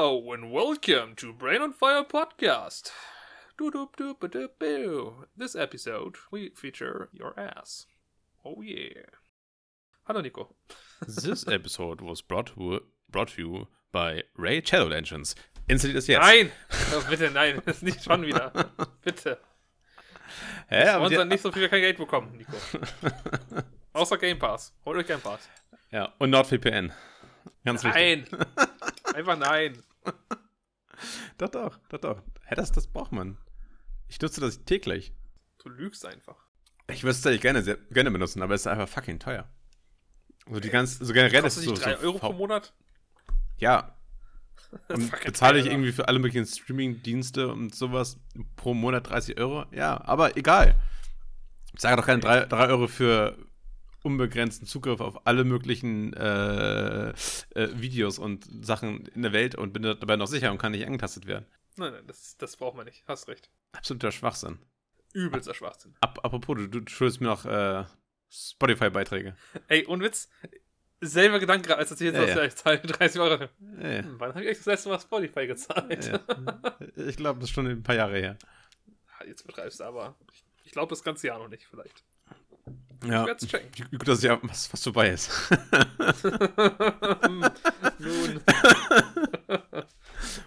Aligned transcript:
Hello 0.00 0.32
and 0.32 0.50
welcome 0.50 1.14
to 1.16 1.30
Brain 1.30 1.60
on 1.60 1.74
Fire 1.74 2.02
podcast. 2.02 2.90
This 5.36 5.54
episode 5.54 6.16
we 6.32 6.48
feature 6.56 7.10
your 7.12 7.38
ass. 7.38 7.84
Oh 8.42 8.62
yeah. 8.62 9.02
Hallo 10.04 10.22
Nico. 10.22 10.54
This 11.06 11.46
episode 11.46 12.00
was 12.00 12.22
brought 12.22 12.46
to, 12.54 12.80
brought 13.10 13.28
to 13.34 13.42
you 13.42 13.66
by 13.92 14.22
Ray 14.38 14.62
Shadow 14.64 14.88
Engines. 14.88 15.34
Installiert 15.68 15.98
es 15.98 16.06
jetzt. 16.08 16.22
Nein! 16.22 16.50
Oh, 16.94 17.04
bitte, 17.10 17.30
nein, 17.30 17.60
das 17.66 17.76
ist 17.76 17.82
nicht 17.82 18.02
schon 18.02 18.22
wieder. 18.22 18.52
Bitte. 19.02 19.38
Hä, 20.70 20.76
Wir 20.82 20.94
aber 20.94 21.10
wollen 21.10 21.28
die, 21.28 21.34
nicht 21.34 21.42
so 21.42 21.52
viel 21.52 21.68
kein 21.68 21.82
Geld 21.82 21.98
bekommen, 21.98 22.38
Nico. 22.38 22.56
Außer 23.92 24.16
Game 24.16 24.38
Pass. 24.38 24.74
Holt 24.86 24.96
euch 24.96 25.06
Game 25.06 25.20
Pass. 25.20 25.46
ja, 25.90 26.10
und 26.18 26.30
NordVPN. 26.30 26.90
Ganz 27.66 27.84
wichtig. 27.84 28.26
Nein! 28.32 28.46
Einfach 29.14 29.36
nein. 29.36 29.82
Doch, 31.38 31.48
doch, 31.48 31.78
doch, 31.88 31.98
doch. 31.98 32.22
Hä, 32.44 32.54
das, 32.54 32.72
das 32.72 32.86
braucht 32.86 33.12
man. 33.12 33.38
Ich 34.08 34.20
nutze 34.20 34.42
das 34.42 34.64
täglich. 34.64 35.14
Du 35.56 35.70
lügst 35.70 36.04
einfach. 36.04 36.36
Ich 36.88 37.02
würde 37.02 37.12
es 37.12 37.18
tatsächlich 37.18 37.40
gerne, 37.40 37.62
sehr, 37.62 37.76
gerne 37.90 38.10
benutzen, 38.10 38.42
aber 38.42 38.54
es 38.54 38.62
ist 38.62 38.66
einfach 38.66 38.88
fucking 38.88 39.18
teuer. 39.18 39.48
Also 40.46 40.60
die 40.60 40.68
ganz, 40.68 40.98
so 40.98 41.12
generell 41.12 41.44
ist 41.44 41.56
es 41.56 41.64
so, 41.64 41.70
dich 41.70 41.80
3 41.80 41.96
so 41.96 42.02
Euro 42.02 42.18
pro 42.18 42.32
Monat? 42.32 42.74
Ja. 43.58 43.96
Und 44.88 45.10
bezahle 45.24 45.58
ich 45.58 45.66
irgendwie 45.66 45.92
für 45.92 46.08
alle 46.08 46.18
möglichen 46.18 46.46
Streaming-Dienste 46.46 47.48
und 47.48 47.74
sowas 47.74 48.18
pro 48.54 48.72
Monat 48.72 49.08
30 49.08 49.38
Euro? 49.40 49.64
Ja, 49.72 50.00
aber 50.04 50.36
egal. 50.36 50.80
Ich 51.72 51.80
sage 51.80 51.96
doch 51.96 52.06
keine 52.06 52.20
3, 52.20 52.44
3 52.44 52.68
Euro 52.68 52.86
für 52.86 53.36
unbegrenzten 54.02 54.66
Zugriff 54.66 55.00
auf 55.00 55.26
alle 55.26 55.44
möglichen 55.44 56.12
äh, 56.14 57.10
äh, 57.10 57.14
Videos 57.74 58.18
und 58.18 58.48
Sachen 58.64 59.06
in 59.06 59.22
der 59.22 59.32
Welt 59.32 59.54
und 59.54 59.72
bin 59.72 59.82
dabei 59.82 60.16
noch 60.16 60.26
sicher 60.26 60.50
und 60.50 60.58
kann 60.58 60.72
nicht 60.72 60.86
angetastet 60.86 61.26
werden. 61.26 61.46
Nein, 61.76 61.92
nein, 61.92 62.06
das, 62.06 62.36
das 62.36 62.56
braucht 62.56 62.76
man 62.76 62.86
nicht. 62.86 63.04
Hast 63.06 63.28
recht. 63.28 63.50
Absoluter 63.72 64.12
Schwachsinn. 64.12 64.58
Übelster 65.12 65.54
Schwachsinn. 65.54 65.94
Ap 66.00 66.24
apropos, 66.24 66.56
du, 66.56 66.66
du 66.66 66.90
schuldest 66.90 67.20
mir 67.20 67.28
noch 67.28 67.44
äh, 67.44 67.84
Spotify-Beiträge. 68.30 69.36
Ey, 69.68 69.86
ohne 69.86 70.04
Witz, 70.04 70.28
selber 71.00 71.38
Gedanke 71.38 71.68
gerade, 71.68 71.80
als 71.80 71.90
Ja, 71.98 72.12
hast, 72.12 72.28
ja. 72.28 72.36
ja, 72.36 72.44
ich 72.44 72.56
zahle 72.56 72.78
30 72.78 73.20
Euro. 73.20 73.48
Ja, 73.80 73.88
ja. 73.88 74.02
Hm, 74.02 74.20
wann 74.20 74.34
habe 74.34 74.44
ich 74.44 74.58
das 74.58 74.66
letzte 74.66 74.88
Mal 74.88 75.00
Spotify 75.00 75.46
gezahlt? 75.46 76.06
Ja. 76.06 76.20
Ich 76.96 77.16
glaube, 77.16 77.40
das 77.40 77.48
ist 77.48 77.54
schon 77.54 77.66
ein 77.66 77.82
paar 77.82 77.94
Jahre 77.94 78.18
her. 78.18 78.36
Jetzt 79.26 79.46
betreibst 79.46 79.80
du 79.80 79.84
aber. 79.84 80.16
Ich, 80.32 80.44
ich 80.64 80.72
glaube, 80.72 80.90
das 80.90 81.02
ganze 81.02 81.26
Jahr 81.26 81.38
noch 81.38 81.48
nicht, 81.48 81.66
vielleicht. 81.66 82.04
Ja. 83.04 83.22
Ich 83.22 83.26
werde 83.26 83.44
es 83.44 83.48
checken. 83.48 83.88
Gut, 83.90 84.08
dass 84.08 84.22
ja 84.22 84.38
was, 84.42 84.72
was 84.72 84.82
vorbei 84.82 85.10
ist. 85.10 85.30
Nun. 87.98 88.40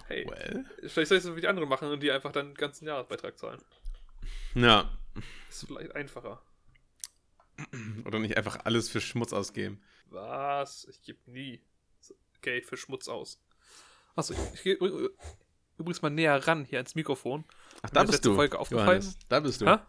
hey, 0.07 0.27
well. 0.27 0.65
vielleicht 0.81 1.09
soll 1.09 1.17
ich 1.17 1.23
es 1.23 1.23
so 1.23 1.35
wie 1.35 1.41
die 1.41 1.47
anderen 1.47 1.67
machen 1.67 1.89
und 1.89 2.01
die 2.01 2.11
einfach 2.11 2.31
dann 2.31 2.49
den 2.49 2.55
ganzen 2.55 2.85
Jahresbeitrag 2.87 3.39
zahlen. 3.39 3.59
Ja. 4.53 4.89
Ist 5.49 5.65
vielleicht 5.65 5.95
einfacher. 5.95 6.41
Oder 8.05 8.19
nicht 8.19 8.37
einfach 8.37 8.65
alles 8.65 8.89
für 8.89 9.01
Schmutz 9.01 9.33
ausgeben. 9.33 9.81
Was? 10.09 10.85
Ich 10.85 11.01
gebe 11.01 11.19
nie 11.31 11.61
Geld 12.41 12.65
für 12.65 12.77
Schmutz 12.77 13.07
aus. 13.07 13.41
Achso, 14.15 14.33
ich, 14.33 14.39
ich 14.53 14.63
gehe 14.63 14.75
übrigens 15.77 16.01
mal 16.01 16.09
näher 16.09 16.47
ran 16.47 16.65
hier 16.65 16.79
ans 16.79 16.93
Mikrofon. 16.93 17.45
Ach, 17.81 17.89
da 17.89 18.03
ist 18.03 18.11
bist 18.11 18.25
du. 18.25 18.35
Folge 18.35 18.59
aufgefallen. 18.59 19.01
Johannes. 19.01 19.17
Da 19.27 19.39
bist 19.39 19.61
du. 19.61 19.65
Da, 19.65 19.87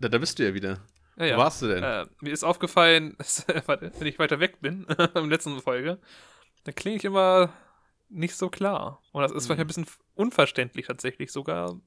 da 0.00 0.18
bist 0.18 0.38
du 0.38 0.44
ja 0.44 0.52
wieder. 0.52 0.80
Ja, 1.16 1.26
ja. 1.26 1.36
Wo 1.36 1.40
warst 1.40 1.62
du 1.62 1.68
denn? 1.68 1.82
Äh, 1.82 2.06
mir 2.20 2.32
ist 2.32 2.44
aufgefallen, 2.44 3.16
wenn 3.46 4.06
ich 4.06 4.18
weiter 4.18 4.40
weg 4.40 4.60
bin, 4.60 4.84
in 4.88 4.96
der 4.96 5.22
letzten 5.22 5.60
Folge, 5.60 6.00
dann 6.64 6.74
klinge 6.74 6.96
ich 6.96 7.04
immer 7.04 7.52
nicht 8.08 8.34
so 8.36 8.48
klar. 8.50 9.02
Und 9.12 9.22
das 9.22 9.32
ist 9.32 9.46
vielleicht 9.46 9.58
Hm. 9.60 9.64
ein 9.64 9.66
bisschen 9.68 9.86
unverständlich 10.14 10.86
tatsächlich, 10.86 11.32
sogar 11.32 11.80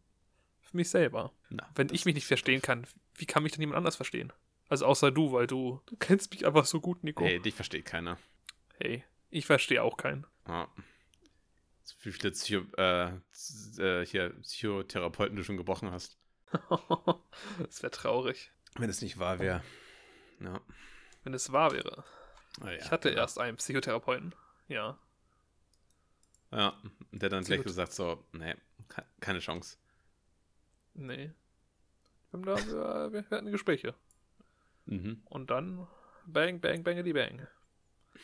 für 0.61 0.77
mich 0.77 0.89
selber. 0.89 1.31
Na, 1.49 1.69
Wenn 1.75 1.89
ich 1.93 2.05
mich 2.05 2.15
nicht 2.15 2.27
verstehen 2.27 2.61
kann, 2.61 2.85
wie 3.15 3.25
kann 3.25 3.43
mich 3.43 3.51
denn 3.53 3.61
jemand 3.61 3.77
anders 3.77 3.95
verstehen? 3.95 4.33
Also 4.69 4.85
außer 4.85 5.11
du, 5.11 5.31
weil 5.31 5.47
du, 5.47 5.81
du 5.85 5.95
kennst 5.95 6.31
mich 6.31 6.45
einfach 6.45 6.65
so 6.65 6.81
gut, 6.81 7.03
Nico. 7.03 7.23
Hey, 7.23 7.39
dich 7.39 7.53
versteht 7.55 7.85
keiner. 7.85 8.17
Hey, 8.79 9.03
ich 9.29 9.45
verstehe 9.45 9.81
auch 9.81 9.95
keinen. 9.97 10.25
Ja. 10.47 10.67
Wie 12.01 12.11
viele 12.11 12.31
Psycho, 12.31 12.65
äh, 12.77 13.11
äh, 13.77 14.05
hier, 14.05 14.31
Psychotherapeuten 14.41 15.37
du 15.37 15.43
schon 15.43 15.55
gebrochen 15.57 15.89
hast. 15.91 16.17
das 17.59 17.81
wäre 17.81 17.91
traurig, 17.91 18.51
Wenn 18.75 18.89
es 18.89 19.01
nicht 19.01 19.17
wahr 19.19 19.39
wäre. 19.39 19.63
Ja. 20.39 20.61
wenn 21.23 21.33
es 21.33 21.51
wahr 21.51 21.71
wäre. 21.71 22.03
Ah, 22.61 22.71
ja. 22.71 22.77
Ich 22.77 22.91
hatte 22.91 23.09
erst 23.09 23.39
einen 23.39 23.57
Psychotherapeuten. 23.57 24.33
Ja. 24.67 24.97
Ja. 26.51 26.79
Der 27.11 27.29
dann 27.29 27.43
gleich 27.43 27.63
gesagt 27.63 27.93
so, 27.93 28.23
nee, 28.33 28.55
ke- 28.89 29.05
keine 29.19 29.39
Chance. 29.39 29.77
Nee. 30.93 31.31
Wir, 32.31 32.55
da, 32.55 33.11
wir, 33.11 33.25
hatten 33.29 33.51
Gespräche. 33.51 33.93
Mhm. 34.85 35.21
Und 35.25 35.49
dann 35.49 35.87
bang, 36.25 36.59
bang, 36.59 36.83
bangity 36.83 37.13
bang. 37.13 37.47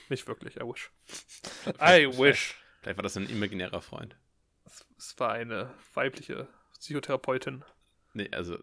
Nicht 0.10 0.28
wirklich, 0.28 0.58
I 0.58 0.62
wish. 0.62 0.92
I 1.80 2.08
wish. 2.18 2.56
Vielleicht 2.82 2.98
war 2.98 3.04
das 3.04 3.18
ein 3.18 3.30
imaginärer 3.30 3.82
Freund. 3.82 4.16
Es, 4.66 4.86
es 4.98 5.20
war 5.20 5.32
eine 5.34 5.74
weibliche 5.94 6.48
Psychotherapeutin. 6.80 7.64
Nee, 8.14 8.30
also 8.32 8.58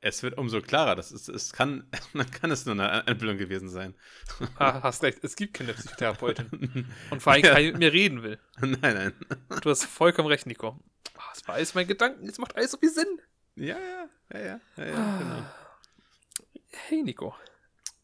es 0.00 0.22
wird 0.22 0.36
umso 0.38 0.60
klarer. 0.60 0.96
Das 0.96 1.12
ist, 1.12 1.28
es 1.28 1.52
kann, 1.52 1.88
dann 2.14 2.30
kann 2.30 2.50
es 2.50 2.64
nur 2.66 2.74
eine 2.74 3.06
Einbildung 3.06 3.38
gewesen 3.38 3.68
sein. 3.68 3.94
Ah, 4.56 4.82
hast 4.82 5.02
recht, 5.02 5.22
es 5.22 5.36
gibt 5.36 5.54
keine 5.54 5.74
Psychotherapeutin. 5.74 6.86
Und 7.10 7.22
vor 7.22 7.32
allem 7.32 7.42
keine 7.42 7.68
mit 7.68 7.78
mir 7.78 7.92
reden 7.92 8.22
will. 8.22 8.38
nein, 8.60 8.78
nein. 8.80 9.12
Du 9.62 9.70
hast 9.70 9.84
vollkommen 9.84 10.28
recht, 10.28 10.46
Nico. 10.46 10.78
Ah, 11.16 11.22
Das 11.34 11.46
war 11.48 11.54
alles 11.56 11.74
mein 11.74 11.86
Gedanken, 11.86 12.24
jetzt 12.24 12.38
macht 12.38 12.56
alles 12.56 12.70
so 12.72 12.78
viel 12.78 12.90
Sinn. 12.90 13.20
Ja, 13.56 13.76
ja, 13.78 14.08
ja, 14.32 14.38
ja, 14.40 14.60
ja, 14.78 14.84
ja 14.86 15.18
genau. 15.18 15.42
Hey 16.88 17.02
Nico, 17.02 17.34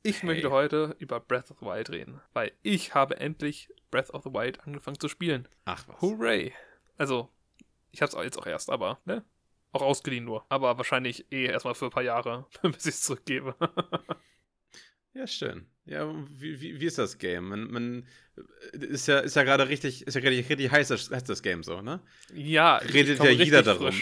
ich 0.03 0.23
Hey. 0.23 0.27
möchte 0.27 0.51
heute 0.51 0.97
über 0.99 1.21
Breath 1.21 1.51
of 1.51 1.59
the 1.61 1.67
Wild 1.67 1.89
reden, 1.91 2.21
weil 2.33 2.53
ich 2.63 2.95
habe 2.95 3.19
endlich 3.19 3.73
Breath 3.91 4.11
of 4.11 4.25
the 4.25 4.31
Wild 4.33 4.61
angefangen 4.67 4.99
zu 4.99 5.09
spielen. 5.09 5.49
Ach 5.65 5.87
was. 5.89 6.01
Hooray! 6.03 6.53
Also, 6.99 7.31
ich 7.93 8.03
habe 8.03 8.11
es 8.17 8.25
jetzt 8.25 8.39
auch 8.39 8.47
erst, 8.47 8.71
aber, 8.71 8.99
ne? 9.05 9.25
Auch 9.77 9.83
ausgeliehen 9.83 10.25
nur. 10.25 10.47
Aber 10.49 10.79
wahrscheinlich 10.79 11.31
eh 11.31 11.45
erstmal 11.45 11.75
für 11.75 11.87
ein 11.87 11.91
paar 11.91 12.03
Jahre, 12.03 12.47
bis 12.63 12.87
ich 12.87 12.95
es 12.95 13.03
zurückgebe. 13.03 13.55
Ja, 15.13 15.27
schön. 15.27 15.67
Ja, 15.87 16.15
wie, 16.29 16.61
wie, 16.61 16.79
wie 16.79 16.85
ist 16.85 16.99
das 16.99 17.17
Game? 17.17 17.49
Man, 17.49 17.71
man 17.71 18.07
ist 18.73 19.09
ja, 19.09 19.21
ist 19.21 19.35
ja 19.35 19.45
gerade 19.45 19.67
richtig, 19.67 20.07
ist 20.07 20.13
ja 20.13 20.21
richtig, 20.21 20.51
richtig 20.51 20.71
heiß, 20.71 20.89
das, 20.89 21.11
heiß 21.11 21.25
das 21.25 21.43
Game 21.43 21.63
so, 21.63 21.81
ne? 21.81 22.01
ja, 22.35 22.77
Redet 22.77 23.21
ja 23.21 23.31
jeder 23.31 23.63
darum. 23.63 23.95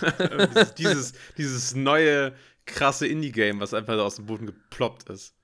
dieses, 0.78 1.12
dieses 1.36 1.74
neue, 1.74 2.34
krasse 2.64 3.06
Indie-Game, 3.06 3.60
was 3.60 3.74
einfach 3.74 3.96
so 3.96 4.02
aus 4.02 4.16
dem 4.16 4.24
Boden 4.24 4.46
geploppt 4.46 5.10
ist. 5.10 5.36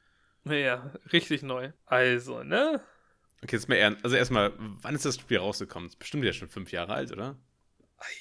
Ja, 0.47 0.95
richtig 1.13 1.43
neu. 1.43 1.73
Also, 1.85 2.43
ne? 2.43 2.81
Okay, 3.43 3.57
jetzt 3.57 3.69
mal 3.69 3.75
ernst. 3.75 4.03
Also 4.05 4.17
erstmal, 4.17 4.55
wann 4.57 4.95
ist 4.95 5.05
das 5.05 5.17
Spiel 5.17 5.39
rausgekommen? 5.39 5.89
Das 5.89 5.95
ist 5.95 5.99
bestimmt 5.99 6.25
ja 6.25 6.33
schon 6.33 6.49
fünf 6.49 6.73
Jahre 6.73 6.95
alt, 6.95 7.13
oder? 7.13 7.37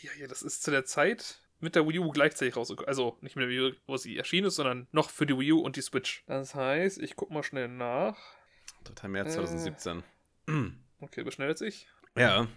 Ja, 0.02 0.12
ja, 0.20 0.28
das 0.28 0.42
ist 0.42 0.62
zu 0.64 0.72
der 0.72 0.84
Zeit 0.84 1.41
mit 1.62 1.76
der 1.76 1.88
Wii 1.88 2.00
U 2.00 2.10
gleichzeitig 2.12 2.56
rausgekommen. 2.56 2.88
Also 2.88 3.18
nicht 3.22 3.36
mit 3.36 3.44
der 3.44 3.50
Wii 3.50 3.62
U, 3.62 3.76
wo 3.88 3.98
sie 3.98 4.18
erschienen 4.18 4.48
ist, 4.48 4.56
sondern 4.56 4.88
noch 4.92 5.10
für 5.10 5.26
die 5.26 5.38
Wii 5.38 5.54
U 5.54 5.60
und 5.60 5.76
die 5.76 5.82
Switch. 5.82 6.24
Das 6.28 6.56
heißt, 6.56 7.00
ich 7.00 7.16
guck 7.16 7.32
mal 7.32 7.44
schnell 7.44 7.68
nach. 7.68 8.18
3. 8.84 9.08
März 9.08 9.30
Äh. 9.36 9.46
2017. 9.46 10.04
Okay, 11.00 11.24
beschnellt 11.24 11.58
sich. 11.58 11.88
Ja, 12.18 12.48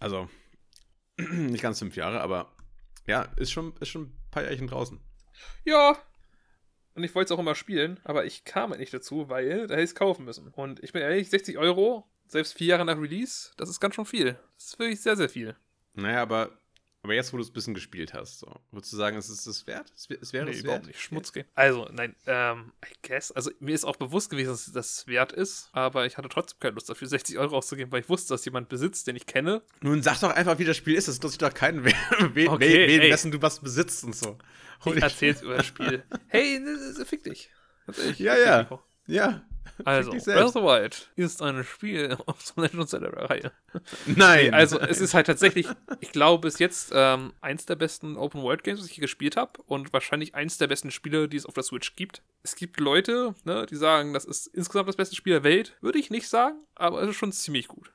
also 0.00 0.28
nicht 1.18 1.62
ganz 1.62 1.78
fünf 1.78 1.96
Jahre, 1.96 2.20
aber 2.20 2.52
ja, 3.06 3.22
ist 3.36 3.52
schon, 3.52 3.74
ist 3.80 3.88
schon 3.88 4.02
ein 4.04 4.30
paar 4.30 4.42
Jährchen 4.42 4.66
draußen. 4.66 5.00
Ja. 5.64 5.96
Und 6.94 7.02
ich 7.02 7.14
wollte 7.14 7.32
es 7.32 7.36
auch 7.36 7.40
immer 7.40 7.54
spielen, 7.54 7.98
aber 8.04 8.24
ich 8.24 8.44
kam 8.44 8.70
halt 8.70 8.80
nicht 8.80 8.94
dazu, 8.94 9.28
weil 9.28 9.66
da 9.66 9.74
hätte 9.74 9.82
ich 9.82 9.90
es 9.90 9.94
kaufen 9.94 10.24
müssen. 10.24 10.48
Und 10.48 10.82
ich 10.82 10.92
bin 10.92 11.02
ehrlich, 11.02 11.28
60 11.28 11.58
Euro, 11.58 12.08
selbst 12.28 12.54
vier 12.54 12.68
Jahre 12.68 12.84
nach 12.84 12.96
Release, 13.00 13.50
das 13.56 13.68
ist 13.68 13.80
ganz 13.80 13.96
schön 13.96 14.04
viel. 14.04 14.38
Das 14.54 14.66
ist 14.66 14.78
wirklich 14.78 15.00
sehr, 15.00 15.16
sehr 15.16 15.28
viel. 15.28 15.56
Naja, 15.94 16.22
aber, 16.22 16.56
aber 17.04 17.14
jetzt, 17.14 17.32
wo 17.32 17.36
du 17.36 17.42
es 17.44 17.50
ein 17.50 17.52
bisschen 17.52 17.74
gespielt 17.74 18.12
hast, 18.14 18.40
so, 18.40 18.52
würdest 18.72 18.92
du 18.92 18.96
sagen, 18.96 19.16
es 19.16 19.28
ist 19.30 19.46
es 19.46 19.66
wert? 19.68 19.92
Es, 19.94 20.08
es 20.20 20.32
wäre 20.32 20.46
Nee, 20.46 20.50
es 20.52 20.60
überhaupt 20.60 20.80
wert? 20.82 20.88
nicht. 20.88 21.00
Schmutz 21.00 21.32
gehen. 21.32 21.44
Also, 21.54 21.88
nein, 21.92 22.16
ähm, 22.26 22.72
I 22.84 22.92
guess. 23.06 23.30
Also, 23.30 23.50
mir 23.60 23.74
ist 23.74 23.84
auch 23.84 23.96
bewusst 23.96 24.30
gewesen, 24.30 24.48
dass 24.50 24.72
das 24.72 25.06
wert 25.06 25.32
ist, 25.32 25.68
aber 25.72 26.06
ich 26.06 26.16
hatte 26.18 26.28
trotzdem 26.28 26.58
keine 26.58 26.74
Lust 26.74 26.88
dafür, 26.90 27.06
60 27.24 27.38
Euro 27.38 27.56
auszugeben, 27.58 27.92
weil 27.92 28.00
ich 28.00 28.08
wusste, 28.08 28.34
dass 28.34 28.44
jemand 28.44 28.68
besitzt, 28.68 29.06
den 29.06 29.14
ich 29.16 29.26
kenne. 29.26 29.62
Nun 29.82 30.02
sag 30.02 30.18
doch 30.20 30.30
einfach, 30.30 30.58
wie 30.58 30.64
das 30.64 30.76
Spiel 30.76 30.94
ist. 30.96 31.06
Das 31.06 31.14
interessiert 31.16 31.42
doch 31.42 31.54
keinen, 31.54 31.84
wen, 31.84 31.94
wen, 32.34 32.48
Okay, 32.48 32.86
ey. 32.98 33.10
wessen 33.12 33.30
du 33.30 33.40
was 33.40 33.60
besitzt 33.60 34.02
und 34.02 34.16
so. 34.16 34.38
Ich 34.86 35.00
erzähl's 35.02 35.42
über 35.42 35.58
das 35.58 35.66
Spiel. 35.66 36.02
Hey, 36.28 36.56
n- 36.56 36.66
n- 36.98 37.06
fick 37.06 37.22
dich. 37.22 37.50
Ehrlich, 37.98 38.18
Ja, 38.18 38.36
ja. 38.36 38.80
Ja. 39.06 39.46
Also, 39.84 40.12
Breath 40.12 40.44
of 40.44 40.52
the 40.52 40.60
Wild 40.60 41.10
ist 41.16 41.42
ein 41.42 41.64
Spiel 41.64 42.16
aus 42.26 42.54
der 42.54 42.64
Legend 42.64 42.82
of 42.82 42.88
Zelda-Reihe. 42.88 43.52
Nein. 44.06 44.54
Also, 44.54 44.78
es 44.78 45.00
ist 45.00 45.14
halt 45.14 45.26
tatsächlich, 45.26 45.66
ich 46.00 46.12
glaube, 46.12 46.46
bis 46.46 46.58
jetzt 46.58 46.92
ähm, 46.94 47.32
eins 47.40 47.66
der 47.66 47.74
besten 47.76 48.16
Open-World-Games, 48.16 48.78
was 48.80 48.86
ich 48.86 48.94
hier 48.94 49.02
gespielt 49.02 49.36
habe 49.36 49.60
und 49.66 49.92
wahrscheinlich 49.92 50.34
eins 50.34 50.58
der 50.58 50.68
besten 50.68 50.90
Spiele, 50.90 51.28
die 51.28 51.36
es 51.36 51.46
auf 51.46 51.54
der 51.54 51.64
Switch 51.64 51.96
gibt. 51.96 52.22
Es 52.42 52.54
gibt 52.56 52.78
Leute, 52.78 53.34
ne, 53.44 53.66
die 53.66 53.76
sagen, 53.76 54.12
das 54.12 54.24
ist 54.24 54.46
insgesamt 54.46 54.88
das 54.88 54.96
beste 54.96 55.16
Spiel 55.16 55.32
der 55.32 55.44
Welt. 55.44 55.76
Würde 55.80 55.98
ich 55.98 56.10
nicht 56.10 56.28
sagen, 56.28 56.56
aber 56.76 57.02
es 57.02 57.10
ist 57.10 57.16
schon 57.16 57.32
ziemlich 57.32 57.66
gut. 57.68 57.90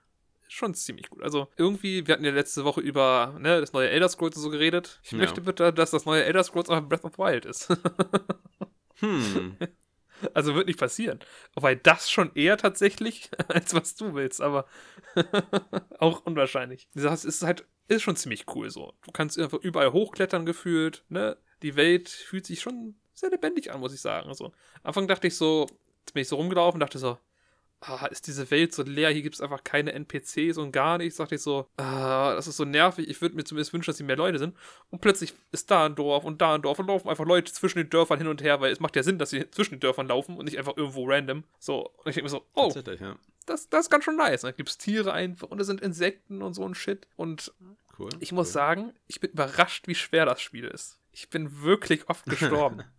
schon 0.50 0.74
ziemlich 0.74 1.10
gut. 1.10 1.22
Also 1.24 1.48
irgendwie, 1.58 2.06
wir 2.08 2.14
hatten 2.16 2.26
ja 2.26 2.32
letzte 2.32 2.66
Woche 2.66 2.82
über 2.82 3.38
ne, 3.40 3.62
das 3.62 3.72
neue 3.74 3.90
Elder 3.90 4.10
Scrolls 4.10 4.36
und 4.36 4.42
so 4.44 4.50
geredet. 4.50 5.00
Ich 5.04 5.12
Ja. 5.12 5.20
möchte 5.20 5.42
bitte, 5.42 5.72
dass 5.72 5.92
das 5.92 6.06
neue 6.06 6.24
Elder 6.26 6.44
Scrolls 6.44 6.68
auch 6.70 6.82
Breath 6.82 7.06
of 7.06 7.14
the 7.14 7.20
Wild 7.20 7.46
ist. 7.46 7.70
Hm. 9.00 9.56
Also 10.34 10.56
wird 10.56 10.68
nicht 10.68 10.80
passieren. 10.80 11.20
Wobei 11.54 11.76
das 11.76 12.10
schon 12.10 12.32
eher 12.36 12.58
tatsächlich, 12.58 13.30
als 13.48 13.74
was 13.74 13.96
du 13.96 14.14
willst, 14.14 14.42
aber 14.42 14.66
auch 16.00 16.26
unwahrscheinlich. 16.26 16.88
Sache 16.94 17.14
ist, 17.14 17.26
es 17.26 17.36
ist 17.36 17.44
halt, 17.44 17.66
ist 17.88 18.04
schon 18.04 18.16
ziemlich 18.16 18.46
cool 18.56 18.70
so. 18.70 18.94
Du 19.04 19.12
kannst 19.12 19.40
einfach 19.40 19.60
überall 19.60 19.94
hochklettern 19.94 20.46
gefühlt, 20.46 21.04
ne? 21.10 21.38
Die 21.62 21.76
Welt 21.76 22.10
fühlt 22.10 22.46
sich 22.46 22.62
schon 22.62 22.96
sehr 23.14 23.30
lebendig 23.30 23.72
an, 23.72 23.82
muss 23.82 23.94
ich 23.94 24.02
sagen. 24.02 24.30
Also, 24.30 24.46
am 24.46 24.54
Anfang 24.84 25.08
dachte 25.08 25.28
ich 25.28 25.36
so, 25.36 25.68
jetzt 26.00 26.14
bin 26.14 26.22
ich 26.22 26.28
so 26.28 26.38
rumgelaufen 26.38 26.80
dachte 26.80 27.00
so, 27.00 27.18
ah, 27.82 28.06
ist 28.08 28.28
diese 28.28 28.50
Welt 28.52 28.74
so 28.74 28.84
leer, 28.84 29.10
hier 29.10 29.22
gibt 29.22 29.36
es 29.36 29.42
einfach 29.42 29.64
keine 29.64 29.94
NPCs 29.94 30.58
und 30.58 30.72
gar 30.72 30.98
nichts. 30.98 31.18
Dachte 31.18 31.36
ich 31.36 31.42
so, 31.42 31.68
ah, 31.78 32.34
das 32.36 32.48
ist 32.48 32.58
so 32.58 32.66
nervig, 32.66 33.08
ich 33.08 33.22
würde 33.22 33.36
mir 33.36 33.44
zumindest 33.44 33.74
wünschen, 33.74 33.90
dass 33.90 33.98
hier 33.98 34.06
mehr 34.06 34.18
Leute 34.18 34.40
sind. 34.40 34.56
Und 34.90 35.02
plötzlich 35.02 35.34
ist 35.52 35.72
da 35.72 35.86
ein 35.86 35.96
Dorf 35.96 36.24
und 36.24 36.42
da 36.42 36.56
ein 36.56 36.62
Dorf 36.62 36.80
und 36.80 36.88
laufen 36.88 37.10
einfach 37.10 37.26
Leute 37.26 37.52
zwischen 37.54 37.78
den 37.78 37.90
Dörfern 37.90 38.18
hin 38.18 38.28
und 38.28 38.42
her, 38.42 38.60
weil 38.62 38.72
es 38.72 38.80
macht 38.80 38.96
ja 38.96 39.04
Sinn, 39.04 39.18
dass 39.18 39.30
sie 39.30 39.50
zwischen 39.52 39.76
den 39.76 39.80
Dörfern 39.80 40.08
laufen 40.08 40.38
und 40.38 40.46
nicht 40.46 40.58
einfach 40.58 40.78
irgendwo 40.78 41.06
random. 41.08 41.44
So, 41.60 41.88
und 41.88 42.08
ich 42.08 42.16
denke 42.16 42.24
mir 42.24 42.30
so, 42.30 42.46
oh, 42.56 42.72
ja. 42.76 43.16
das, 43.46 43.70
das 43.70 43.86
ist 43.86 43.90
ganz 43.90 44.04
schön 44.04 44.18
nice. 44.18 44.42
Da 44.42 44.52
gibt 44.52 44.70
es 44.70 44.78
Tiere 44.78 45.14
einfach 45.14 45.50
und 45.50 45.60
es 45.60 45.68
sind 45.68 45.82
Insekten 45.82 46.42
und 46.42 46.54
so 46.54 46.66
ein 46.66 46.76
Shit. 46.76 47.08
Und 47.16 47.54
Cool. 47.98 48.10
ich 48.20 48.32
muss 48.32 48.48
cool. 48.48 48.54
sagen, 48.54 48.94
ich 49.08 49.20
bin 49.20 49.32
überrascht, 49.32 49.88
wie 49.88 49.96
schwer 49.96 50.26
das 50.26 50.42
Spiel 50.42 50.66
ist. 50.66 51.00
Ich 51.12 51.30
bin 51.30 51.62
wirklich 51.62 52.08
oft 52.10 52.26
gestorben. 52.30 52.84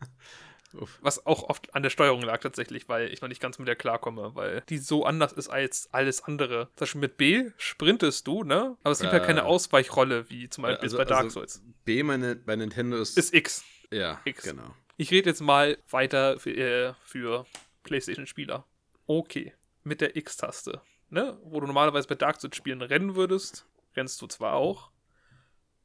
Uff. 0.74 0.98
Was 1.02 1.26
auch 1.26 1.42
oft 1.44 1.74
an 1.74 1.82
der 1.82 1.90
Steuerung 1.90 2.22
lag 2.22 2.38
tatsächlich, 2.40 2.88
weil 2.88 3.12
ich 3.12 3.20
noch 3.20 3.28
nicht 3.28 3.40
ganz 3.42 3.58
mit 3.58 3.66
der 3.66 3.74
klarkomme, 3.76 4.34
weil 4.36 4.62
die 4.68 4.78
so 4.78 5.04
anders 5.04 5.32
ist 5.32 5.48
als 5.48 5.88
alles 5.92 6.22
andere. 6.22 6.68
Zum 6.76 6.84
Beispiel 6.84 7.00
mit 7.00 7.16
B 7.16 7.50
sprintest 7.56 8.26
du, 8.26 8.44
ne? 8.44 8.76
Aber 8.84 8.92
es 8.92 9.00
gibt 9.00 9.12
halt 9.12 9.24
keine 9.24 9.40
Äh, 9.40 9.44
Ausweichrolle, 9.44 10.30
wie 10.30 10.48
zum 10.48 10.62
Beispiel 10.62 10.84
also- 10.84 10.96
bei 10.96 11.04
Dark 11.04 11.24
also- 11.24 11.40
Souls. 11.40 11.62
B 11.84 12.02
meine, 12.04 12.36
bei 12.36 12.54
Nintendo 12.56 12.98
ist. 12.98 13.18
Ist 13.18 13.34
X. 13.34 13.64
ja, 13.90 14.20
X. 14.24 14.44
genau. 14.44 14.74
Ich 14.96 15.10
rede 15.10 15.30
jetzt 15.30 15.40
mal 15.40 15.78
weiter 15.90 16.38
für, 16.38 16.50
äh, 16.50 16.94
für 17.04 17.46
PlayStation-Spieler. 17.82 18.64
Okay, 19.06 19.54
mit 19.82 20.00
der 20.00 20.14
X-Taste, 20.16 20.80
ne? 21.08 21.36
Wo 21.42 21.58
du 21.60 21.66
normalerweise 21.66 22.06
bei 22.06 22.14
Dark 22.14 22.40
Souls-Spielen 22.40 22.82
rennen 22.82 23.16
würdest, 23.16 23.66
rennst 23.96 24.20
du 24.22 24.26
zwar 24.28 24.52
auch. 24.54 24.90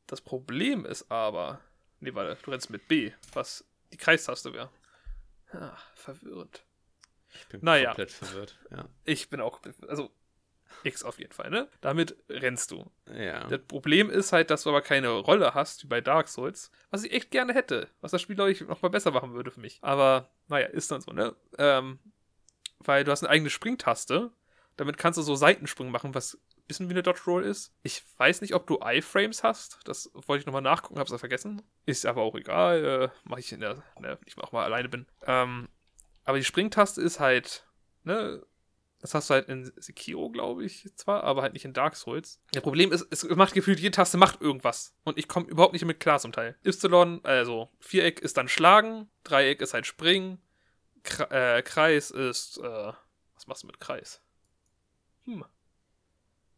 Das 0.06 0.22
Problem 0.22 0.86
ist 0.86 1.10
aber, 1.10 1.60
nee, 2.02 2.14
warte, 2.14 2.38
du 2.44 2.52
rennst 2.52 2.70
mit 2.70 2.88
B, 2.88 3.14
was 3.34 3.66
die 3.95 4.03
Kreistaste 4.03 4.53
wäre. 4.53 4.69
Ah, 5.51 5.77
verwirrend. 5.95 6.65
Ich 7.33 7.47
bin 7.47 7.62
Naja. 7.63 7.88
komplett 7.89 8.12
verwirrt. 8.12 8.59
Ja. 8.71 8.89
Ich 9.06 9.30
bin 9.30 9.39
auch, 9.39 9.62
also 9.88 10.12
X 10.83 11.03
auf 11.03 11.18
jeden 11.19 11.31
Fall, 11.31 11.50
ne? 11.50 11.69
Damit 11.81 12.15
rennst 12.30 12.71
du. 12.71 12.92
Ja. 13.13 13.47
Das 13.47 13.62
Problem 13.68 14.09
ist 14.09 14.33
halt, 14.33 14.50
dass 14.50 14.63
du 14.63 14.69
aber 14.69 14.81
keine 14.81 15.09
Rolle 15.09 15.53
hast, 15.53 15.83
wie 15.83 15.88
bei 15.88 16.01
Dark 16.01 16.27
Souls, 16.27 16.71
was 16.89 17.03
ich 17.03 17.13
echt 17.13 17.31
gerne 17.31 17.53
hätte, 17.53 17.89
was 18.01 18.12
das 18.12 18.21
Spiel, 18.21 18.36
glaube 18.36 18.51
ich, 18.51 18.62
nochmal 18.62 18.92
besser 18.92 19.12
machen 19.12 19.33
würde 19.33 19.51
für 19.51 19.62
mich. 19.62 19.80
Aber, 19.81 20.30
naja, 20.47 20.68
ist 20.68 20.92
dann 20.92 21.01
so, 21.01 21.12
ne? 21.12 21.36
Ähm, 21.57 22.00
weil 22.80 23.03
du 23.03 23.12
hast 23.12 23.24
eine 23.24 23.30
eigene 23.30 23.50
Springtaste, 23.50 24.31
damit 24.75 24.97
kannst 24.97 25.18
du 25.18 25.21
so 25.24 25.36
Seitensprung 25.36 25.89
machen, 25.89 26.13
was 26.13 26.38
bisschen 26.68 26.90
wie 26.90 26.94
eine 26.94 27.04
Dodge 27.04 27.22
Roll 27.28 27.44
ist. 27.44 27.74
Ich 27.84 28.04
weiß 28.18 28.42
nicht, 28.42 28.54
ob 28.54 28.68
du 28.68 28.80
iFrames 28.84 29.44
hast, 29.44 29.80
das 29.86 30.10
wollte 30.14 30.42
ich 30.42 30.46
nochmal 30.46 30.62
nachgucken, 30.62 31.00
hab's 31.00 31.12
ja 31.12 31.18
vergessen. 31.18 31.62
Ist 31.86 32.06
aber 32.06 32.22
auch 32.22 32.36
egal, 32.36 32.86
äh, 32.86 33.30
mache 33.30 33.40
ich 33.40 33.52
in 33.52 33.60
der, 33.60 33.84
ne, 34.00 34.18
ich 34.26 34.38
auch 34.38 34.52
mal 34.52 34.64
alleine 34.64 34.90
bin. 34.90 35.06
Ähm, 35.26 35.70
aber 36.24 36.38
die 36.38 36.44
Springtaste 36.44 37.02
ist 37.02 37.20
halt, 37.20 37.68
ne, 38.04 38.44
das 39.00 39.14
hast 39.14 39.30
du 39.30 39.36
halt 39.36 39.50
in 39.50 39.72
Sekiro, 39.78 40.30
glaube 40.30 40.66
ich, 40.66 40.90
zwar, 40.96 41.24
aber 41.24 41.44
halt 41.44 41.54
nicht 41.54 41.66
in 41.66 41.74
Dark 41.74 41.96
Souls. 41.96 42.42
Das 42.52 42.64
Problem 42.64 42.92
ist, 42.92 43.06
es 43.12 43.24
macht 43.36 43.54
gefühlt, 43.54 43.80
jede 43.80 43.92
Taste 43.92 44.18
macht 44.18 44.42
irgendwas. 44.42 44.96
Und 45.04 45.20
ich 45.20 45.28
komme 45.28 45.48
überhaupt 45.48 45.74
nicht 45.74 45.86
mit 45.86 46.00
klar 46.00 46.20
zum 46.20 46.32
Teil. 46.32 46.58
Y, 46.66 47.20
also 47.24 47.70
Viereck 47.80 48.20
ist 48.20 48.38
dann 48.38 48.48
Schlagen, 48.48 49.08
Dreieck 49.24 49.62
ist 49.62 49.76
halt 49.76 49.86
Springen, 49.86 50.42
äh, 51.30 51.62
Kreis 51.62 52.10
ist, 52.10 52.58
äh, 52.58 52.94
was 53.36 53.46
machst 53.46 53.62
du 53.62 53.68
mit 53.68 53.80
Kreis? 53.80 54.22
Hm. 55.26 55.46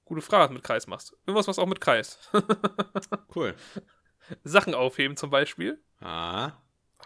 Gute 0.08 0.22
Frage, 0.22 0.44
was 0.44 0.48
du 0.48 0.54
mit 0.54 0.64
Kreis 0.64 0.88
machst. 0.88 1.14
Irgendwas 1.26 1.48
machst 1.48 1.58
du 1.58 1.62
auch 1.62 1.68
mit 1.68 1.82
Kreis. 1.82 2.18
Cool. 3.36 3.56
Sachen 4.44 4.74
aufheben 4.74 5.18
zum 5.18 5.30
Beispiel. 5.30 5.82
Ah. 6.00 6.54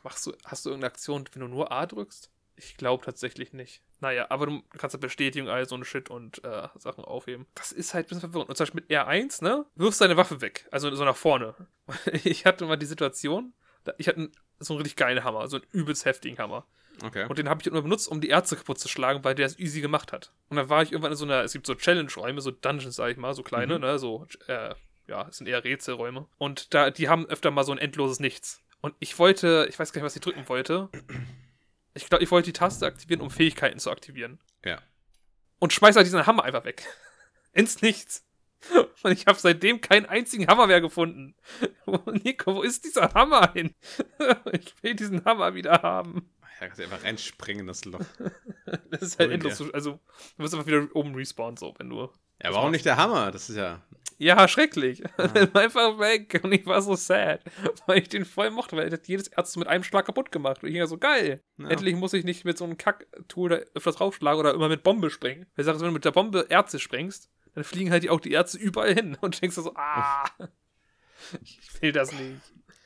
Machst 0.04 0.26
du, 0.26 0.34
hast 0.46 0.66
du 0.66 0.70
irgendeine 0.70 0.92
Aktion, 0.92 1.28
wenn 1.34 1.42
du 1.42 1.48
nur 1.48 1.72
A 1.72 1.86
drückst? 1.88 2.32
Ich 2.56 2.78
glaube 2.78 3.04
tatsächlich 3.04 3.54
nicht. 3.54 3.82
Naja, 4.02 4.28
aber 4.30 4.46
du 4.46 4.62
kannst 4.78 4.94
ja 4.94 5.00
Bestätigung, 5.00 5.50
all 5.50 5.68
so 5.68 5.76
ein 5.76 5.84
Shit 5.84 6.12
und 6.12 6.44
äh, 6.44 6.68
Sachen 6.76 7.04
aufheben. 7.04 7.48
Das 7.56 7.72
ist 7.72 7.96
halt 7.96 8.06
ein 8.06 8.10
bisschen 8.10 8.22
verwirrend. 8.22 8.50
Und 8.50 8.56
zum 8.56 8.66
Beispiel 8.66 8.82
mit 8.82 8.92
R1, 8.92 9.44
ne? 9.44 9.66
Wirfst 9.76 10.00
deine 10.00 10.16
Waffe 10.16 10.42
weg. 10.42 10.68
Also 10.72 10.94
so 10.94 11.04
nach 11.04 11.16
vorne. 11.16 11.56
Ich 12.24 12.46
hatte 12.46 12.66
mal 12.66 12.78
die 12.78 12.86
Situation, 12.86 13.54
ich 13.98 14.08
hatte 14.08 14.32
so 14.60 14.74
einen 14.74 14.82
richtig 14.82 14.96
geilen 14.96 15.24
Hammer, 15.24 15.48
so 15.48 15.58
einen 15.58 15.66
übelst 15.72 16.06
heftigen 16.06 16.38
Hammer. 16.38 16.66
Okay. 17.04 17.26
Und 17.28 17.38
den 17.38 17.50
habe 17.50 17.62
ich 17.62 17.68
immer 17.68 17.82
benutzt, 17.82 18.08
um 18.08 18.22
die 18.22 18.30
Ärzte 18.30 18.56
kaputt 18.56 18.80
zu 18.80 18.88
schlagen, 18.88 19.24
weil 19.24 19.34
der 19.36 19.46
es 19.48 19.58
easy 19.60 19.82
gemacht 19.82 20.12
hat. 20.12 20.32
Und 20.50 20.58
dann 20.58 20.70
war 20.70 20.84
ich 20.84 20.92
irgendwann 20.92 21.12
in 21.12 21.18
so 21.18 21.26
einer, 21.26 21.44
es 21.44 21.54
gibt 21.54 21.66
so 21.66 21.74
Challenge-Räume, 21.76 22.42
so 22.42 22.52
Dungeons, 22.52 22.96
sag 22.96 23.10
ich 23.12 23.18
mal, 23.18 23.34
so 23.34 23.42
kleine, 23.44 23.76
Mhm. 23.76 23.82
ne, 23.82 24.00
so, 24.00 24.28
äh, 24.48 24.76
ja, 25.08 25.28
es 25.28 25.38
sind 25.38 25.48
eher 25.48 25.64
Rätselräume. 25.64 26.28
Und 26.38 26.74
da, 26.74 26.92
die 26.92 27.10
haben 27.10 27.26
öfter 27.28 27.50
mal 27.52 27.64
so 27.64 27.72
ein 27.72 27.78
endloses 27.80 28.20
Nichts. 28.20 28.62
Und 28.82 28.96
ich 29.00 29.18
wollte, 29.20 29.66
ich 29.70 29.78
weiß 29.78 29.92
gar 29.94 30.00
nicht, 30.02 30.06
was 30.06 30.16
ich 30.16 30.22
drücken 30.22 30.48
wollte. 30.48 30.90
Ich 31.94 32.08
glaube, 32.08 32.24
ich 32.24 32.32
wollte 32.32 32.48
die 32.48 32.54
Taste 32.54 32.86
aktivieren, 32.86 33.22
um 33.22 33.30
Fähigkeiten 33.30 33.80
zu 33.80 33.92
aktivieren. 33.92 34.40
Ja. 34.64 34.80
Und 35.60 35.74
schmeiß 35.74 35.96
halt 35.96 36.06
diesen 36.06 36.26
Hammer 36.26 36.44
einfach 36.44 36.64
weg. 36.66 36.86
Ins 37.54 37.82
Nichts. 37.82 38.26
Und 39.04 39.12
ich 39.12 39.26
habe 39.28 39.38
seitdem 39.40 39.82
keinen 39.82 40.06
einzigen 40.06 40.48
Hammer 40.48 40.68
mehr 40.68 40.82
gefunden. 40.82 41.36
Nico, 42.24 42.56
wo 42.56 42.62
ist 42.62 42.86
dieser 42.86 43.14
Hammer 43.14 43.52
hin? 43.54 43.74
Ich 44.52 44.74
will 44.84 44.96
diesen 44.96 45.26
Hammer 45.26 45.54
wieder 45.56 45.82
haben. 45.82 46.31
Da 46.62 46.68
kannst 46.68 46.78
du 46.78 46.84
einfach 46.84 47.04
reinspringen 47.04 47.62
in 47.62 47.68
das 47.68 47.86
Loch. 47.86 48.06
Das 48.92 49.02
ist 49.02 49.18
halt 49.20 49.30
Hol 49.30 49.34
endlos. 49.34 49.58
dir. 49.58 49.74
Also, 49.74 50.00
du 50.38 50.44
wirst 50.44 50.54
einfach 50.54 50.68
wieder 50.68 50.88
oben 50.94 51.16
respawn, 51.16 51.58
so, 51.58 51.74
wenn 51.80 51.90
du. 51.90 52.08
Ja, 52.42 52.52
auch 52.52 52.70
nicht 52.70 52.86
der 52.86 52.98
Hammer. 52.98 53.32
Das 53.32 53.50
ist 53.50 53.56
ja. 53.56 53.82
Ja, 54.20 54.48
schrecklich. 54.48 55.04
Ah. 55.18 55.24
einfach 55.58 55.98
weg. 55.98 56.40
Und 56.44 56.52
ich 56.52 56.68
war 56.68 56.80
so 56.84 56.96
sad, 56.96 57.42
weil 57.88 57.98
ich 57.98 58.10
den 58.10 58.26
voll 58.26 58.52
mochte, 58.52 58.78
weil 58.78 58.86
er 58.86 58.92
hat 58.92 59.08
jedes 59.08 59.28
Ärzte 59.30 59.58
mit 59.58 59.68
einem 59.68 59.84
Schlag 59.84 60.06
kaputt 60.06 60.32
gemacht. 60.32 60.62
Und 60.62 60.70
ich 60.70 60.80
war 60.80 60.86
so, 60.86 61.00
geil. 61.00 61.42
Ja. 61.58 61.70
Endlich 61.70 61.96
muss 61.96 62.14
ich 62.14 62.26
nicht 62.26 62.46
mit 62.46 62.60
so 62.60 62.66
einem 62.66 62.78
Kack-Tool 62.78 63.50
da 63.50 63.56
öfters 63.74 64.00
raufschlagen 64.00 64.40
oder 64.40 64.54
immer 64.54 64.70
mit 64.70 64.84
Bombe 64.84 65.10
springen. 65.10 65.48
Weil 65.56 65.64
ich 65.64 65.66
sage, 65.66 65.80
wenn 65.80 65.88
du 65.88 65.94
mit 65.94 66.06
der 66.06 66.12
Bombe 66.12 66.46
Ärzte 66.48 66.78
sprengst, 66.78 67.32
dann 67.56 67.64
fliegen 67.64 67.90
halt 67.90 68.08
auch 68.08 68.20
die 68.20 68.32
Ärzte 68.32 68.60
überall 68.60 68.94
hin. 68.94 69.18
Und 69.20 69.36
du 69.36 69.40
denkst 69.40 69.56
dir 69.56 69.64
so, 69.64 69.74
ah. 69.76 70.26
Ich 71.42 71.82
will 71.82 71.92
das 71.92 72.12
nicht. 72.12 72.42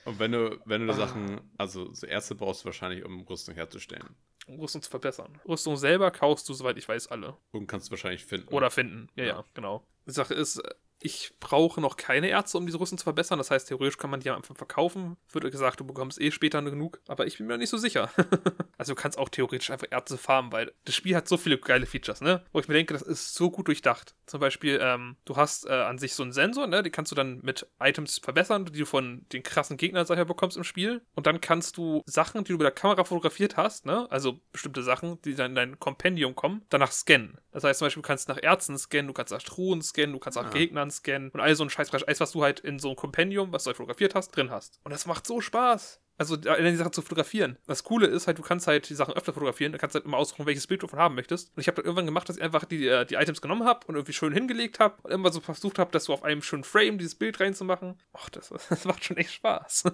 Und 0.05 0.19
wenn 0.19 0.31
du, 0.31 0.59
wenn 0.65 0.85
du 0.87 0.93
Ah. 0.93 0.95
Sachen, 0.95 1.41
also 1.57 1.91
so 1.93 2.05
Ärzte 2.07 2.35
brauchst 2.35 2.61
du 2.61 2.65
wahrscheinlich, 2.65 3.03
um 3.03 3.21
Rüstung 3.21 3.55
herzustellen. 3.55 4.15
Um 4.47 4.59
Rüstung 4.59 4.81
zu 4.81 4.89
verbessern. 4.89 5.39
Rüstung 5.47 5.75
selber 5.77 6.11
kaufst 6.11 6.47
du, 6.47 6.53
soweit 6.53 6.77
ich 6.77 6.87
weiß, 6.87 7.07
alle. 7.07 7.35
Und 7.51 7.67
kannst 7.67 7.87
du 7.87 7.91
wahrscheinlich 7.91 8.23
finden. 8.25 8.47
Oder 8.53 8.69
finden. 8.71 9.09
Ja, 9.15 9.23
ja, 9.23 9.29
Ja. 9.37 9.45
genau. 9.55 9.85
Die 10.07 10.11
Sache 10.11 10.35
ist, 10.35 10.61
ich 11.05 11.33
brauche 11.39 11.79
noch 11.79 11.97
keine 11.97 12.29
Ärzte, 12.29 12.57
um 12.57 12.65
diese 12.65 12.79
Rüstung 12.79 12.97
zu 12.97 13.03
verbessern. 13.03 13.37
Das 13.37 13.51
heißt, 13.51 13.67
theoretisch 13.67 13.97
kann 13.99 14.09
man 14.09 14.21
die 14.21 14.27
ja 14.27 14.35
einfach 14.35 14.55
verkaufen. 14.55 15.17
Wird 15.31 15.49
gesagt, 15.51 15.79
du 15.79 15.85
bekommst 15.85 16.19
eh 16.19 16.31
später 16.31 16.61
genug. 16.63 16.99
Aber 17.07 17.27
ich 17.27 17.37
bin 17.37 17.45
mir 17.45 17.59
nicht 17.59 17.69
so 17.69 17.77
sicher. 17.77 18.09
also 18.79 18.95
du 18.95 18.99
kannst 18.99 19.19
auch 19.19 19.29
theoretisch 19.29 19.69
einfach 19.69 19.85
Ärzte 19.91 20.17
farmen, 20.17 20.51
weil 20.51 20.73
das 20.83 20.95
Spiel 20.95 21.15
hat 21.15 21.27
so 21.27 21.37
viele 21.37 21.59
geile 21.59 21.85
Features, 21.85 22.21
ne? 22.21 22.43
Wo 22.51 22.59
ich 22.59 22.67
mir 22.67 22.73
denke, 22.73 22.93
das 22.93 23.03
ist 23.03 23.35
so 23.35 23.51
gut 23.51 23.67
durchdacht. 23.67 24.15
Zum 24.25 24.39
Beispiel, 24.39 24.79
ähm, 24.81 25.17
du 25.25 25.35
hast 25.35 25.67
äh, 25.67 25.73
an 25.73 25.99
sich 25.99 26.15
so 26.15 26.23
einen 26.23 26.31
Sensor, 26.31 26.65
ne? 26.65 26.81
Den 26.81 26.91
kannst 26.91 27.11
du 27.11 27.15
dann 27.15 27.39
mit 27.43 27.67
Items 27.79 28.17
verbessern, 28.17 28.65
die 28.65 28.79
du 28.79 28.85
von 28.85 29.27
den 29.31 29.43
krassen 29.43 29.77
Gegnern, 29.77 30.07
mal, 30.09 30.25
bekommst 30.25 30.57
im 30.57 30.63
Spiel. 30.63 31.03
Und 31.13 31.27
dann 31.27 31.39
kannst 31.39 31.77
du 31.77 32.01
Sachen, 32.07 32.43
die 32.43 32.51
du 32.51 32.57
mit 32.57 32.63
der 32.65 32.71
Kamera 32.71 33.03
fotografiert 33.03 33.57
hast, 33.57 33.85
ne? 33.85 34.07
Also 34.09 34.39
bestimmte 34.51 34.81
Sachen, 34.81 35.21
die 35.21 35.35
dann 35.35 35.51
in 35.51 35.55
dein 35.55 35.79
Kompendium 35.79 36.33
kommen, 36.35 36.65
danach 36.69 36.91
scannen. 36.91 37.37
Das 37.51 37.63
heißt 37.63 37.79
zum 37.79 37.85
Beispiel, 37.85 38.01
du 38.01 38.07
kannst 38.07 38.27
nach 38.27 38.41
Ärzten 38.41 38.77
scannen, 38.77 39.07
du 39.07 39.13
kannst 39.13 39.31
nach 39.31 39.43
Truhen 39.43 39.83
scannen, 39.83 40.13
du 40.13 40.19
kannst 40.19 40.37
nach 40.37 40.45
Ah. 40.45 40.49
Gegnern 40.49 40.89
scannen 40.95 41.29
und 41.31 41.39
all 41.39 41.55
so 41.55 41.63
ein 41.63 41.69
Scheiß, 41.69 41.91
alles, 41.93 42.19
was 42.19 42.31
du 42.31 42.43
halt 42.43 42.59
in 42.59 42.79
so 42.79 42.89
einem 42.89 42.95
Kompendium, 42.95 43.51
was 43.51 43.63
du 43.63 43.67
halt 43.67 43.77
fotografiert 43.77 44.15
hast, 44.15 44.35
drin 44.35 44.51
hast. 44.51 44.79
Und 44.83 44.91
das 44.91 45.05
macht 45.05 45.27
so 45.27 45.41
Spaß. 45.41 46.01
Also 46.17 46.37
die 46.37 46.75
Sachen 46.75 46.93
zu 46.93 47.01
fotografieren. 47.01 47.57
Das 47.67 47.83
Coole 47.83 48.07
ist 48.07 48.27
halt, 48.27 48.37
du 48.37 48.41
kannst 48.41 48.67
halt 48.67 48.87
die 48.87 48.93
Sachen 48.93 49.13
öfter 49.15 49.33
fotografieren, 49.33 49.73
du 49.73 49.77
kannst 49.77 49.95
halt 49.95 50.05
immer 50.05 50.17
aussuchen, 50.17 50.45
welches 50.45 50.65
Bild 50.65 50.81
du 50.81 50.87
davon 50.87 50.99
haben 50.99 51.15
möchtest. 51.15 51.49
Und 51.55 51.59
ich 51.59 51.67
habe 51.67 51.75
dann 51.75 51.85
irgendwann 51.85 52.05
gemacht, 52.05 52.29
dass 52.29 52.37
ich 52.37 52.43
einfach 52.43 52.63
die, 52.63 52.87
äh, 52.87 53.05
die 53.05 53.15
Items 53.15 53.41
genommen 53.41 53.65
habe 53.65 53.85
und 53.87 53.95
irgendwie 53.95 54.13
schön 54.13 54.31
hingelegt 54.31 54.79
habe 54.79 54.95
und 55.03 55.11
immer 55.11 55.31
so 55.31 55.41
versucht 55.41 55.77
habe, 55.77 55.91
dass 55.91 56.05
du 56.05 56.13
auf 56.13 56.23
einem 56.23 56.41
schönen 56.41 56.63
Frame 56.63 56.97
dieses 56.97 57.15
Bild 57.15 57.39
reinzumachen. 57.41 58.01
Ach, 58.13 58.29
das, 58.29 58.49
das 58.69 58.85
macht 58.85 59.03
schon 59.03 59.17
echt 59.17 59.33
Spaß. 59.33 59.83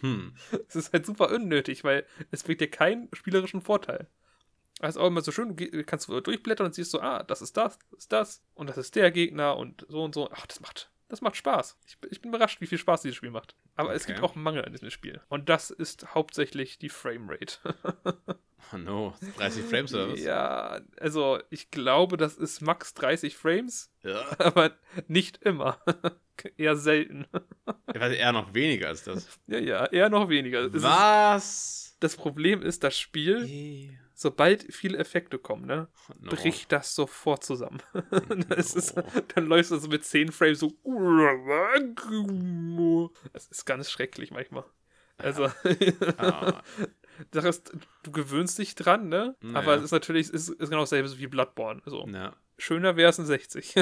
Hm. 0.00 0.32
Es 0.68 0.76
ist 0.76 0.92
halt 0.92 1.06
super 1.06 1.28
unnötig, 1.32 1.82
weil 1.82 2.06
es 2.30 2.44
bringt 2.44 2.60
dir 2.60 2.70
keinen 2.70 3.08
spielerischen 3.12 3.60
Vorteil. 3.60 4.06
Also 4.80 5.00
auch 5.00 5.06
immer 5.08 5.20
so 5.22 5.32
schön, 5.32 5.56
du 5.56 5.84
kannst 5.84 6.08
du 6.08 6.20
durchblättern 6.20 6.66
und 6.66 6.74
siehst 6.74 6.90
so, 6.92 7.00
ah, 7.00 7.22
das 7.22 7.42
ist 7.42 7.56
das, 7.56 7.78
das 7.90 7.98
ist 8.00 8.12
das 8.12 8.42
und 8.54 8.68
das 8.70 8.78
ist 8.78 8.94
der 8.96 9.10
Gegner 9.10 9.56
und 9.56 9.84
so 9.88 10.04
und 10.04 10.14
so. 10.14 10.30
Ach, 10.32 10.46
das 10.46 10.60
macht, 10.60 10.90
das 11.08 11.20
macht 11.20 11.36
Spaß. 11.36 11.76
Ich, 11.86 11.98
bin- 11.98 12.10
ich 12.12 12.20
bin 12.20 12.30
überrascht, 12.30 12.60
wie 12.60 12.66
viel 12.66 12.78
Spaß 12.78 13.02
dieses 13.02 13.16
Spiel 13.16 13.30
macht. 13.30 13.54
Aber 13.74 13.94
es 13.94 14.02
Okay. 14.04 14.12
gibt 14.14 14.24
auch 14.24 14.34
einen 14.34 14.42
Mangel 14.44 14.64
an 14.64 14.72
diesem 14.72 14.90
Spiel. 14.90 15.20
Und 15.28 15.48
das 15.48 15.70
ist 15.70 16.14
hauptsächlich 16.14 16.78
die 16.78 16.88
Framerate. 16.90 17.58
Oh 18.74 18.76
no, 18.76 19.14
30 19.38 19.64
Frames 19.64 19.94
oder 19.94 20.12
was? 20.12 20.20
ja, 20.20 20.80
also 21.00 21.38
ich 21.48 21.70
glaube, 21.70 22.18
das 22.18 22.36
ist 22.36 22.60
max 22.60 22.92
30 22.92 23.34
Frames, 23.34 23.90
ja. 24.02 24.20
aber 24.38 24.72
nicht 25.06 25.38
immer. 25.42 25.80
eher 26.58 26.76
selten. 26.76 27.26
Ich 27.94 27.98
weiß 28.00 28.12
eher 28.14 28.32
noch 28.32 28.52
weniger 28.52 28.88
als 28.88 29.04
das. 29.04 29.26
Ja, 29.46 29.58
ja, 29.58 29.86
eher 29.86 30.10
noch 30.10 30.28
weniger. 30.28 30.60
Es 30.66 30.74
ist, 30.74 30.82
Was? 30.82 31.96
das 32.00 32.16
Problem 32.16 32.60
ist, 32.60 32.84
das 32.84 32.98
Spiel, 32.98 33.44
Nee. 33.44 33.98
Sobald 34.18 34.74
viele 34.74 34.98
Effekte 34.98 35.38
kommen, 35.38 35.66
ne, 35.66 35.88
no. 36.20 36.30
bricht 36.30 36.72
das 36.72 36.94
sofort 36.94 37.44
zusammen. 37.44 37.80
das 38.48 38.74
ist, 38.74 38.96
No. 38.96 39.02
dann 39.34 39.46
läufst 39.46 39.70
du 39.70 39.78
so 39.78 39.88
mit 39.88 40.04
10 40.04 40.32
Frames 40.32 40.58
so. 40.58 40.72
Es 43.32 43.46
ist 43.46 43.64
ganz 43.64 43.90
schrecklich 43.90 44.32
manchmal. 44.32 44.64
Also, 45.18 45.48
Ah, 46.18 46.62
Sache 47.32 47.48
ist, 47.48 47.72
du 48.02 48.12
gewöhnst 48.12 48.58
dich 48.58 48.74
dran, 48.74 49.08
ne? 49.08 49.36
Naja. 49.40 49.58
Aber 49.58 49.76
es 49.76 49.82
ist 49.82 49.92
natürlich, 49.92 50.26
es 50.28 50.32
ist, 50.32 50.48
ist 50.50 50.70
genau 50.70 50.82
dasselbe 50.82 51.16
wie 51.18 51.26
Bloodborne. 51.26 51.82
Also, 51.84 52.06
ja. 52.08 52.34
schöner 52.56 52.96
wäre 52.96 53.10
es 53.10 53.18
in 53.18 53.26
60. 53.26 53.74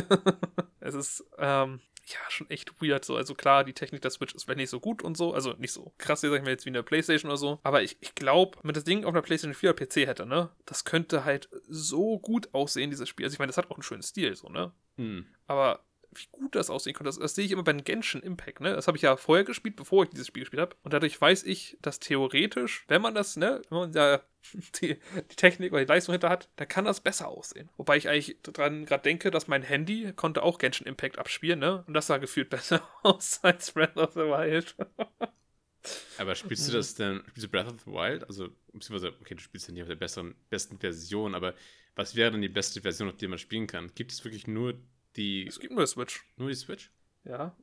es 0.80 0.94
ist, 0.94 1.24
ähm, 1.38 1.80
ja, 2.06 2.18
schon 2.28 2.48
echt 2.50 2.80
weird 2.80 3.04
so. 3.04 3.16
Also 3.16 3.34
klar, 3.34 3.64
die 3.64 3.72
Technik 3.72 4.02
der 4.02 4.10
Switch 4.10 4.34
ist 4.34 4.44
vielleicht 4.44 4.58
nicht 4.58 4.70
so 4.70 4.80
gut 4.80 5.02
und 5.02 5.16
so. 5.16 5.34
Also 5.34 5.54
nicht 5.58 5.72
so 5.72 5.92
krass, 5.98 6.20
sag 6.20 6.32
ich 6.32 6.42
mal 6.42 6.50
jetzt 6.50 6.64
wie 6.64 6.70
eine 6.70 6.82
Playstation 6.82 7.30
oder 7.30 7.38
so. 7.38 7.58
Aber 7.62 7.82
ich, 7.82 7.96
ich 8.00 8.14
glaube, 8.14 8.58
wenn 8.62 8.74
das 8.74 8.84
Ding 8.84 9.04
auf 9.04 9.12
einer 9.12 9.22
Playstation 9.22 9.54
4 9.54 9.70
oder 9.70 9.86
PC 9.86 10.06
hätte, 10.06 10.26
ne? 10.26 10.50
Das 10.66 10.84
könnte 10.84 11.24
halt 11.24 11.48
so 11.68 12.18
gut 12.18 12.54
aussehen, 12.54 12.90
dieses 12.90 13.08
Spiel. 13.08 13.26
Also 13.26 13.34
ich 13.34 13.38
meine, 13.38 13.48
das 13.48 13.56
hat 13.56 13.70
auch 13.70 13.76
einen 13.76 13.82
schönen 13.82 14.02
Stil, 14.02 14.36
so, 14.36 14.48
ne? 14.48 14.72
Hm. 14.96 15.26
Aber 15.46 15.85
wie 16.18 16.28
gut 16.30 16.54
das 16.54 16.70
aussehen 16.70 16.94
könnte, 16.94 17.08
das, 17.08 17.18
das 17.18 17.34
sehe 17.34 17.44
ich 17.44 17.52
immer 17.52 17.62
bei 17.62 17.72
Genshin 17.72 18.22
Impact, 18.22 18.60
ne? 18.60 18.74
Das 18.74 18.86
habe 18.86 18.96
ich 18.96 19.02
ja 19.02 19.16
vorher 19.16 19.44
gespielt, 19.44 19.76
bevor 19.76 20.04
ich 20.04 20.10
dieses 20.10 20.26
Spiel 20.26 20.42
gespielt 20.42 20.60
habe. 20.60 20.76
Und 20.82 20.92
dadurch 20.92 21.20
weiß 21.20 21.44
ich, 21.44 21.76
dass 21.82 22.00
theoretisch, 22.00 22.84
wenn 22.88 23.02
man 23.02 23.14
das, 23.14 23.36
ne, 23.36 23.62
wenn 23.70 23.78
man 23.78 23.92
da 23.92 24.22
die, 24.80 24.98
die 25.30 25.36
Technik 25.36 25.72
oder 25.72 25.84
die 25.84 25.88
Leistung 25.88 26.12
hinter 26.12 26.30
hat, 26.30 26.48
dann 26.56 26.68
kann 26.68 26.84
das 26.84 27.00
besser 27.00 27.28
aussehen. 27.28 27.68
Wobei 27.76 27.96
ich 27.96 28.08
eigentlich 28.08 28.36
dran 28.42 28.86
gerade 28.86 29.02
denke, 29.02 29.30
dass 29.30 29.48
mein 29.48 29.62
Handy 29.62 30.12
konnte 30.14 30.42
auch 30.42 30.58
Genshin 30.58 30.86
Impact 30.86 31.18
abspielen, 31.18 31.58
ne? 31.58 31.84
Und 31.86 31.94
das 31.94 32.06
sah 32.06 32.18
gefühlt 32.18 32.50
besser 32.50 32.88
aus 33.02 33.40
als 33.42 33.72
Breath 33.72 33.96
of 33.96 34.12
the 34.14 34.20
Wild. 34.20 34.76
Aber 36.18 36.34
spielst 36.34 36.68
du 36.68 36.72
das 36.72 36.94
denn, 36.94 37.22
spielst 37.28 37.44
du 37.44 37.48
Breath 37.48 37.72
of 37.72 37.80
the 37.84 37.92
Wild? 37.92 38.24
Also, 38.24 38.48
beziehungsweise, 38.72 39.14
okay, 39.20 39.34
du 39.34 39.40
spielst 39.40 39.68
ja 39.68 39.72
nicht 39.72 39.82
auf 39.82 39.88
der 39.88 39.96
besseren, 39.96 40.34
besten 40.50 40.78
Version, 40.78 41.34
aber 41.34 41.54
was 41.94 42.14
wäre 42.14 42.30
denn 42.30 42.42
die 42.42 42.48
beste 42.48 42.80
Version, 42.82 43.08
auf 43.08 43.16
der 43.16 43.28
man 43.28 43.38
spielen 43.38 43.66
kann? 43.66 43.92
Gibt 43.94 44.12
es 44.12 44.24
wirklich 44.24 44.46
nur 44.46 44.74
die, 45.16 45.46
Es 45.46 45.58
gibt 45.60 45.72
nur 45.74 45.86
Switch. 45.86 46.24
nur 46.36 46.48
die 46.48 46.54
Switch? 46.54 46.90
Ja, 47.24 47.54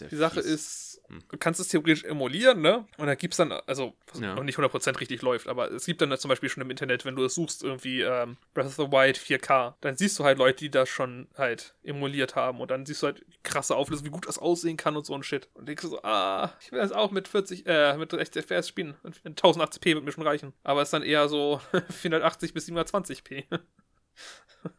ja 0.00 0.06
Die 0.10 0.16
Sache 0.16 0.42
fies. 0.42 0.50
ist, 0.50 1.00
Hm. 1.08 1.22
du 1.30 1.38
kannst 1.38 1.58
es 1.60 1.68
theoretisch 1.68 2.04
emulieren, 2.04 2.60
ne? 2.60 2.86
Und 2.98 3.06
da 3.06 3.14
gibt's 3.14 3.38
dann, 3.38 3.50
also, 3.52 3.94
was 4.12 4.20
Ja. 4.20 4.34
noch 4.34 4.42
nicht 4.42 4.58
100% 4.58 5.00
richtig 5.00 5.22
läuft, 5.22 5.48
aber 5.48 5.70
es 5.70 5.86
gibt 5.86 6.02
dann 6.02 6.14
zum 6.18 6.28
Beispiel 6.28 6.50
schon 6.50 6.62
im 6.62 6.70
Internet, 6.70 7.06
wenn 7.06 7.16
du 7.16 7.24
es 7.24 7.34
suchst, 7.34 7.62
irgendwie 7.62 8.02
ähm, 8.02 8.36
Breath 8.52 8.66
of 8.66 8.74
the 8.74 8.82
Wild 8.92 9.16
4K, 9.16 9.74
dann 9.80 9.96
siehst 9.96 10.18
du 10.18 10.24
halt 10.24 10.36
Leute, 10.36 10.58
die 10.58 10.70
das 10.70 10.90
schon 10.90 11.28
halt 11.38 11.74
emuliert 11.82 12.36
haben 12.36 12.60
und 12.60 12.70
dann 12.70 12.84
siehst 12.84 13.02
du 13.02 13.06
halt 13.06 13.24
die 13.26 13.38
krasse 13.42 13.74
Auflösung, 13.76 14.04
wie 14.04 14.10
gut 14.10 14.28
das 14.28 14.38
aussehen 14.38 14.76
kann 14.76 14.96
und 14.96 15.06
so 15.06 15.14
ein 15.14 15.22
Shit. 15.22 15.48
Und 15.54 15.66
denkst 15.66 15.82
du 15.82 15.88
so, 15.88 16.02
ah, 16.02 16.52
ich 16.60 16.70
will 16.72 16.80
das 16.80 16.92
auch 16.92 17.10
mit 17.10 17.26
40, 17.28 17.64
äh, 17.66 17.96
mit 17.96 18.10
60 18.10 18.42
FPS 18.44 18.68
spielen. 18.68 18.94
Und 19.02 19.16
1080p 19.24 19.94
wird 19.94 20.04
mir 20.04 20.12
schon 20.12 20.26
reichen. 20.26 20.52
Aber 20.64 20.82
es 20.82 20.88
ist 20.88 20.92
dann 20.92 21.02
eher 21.02 21.28
so 21.30 21.62
480 21.88 22.52
bis 22.52 22.68
720p. 22.68 23.44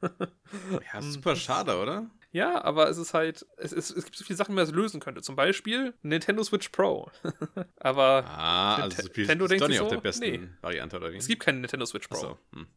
Ja, 0.94 1.02
super 1.02 1.36
schade, 1.36 1.78
oder? 1.78 2.10
Ja, 2.32 2.64
aber 2.64 2.90
es 2.90 2.98
ist 2.98 3.14
halt, 3.14 3.46
es, 3.58 3.72
ist, 3.74 3.92
es 3.92 4.06
gibt 4.06 4.16
so 4.16 4.24
viele 4.24 4.38
Sachen, 4.38 4.52
wie 4.52 4.56
man 4.56 4.64
es 4.66 4.72
lösen 4.72 5.00
könnte. 5.00 5.22
Zum 5.22 5.36
Beispiel 5.36 5.94
Nintendo 6.02 6.44
Switch 6.44 6.70
Pro. 6.70 7.10
aber 7.78 8.24
Ah, 8.26 8.76
also 8.76 9.02
spielst 9.04 9.30
Nintendo 9.30 9.46
es 9.46 9.50
denkt 9.50 9.64
doch 9.64 9.68
nicht 9.68 9.80
auf 9.80 9.90
so, 9.90 9.96
der 9.96 10.02
besten 10.02 10.24
nee. 10.24 10.50
Variante, 10.62 10.98
oder 10.98 11.12
wie? 11.12 11.18
es 11.18 11.28
gibt 11.28 11.44
keine 11.44 11.60
Nintendo 11.60 11.86
Switch 11.86 12.08
Pro. 12.08 12.18
Achso, 12.18 12.40
hm. 12.54 12.68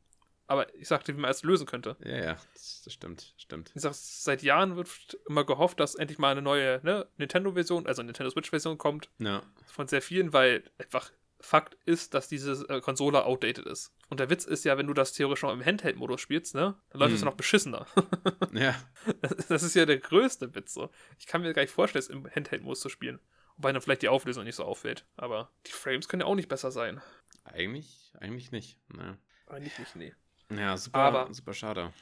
Aber 0.47 0.75
ich 0.75 0.89
sagte, 0.89 1.17
wie 1.17 1.21
man 1.21 1.31
es 1.31 1.43
lösen 1.43 1.67
könnte. 1.67 1.97
Ja, 2.05 2.17
ja, 2.17 2.37
das, 2.53 2.83
das 2.85 2.93
stimmt, 2.93 3.35
stimmt. 3.39 3.73
Ich 3.75 3.83
sag, 3.83 3.95
seit 3.95 4.43
Jahren 4.43 4.77
wird 4.77 4.89
immer 5.27 5.45
gehofft, 5.45 5.81
dass 5.81 5.95
endlich 5.95 6.19
mal 6.19 6.33
eine 6.33 6.43
neue 6.43 6.81
ne, 6.83 7.07
Nintendo-Version, 7.17 7.87
also 7.87 8.03
Nintendo 8.03 8.31
Switch-Version 8.31 8.77
kommt. 8.77 9.09
Ja. 9.19 9.43
Von 9.67 9.89
sehr 9.89 10.03
vielen, 10.03 10.33
weil 10.33 10.65
einfach 10.79 11.11
Fakt 11.45 11.77
ist, 11.85 12.15
dass 12.15 12.29
diese 12.29 12.65
äh, 12.69 12.81
Konsole 12.81 13.25
outdated 13.25 13.67
ist. 13.67 13.93
Und 14.09 14.21
der 14.21 14.31
Witz 14.31 14.45
ist 14.45 14.65
ja, 14.65 14.79
wenn 14.79 14.87
du 14.87 14.95
das 14.95 15.13
theoretisch 15.13 15.43
noch 15.43 15.53
im 15.53 15.65
Handheld-Modus 15.65 16.21
spielst, 16.21 16.55
ne, 16.55 16.77
dann 16.91 17.01
läuft 17.01 17.13
es 17.15 17.21
Hm. 17.21 17.27
ja 17.27 17.31
noch 17.31 17.37
beschissener. 17.37 17.87
Ja, 18.53 18.75
Das, 19.23 19.47
das 19.49 19.63
ist 19.63 19.75
ja 19.75 19.85
der 19.87 19.99
größte 19.99 20.55
Witz 20.55 20.75
so. 20.75 20.91
Ich 21.19 21.27
kann 21.27 21.41
mir 21.43 21.53
gar 21.53 21.63
nicht 21.63 21.73
vorstellen, 21.73 22.01
es 22.03 22.09
im 22.09 22.27
Handheld-Modus 22.31 22.81
zu 22.81 22.89
spielen. 22.89 23.19
Wobei 23.57 23.73
dann 23.73 23.83
vielleicht 23.83 24.03
die 24.03 24.09
Auflösung 24.09 24.45
nicht 24.45 24.57
so 24.57 24.65
auffällt. 24.65 25.05
Aber 25.17 25.51
die 25.67 25.73
Frames 25.73 26.09
können 26.09 26.21
ja 26.21 26.27
auch 26.27 26.35
nicht 26.35 26.49
besser 26.49 26.71
sein. 26.71 27.01
eigentlich, 27.45 28.13
eigentlich 28.21 28.53
nicht. 28.53 28.79
Naja. 28.89 29.17
Eigentlich 29.49 29.79
nicht, 29.79 29.97
nee. 29.97 30.15
Ja, 30.51 30.77
super, 30.77 30.99
Aber- 30.99 31.35
super 31.35 31.55
schade. 31.55 31.93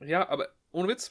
Ja, 0.00 0.28
aber 0.28 0.48
ohne 0.70 0.88
Witz, 0.88 1.10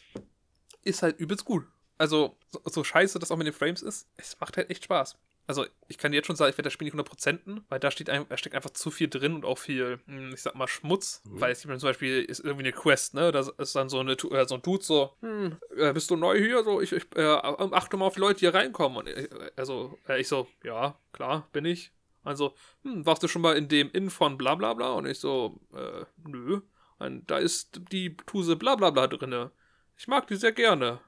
ist 0.84 1.04
halt 1.04 1.20
übelst 1.20 1.44
gut. 1.44 1.66
Also, 1.98 2.38
so, 2.50 2.62
so 2.66 2.84
scheiße 2.84 3.20
das 3.20 3.32
auch 3.32 3.38
mit 3.38 3.48
den 3.48 3.54
Frames 3.54 3.82
ist, 3.82 4.08
es 4.16 4.40
macht 4.40 4.56
halt 4.58 4.70
echt 4.70 4.84
Spaß. 4.86 5.18
Also, 5.48 5.66
ich 5.88 5.98
kann 5.98 6.12
dir 6.12 6.18
jetzt 6.18 6.28
schon 6.28 6.36
sagen, 6.36 6.50
ich 6.50 6.58
werde 6.58 6.68
das 6.68 6.74
Spiel 6.74 6.86
nicht 6.86 6.96
100%, 6.96 7.62
weil 7.70 7.80
da 7.80 7.90
steht 7.90 8.10
da 8.10 8.26
steckt 8.38 8.54
einfach 8.54 8.72
zu 8.72 8.92
viel 8.92 9.08
drin 9.08 9.34
und 9.34 9.46
auch 9.46 9.58
viel, 9.58 10.00
hm, 10.06 10.34
ich 10.34 10.42
sag 10.42 10.56
mal, 10.56 10.68
Schmutz. 10.68 11.22
Mhm. 11.24 11.40
Weil 11.40 11.52
es 11.54 11.62
gibt 11.62 11.80
zum 11.80 11.88
Beispiel 11.88 12.22
ist 12.22 12.42
irgendwie 12.42 12.66
eine 12.66 12.74
Quest, 12.74 13.14
ne? 13.14 13.32
Da 13.32 13.40
ist 13.58 13.76
dann 13.76 13.88
so, 13.88 14.00
eine, 14.00 14.12
äh, 14.12 14.46
so 14.46 14.56
ein 14.56 14.62
Dude 14.62 14.84
so, 14.84 15.16
hm, 15.22 15.58
äh, 15.78 15.94
bist 15.94 16.12
du 16.12 16.18
neu 16.18 16.38
hier? 16.38 16.66
So, 16.66 16.82
ich, 16.82 16.92
ich 16.92 17.06
äh, 17.16 17.24
achte 17.24 17.96
mal 17.96 18.06
auf 18.06 18.16
die 18.16 18.20
Leute, 18.20 18.40
die 18.40 18.46
hier 18.46 18.54
reinkommen. 18.54 18.98
Und 18.98 19.08
ich, 19.08 19.30
also, 19.56 19.98
äh, 20.10 20.20
ich 20.20 20.28
so, 20.28 20.50
ja, 20.64 21.00
klar, 21.14 21.48
bin 21.54 21.64
ich. 21.64 21.94
Also, 22.26 22.54
hm, 22.84 23.06
warst 23.06 23.24
du 23.24 23.30
schon 23.30 23.42
mal 23.42 23.56
in 23.56 23.70
dem 23.70 23.90
Inn 23.92 24.10
von 24.10 24.38
bla 24.38 24.56
bla 24.56 24.74
bla? 24.74 24.92
Und 24.92 25.06
ich 25.06 25.20
so, 25.20 25.62
äh, 25.74 26.04
nö. 26.28 26.60
Und 27.00 27.32
da 27.32 27.38
ist 27.38 27.80
die 27.92 28.18
Tuse 28.18 28.58
bla 28.58 28.76
bla 28.76 28.90
bla 28.90 29.08
drinne. 29.08 29.52
Ich 29.98 30.08
mag 30.08 30.28
die 30.28 30.36
sehr 30.36 30.52
gerne. 30.52 31.00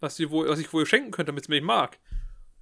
Was, 0.00 0.16
sie 0.16 0.30
wohl, 0.30 0.48
was 0.48 0.58
ich 0.58 0.70
wohl 0.72 0.84
schenken 0.84 1.12
könnte, 1.12 1.32
damit 1.32 1.46
sie 1.46 1.52
mich 1.52 1.62
mag. 1.62 1.98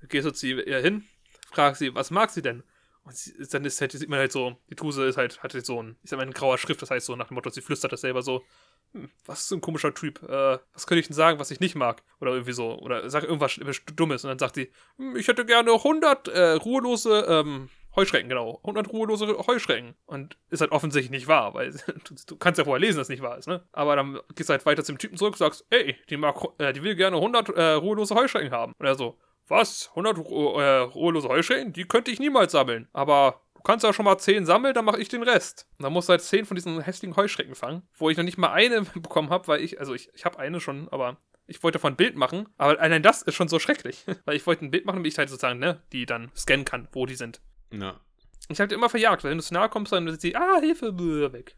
Gehst 0.08 0.26
du 0.26 0.32
zu 0.32 0.46
ihr 0.46 0.78
hin, 0.80 1.04
fragst 1.50 1.80
sie, 1.80 1.94
was 1.94 2.10
mag 2.10 2.30
sie 2.30 2.42
denn? 2.42 2.62
Und 3.02 3.16
sie, 3.16 3.32
dann 3.50 3.64
ist 3.64 3.80
halt, 3.80 3.92
sieht 3.92 4.08
man 4.08 4.18
halt 4.18 4.32
so, 4.32 4.56
die 4.68 4.74
Tuse 4.74 5.06
ist 5.06 5.16
halt, 5.16 5.42
hat 5.42 5.54
halt 5.54 5.64
so 5.64 5.82
ein, 5.82 5.96
ich 6.02 6.10
sag 6.10 6.20
ein 6.20 6.32
grauer 6.32 6.58
Schrift, 6.58 6.82
das 6.82 6.90
heißt 6.90 7.06
so 7.06 7.16
nach 7.16 7.28
dem 7.28 7.36
Motto, 7.36 7.48
sie 7.48 7.62
flüstert 7.62 7.92
das 7.92 8.02
selber 8.02 8.22
so, 8.22 8.44
hm, 8.92 9.10
was 9.24 9.40
ist 9.40 9.48
so 9.48 9.56
ein 9.56 9.62
komischer 9.62 9.94
Typ? 9.94 10.22
Äh, 10.22 10.58
was 10.74 10.86
könnte 10.86 11.00
ich 11.00 11.06
denn 11.06 11.14
sagen, 11.14 11.38
was 11.38 11.50
ich 11.50 11.60
nicht 11.60 11.74
mag? 11.74 12.02
Oder 12.20 12.32
irgendwie 12.32 12.52
so, 12.52 12.78
oder 12.78 13.08
sag 13.08 13.24
irgendwas 13.24 13.58
Dummes 13.96 14.24
und 14.24 14.28
dann 14.28 14.38
sagt 14.38 14.56
sie, 14.56 14.70
hm, 14.96 15.16
ich 15.16 15.26
hätte 15.26 15.46
gerne 15.46 15.72
100 15.72 16.28
äh, 16.28 16.50
ruhelose, 16.52 17.24
ähm, 17.28 17.70
Heuschrecken, 17.96 18.28
genau. 18.28 18.60
100 18.62 18.92
ruhelose 18.92 19.26
Heuschrecken. 19.46 19.94
Und 20.06 20.36
ist 20.50 20.60
halt 20.60 20.70
offensichtlich 20.70 21.10
nicht 21.10 21.26
wahr, 21.26 21.54
weil 21.54 21.72
du, 22.04 22.14
du 22.26 22.36
kannst 22.36 22.58
ja 22.58 22.64
vorher 22.64 22.80
lesen, 22.80 22.98
dass 22.98 23.06
es 23.06 23.10
nicht 23.10 23.22
wahr 23.22 23.38
ist, 23.38 23.48
ne? 23.48 23.66
Aber 23.72 23.96
dann 23.96 24.20
gehst 24.36 24.48
du 24.48 24.52
halt 24.52 24.64
weiter 24.66 24.84
zum 24.84 24.98
Typen 24.98 25.16
zurück 25.16 25.32
und 25.32 25.38
sagst, 25.38 25.66
ey, 25.70 25.96
die, 26.08 26.16
mag, 26.16 26.36
äh, 26.58 26.72
die 26.72 26.82
will 26.82 26.94
gerne 26.94 27.16
100 27.16 27.48
äh, 27.48 27.72
ruhelose 27.72 28.14
Heuschrecken 28.14 28.52
haben. 28.52 28.72
Und 28.78 28.86
er 28.86 28.94
so, 28.94 29.18
was? 29.48 29.88
100 29.90 30.18
Ru 30.18 30.58
äh, 30.60 30.78
ruhelose 30.78 31.28
Heuschrecken? 31.28 31.72
Die 31.72 31.84
könnte 31.84 32.10
ich 32.10 32.18
niemals 32.18 32.52
sammeln. 32.52 32.88
Aber 32.92 33.42
du 33.54 33.62
kannst 33.62 33.84
ja 33.84 33.92
schon 33.92 34.04
mal 34.04 34.18
10 34.18 34.46
sammeln, 34.46 34.74
dann 34.74 34.84
mache 34.84 35.00
ich 35.00 35.08
den 35.08 35.22
Rest. 35.22 35.66
Und 35.78 35.84
dann 35.84 35.92
musst 35.92 36.08
du 36.08 36.12
halt 36.12 36.22
10 36.22 36.46
von 36.46 36.54
diesen 36.54 36.80
hässlichen 36.80 37.16
Heuschrecken 37.16 37.54
fangen, 37.54 37.82
wo 37.96 38.10
ich 38.10 38.16
noch 38.16 38.24
nicht 38.24 38.38
mal 38.38 38.52
eine 38.52 38.82
bekommen 38.94 39.30
habe, 39.30 39.48
weil 39.48 39.60
ich, 39.60 39.78
also 39.80 39.94
ich, 39.94 40.10
ich 40.14 40.24
habe 40.24 40.38
eine 40.38 40.60
schon, 40.60 40.88
aber 40.90 41.18
ich 41.46 41.62
wollte 41.62 41.78
davon 41.78 41.94
ein 41.94 41.96
Bild 41.96 42.14
machen, 42.14 42.48
aber 42.58 42.78
allein 42.78 43.02
das 43.02 43.22
ist 43.22 43.34
schon 43.34 43.48
so 43.48 43.58
schrecklich. 43.58 44.04
weil 44.24 44.36
ich 44.36 44.46
wollte 44.46 44.64
ein 44.64 44.70
Bild 44.70 44.84
machen, 44.84 44.96
damit 44.96 45.12
ich 45.12 45.18
halt 45.18 45.28
sozusagen, 45.28 45.58
ne, 45.58 45.82
die 45.92 46.06
dann 46.06 46.30
scannen 46.36 46.64
kann, 46.64 46.88
wo 46.92 47.06
die 47.06 47.16
sind. 47.16 47.40
Ja. 47.72 48.00
Ich 48.48 48.60
habe 48.60 48.68
die 48.68 48.74
immer 48.74 48.88
verjagt, 48.88 49.24
weil 49.24 49.30
wenn 49.30 49.38
du 49.38 49.44
zu 49.44 49.54
nahe 49.54 49.68
kommst, 49.68 49.92
dann 49.92 50.06
sind 50.06 50.20
sie, 50.20 50.34
ah, 50.34 50.58
Hilfe, 50.60 50.98
weg. 51.32 51.54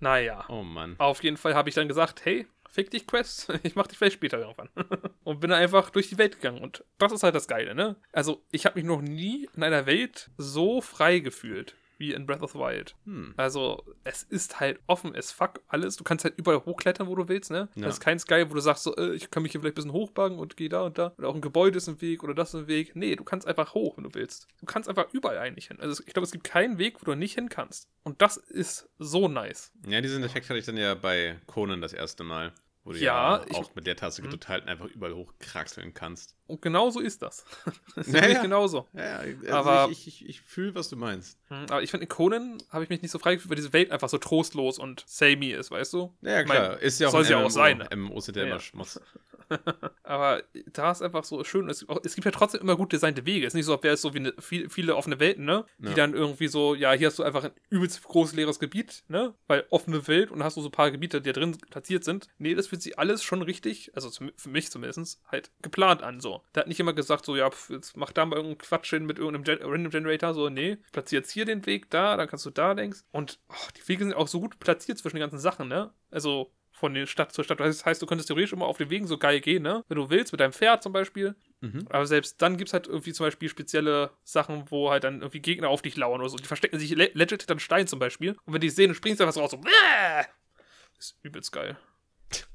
Naja. 0.00 0.44
Oh 0.48 0.62
Mann. 0.62 0.94
Auf 0.98 1.22
jeden 1.22 1.36
Fall 1.36 1.54
habe 1.54 1.68
ich 1.68 1.74
dann 1.74 1.88
gesagt, 1.88 2.24
hey, 2.24 2.46
fick 2.70 2.90
dich, 2.90 3.06
Quest, 3.06 3.48
ich 3.62 3.74
mach 3.74 3.86
dich 3.86 3.98
vielleicht 3.98 4.16
später 4.16 4.38
irgendwann. 4.38 4.68
und 5.24 5.40
bin 5.40 5.52
einfach 5.52 5.90
durch 5.90 6.08
die 6.08 6.18
Welt 6.18 6.36
gegangen. 6.36 6.62
Und 6.62 6.84
das 6.98 7.12
ist 7.12 7.22
halt 7.22 7.34
das 7.34 7.48
Geile, 7.48 7.74
ne? 7.74 7.96
Also, 8.12 8.44
ich 8.50 8.66
habe 8.66 8.78
mich 8.78 8.84
noch 8.84 9.02
nie 9.02 9.48
in 9.56 9.62
einer 9.62 9.86
Welt 9.86 10.30
so 10.36 10.80
frei 10.80 11.18
gefühlt 11.20 11.74
wie 11.98 12.12
in 12.12 12.26
Breath 12.26 12.42
of 12.42 12.52
the 12.52 12.58
Wild. 12.58 12.94
Hm. 13.04 13.34
Also, 13.36 13.84
es 14.04 14.22
ist 14.22 14.60
halt 14.60 14.80
offen 14.86 15.14
as 15.14 15.32
fuck 15.32 15.60
alles. 15.68 15.96
Du 15.96 16.04
kannst 16.04 16.24
halt 16.24 16.34
überall 16.38 16.64
hochklettern, 16.64 17.08
wo 17.08 17.14
du 17.14 17.28
willst, 17.28 17.50
ne? 17.50 17.68
Ja. 17.74 17.86
Das 17.86 17.96
ist 17.96 18.00
kein 18.00 18.18
Sky, 18.18 18.46
wo 18.48 18.54
du 18.54 18.60
sagst 18.60 18.84
so, 18.84 18.96
äh, 18.96 19.14
ich 19.14 19.30
kann 19.30 19.42
mich 19.42 19.52
hier 19.52 19.60
vielleicht 19.60 19.74
ein 19.74 19.82
bisschen 19.82 19.92
hochbagen 19.92 20.38
und 20.38 20.56
gehe 20.56 20.68
da 20.68 20.82
und 20.82 20.96
da. 20.96 21.12
Oder 21.18 21.28
auch 21.28 21.34
ein 21.34 21.40
Gebäude 21.40 21.76
ist 21.76 21.88
im 21.88 22.00
Weg 22.00 22.22
oder 22.22 22.34
das 22.34 22.54
ist 22.54 22.60
im 22.60 22.66
Weg. 22.68 22.94
Nee, 22.94 23.16
du 23.16 23.24
kannst 23.24 23.46
einfach 23.46 23.74
hoch, 23.74 23.96
wenn 23.96 24.04
du 24.04 24.14
willst. 24.14 24.48
Du 24.60 24.66
kannst 24.66 24.88
einfach 24.88 25.12
überall 25.12 25.38
eigentlich 25.38 25.68
hin. 25.68 25.78
Also, 25.80 26.02
ich 26.06 26.12
glaube, 26.12 26.24
es 26.24 26.32
gibt 26.32 26.44
keinen 26.44 26.78
Weg, 26.78 27.00
wo 27.00 27.04
du 27.04 27.14
nicht 27.14 27.34
hin 27.34 27.48
kannst. 27.48 27.88
Und 28.04 28.22
das 28.22 28.36
ist 28.36 28.88
so 28.98 29.28
nice. 29.28 29.72
Ja, 29.86 30.00
diesen 30.00 30.22
Effekt 30.22 30.48
hatte 30.48 30.58
ich 30.58 30.66
dann 30.66 30.76
ja 30.76 30.94
bei 30.94 31.36
Conan 31.46 31.80
das 31.80 31.92
erste 31.92 32.24
Mal. 32.24 32.52
Wo 32.88 32.92
du 32.94 32.98
Ja, 33.00 33.36
ja, 33.36 33.44
ich- 33.46 33.54
auch 33.54 33.74
mit 33.74 33.86
der 33.86 33.96
Taste 33.96 34.22
gedrückt 34.22 34.48
halten 34.48 34.66
einfach 34.66 34.86
überall 34.86 35.14
hochkraxeln 35.14 35.92
kannst. 35.92 36.34
Und 36.46 36.62
genau 36.62 36.88
so 36.88 37.00
ist 37.00 37.20
das. 37.20 37.44
das 37.94 38.06
ist 38.08 38.14
Ja, 38.14 38.26
ja. 38.26 38.40
genauso. 38.42 38.88
Ja, 38.94 39.22
ja 39.24 39.36
also 39.54 39.70
Aber- 39.70 39.92
ich, 39.92 40.06
ich, 40.06 40.22
ich, 40.22 40.28
ich 40.30 40.40
fühle, 40.40 40.74
was 40.74 40.88
du 40.88 40.96
meinst. 40.96 41.38
Hm, 41.48 41.66
Aber 41.68 41.82
ich 41.82 41.90
finde, 41.90 42.04
in 42.04 42.08
Conan 42.08 42.56
habe 42.70 42.84
ich 42.84 42.88
mich 42.90 43.02
nicht 43.02 43.10
so 43.10 43.18
frei 43.18 43.34
gefühlt, 43.34 43.50
weil 43.50 43.56
diese 43.56 43.74
Welt 43.74 43.90
einfach 43.90 44.08
so 44.08 44.16
trostlos 44.16 44.78
und 44.78 45.04
samey 45.06 45.52
ist, 45.52 45.70
weißt 45.70 45.92
du? 45.92 46.14
Ja, 46.22 46.30
ja, 46.30 46.40
Ich 46.40 46.48
mein, 46.48 46.56
klar. 46.56 46.78
ist 46.80 46.98
ja 46.98 47.08
auch 47.08 47.12
soll 47.12 47.24
sie 47.26 47.34
auch 47.34 47.40
MMO. 47.42 47.48
sein. 47.50 47.86
MMOs 47.94 48.24
sind 48.24 48.36
ja 48.36 48.42
Ja, 48.42 48.46
immer 48.48 48.56
ja. 48.56 48.60
Schmutz. 48.60 48.98
Aber 50.02 50.42
da 50.72 50.90
ist 50.90 51.02
einfach 51.02 51.24
so 51.24 51.42
schön. 51.44 51.68
Es, 51.68 51.84
es 52.04 52.14
gibt 52.14 52.24
ja 52.24 52.30
trotzdem 52.30 52.60
immer 52.60 52.76
gut 52.76 52.92
designte 52.92 53.26
Wege. 53.26 53.46
Es 53.46 53.52
ist 53.52 53.56
nicht 53.56 53.66
so, 53.66 53.74
als 53.74 53.82
wäre 53.82 53.94
es 53.94 54.02
so 54.02 54.14
wie 54.14 54.18
eine, 54.18 54.34
viel, 54.38 54.68
viele 54.68 54.96
offene 54.96 55.20
Welten, 55.20 55.44
ne? 55.44 55.64
Die 55.78 55.88
Ja. 55.88 55.94
dann 55.94 56.14
irgendwie 56.14 56.48
so, 56.48 56.74
ja, 56.74 56.92
hier 56.92 57.08
hast 57.08 57.18
du 57.18 57.22
einfach 57.22 57.44
ein 57.44 57.50
übelst 57.70 58.02
großes 58.02 58.34
leeres 58.34 58.58
Gebiet, 58.58 59.04
ne? 59.08 59.34
Weil 59.46 59.66
offene 59.70 60.06
Welt 60.08 60.30
und 60.30 60.42
hast 60.42 60.56
du 60.56 60.60
so 60.62 60.68
ein 60.68 60.72
paar 60.72 60.90
Gebiete, 60.90 61.20
die 61.20 61.32
da 61.32 61.40
drin 61.40 61.56
platziert 61.70 62.04
sind. 62.04 62.28
Nee, 62.38 62.54
das 62.54 62.66
fühlt 62.68 62.82
sich 62.82 62.98
alles 62.98 63.22
schon 63.22 63.42
richtig, 63.42 63.92
also 63.94 64.10
für 64.10 64.48
mich 64.48 64.70
zumindest, 64.70 65.20
halt 65.30 65.50
geplant 65.62 66.02
an, 66.02 66.20
so. 66.20 66.42
Da 66.52 66.62
hat 66.62 66.68
nicht 66.68 66.80
immer 66.80 66.92
gesagt, 66.92 67.24
so, 67.24 67.36
ja, 67.36 67.50
pf, 67.50 67.70
jetzt 67.70 67.96
mach 67.96 68.12
da 68.12 68.24
mal 68.26 68.36
irgendeinen 68.36 68.58
Quatsch 68.58 68.90
hin 68.90 69.06
mit 69.06 69.18
irgendeinem 69.18 69.44
Gen 69.44 69.58
Random 69.62 69.90
Generator, 69.90 70.34
so, 70.34 70.48
nee, 70.48 70.78
platzier 70.92 71.18
jetzt 71.20 71.30
hier 71.30 71.44
den 71.44 71.66
Weg 71.66 71.90
da, 71.90 72.16
dann 72.16 72.28
kannst 72.28 72.46
du 72.46 72.50
da 72.50 72.72
längs. 72.72 73.04
Und 73.10 73.38
oh, 73.48 73.54
die 73.76 73.86
Wege 73.88 74.04
sind 74.04 74.14
auch 74.14 74.28
so 74.28 74.40
gut 74.40 74.58
platziert 74.60 74.98
zwischen 74.98 75.16
den 75.16 75.20
ganzen 75.22 75.38
Sachen, 75.38 75.68
ne? 75.68 75.92
Also 76.10 76.52
von 76.78 76.94
der 76.94 77.06
Stadt 77.06 77.32
zur 77.32 77.44
Stadt. 77.44 77.60
Das 77.60 77.84
heißt, 77.84 78.00
du 78.00 78.06
könntest 78.06 78.28
theoretisch 78.28 78.52
immer 78.52 78.66
auf 78.66 78.78
den 78.78 78.90
Wegen 78.90 79.06
so 79.06 79.18
geil 79.18 79.40
gehen, 79.40 79.62
ne? 79.62 79.84
Wenn 79.88 79.96
du 79.96 80.10
willst, 80.10 80.32
mit 80.32 80.40
deinem 80.40 80.52
Pferd 80.52 80.82
zum 80.82 80.92
Beispiel. 80.92 81.34
Mhm. 81.60 81.86
Aber 81.90 82.06
selbst 82.06 82.40
dann 82.40 82.56
gibt 82.56 82.68
es 82.68 82.72
halt 82.72 82.86
irgendwie 82.86 83.12
zum 83.12 83.26
Beispiel 83.26 83.48
spezielle 83.48 84.10
Sachen, 84.24 84.70
wo 84.70 84.90
halt 84.90 85.04
dann 85.04 85.20
irgendwie 85.20 85.40
Gegner 85.40 85.68
auf 85.68 85.82
dich 85.82 85.96
lauern 85.96 86.20
oder 86.20 86.30
so. 86.30 86.36
Die 86.36 86.44
verstecken 86.44 86.78
sich 86.78 86.90
le 86.90 87.10
legit 87.14 87.42
hinter 87.42 87.58
Stein 87.58 87.86
zum 87.86 87.98
Beispiel. 87.98 88.36
Und 88.44 88.54
wenn 88.54 88.60
die 88.60 88.70
sehen, 88.70 88.88
dann 88.88 88.94
springst 88.94 89.20
du 89.20 89.24
einfach 89.24 89.34
so 89.34 89.40
raus. 89.40 89.50
So, 89.50 89.58
Bäh! 89.58 90.24
ist 90.98 91.18
übelst 91.22 91.52
geil. 91.52 91.76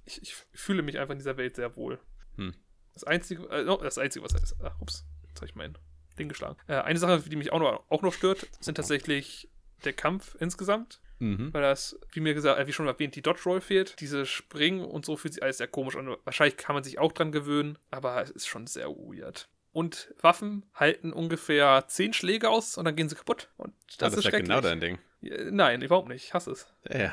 Ich, 0.06 0.22
ich 0.22 0.36
fühle 0.53 0.82
mich 0.82 1.00
einfach 1.00 1.13
in 1.13 1.20
dieser 1.20 1.38
Welt 1.38 1.56
sehr 1.56 1.75
wohl. 1.75 2.00
Hm. 2.36 2.53
Das 2.94 3.03
einzige, 3.03 3.48
äh, 3.50 3.63
no, 3.63 3.77
das 3.77 3.98
einzige, 3.98 4.24
was 4.24 4.34
heißt, 4.34 4.56
ach, 4.63 4.80
ups, 4.80 5.06
jetzt 5.27 5.38
habe 5.38 5.48
ich 5.48 5.56
mein 5.56 5.77
Ding 6.18 6.30
geschlagen. 6.30 6.58
Äh, 6.68 6.75
eine 6.75 7.00
Sache, 7.00 7.22
die 7.27 7.36
mich 7.36 7.51
auch 7.51 7.60
noch, 7.60 7.84
auch 7.89 8.01
noch 8.01 8.13
stört, 8.13 8.48
sind 8.60 8.75
tatsächlich 8.75 9.50
der 9.84 9.94
Kampf 9.94 10.36
insgesamt. 10.39 11.01
Mhm. 11.20 11.53
Weil 11.53 11.62
das, 11.62 12.00
wie 12.12 12.20
mir 12.20 12.34
gesagt, 12.34 12.60
äh, 12.60 12.67
wie 12.67 12.74
schon 12.74 12.88
erwähnt, 12.88 13.15
die 13.15 13.22
Dodge 13.22 13.41
Roll 13.46 13.62
fehlt. 13.62 14.00
Diese 14.00 14.25
Springen 14.25 14.84
und 14.84 15.05
so 15.05 15.15
fühlt 15.15 15.34
sich 15.36 15.43
alles 15.43 15.58
sehr 15.58 15.67
komisch 15.67 15.96
an. 15.96 16.15
Wahrscheinlich 16.24 16.58
kann 16.58 16.74
man 16.75 16.84
sich 16.84 17.00
auch 17.00 17.12
dran 17.12 17.32
gewöhnen, 17.32 17.77
aber 17.91 18.22
es 18.22 18.29
ist 18.32 18.48
schon 18.48 18.67
sehr 18.67 18.89
weird. 18.89 19.48
Und 19.72 20.13
Waffen 20.22 20.65
halten 20.75 21.13
ungefähr 21.13 21.86
10 21.88 22.13
Schläge 22.13 22.50
aus 22.50 22.77
und 22.77 22.86
dann 22.86 22.96
gehen 22.96 23.10
sie 23.10 23.15
kaputt. 23.15 23.50
Und 23.58 23.74
das, 23.88 23.96
Ah, 23.96 23.98
das 24.05 24.13
ist 24.13 24.25
ist 24.25 24.32
ja 24.32 24.39
genau 24.39 24.62
dein 24.62 24.79
Ding. 24.79 25.00
Nein, 25.22 25.82
überhaupt 25.82 26.10
nicht. 26.10 26.25
Ich 26.25 26.34
hasse 26.34 26.51
es. 26.51 26.67
Ja, 26.89 27.00
ja. 27.00 27.12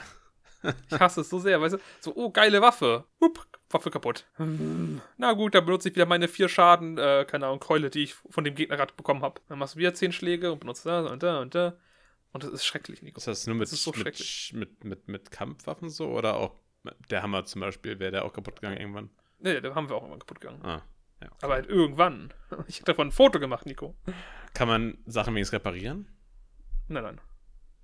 Ich 0.90 1.00
hasse 1.00 1.22
es 1.22 1.30
so 1.30 1.38
sehr, 1.38 1.58
weißt 1.60 1.76
du? 1.76 1.78
So, 2.00 2.14
oh, 2.16 2.30
geile 2.30 2.60
Waffe. 2.60 3.04
Upp, 3.18 3.46
Waffe 3.70 3.90
kaputt. 3.90 4.26
Hm, 4.36 5.00
Na 5.16 5.32
gut, 5.32 5.54
dann 5.54 5.64
benutze 5.64 5.88
ich 5.88 5.94
wieder 5.94 6.04
meine 6.04 6.28
vier 6.28 6.50
Schaden, 6.50 6.98
äh, 6.98 7.24
keine 7.26 7.46
Ahnung, 7.46 7.60
Keule, 7.60 7.88
die 7.88 8.02
ich 8.02 8.14
von 8.28 8.44
dem 8.44 8.54
Gegner 8.54 8.76
gerade 8.76 8.92
bekommen 8.94 9.22
habe. 9.22 9.40
Dann 9.48 9.58
machst 9.58 9.76
du 9.76 9.78
wieder 9.78 9.94
10 9.94 10.12
Schläge 10.12 10.52
und 10.52 10.58
benutzt 10.60 10.84
da 10.84 11.00
und 11.06 11.22
da 11.22 11.40
und 11.40 11.54
da. 11.54 11.78
Und 12.32 12.44
das 12.44 12.52
ist 12.52 12.64
schrecklich, 12.64 13.02
Nico. 13.02 13.18
Ist 13.18 13.26
das 13.26 13.46
nur 13.46 13.56
mit, 13.56 13.64
Das 13.64 13.72
ist 13.72 13.82
so 13.84 13.90
mit, 13.90 14.00
schrecklich. 14.00 14.52
mit, 14.54 14.84
mit, 14.84 15.08
mit 15.08 15.30
Kampfwaffen 15.30 15.90
so? 15.90 16.08
Oder 16.08 16.36
auch 16.36 16.54
der 17.10 17.22
Hammer 17.22 17.44
zum 17.44 17.60
Beispiel, 17.60 17.98
wäre 17.98 18.12
der 18.12 18.24
auch 18.24 18.32
kaputt 18.32 18.56
gegangen 18.56 18.78
irgendwann? 18.78 19.10
Nee, 19.40 19.60
da 19.60 19.74
haben 19.74 19.88
wir 19.88 19.96
auch 19.96 20.04
immer 20.06 20.18
kaputt 20.18 20.40
gegangen. 20.40 20.62
Ah, 20.64 20.82
ja. 21.20 21.26
okay. 21.26 21.36
Aber 21.42 21.54
halt 21.54 21.66
irgendwann. 21.68 22.32
Ich 22.68 22.76
habe 22.76 22.84
davon 22.86 23.08
ein 23.08 23.12
Foto 23.12 23.40
gemacht, 23.40 23.66
Nico. 23.66 23.96
Kann 24.54 24.68
man 24.68 24.98
Sachen 25.06 25.34
wenigstens 25.34 25.56
reparieren? 25.58 26.06
Nein, 26.88 27.02
nein. 27.02 27.20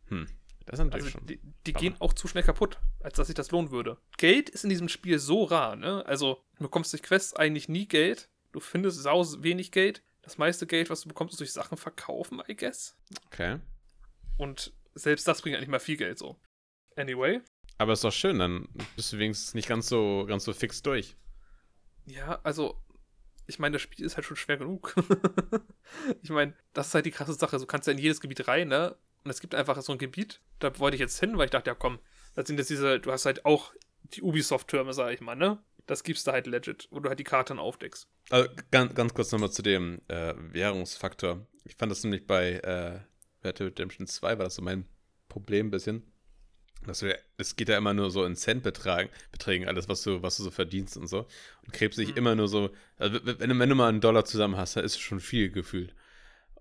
Hm. 0.08 0.26
Das 0.66 0.78
ist 0.80 0.84
natürlich 0.84 1.06
Also 1.06 1.18
schon. 1.18 1.26
die, 1.26 1.40
die 1.66 1.72
gehen 1.72 1.94
auch 2.00 2.12
zu 2.12 2.26
schnell 2.26 2.42
kaputt, 2.42 2.80
als 3.00 3.16
dass 3.16 3.28
sich 3.28 3.36
das 3.36 3.50
lohnen 3.52 3.70
würde. 3.70 3.98
Geld 4.16 4.48
ist 4.50 4.64
in 4.64 4.70
diesem 4.70 4.88
Spiel 4.88 5.18
so 5.20 5.44
rar, 5.44 5.76
ne? 5.76 6.04
Also, 6.06 6.42
du 6.58 6.64
bekommst 6.64 6.92
durch 6.92 7.02
Quests 7.04 7.34
eigentlich 7.34 7.68
nie 7.68 7.86
Geld. 7.86 8.28
Du 8.52 8.58
findest 8.60 9.00
sau 9.02 9.24
wenig 9.42 9.70
Geld. 9.70 10.02
Das 10.22 10.38
meiste 10.38 10.66
Geld, 10.66 10.90
was 10.90 11.02
du 11.02 11.08
bekommst, 11.08 11.34
ist 11.34 11.40
durch 11.40 11.52
Sachen 11.52 11.76
verkaufen, 11.78 12.42
I 12.48 12.56
guess. 12.56 12.96
Okay. 13.26 13.60
Und 14.36 14.72
selbst 14.94 15.26
das 15.28 15.42
bringt 15.42 15.56
eigentlich 15.56 15.68
mal 15.68 15.80
viel 15.80 15.96
Geld 15.96 16.18
so. 16.18 16.36
Anyway. 16.96 17.40
Aber 17.78 17.92
ist 17.92 18.04
doch 18.04 18.12
schön, 18.12 18.38
dann 18.38 18.68
bist 18.96 19.12
du 19.12 19.18
wenigstens 19.18 19.54
nicht 19.54 19.68
ganz 19.68 19.88
so, 19.88 20.24
ganz 20.26 20.44
so 20.44 20.52
fix 20.52 20.82
durch. 20.82 21.16
Ja, 22.06 22.40
also, 22.42 22.80
ich 23.46 23.58
meine, 23.58 23.74
das 23.74 23.82
Spiel 23.82 24.04
ist 24.04 24.16
halt 24.16 24.24
schon 24.24 24.36
schwer 24.36 24.56
genug. 24.56 24.94
ich 26.22 26.30
meine, 26.30 26.54
das 26.72 26.88
ist 26.88 26.94
halt 26.94 27.06
die 27.06 27.10
krasse 27.10 27.34
Sache. 27.34 27.58
Du 27.58 27.66
kannst 27.66 27.86
ja 27.86 27.92
in 27.92 27.98
jedes 27.98 28.20
Gebiet 28.20 28.48
rein, 28.48 28.68
ne? 28.68 28.96
Und 29.24 29.30
es 29.30 29.40
gibt 29.40 29.54
einfach 29.54 29.80
so 29.82 29.92
ein 29.92 29.98
Gebiet, 29.98 30.40
da 30.60 30.78
wollte 30.78 30.94
ich 30.94 31.00
jetzt 31.00 31.18
hin, 31.18 31.36
weil 31.36 31.46
ich 31.46 31.50
dachte, 31.50 31.68
ja 31.68 31.74
komm, 31.74 31.98
das 32.36 32.46
sind 32.46 32.58
jetzt 32.58 32.70
diese, 32.70 33.00
du 33.00 33.10
hast 33.10 33.26
halt 33.26 33.44
auch 33.44 33.74
die 34.04 34.22
Ubisoft-Türme, 34.22 34.92
sag 34.92 35.12
ich 35.12 35.20
mal, 35.20 35.34
ne? 35.34 35.58
Das 35.86 36.04
gibst 36.04 36.26
du 36.26 36.32
halt 36.32 36.46
legit, 36.46 36.88
wo 36.90 37.00
du 37.00 37.08
halt 37.08 37.18
die 37.18 37.24
Karte 37.24 37.52
dann 37.52 37.58
aufdeckst. 37.58 38.08
Also, 38.30 38.48
ganz, 38.70 38.94
ganz 38.94 39.14
kurz 39.14 39.32
nochmal 39.32 39.50
zu 39.50 39.62
dem 39.62 40.00
äh, 40.08 40.34
Währungsfaktor. 40.36 41.44
Ich 41.64 41.74
fand 41.74 41.90
das 41.90 42.04
nämlich 42.04 42.26
bei 42.26 42.52
äh, 42.52 43.00
Red 43.47 43.59
Dead 43.61 43.67
Redemption 43.69 44.06
2 44.06 44.39
war 44.39 44.45
das 44.45 44.56
so 44.56 44.63
mein 44.63 44.87
Problem 45.28 45.69
ein 45.69 45.71
bisschen. 45.71 46.02
Dass 46.87 47.00
du, 47.00 47.17
es 47.39 47.56
geht 47.56 47.69
ja 47.69 47.78
immer 47.78 47.95
nur 47.95 48.11
so 48.11 48.25
in 48.25 48.37
Centbeträgen, 48.37 49.11
Beträgen, 49.32 49.67
alles, 49.67 49.89
was 49.89 50.02
du, 50.02 50.23
was 50.23 50.37
du 50.37 50.45
so 50.45 50.50
verdienst 50.50 50.97
und 50.97 51.09
so. 51.09 51.26
Und 51.65 51.73
krebst 51.73 51.99
dich 51.99 52.11
Mhm. 52.11 52.17
immer 52.17 52.35
nur 52.37 52.49
so, 52.49 52.71
also 52.99 53.19
wenn, 53.25 53.50
du- 53.50 53.59
wenn 53.59 53.69
du 53.69 53.75
mal 53.75 53.89
einen 53.89 54.00
Dollar 54.00 54.25
zusammen 54.25 54.56
hast, 54.56 54.76
dann 54.76 54.85
ist 54.85 54.95
es 54.95 55.00
schon 55.00 55.21
viel 55.21 55.50
gefühlt. 55.50 55.95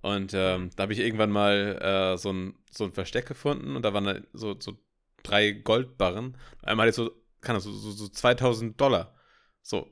Und 0.01 0.33
ähm, 0.35 0.69
da 0.75 0.83
habe 0.83 0.93
ich 0.93 0.99
irgendwann 0.99 1.31
mal 1.31 1.79
äh, 2.15 2.17
so, 2.17 2.31
ein, 2.31 2.55
so 2.71 2.85
ein 2.85 2.91
Versteck 2.91 3.27
gefunden 3.27 3.75
und 3.75 3.81
da 3.83 3.93
waren 3.93 4.05
da 4.05 4.19
so, 4.33 4.55
so 4.59 4.77
drei 5.23 5.51
Goldbarren. 5.51 6.37
Einmal 6.63 6.87
hatte 6.87 6.89
ich 6.91 6.95
so, 6.95 7.11
kann 7.41 7.55
das, 7.55 7.63
so, 7.65 7.71
so, 7.73 7.91
so 7.91 8.07
2000 8.07 8.79
Dollar. 8.79 9.15
So. 9.61 9.91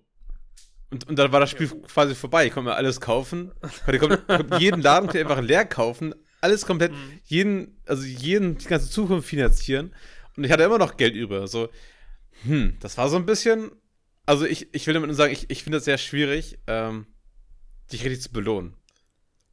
Und, 0.91 1.07
und 1.09 1.17
dann 1.17 1.31
war 1.31 1.39
das 1.39 1.49
Spiel 1.51 1.67
quasi 1.67 2.13
vorbei. 2.15 2.45
Ich 2.47 2.53
konnte 2.53 2.69
mir 2.69 2.75
alles 2.75 3.01
kaufen. 3.01 3.51
Konnte, 3.85 3.99
konnte, 3.99 4.57
jeden 4.59 4.81
Laden 4.81 5.09
ich 5.11 5.17
einfach 5.17 5.41
leer 5.41 5.65
kaufen. 5.65 6.13
Alles 6.43 6.65
komplett, 6.65 6.91
Mhm. 6.91 7.19
jeden, 7.23 7.81
also 7.85 8.03
jeden, 8.03 8.57
die 8.57 8.65
ganze 8.67 8.89
Zukunft 8.89 9.29
finanzieren. 9.29 9.95
Und 10.35 10.43
ich 10.43 10.51
hatte 10.51 10.63
immer 10.63 10.77
noch 10.77 10.97
Geld 10.97 11.15
über. 11.15 11.47
So, 11.47 11.69
hm, 12.43 12.75
das 12.81 12.97
war 12.97 13.07
so 13.09 13.15
ein 13.15 13.25
bisschen. 13.25 13.71
Also 14.25 14.45
ich, 14.45 14.73
ich 14.73 14.85
will 14.85 14.93
damit 14.93 15.07
nur 15.07 15.15
sagen, 15.15 15.31
ich, 15.31 15.49
ich 15.49 15.63
finde 15.63 15.77
das 15.77 15.85
sehr 15.85 15.97
schwierig, 15.97 16.59
ähm, 16.67 17.07
dich 17.91 18.03
richtig 18.03 18.21
zu 18.21 18.31
belohnen. 18.31 18.75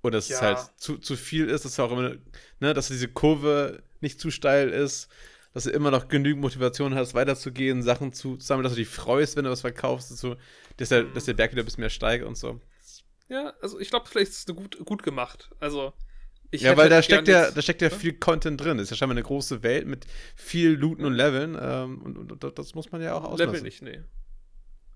Oder 0.02 0.18
dass 0.18 0.24
es 0.24 0.30
Ja. 0.30 0.40
halt 0.40 0.58
zu, 0.76 0.98
zu 0.98 1.16
viel 1.16 1.48
ist, 1.48 1.64
dass 1.64 1.76
du 1.76 1.82
auch 1.82 1.92
immer, 1.92 2.16
ne, 2.58 2.74
dass 2.74 2.88
diese 2.88 3.08
Kurve 3.08 3.82
nicht 4.00 4.20
zu 4.20 4.30
steil 4.30 4.70
ist, 4.70 5.08
dass 5.52 5.64
du 5.64 5.70
immer 5.70 5.90
noch 5.90 6.08
genügend 6.08 6.40
Motivation 6.42 6.94
hast, 6.94 7.14
weiterzugehen, 7.14 7.82
Sachen 7.82 8.12
zu 8.12 8.38
sammeln, 8.40 8.64
dass 8.64 8.72
du 8.72 8.78
dich 8.78 8.88
freust, 8.88 9.36
wenn 9.36 9.44
du 9.44 9.50
was 9.50 9.60
verkaufst, 9.60 10.10
dass, 10.10 10.20
du, 10.22 10.36
dass, 10.76 10.88
der, 10.88 11.04
Mhm. 11.04 11.14
dass 11.14 11.24
der 11.26 11.34
Berg 11.34 11.52
wieder 11.52 11.62
ein 11.62 11.66
bisschen 11.66 11.82
mehr 11.82 11.90
steigt 11.90 12.24
und 12.24 12.36
so. 12.36 12.60
Ja, 13.28 13.52
also 13.60 13.78
ich 13.78 13.90
glaube, 13.90 14.08
vielleicht 14.08 14.32
ist 14.32 14.48
es 14.48 14.56
gut, 14.56 14.78
gut 14.84 15.02
gemacht. 15.04 15.50
Also, 15.60 15.92
ich 16.50 16.62
ja, 16.62 16.76
weil 16.76 16.88
da 16.88 16.96
halt 16.96 17.04
steckt 17.04 17.26
gern 17.26 17.36
ja, 17.36 17.44
jetzt- 17.46 17.56
da 17.56 17.62
steckt 17.62 17.82
ja 17.82 17.90
viel 17.90 18.14
Content 18.14 18.60
drin. 18.60 18.78
Ist 18.78 18.90
ja 18.90 18.96
scheinbar 18.96 19.14
eine 19.16 19.22
große 19.24 19.62
Welt 19.62 19.86
mit 19.86 20.06
viel 20.34 20.70
Looten 20.72 21.04
und 21.04 21.14
Leveln. 21.14 21.56
Ähm, 21.60 22.02
und, 22.02 22.18
und, 22.18 22.44
und 22.44 22.58
das 22.58 22.74
muss 22.74 22.90
man 22.90 23.00
ja 23.02 23.14
auch 23.14 23.24
auslassen. 23.24 23.52
Level 23.52 23.62
nicht, 23.62 23.82
nee. 23.82 24.00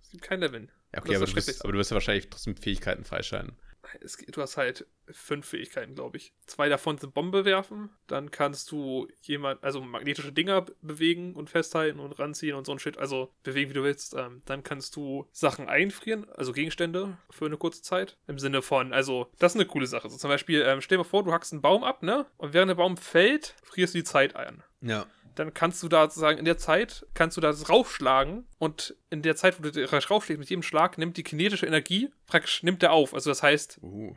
Es 0.02 0.10
gibt 0.10 0.24
kein 0.24 0.40
Leveln. 0.40 0.70
Ja, 0.92 1.00
okay, 1.00 1.16
aber 1.16 1.26
du, 1.26 1.32
bist, 1.32 1.62
aber 1.62 1.72
du 1.72 1.78
wirst 1.78 1.90
ja 1.90 1.94
wahrscheinlich 1.94 2.28
trotzdem 2.28 2.56
Fähigkeiten 2.56 3.04
freischalten. 3.04 3.52
Es, 4.00 4.16
du 4.16 4.40
hast 4.40 4.56
halt 4.56 4.86
fünf 5.10 5.46
Fähigkeiten, 5.46 5.94
glaube 5.94 6.16
ich. 6.16 6.32
Zwei 6.46 6.68
davon 6.68 6.98
sind 6.98 7.14
Bombe 7.14 7.44
werfen. 7.44 7.90
Dann 8.06 8.30
kannst 8.30 8.70
du 8.70 9.08
jemand, 9.22 9.62
also 9.62 9.80
magnetische 9.80 10.32
Dinger 10.32 10.62
be- 10.62 10.74
bewegen 10.80 11.34
und 11.34 11.50
festhalten 11.50 12.00
und 12.00 12.18
ranziehen 12.18 12.56
und 12.56 12.64
so 12.64 12.72
ein 12.72 12.78
Shit. 12.78 12.98
Also 12.98 13.32
bewegen, 13.42 13.70
wie 13.70 13.74
du 13.74 13.82
willst. 13.82 14.14
Ähm, 14.14 14.40
dann 14.46 14.62
kannst 14.62 14.96
du 14.96 15.28
Sachen 15.32 15.68
einfrieren, 15.68 16.28
also 16.30 16.52
Gegenstände 16.52 17.18
für 17.30 17.46
eine 17.46 17.56
kurze 17.56 17.82
Zeit. 17.82 18.16
Im 18.26 18.38
Sinne 18.38 18.62
von, 18.62 18.92
also, 18.92 19.30
das 19.38 19.54
ist 19.54 19.60
eine 19.60 19.68
coole 19.68 19.86
Sache. 19.86 20.08
So 20.08 20.16
zum 20.16 20.30
Beispiel, 20.30 20.62
ähm, 20.62 20.80
stell 20.80 20.96
dir 20.96 21.04
mal 21.04 21.08
vor, 21.08 21.24
du 21.24 21.32
hackst 21.32 21.52
einen 21.52 21.62
Baum 21.62 21.84
ab, 21.84 22.02
ne? 22.02 22.26
Und 22.36 22.54
während 22.54 22.70
der 22.70 22.76
Baum 22.76 22.96
fällt, 22.96 23.54
frierst 23.62 23.94
du 23.94 23.98
die 23.98 24.04
Zeit 24.04 24.36
ein. 24.36 24.62
Ja. 24.80 25.06
Dann 25.34 25.54
kannst 25.54 25.82
du 25.82 25.88
da 25.88 26.04
sozusagen 26.04 26.38
in 26.38 26.44
der 26.44 26.58
Zeit, 26.58 27.06
kannst 27.14 27.36
du 27.36 27.40
das 27.40 27.68
raufschlagen 27.68 28.46
und 28.58 28.96
in 29.10 29.22
der 29.22 29.36
Zeit, 29.36 29.58
wo 29.58 29.62
du 29.62 29.70
das 29.70 30.10
raufschlägst, 30.10 30.38
mit 30.38 30.50
jedem 30.50 30.62
Schlag, 30.62 30.98
nimmt 30.98 31.16
die 31.16 31.22
kinetische 31.22 31.66
Energie, 31.66 32.10
praktisch 32.26 32.62
nimmt 32.62 32.82
der 32.82 32.92
auf. 32.92 33.14
Also 33.14 33.30
das 33.30 33.42
heißt, 33.42 33.78
Uh. 33.82 34.14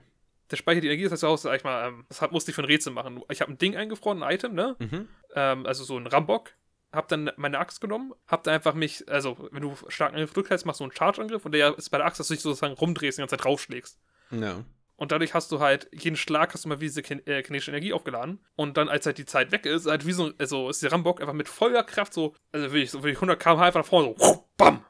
der 0.51 0.57
speichert 0.57 0.83
die 0.83 0.87
Energie, 0.87 1.03
das 1.03 1.13
heißt 1.13 1.25
auch, 1.25 1.37
sag 1.37 1.55
ich 1.55 1.63
mal, 1.63 1.87
ähm, 1.87 2.05
das 2.09 2.21
hat, 2.21 2.31
musste 2.31 2.51
ich 2.51 2.55
für 2.55 2.63
ein 2.63 2.65
Rätsel 2.65 2.93
machen. 2.93 3.21
Ich 3.29 3.41
habe 3.41 3.51
ein 3.51 3.57
Ding 3.57 3.75
eingefroren, 3.75 4.23
ein 4.23 4.33
Item, 4.35 4.53
ne? 4.53 4.75
Mhm. 4.79 5.07
Ähm, 5.35 5.65
also 5.65 5.83
so 5.83 5.97
ein 5.97 6.07
Rambock. 6.07 6.51
Hab 6.93 7.09
dann 7.09 7.29
meine 7.35 7.59
Axt 7.59 7.81
genommen, 7.81 8.13
hab 8.27 8.43
dann 8.43 8.53
einfach 8.53 8.73
mich, 8.73 9.09
also 9.09 9.49
wenn 9.51 9.61
du 9.61 9.75
starken 9.89 10.15
Angriff 10.15 10.31
drückst, 10.31 10.65
machst 10.65 10.79
du 10.79 10.85
einen 10.85 10.93
Charge-Angriff 10.93 11.45
und 11.45 11.51
der 11.51 11.77
ist 11.77 11.89
bei 11.89 11.97
der 11.97 12.07
Axt, 12.07 12.19
dass 12.19 12.29
du 12.29 12.33
dich 12.33 12.41
sozusagen 12.41 12.75
rumdrehst, 12.75 13.17
die 13.17 13.21
ganze 13.21 13.35
Zeit 13.35 13.43
draufschlägst. 13.43 13.99
Ja. 14.31 14.63
Und 14.97 15.11
dadurch 15.11 15.33
hast 15.33 15.51
du 15.51 15.59
halt, 15.59 15.87
jeden 15.93 16.15
Schlag 16.17 16.53
hast 16.53 16.65
du 16.65 16.69
mal 16.69 16.79
wie 16.81 16.85
diese 16.85 17.01
kin 17.03 17.25
äh, 17.27 17.41
kinetische 17.43 17.71
Energie 17.71 17.93
aufgeladen. 17.93 18.39
Und 18.55 18.75
dann, 18.77 18.89
als 18.89 19.05
halt 19.05 19.17
die 19.19 19.25
Zeit 19.25 19.51
weg 19.51 19.65
ist, 19.65 19.85
halt 19.85 20.05
wie 20.05 20.11
so, 20.11 20.31
also 20.37 20.69
ist 20.69 20.81
der 20.83 20.91
Rambock 20.91 21.21
einfach 21.21 21.33
mit 21.33 21.47
voller 21.47 21.83
Kraft 21.83 22.13
so, 22.13 22.33
also 22.51 22.71
wirklich, 22.73 22.91
so 22.91 23.03
wirklich 23.03 23.17
100 23.17 23.39
km/h 23.39 23.65
einfach 23.67 23.81
nach 23.81 23.87
vorne 23.87 24.15
so, 24.17 24.47
bam! 24.57 24.83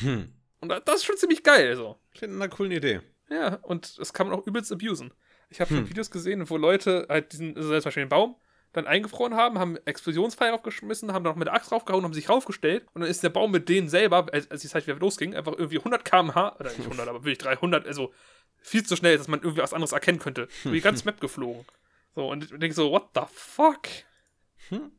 Hm. 0.00 0.32
Und 0.60 0.68
da- 0.68 0.80
das 0.80 0.96
ist 0.96 1.04
schon 1.04 1.16
ziemlich 1.16 1.42
geil, 1.42 1.76
so. 1.76 1.96
Ich 2.12 2.20
finde 2.20 2.36
eine 2.36 2.48
coole 2.48 2.74
Idee. 2.74 3.00
Ja, 3.30 3.54
und 3.62 3.98
das 3.98 4.12
kann 4.12 4.28
man 4.28 4.38
auch 4.38 4.46
übelst 4.46 4.72
abusen. 4.72 5.12
Ich 5.48 5.60
habe 5.60 5.68
schon 5.68 5.78
Hm. 5.84 5.88
Videos 5.90 6.10
gesehen, 6.10 6.48
wo 6.50 6.56
Leute 6.56 7.06
halt 7.08 7.32
diesen, 7.32 7.56
also 7.56 7.68
zum 7.70 7.84
Beispiel 7.84 8.02
den 8.04 8.08
Baum, 8.08 8.36
dann 8.72 8.86
eingefroren 8.86 9.34
haben, 9.36 9.58
haben 9.58 9.76
Explosionsfeuer 9.86 10.52
aufgeschmissen, 10.52 11.12
haben 11.12 11.24
dann 11.24 11.32
noch 11.32 11.38
mit 11.38 11.46
der 11.46 11.54
Axt 11.54 11.70
draufgehauen, 11.70 12.04
haben 12.04 12.12
sich 12.12 12.28
raufgestellt 12.28 12.84
und 12.94 13.00
dann 13.02 13.10
ist 13.10 13.22
der 13.22 13.30
Baum 13.30 13.50
mit 13.52 13.68
denen 13.68 13.88
selber, 13.88 14.26
als, 14.32 14.50
als 14.50 14.62
die 14.62 14.68
Zeit 14.68 14.86
wieder 14.86 14.98
losging, 14.98 15.34
einfach 15.34 15.52
irgendwie 15.56 15.78
100 15.78 16.04
km/h, 16.04 16.56
oder 16.58 16.70
nicht 16.70 16.82
100, 16.84 17.08
aber 17.08 17.20
wirklich 17.24 17.38
300, 17.38 17.86
also 17.86 18.12
viel 18.66 18.84
zu 18.84 18.96
schnell, 18.96 19.16
dass 19.18 19.28
man 19.28 19.40
irgendwie 19.40 19.62
was 19.62 19.72
anderes 19.72 19.92
erkennen 19.92 20.18
könnte. 20.18 20.48
Über 20.64 20.74
die 20.74 20.80
ganze 20.80 21.04
Map 21.06 21.20
geflogen. 21.20 21.64
So, 22.14 22.30
und 22.30 22.44
ich 22.44 22.50
denke 22.50 22.72
so, 22.74 22.90
what 22.90 23.10
the 23.14 23.22
fuck? 23.32 23.88
Hm. 24.68 24.90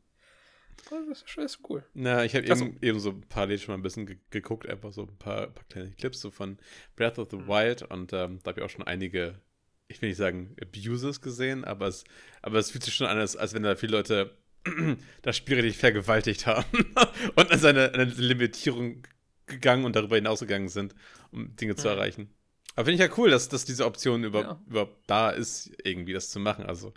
Das 0.90 1.22
ist, 1.22 1.36
ist 1.36 1.58
cool. 1.68 1.84
Na, 1.92 2.24
ich 2.24 2.34
habe 2.34 2.48
Also- 2.50 2.64
eben, 2.64 2.78
eben 2.80 3.00
so 3.00 3.20
parallel 3.28 3.58
schon 3.58 3.72
mal 3.74 3.78
ein 3.78 3.82
bisschen 3.82 4.06
ge 4.06 4.16
geguckt, 4.30 4.66
einfach 4.68 4.92
so 4.92 5.02
ein 5.02 5.18
paar, 5.18 5.48
paar 5.48 5.64
kleine 5.68 5.90
Clips 5.92 6.20
so 6.20 6.30
von 6.30 6.56
Breath 6.96 7.18
of 7.18 7.28
the 7.30 7.36
Mhm. 7.36 7.48
Wild 7.48 7.82
und 7.82 8.12
ähm, 8.12 8.38
da 8.42 8.50
habe 8.50 8.60
ich 8.60 8.64
auch 8.64 8.70
schon 8.70 8.86
einige, 8.86 9.40
ich 9.88 10.00
will 10.00 10.08
nicht 10.08 10.18
sagen 10.18 10.56
Abuses 10.62 11.20
gesehen, 11.20 11.64
aber 11.64 11.88
es, 11.88 12.04
aber 12.40 12.58
es 12.58 12.70
fühlt 12.70 12.84
sich 12.84 12.94
schon 12.94 13.06
an, 13.08 13.18
als, 13.18 13.36
als 13.36 13.52
wenn 13.52 13.64
da 13.64 13.76
viele 13.76 13.96
Leute 13.98 14.38
das 15.22 15.36
Spiel 15.36 15.56
richtig 15.60 15.76
vergewaltigt 15.78 16.46
haben 16.46 16.64
und 17.36 17.50
an 17.50 17.58
seine, 17.58 17.92
an 17.92 18.00
eine 18.00 18.10
Limitierung 18.12 19.02
gegangen 19.46 19.84
und 19.84 19.94
darüber 19.96 20.16
hinausgegangen 20.16 20.68
sind, 20.68 20.94
um 21.32 21.54
Dinge 21.56 21.74
zu 21.76 21.86
Mhm. 21.88 21.92
erreichen. 21.94 22.34
Aber 22.78 22.84
finde 22.84 23.02
ich 23.04 23.10
ja 23.10 23.16
cool, 23.18 23.28
dass, 23.30 23.48
dass 23.48 23.64
diese 23.64 23.84
Option 23.84 24.22
über, 24.22 24.40
Ja. 24.42 24.60
überhaupt 24.68 24.98
da 25.08 25.30
ist, 25.30 25.72
irgendwie 25.82 26.12
das 26.12 26.30
zu 26.30 26.38
machen. 26.38 26.64
Also 26.66 26.94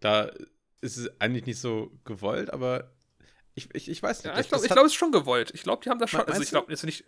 da 0.00 0.30
ist 0.82 0.98
es 0.98 1.08
eigentlich 1.22 1.46
nicht 1.46 1.58
so 1.58 1.90
gewollt, 2.04 2.50
aber 2.52 2.92
ich, 3.54 3.74
ich, 3.74 3.88
ich 3.88 4.02
weiß 4.02 4.18
nicht. 4.24 4.26
Ja, 4.34 4.38
ich 4.38 4.48
glaube, 4.48 4.66
glaub, 4.66 4.78
es 4.84 4.92
ist 4.92 4.94
schon 4.94 5.10
gewollt. 5.10 5.50
Ich 5.54 5.62
glaube, 5.62 5.82
die 5.82 5.88
haben 5.88 5.98
das 5.98 6.10
schon. 6.10 6.20
Also 6.20 6.42
ich 6.42 6.50
glaube 6.50 6.70
jetzt 6.70 6.84
nicht. 6.84 7.06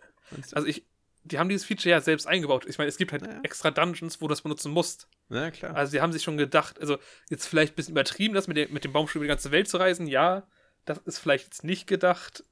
Also 0.53 0.67
ich, 0.67 0.87
die 1.23 1.37
haben 1.37 1.49
dieses 1.49 1.65
Feature 1.67 1.91
ja 1.91 2.01
selbst 2.01 2.25
eingebaut. 2.25 2.65
Ich 2.67 2.79
meine, 2.79 2.87
es 2.87 2.97
gibt 2.97 3.11
halt 3.11 3.21
Ja. 3.27 3.41
extra 3.43 3.69
Dungeons, 3.69 4.19
wo 4.21 4.25
du 4.27 4.31
das 4.31 4.41
benutzen 4.41 4.71
musst. 4.71 5.07
Na 5.29 5.51
klar. 5.51 5.75
Also 5.75 5.91
sie 5.91 6.01
haben 6.01 6.11
sich 6.11 6.23
schon 6.23 6.37
gedacht, 6.37 6.79
also 6.79 6.97
jetzt 7.29 7.45
vielleicht 7.45 7.73
ein 7.73 7.75
bisschen 7.75 7.91
übertrieben, 7.93 8.33
das 8.33 8.47
mit 8.47 8.57
dem, 8.57 8.73
mit 8.73 8.83
dem 8.83 8.91
Baumstuhl 8.91 9.19
über 9.19 9.25
die 9.25 9.29
ganze 9.35 9.51
Welt 9.51 9.67
zu 9.69 9.77
reisen. 9.77 10.07
Ja, 10.07 10.47
das 10.85 10.97
ist 11.05 11.19
vielleicht 11.19 11.45
jetzt 11.45 11.63
nicht 11.63 11.85
gedacht. 11.85 12.43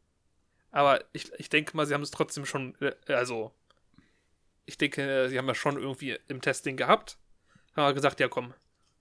Aber 0.70 1.04
ich, 1.14 1.32
ich 1.40 1.50
denke 1.50 1.76
mal, 1.76 1.88
sie 1.88 1.96
haben 1.96 2.02
es 2.04 2.12
trotzdem 2.12 2.46
schon, 2.46 2.76
äh, 2.80 2.94
also 3.14 3.56
ich 4.66 4.78
denke, 4.78 5.28
sie 5.30 5.38
haben 5.38 5.48
ja 5.48 5.56
schon 5.56 5.78
irgendwie 5.78 6.18
im 6.28 6.42
Testing 6.42 6.78
gehabt. 6.78 7.18
Haben 7.76 7.84
aber 7.86 7.94
gesagt, 7.94 8.20
ja 8.20 8.28
komm, 8.28 8.54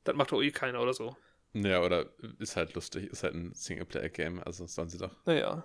das 0.05 0.15
macht 0.17 0.33
doch 0.33 0.43
eh 0.43 0.51
keiner 0.51 0.81
oder 0.81 0.95
so. 0.95 1.17
ja, 1.55 1.81
oder 1.83 2.09
ist 2.39 2.57
halt 2.57 2.75
lustig, 2.75 3.11
ist 3.11 3.23
halt 3.23 3.35
ein 3.35 3.53
Singleplayer-Game, 3.55 4.43
also 4.43 4.67
sollen 4.67 4.89
sie 4.89 4.99
doch. 4.99 5.15
Naja. 5.27 5.65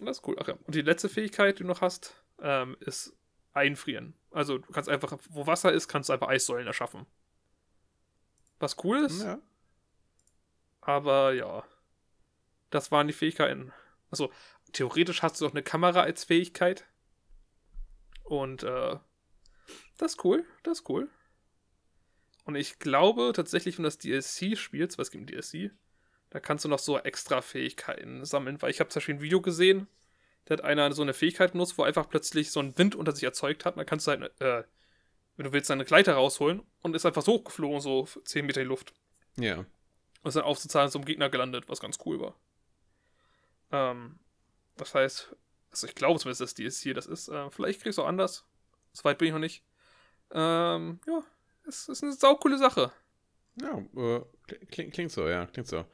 Das 0.00 0.18
ist 0.18 0.28
cool. 0.28 0.36
Ach 0.40 0.46
ja. 0.46 0.54
Und 0.64 0.74
die 0.74 0.82
letzte 0.82 1.08
Fähigkeit, 1.08 1.58
die 1.58 1.62
du 1.62 1.68
noch 1.68 1.80
hast, 1.80 2.14
ähm, 2.40 2.76
ist 2.80 3.12
einfrieren. 3.52 4.14
Also 4.30 4.58
du 4.58 4.70
kannst 4.72 4.88
einfach, 4.88 5.18
wo 5.30 5.46
Wasser 5.46 5.72
ist, 5.72 5.88
kannst 5.88 6.08
du 6.08 6.12
einfach 6.12 6.28
Eissäulen 6.28 6.66
erschaffen. 6.66 7.06
Was 8.60 8.76
cool 8.84 8.98
ist, 8.98 9.22
Ja. 9.22 9.38
aber 10.80 11.32
ja. 11.32 11.64
Das 12.70 12.90
waren 12.92 13.06
die 13.06 13.12
Fähigkeiten. 13.14 13.72
Also, 14.10 14.30
theoretisch 14.72 15.22
hast 15.22 15.40
du 15.40 15.46
doch 15.46 15.52
eine 15.54 15.62
Kamera 15.62 16.02
als 16.02 16.24
Fähigkeit. 16.24 16.84
Und 18.28 18.62
äh, 18.62 18.96
das 19.96 20.12
ist 20.12 20.24
cool, 20.24 20.44
das 20.62 20.80
ist 20.80 20.90
cool. 20.90 21.08
Und 22.44 22.56
ich 22.56 22.78
glaube 22.78 23.32
tatsächlich, 23.34 23.78
wenn 23.78 23.84
du 23.84 23.88
das 23.88 23.96
DLC 23.96 24.56
spielst, 24.56 24.98
was 24.98 25.10
gibt 25.10 25.24
ein 25.24 25.26
DLC, 25.26 25.70
da 26.28 26.38
kannst 26.38 26.66
du 26.66 26.68
noch 26.68 26.78
so 26.78 26.98
extra 26.98 27.40
Fähigkeiten 27.40 28.26
sammeln, 28.26 28.60
weil 28.60 28.70
ich 28.70 28.80
habe 28.80 28.90
zum 28.90 29.00
Beispiel 29.00 29.14
ein 29.14 29.22
Video 29.22 29.40
gesehen, 29.40 29.88
da 30.44 30.54
hat 30.54 30.60
einer 30.62 30.92
so 30.92 31.00
eine 31.00 31.14
Fähigkeit 31.14 31.52
benutzt, 31.52 31.78
wo 31.78 31.84
einfach 31.84 32.08
plötzlich 32.08 32.50
so 32.50 32.60
ein 32.60 32.76
Wind 32.76 32.94
unter 32.94 33.12
sich 33.12 33.24
erzeugt 33.24 33.64
hat. 33.64 33.74
Und 33.74 33.78
dann 33.78 33.86
kannst 33.86 34.06
du 34.06 34.10
halt, 34.10 34.40
äh, 34.40 34.64
wenn 35.36 35.44
du 35.44 35.52
willst, 35.52 35.70
deine 35.70 35.86
Gleiter 35.86 36.14
rausholen 36.14 36.62
und 36.82 36.94
ist 36.94 37.06
einfach 37.06 37.22
so 37.22 37.32
hochgeflogen, 37.32 37.80
so 37.80 38.06
10 38.24 38.44
Meter 38.44 38.60
in 38.60 38.66
die 38.66 38.68
Luft. 38.68 38.92
Ja. 39.36 39.56
Und 39.56 40.28
ist 40.28 40.36
dann 40.36 40.44
aufzuzahlen 40.44 40.90
zum 40.90 41.04
Gegner 41.04 41.30
gelandet, 41.30 41.68
was 41.68 41.80
ganz 41.80 41.98
cool 42.04 42.20
war. 42.20 42.34
Ähm, 43.72 44.18
das 44.76 44.94
heißt, 44.94 45.34
also 45.70 45.86
ich 45.86 45.94
glaube 45.94 46.18
zumindest, 46.18 46.40
dass 46.40 46.54
DLC 46.54 46.94
das 46.94 47.06
ist. 47.06 47.28
Äh, 47.28 47.50
vielleicht 47.50 47.82
kriegst 47.82 47.98
du 47.98 48.02
auch 48.02 48.08
anders. 48.08 48.44
So 48.92 49.04
weit 49.04 49.18
bin 49.18 49.28
ich 49.28 49.32
noch 49.32 49.40
nicht. 49.40 49.64
Ähm, 50.30 51.00
ja, 51.06 51.22
es 51.66 51.88
ist 51.88 52.02
eine 52.02 52.12
saukoole 52.12 52.58
Sache. 52.58 52.92
Ja, 53.60 53.78
äh, 53.96 54.22
klingt, 54.70 54.94
klingt 54.94 55.12
so, 55.12 55.28
ja, 55.28 55.46
klingt 55.46 55.68
so. 55.68 55.84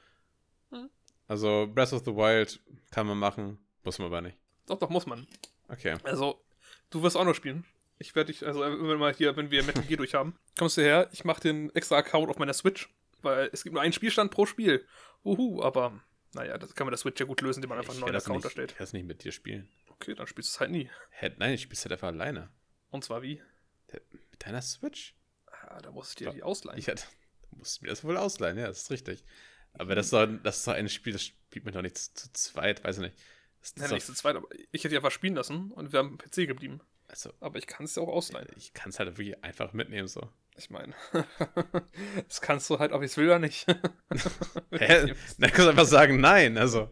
Hm. 0.70 0.90
Also 1.28 1.68
Breath 1.72 1.92
of 1.92 2.04
the 2.04 2.14
Wild 2.14 2.60
kann 2.90 3.06
man 3.06 3.18
machen, 3.18 3.58
muss 3.82 3.98
man 3.98 4.06
aber 4.06 4.20
nicht. 4.20 4.38
Doch, 4.66 4.78
doch, 4.78 4.90
muss 4.90 5.06
man. 5.06 5.26
Okay. 5.68 5.96
Also, 6.04 6.42
du 6.90 7.02
wirst 7.02 7.16
auch 7.16 7.24
noch 7.24 7.34
spielen. 7.34 7.64
Ich 7.98 8.14
werde 8.14 8.32
dich, 8.32 8.44
also 8.44 8.60
wenn 8.60 8.86
wir 8.86 8.96
mal 8.96 9.14
hier, 9.14 9.36
wenn 9.36 9.50
wir 9.50 9.62
Metal 9.62 9.84
Gear 9.84 9.96
durch 9.98 10.14
haben, 10.14 10.36
kommst 10.58 10.76
du 10.76 10.82
her, 10.82 11.08
ich 11.12 11.24
mache 11.24 11.40
den 11.40 11.74
extra 11.74 11.96
Account 11.96 12.28
auf 12.28 12.38
meiner 12.38 12.52
Switch, 12.52 12.92
weil 13.22 13.48
es 13.52 13.62
gibt 13.62 13.74
nur 13.74 13.82
einen 13.82 13.92
Spielstand 13.92 14.30
pro 14.30 14.46
Spiel. 14.46 14.86
Uhu, 15.24 15.62
aber 15.62 16.00
naja, 16.34 16.58
das 16.58 16.74
kann 16.74 16.86
man 16.86 16.92
der 16.92 16.98
Switch 16.98 17.20
ja 17.20 17.26
gut 17.26 17.40
lösen, 17.40 17.58
indem 17.58 17.70
man 17.70 17.78
einfach 17.78 17.92
einen 17.92 18.00
neuen 18.00 18.12
das, 18.12 18.26
Account 18.26 18.44
erstellt. 18.44 18.72
ich 18.72 18.74
werde 18.76 18.84
das 18.84 18.92
nicht 18.92 19.06
mit 19.06 19.24
dir 19.24 19.32
spielen. 19.32 19.68
Okay, 19.88 20.14
dann 20.14 20.26
spielst 20.26 20.50
du 20.50 20.56
es 20.56 20.60
halt 20.60 20.70
nie. 20.70 20.90
Hä, 21.10 21.30
nein, 21.38 21.54
ich 21.54 21.62
spiele 21.62 21.80
halt 21.80 21.92
einfach 21.92 22.08
alleine. 22.08 22.50
Und 22.90 23.04
zwar 23.04 23.22
wie? 23.22 23.42
Mit 24.30 24.46
deiner 24.46 24.62
Switch? 24.62 25.14
Ah, 25.46 25.80
da 25.80 25.90
musst 25.90 26.20
du 26.20 26.24
dir 26.24 26.30
die 26.32 26.42
ausleihen. 26.42 26.78
Ich 26.78 26.88
hatte, 26.88 27.04
du 27.50 27.56
musst 27.56 27.82
mir 27.82 27.88
das 27.88 28.04
wohl 28.04 28.16
ausleihen, 28.16 28.58
ja, 28.58 28.66
das 28.66 28.82
ist 28.82 28.90
richtig. 28.90 29.24
Aber 29.72 29.94
das 29.94 30.06
ist 30.06 30.12
doch, 30.12 30.26
das 30.42 30.58
ist 30.58 30.66
doch 30.66 30.74
ein 30.74 30.88
Spiel, 30.88 31.12
das 31.12 31.22
spielt 31.22 31.64
man 31.64 31.74
doch 31.74 31.82
nicht 31.82 31.98
zu, 31.98 32.12
zu 32.14 32.32
zweit, 32.32 32.84
weiß 32.84 32.96
ich 32.96 33.02
nicht. 33.02 33.16
Das, 33.60 33.74
das 33.74 33.84
Nein, 33.84 33.94
nicht 33.94 34.06
zu 34.06 34.14
zweit, 34.14 34.36
aber 34.36 34.48
ich 34.72 34.84
hätte 34.84 34.90
die 34.90 34.96
einfach 34.96 35.10
spielen 35.10 35.34
lassen 35.34 35.70
und 35.72 35.92
wir 35.92 35.98
haben 35.98 36.18
PC 36.18 36.46
geblieben. 36.46 36.80
Also, 37.08 37.32
Aber 37.40 37.58
ich 37.58 37.66
kann 37.66 37.84
es 37.84 37.94
ja 37.96 38.02
auch 38.02 38.08
ausleihen. 38.08 38.48
ich 38.56 38.72
kann 38.72 38.90
es 38.90 38.98
halt 38.98 39.16
wirklich 39.18 39.42
einfach 39.44 39.72
mitnehmen, 39.72 40.08
so. 40.08 40.28
Ich 40.56 40.70
meine, 40.70 40.94
das 42.28 42.40
kannst 42.40 42.70
du 42.70 42.78
halt, 42.78 42.92
ob 42.92 43.02
ich 43.02 43.10
es 43.10 43.16
will 43.16 43.26
oder 43.26 43.38
nicht. 43.38 43.66
Hä? 44.70 45.14
Dann 45.38 45.50
kannst 45.50 45.58
du 45.58 45.68
einfach 45.68 45.86
sagen, 45.86 46.20
nein, 46.20 46.56
also. 46.58 46.90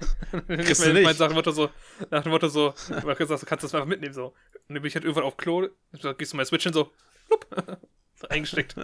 ich 0.32 0.46
Kriegst 0.66 0.84
du 0.84 0.92
nicht. 0.92 1.04
mein, 1.04 1.16
nach 1.16 1.28
dem 1.28 1.34
Motto 1.34 1.52
so, 1.52 1.70
nach 2.10 2.22
dem 2.22 2.32
Motto 2.32 2.48
so, 2.48 2.74
du 2.88 3.14
kannst, 3.14 3.42
du 3.42 3.46
kannst 3.46 3.64
das 3.64 3.74
einfach 3.74 3.86
mitnehmen, 3.86 4.14
so. 4.14 4.28
Und 4.68 4.74
dann 4.74 4.82
bin 4.82 4.86
ich 4.86 4.94
halt 4.94 5.04
irgendwann 5.04 5.24
auf 5.24 5.36
Klo, 5.36 5.68
da 5.92 6.12
gehst 6.14 6.32
du 6.32 6.36
mal 6.36 6.46
Switch 6.46 6.64
hin, 6.64 6.72
so, 6.72 6.90
plupp, 7.26 7.46
so 8.14 8.28
eingesteckt. 8.28 8.74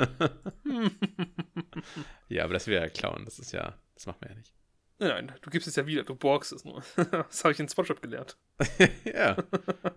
Ja, 2.28 2.44
aber 2.44 2.52
das 2.52 2.66
wäre 2.66 2.84
ja 2.84 2.90
klauen, 2.90 3.24
das 3.24 3.38
ist 3.38 3.52
ja, 3.52 3.78
das 3.94 4.06
macht 4.06 4.20
man 4.20 4.30
ja 4.30 4.36
nicht. 4.36 4.52
Nein, 5.00 5.26
nein, 5.26 5.38
du 5.42 5.50
gibst 5.50 5.68
es 5.68 5.76
ja 5.76 5.86
wieder, 5.86 6.02
du 6.02 6.16
borgst 6.16 6.52
es 6.52 6.64
nur. 6.64 6.82
Das 6.96 7.44
habe 7.44 7.52
ich 7.52 7.60
in 7.60 7.68
Spotshop 7.68 8.02
gelernt. 8.02 8.36
ja. 9.04 9.36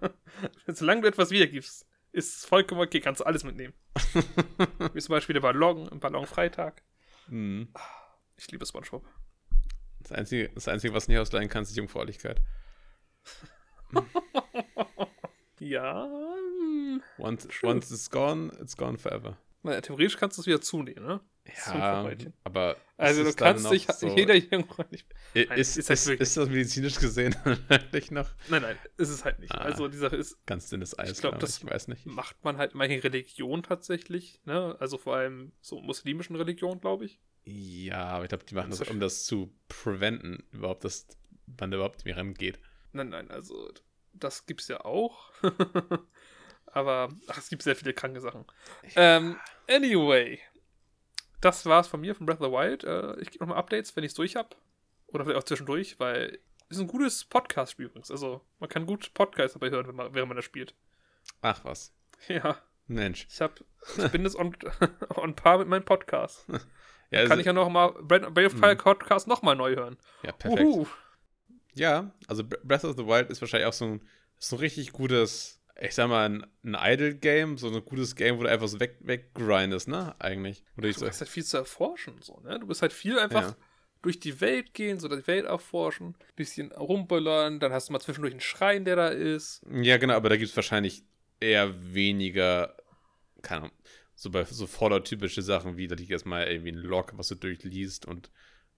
Solange 0.67 1.01
du 1.01 1.07
etwas 1.07 1.31
wiedergibst, 1.31 1.87
ist 2.11 2.37
es 2.37 2.45
vollkommen 2.45 2.81
okay, 2.81 2.99
kannst 2.99 3.21
du 3.21 3.25
alles 3.25 3.43
mitnehmen. 3.43 3.73
Wie 4.93 4.99
zum 4.99 5.13
Beispiel 5.13 5.33
der 5.33 5.41
Ballon, 5.41 5.87
im 5.87 5.99
Ballonfreitag. 5.99 6.83
Hm. 7.27 7.73
Ich 8.37 8.51
liebe 8.51 8.65
Spongebob. 8.65 9.05
Das 9.99 10.11
Einzige, 10.11 10.49
das 10.49 10.67
Einzige, 10.67 10.93
was 10.93 11.05
du 11.05 11.11
nicht 11.11 11.19
ausleihen 11.19 11.49
kannst, 11.49 11.71
ist 11.71 11.77
Jungfräulichkeit. 11.77 12.41
Ja, 15.59 16.05
hm. 16.05 17.03
Once, 17.17 17.47
once 17.63 17.91
it's 17.91 18.09
gone, 18.09 18.51
it's 18.59 18.75
gone 18.75 18.97
forever. 18.97 19.37
Naja, 19.63 19.81
theoretisch 19.81 20.17
kannst 20.17 20.37
du 20.37 20.41
es 20.41 20.47
wieder 20.47 20.61
zunehmen, 20.61 21.05
ne? 21.05 21.21
Ja, 21.65 22.07
aber. 22.43 22.77
Also 22.97 23.23
ist 23.23 23.39
du 23.39 23.43
kannst 23.43 23.71
dich, 23.71 23.87
so- 23.87 24.15
jeder 24.15 24.35
irgendwann 24.35 24.85
nicht. 24.91 25.07
Nein, 25.33 25.47
Ist, 25.57 25.75
ist 25.75 25.77
ist, 25.77 25.89
halt 25.89 25.97
ist, 25.99 26.07
wirklich- 26.07 26.33
das 26.35 26.49
medizinisch 26.49 26.99
gesehen 26.99 27.35
wirklich 27.67 28.11
noch 28.11 28.29
Nein, 28.49 28.61
nein, 28.61 28.77
ist 28.97 29.09
es 29.09 29.25
halt 29.25 29.39
nicht. 29.39 29.51
Ah. 29.51 29.57
Also 29.61 29.87
die 29.87 29.97
Sache 29.97 30.15
ist, 30.17 30.45
ganz 30.45 30.69
dünnes 30.69 30.97
Eis? 30.99 31.19
glaub, 31.19 31.31
glaub 31.33 31.39
das- 31.41 31.57
ich 31.57 31.65
weiß 31.69 31.87
nicht. 31.87 32.05
macht 32.05 32.43
man 32.43 32.57
halt 32.57 32.73
in 32.73 32.77
manchen 32.77 32.99
Religionen 33.01 33.63
tatsächlich, 33.63 34.39
ne? 34.45 34.75
Also 34.79 34.97
vor 34.99 35.15
allem 35.15 35.51
so 35.61 35.81
muslimischen 35.81 36.35
Religionen, 36.35 36.79
glaube 36.79 37.05
ich. 37.05 37.19
Ja, 37.43 38.03
aber 38.05 38.25
ich 38.25 38.29
glaube, 38.29 38.43
die 38.45 38.53
machen 38.53 38.69
Das 38.69 38.79
das, 38.79 38.87
ist 38.87 38.93
um 38.93 38.99
das 38.99 39.23
zu 39.25 39.51
preventen, 39.67 40.43
überhaupt, 40.51 40.83
dass 40.83 41.07
man 41.59 41.71
da 41.71 41.77
überhaupt 41.77 41.95
nicht 41.97 42.05
mehr 42.05 42.17
rangeht. 42.17 42.59
Nein, 42.93 43.09
nein, 43.09 43.31
also 43.31 43.71
das 44.13 44.45
gibt's 44.45 44.67
ja 44.67 44.85
auch. 44.85 45.31
Aber 46.73 47.09
ach, 47.27 47.37
es 47.37 47.49
gibt 47.49 47.63
sehr 47.63 47.75
viele 47.75 47.93
kranke 47.93 48.21
Sachen. 48.21 48.45
Ähm, 48.95 49.37
anyway, 49.69 50.39
das 51.41 51.65
war's 51.65 51.87
von 51.87 52.01
mir 52.01 52.15
von 52.15 52.25
Breath 52.25 52.39
of 52.41 52.47
the 52.47 52.51
Wild. 52.51 52.83
Äh, 52.83 53.19
ich 53.21 53.31
gebe 53.31 53.43
nochmal 53.43 53.57
Updates, 53.57 53.95
wenn 53.95 54.03
ich's 54.03 54.13
durch 54.13 54.35
hab. 54.35 54.55
Oder 55.07 55.25
vielleicht 55.25 55.39
auch 55.39 55.43
zwischendurch, 55.45 55.99
weil 55.99 56.39
es 56.69 56.77
ist 56.77 56.81
ein 56.83 56.87
gutes 56.87 57.25
Podcast-Spiel 57.25 57.87
übrigens. 57.87 58.09
Also 58.11 58.41
man 58.59 58.69
kann 58.69 58.85
gut 58.85 59.13
Podcast 59.13 59.55
dabei 59.55 59.69
hören, 59.69 59.87
wenn 59.87 59.95
man, 59.95 60.13
während 60.13 60.29
man 60.29 60.37
das 60.37 60.45
spielt. 60.45 60.73
Ach 61.41 61.63
was. 61.63 61.93
Ja, 62.27 62.61
Mensch. 62.87 63.25
ich 63.31 63.41
hab, 63.41 63.59
ich 63.97 64.11
bin 64.11 64.23
jetzt 64.23 64.35
on, 64.35 64.55
on 65.15 65.35
par 65.35 65.57
mit 65.57 65.67
meinem 65.67 65.83
Podcast. 65.83 66.45
Ja, 67.09 67.19
also, 67.19 67.29
Kann 67.29 67.39
ich 67.39 67.45
ja 67.47 67.53
noch 67.53 67.67
mal 67.67 67.89
Breath 68.03 68.23
of 68.25 68.33
the 68.53 68.61
Wild 68.61 68.77
Podcast 68.77 69.27
nochmal 69.27 69.55
neu 69.55 69.75
hören. 69.75 69.97
ja 70.23 70.31
perfekt. 70.31 70.61
Uhu. 70.63 70.85
Ja, 71.73 72.11
also 72.27 72.43
Bre- 72.43 72.59
Breath 72.63 72.83
of 72.85 72.95
the 72.95 73.05
Wild 73.07 73.29
ist 73.31 73.41
wahrscheinlich 73.41 73.67
auch 73.67 73.73
so 73.73 73.85
ein, 73.85 74.07
so 74.37 74.55
ein 74.55 74.59
richtig 74.59 74.91
gutes, 74.93 75.60
ich 75.79 75.95
sag 75.95 76.09
mal, 76.09 76.29
ein, 76.29 76.45
ein 76.63 76.75
Idle-Game, 76.93 77.57
so 77.57 77.69
ein 77.69 77.85
gutes 77.85 78.15
Game, 78.15 78.37
wo 78.37 78.43
du 78.43 78.49
einfach 78.49 78.67
so 78.67 78.79
weg, 78.79 78.97
weggrindest, 79.01 79.87
ne? 79.87 80.15
Eigentlich. 80.19 80.63
Oder 80.77 80.89
ich 80.89 80.95
Du 80.95 81.01
so, 81.01 81.07
hast 81.07 81.21
halt 81.21 81.29
viel 81.29 81.45
zu 81.45 81.57
erforschen, 81.57 82.21
so, 82.21 82.39
ne? 82.41 82.59
Du 82.59 82.67
bist 82.67 82.81
halt 82.81 82.93
viel 82.93 83.17
einfach 83.19 83.51
Ja. 83.51 83.55
durch 84.01 84.19
die 84.19 84.41
Welt 84.41 84.73
gehen, 84.73 84.99
so 84.99 85.07
die 85.07 85.25
Welt 85.27 85.45
erforschen, 85.45 86.15
bisschen 86.35 86.71
rumböllern, 86.71 87.59
dann 87.59 87.71
hast 87.71 87.89
du 87.89 87.93
mal 87.93 87.99
zwischendurch 87.99 88.33
einen 88.33 88.41
Schrein, 88.41 88.85
der 88.85 88.95
da 88.95 89.07
ist. 89.09 89.61
Ja, 89.71 89.97
genau, 89.97 90.15
aber 90.15 90.29
da 90.29 90.37
gibt 90.37 90.49
es 90.49 90.55
wahrscheinlich 90.55 91.03
eher 91.39 91.93
weniger, 91.93 92.75
keine 93.41 93.61
Ahnung, 93.63 93.75
so 94.15 94.29
bei 94.29 94.43
so 94.45 94.67
Fallout-typische 94.67 95.41
Sachen 95.41 95.77
wie, 95.77 95.87
da 95.87 95.95
liegt 95.95 96.11
erstmal 96.11 96.47
irgendwie 96.47 96.71
ein 96.71 96.77
Log, 96.77 97.13
was 97.15 97.27
du 97.29 97.35
durchliest 97.35 98.05
und 98.05 98.31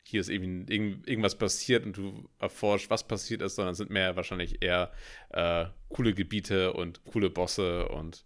hier 0.05 0.21
ist 0.21 0.29
irgendwie 0.29 0.71
irgend, 0.73 1.07
irgendwas 1.07 1.37
passiert 1.37 1.85
und 1.85 1.97
du 1.97 2.29
erforschst, 2.39 2.89
was 2.89 3.07
passiert 3.07 3.41
ist, 3.41 3.55
sondern 3.55 3.71
es 3.71 3.77
sind 3.77 3.89
mehr 3.89 4.15
wahrscheinlich 4.15 4.61
eher 4.61 4.91
äh, 5.29 5.65
coole 5.89 6.13
Gebiete 6.13 6.73
und 6.73 7.03
coole 7.05 7.29
Bosse 7.29 7.87
und 7.89 8.25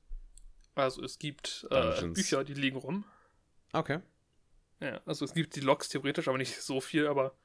Also 0.76 1.04
es 1.04 1.20
gibt 1.20 1.68
äh. 1.72 2.02
Bücher, 2.08 2.44
die 2.44 2.54
liegen 2.56 2.78
rum. 2.78 3.06
okay. 3.74 4.00
Ja, 4.80 5.02
also 5.08 5.26
es 5.26 5.34
gibt 5.34 5.56
die 5.56 5.62
Logs 5.62 5.90
theoretisch, 5.90 6.28
aber 6.28 6.38
nicht 6.38 6.62
so 6.62 6.82
viel, 6.82 7.08
aber 7.08 7.36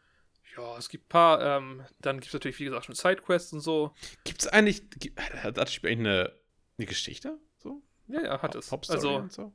Ja, 0.57 0.77
es 0.77 0.90
gibt 0.90 1.07
ein 1.07 1.09
paar, 1.09 1.40
ähm, 1.40 1.83
dann 2.01 2.16
gibt 2.16 2.27
es 2.27 2.35
natürlich, 2.35 2.59
wie 2.59 2.64
gesagt, 2.66 2.85
schon 2.85 2.95
Sidequests 2.95 3.55
und 3.55 3.61
so. 3.61 3.95
Gibt 4.25 4.42
es 4.42 4.49
eigentlich, 4.49 4.83
gibt, 4.99 5.18
hat 5.42 5.57
das 5.57 5.73
Spiel 5.73 5.90
eigentlich 5.92 6.09
eine, 6.09 6.33
eine 6.79 6.87
Geschichte? 6.87 7.38
So? 7.57 7.83
Ja, 8.09 8.21
ja, 8.23 8.42
hat 8.42 8.55
es. 8.55 8.71
Hauptstory 8.71 8.97
Also, 8.99 9.16
und 9.16 9.33
so? 9.33 9.53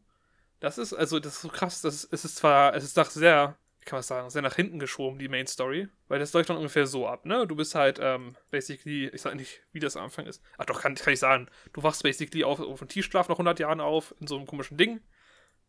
das 0.59 0.79
ist, 0.79 0.93
also, 0.93 1.19
das 1.19 1.35
ist 1.35 1.41
so 1.43 1.49
krass, 1.49 1.81
das 1.81 1.93
ist, 2.03 2.13
es 2.13 2.25
ist 2.25 2.35
zwar, 2.37 2.73
es 2.75 2.83
ist 2.83 2.97
doch 2.97 3.11
sehr, 3.11 3.55
kann 3.87 3.97
man 3.97 4.03
sagen, 4.03 4.29
sehr 4.29 4.41
nach 4.41 4.55
hinten 4.55 4.79
geschoben, 4.79 5.17
die 5.17 5.27
Main 5.27 5.47
Story, 5.47 5.87
weil 6.07 6.19
das 6.19 6.33
läuft 6.33 6.49
dann 6.49 6.57
ungefähr 6.57 6.85
so 6.85 7.07
ab, 7.07 7.25
ne? 7.25 7.47
Du 7.47 7.55
bist 7.55 7.73
halt, 7.73 7.99
ähm, 8.01 8.35
basically, 8.51 9.07
ich 9.07 9.21
sag 9.21 9.35
nicht, 9.35 9.61
wie 9.71 9.79
das 9.79 9.97
am 9.97 10.05
Anfang 10.05 10.25
ist. 10.25 10.43
Ach 10.57 10.65
doch, 10.65 10.81
kann, 10.81 10.95
kann 10.95 11.13
ich 11.13 11.19
sagen. 11.19 11.47
Du 11.73 11.83
wachst 11.83 12.03
basically 12.03 12.43
auf, 12.43 12.59
auf 12.59 12.81
einem 12.81 12.89
Tiefschlaf 12.89 13.27
nach 13.29 13.35
100 13.35 13.59
Jahren 13.59 13.81
auf, 13.81 14.13
in 14.19 14.27
so 14.27 14.35
einem 14.37 14.45
komischen 14.45 14.77
Ding 14.77 15.01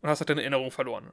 und 0.03 0.09
hast 0.09 0.21
halt 0.21 0.29
deine 0.31 0.43
Erinnerung 0.43 0.71
verloren. 0.71 1.13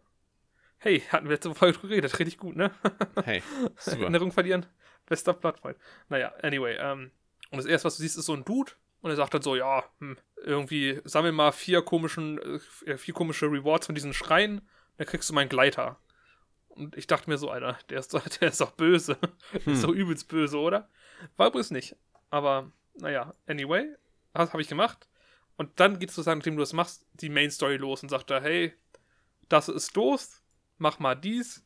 Hey, 0.78 1.00
hatten 1.10 1.26
wir 1.26 1.34
letzte 1.34 1.54
Folge 1.56 1.78
drüber 1.78 1.90
geredet, 1.90 2.20
richtig 2.20 2.38
gut, 2.38 2.56
ne? 2.56 2.72
Hey, 3.24 3.42
super. 3.78 4.02
Erinnerung 4.02 4.32
verlieren. 4.32 4.66
Bester 5.06 5.34
Plattfreund. 5.34 5.78
Naja, 6.10 6.34
anyway, 6.42 6.76
ähm, 6.80 7.12
und 7.52 7.58
das 7.58 7.66
erste, 7.66 7.86
was 7.86 7.98
du 7.98 8.02
siehst, 8.02 8.18
ist 8.18 8.26
so 8.26 8.34
ein 8.34 8.44
Dude. 8.44 8.74
Und 9.02 9.12
er 9.12 9.18
sagt 9.18 9.36
dann 9.36 9.44
so, 9.44 9.56
ja, 9.56 9.84
hm, 10.00 10.18
irgendwie 10.44 11.00
sammel 11.04 11.32
mal 11.32 11.52
vier 11.52 11.84
komischen, 11.84 12.40
äh, 12.86 12.98
vier 12.98 13.14
komische 13.14 13.46
Rewards 13.46 13.86
von 13.86 13.94
diesen 13.94 14.14
Schreien, 14.14 14.68
dann 14.98 15.06
kriegst 15.06 15.30
du 15.30 15.34
meinen 15.34 15.50
Gleiter. 15.50 16.00
Und 16.76 16.96
ich 16.98 17.08
dachte 17.08 17.30
mir 17.30 17.38
so, 17.38 17.50
Alter, 17.50 17.78
der 17.90 18.00
ist 18.00 18.14
doch, 18.14 18.28
der 18.40 18.50
ist 18.50 18.62
doch 18.62 18.72
böse. 18.72 19.18
Hm. 19.64 19.74
ist 19.74 19.84
doch 19.84 19.92
übelst 19.92 20.28
böse, 20.28 20.58
oder? 20.58 20.90
War 21.38 21.48
übrigens 21.48 21.72
nicht. 21.72 21.96
Aber, 22.30 22.72
naja, 22.96 23.34
anyway, 23.48 23.96
das 24.34 24.52
habe 24.52 24.62
ich 24.62 24.68
gemacht. 24.68 25.08
Und 25.58 25.80
dann 25.80 26.00
geht 26.00 26.12
sozusagen, 26.12 26.40
nachdem 26.40 26.56
du 26.56 26.62
das 26.62 26.74
machst, 26.74 27.06
die 27.14 27.30
Main 27.30 27.50
Story 27.50 27.78
los 27.78 28.04
und 28.04 28.10
sagt 28.10 28.30
da, 28.30 28.42
hey, 28.42 28.74
das 29.48 29.70
ist 29.70 29.96
los, 29.96 30.44
mach 30.78 31.00
mal 31.00 31.16
dies. 31.16 31.64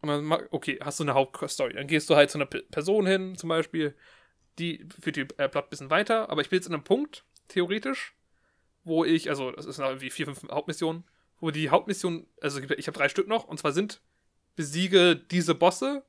Und 0.00 0.08
dann, 0.08 0.32
okay, 0.50 0.78
hast 0.82 1.00
du 1.00 1.04
eine 1.04 1.14
Hauptstory. 1.14 1.72
Dann 1.72 1.86
gehst 1.86 2.08
du 2.10 2.16
halt 2.16 2.30
zu 2.30 2.38
einer 2.38 2.46
Person 2.46 3.06
hin, 3.06 3.36
zum 3.36 3.48
Beispiel, 3.48 3.96
die 4.58 4.86
führt 5.00 5.16
die 5.16 5.26
äh, 5.38 5.48
Plot 5.48 5.66
ein 5.66 5.70
bisschen 5.70 5.90
weiter, 5.90 6.28
aber 6.30 6.40
ich 6.40 6.50
bin 6.50 6.58
jetzt 6.58 6.66
in 6.66 6.74
einem 6.74 6.84
Punkt, 6.84 7.24
theoretisch, 7.48 8.14
wo 8.84 9.04
ich, 9.04 9.28
also 9.28 9.52
das 9.52 9.66
ist 9.66 9.78
irgendwie 9.78 10.10
vier, 10.10 10.26
fünf 10.26 10.42
Hauptmissionen, 10.50 11.04
wo 11.40 11.50
die 11.50 11.70
Hauptmission, 11.70 12.26
also 12.40 12.60
ich 12.60 12.86
habe 12.86 12.98
drei 12.98 13.08
Stück 13.08 13.28
noch, 13.28 13.44
und 13.44 13.58
zwar 13.58 13.72
sind 13.72 14.00
besiege 14.58 15.14
diese 15.14 15.54
Bosse, 15.54 16.02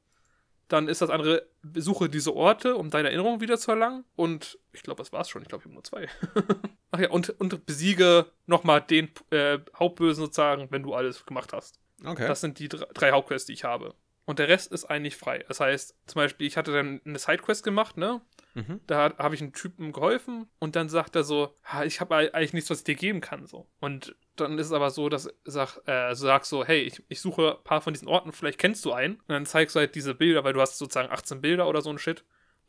dann 0.70 0.88
ist 0.88 1.04
das 1.04 1.12
andere, 1.12 1.46
besuche 1.62 2.10
diese 2.10 2.36
Orte, 2.36 2.76
um 2.76 2.90
deine 2.90 3.10
Erinnerung 3.10 3.42
wieder 3.42 3.60
zu 3.60 3.70
erlangen. 3.70 4.06
Und 4.16 4.58
ich 4.74 4.82
glaube, 4.82 4.98
das 4.98 5.14
war's 5.14 5.30
schon. 5.30 5.44
Ich 5.44 5.50
glaube, 5.50 5.62
ich 5.62 5.66
habe 5.66 5.76
nur 5.76 5.84
zwei. 5.84 6.08
Ach 6.92 7.00
ja, 7.00 7.12
und, 7.12 7.30
und 7.40 7.68
besiege 7.68 8.26
nochmal 8.48 8.82
den 8.82 9.12
äh, 9.30 9.60
Hauptbösen 9.78 10.24
sozusagen, 10.24 10.68
wenn 10.72 10.82
du 10.82 10.96
alles 10.96 11.28
gemacht 11.28 11.54
hast. 11.54 11.80
Okay. 12.04 12.28
Das 12.28 12.42
sind 12.42 12.58
die 12.58 12.70
drei, 12.70 12.88
drei 12.92 13.12
Hauptquests, 13.12 13.46
die 13.46 13.54
ich 13.54 13.66
habe. 13.66 13.94
Und 14.26 14.40
der 14.40 14.48
Rest 14.48 14.72
ist 14.72 14.86
eigentlich 14.86 15.16
frei. 15.16 15.46
Das 15.48 15.60
heißt, 15.60 15.96
zum 16.08 16.20
Beispiel, 16.20 16.48
ich 16.48 16.58
hatte 16.58 16.74
dann 16.74 17.02
eine 17.06 17.20
Sidequest 17.20 17.64
gemacht, 17.64 17.98
ne? 17.98 18.20
Mhm. 18.68 18.80
Da 18.88 19.14
habe 19.18 19.36
ich 19.36 19.42
einem 19.42 19.54
Typen 19.54 19.92
geholfen 19.92 20.48
und 20.60 20.76
dann 20.76 20.90
sagt 20.90 21.16
er 21.16 21.24
so, 21.24 21.56
"Ha, 21.66 21.84
ich 21.84 22.02
habe 22.02 22.16
eigentlich 22.16 22.54
nichts, 22.54 22.70
was 22.70 22.80
ich 22.80 22.84
dir 22.84 22.96
geben 22.96 23.22
kann. 23.22 23.48
So. 23.48 23.68
Und 23.80 24.16
dann 24.36 24.58
ist 24.58 24.68
es 24.68 24.74
aber 24.74 24.90
so, 24.90 25.10
dass 25.10 25.30
sag, 25.46 25.78
äh, 25.88 26.14
sagst 26.16 26.50
so, 26.50 26.64
hey, 26.66 26.82
ich, 26.82 27.04
ich 27.10 27.22
suche 27.22 27.58
ein 27.58 27.64
paar 27.64 27.82
von 27.82 27.94
diesen 27.94 28.08
Orten, 28.08 28.32
vielleicht 28.32 28.60
kennst 28.60 28.86
du 28.86 28.94
einen. 28.94 29.16
Und 29.16 29.30
dann 29.30 29.46
zeigst 29.46 29.76
du 29.76 29.80
halt 29.80 29.96
diese 29.96 30.16
Bilder, 30.16 30.44
weil 30.44 30.54
du 30.54 30.62
hast 30.62 30.78
sozusagen 30.78 31.12
18 31.12 31.42
Bilder 31.42 31.68
oder 31.68 31.82
so 31.82 31.90
ein 31.90 31.98
Shit, 31.98 32.24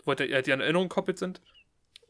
wo 0.05 0.09
halt 0.09 0.21
die, 0.21 0.43
die 0.43 0.53
an 0.53 0.61
Erinnerungen 0.61 0.89
gekoppelt 0.89 1.19
sind. 1.19 1.41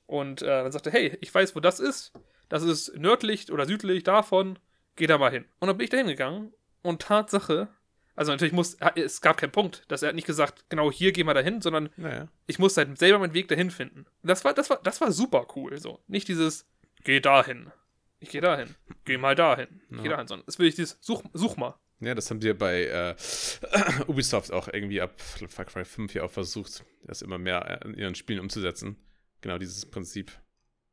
Und 0.06 0.42
äh, 0.42 0.46
dann 0.46 0.72
sagt 0.72 0.86
er, 0.86 0.92
hey, 0.92 1.18
ich 1.20 1.34
weiß, 1.34 1.54
wo 1.54 1.60
das 1.60 1.80
ist. 1.80 2.12
Das 2.48 2.62
ist 2.62 2.96
nördlich 2.96 3.52
oder 3.52 3.66
südlich 3.66 4.02
davon. 4.02 4.58
Geh 4.96 5.06
da 5.06 5.18
mal 5.18 5.30
hin. 5.30 5.44
Und 5.60 5.68
dann 5.68 5.76
bin 5.76 5.84
ich 5.84 5.90
da 5.90 5.98
hingegangen 5.98 6.52
und 6.82 7.02
Tatsache, 7.02 7.68
also 8.16 8.32
natürlich 8.32 8.52
muss, 8.52 8.76
es 8.96 9.20
gab 9.20 9.36
keinen 9.38 9.52
Punkt, 9.52 9.84
dass 9.88 10.02
er 10.02 10.08
hat 10.10 10.14
nicht 10.14 10.26
gesagt, 10.26 10.64
genau 10.68 10.90
hier 10.92 11.12
gehen 11.12 11.26
wir 11.26 11.34
dahin, 11.34 11.60
sondern 11.62 11.88
Naja. 11.96 12.28
ich 12.46 12.58
musste 12.58 12.84
halt 12.86 12.98
selber 12.98 13.18
meinen 13.18 13.34
Weg 13.34 13.48
dahin 13.48 13.70
finden. 13.70 14.06
Das 14.22 14.44
war, 14.44 14.52
das 14.54 14.68
war, 14.70 14.80
das 14.82 15.00
war 15.00 15.12
super 15.12 15.46
cool. 15.56 15.78
So. 15.78 16.00
Nicht 16.06 16.28
dieses, 16.28 16.66
geh 17.04 17.20
dahin. 17.20 17.70
Ich 18.18 18.28
geh 18.30 18.40
dahin. 18.40 18.74
Geh 19.04 19.16
mal 19.16 19.34
dahin. 19.34 19.80
Ich 19.90 19.98
geh 19.98 20.04
Ja. 20.04 20.10
dahin, 20.12 20.26
sondern 20.26 20.44
es 20.48 20.58
will 20.58 20.66
ich 20.68 20.74
dieses, 20.74 20.98
such, 21.00 21.22
such 21.32 21.56
mal. 21.56 21.78
Ja, 22.00 22.14
das 22.14 22.30
haben 22.30 22.40
die 22.40 22.46
ja 22.48 22.54
bei 22.54 22.84
äh, 22.84 23.14
Ubisoft 24.06 24.52
auch 24.52 24.68
irgendwie 24.68 25.00
ab 25.00 25.20
Far 25.20 25.64
Cry 25.66 25.84
5 25.84 26.12
hier 26.12 26.24
auch 26.24 26.30
versucht, 26.30 26.84
das 27.04 27.22
immer 27.22 27.38
mehr 27.38 27.80
in 27.84 27.94
ihren 27.94 28.14
Spielen 28.14 28.40
umzusetzen. 28.40 28.96
Genau 29.42 29.58
dieses 29.58 29.86
Prinzip. 29.86 30.32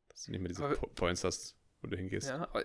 Dass 0.08 0.24
du 0.24 0.32
nicht 0.32 0.40
mehr 0.40 0.48
diese 0.48 0.64
Aber- 0.64 0.74
po 0.76 0.86
Points 0.88 1.24
hast, 1.24 1.56
wo 1.82 1.88
du 1.88 1.96
hingehst. 1.96 2.28
Ja, 2.28 2.42
aber 2.42 2.64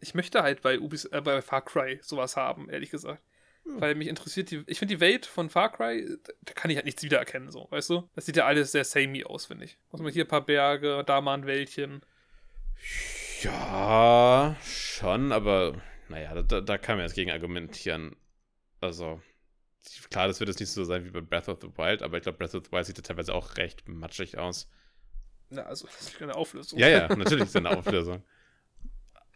ich 0.00 0.14
möchte 0.14 0.42
halt 0.42 0.62
bei, 0.62 0.78
Ubis, 0.80 1.04
äh, 1.06 1.20
bei 1.20 1.40
Far 1.42 1.64
Cry 1.64 1.98
sowas 2.02 2.36
haben, 2.36 2.68
ehrlich 2.68 2.90
gesagt. 2.90 3.22
Hm. 3.64 3.80
Weil 3.80 3.94
mich 3.94 4.08
interessiert 4.08 4.50
die, 4.50 4.62
ich 4.66 4.78
finde 4.78 4.94
die 4.94 5.00
Welt 5.00 5.26
von 5.26 5.50
Far 5.50 5.72
Cry, 5.72 6.06
da 6.42 6.52
kann 6.52 6.70
ich 6.70 6.76
halt 6.76 6.84
nichts 6.84 7.02
wiedererkennen, 7.02 7.50
so, 7.50 7.66
weißt 7.70 7.90
du? 7.90 8.08
Das 8.14 8.26
sieht 8.26 8.36
ja 8.36 8.46
alles 8.46 8.72
sehr 8.72 8.84
samey 8.84 9.24
aus, 9.24 9.46
finde 9.46 9.64
ich. 9.64 9.78
Muss 9.90 10.00
man 10.00 10.12
hier 10.12 10.24
ein 10.24 10.28
paar 10.28 10.44
Berge, 10.44 11.02
da 11.06 11.20
mal 11.20 11.34
ein 11.34 11.46
Wäldchen. 11.46 12.02
Ja, 13.42 14.56
schon, 14.62 15.32
aber 15.32 15.80
naja, 16.08 16.42
da, 16.42 16.60
da 16.60 16.78
kann 16.78 16.96
man 16.96 17.06
jetzt 17.06 17.14
gegen 17.14 17.30
argumentieren. 17.30 18.16
Also, 18.80 19.22
klar, 20.10 20.28
das 20.28 20.40
wird 20.40 20.48
jetzt 20.48 20.60
nicht 20.60 20.70
so 20.70 20.84
sein 20.84 21.04
wie 21.04 21.10
bei 21.10 21.20
Breath 21.20 21.48
of 21.48 21.58
the 21.60 21.68
Wild, 21.76 22.02
aber 22.02 22.18
ich 22.18 22.22
glaube, 22.22 22.38
Breath 22.38 22.54
of 22.54 22.64
the 22.66 22.72
Wild 22.72 22.86
sieht 22.86 22.98
ja 22.98 23.02
teilweise 23.02 23.34
auch 23.34 23.56
recht 23.56 23.88
matschig 23.88 24.38
aus. 24.38 24.68
Na, 25.50 25.62
also, 25.62 25.86
das 25.86 26.08
ist 26.08 26.22
eine 26.22 26.34
Auflösung. 26.34 26.78
Ja, 26.78 26.88
ja, 26.88 27.08
natürlich 27.16 27.44
ist 27.44 27.54
das 27.54 27.64
eine 27.64 27.76
Auflösung. 27.76 28.22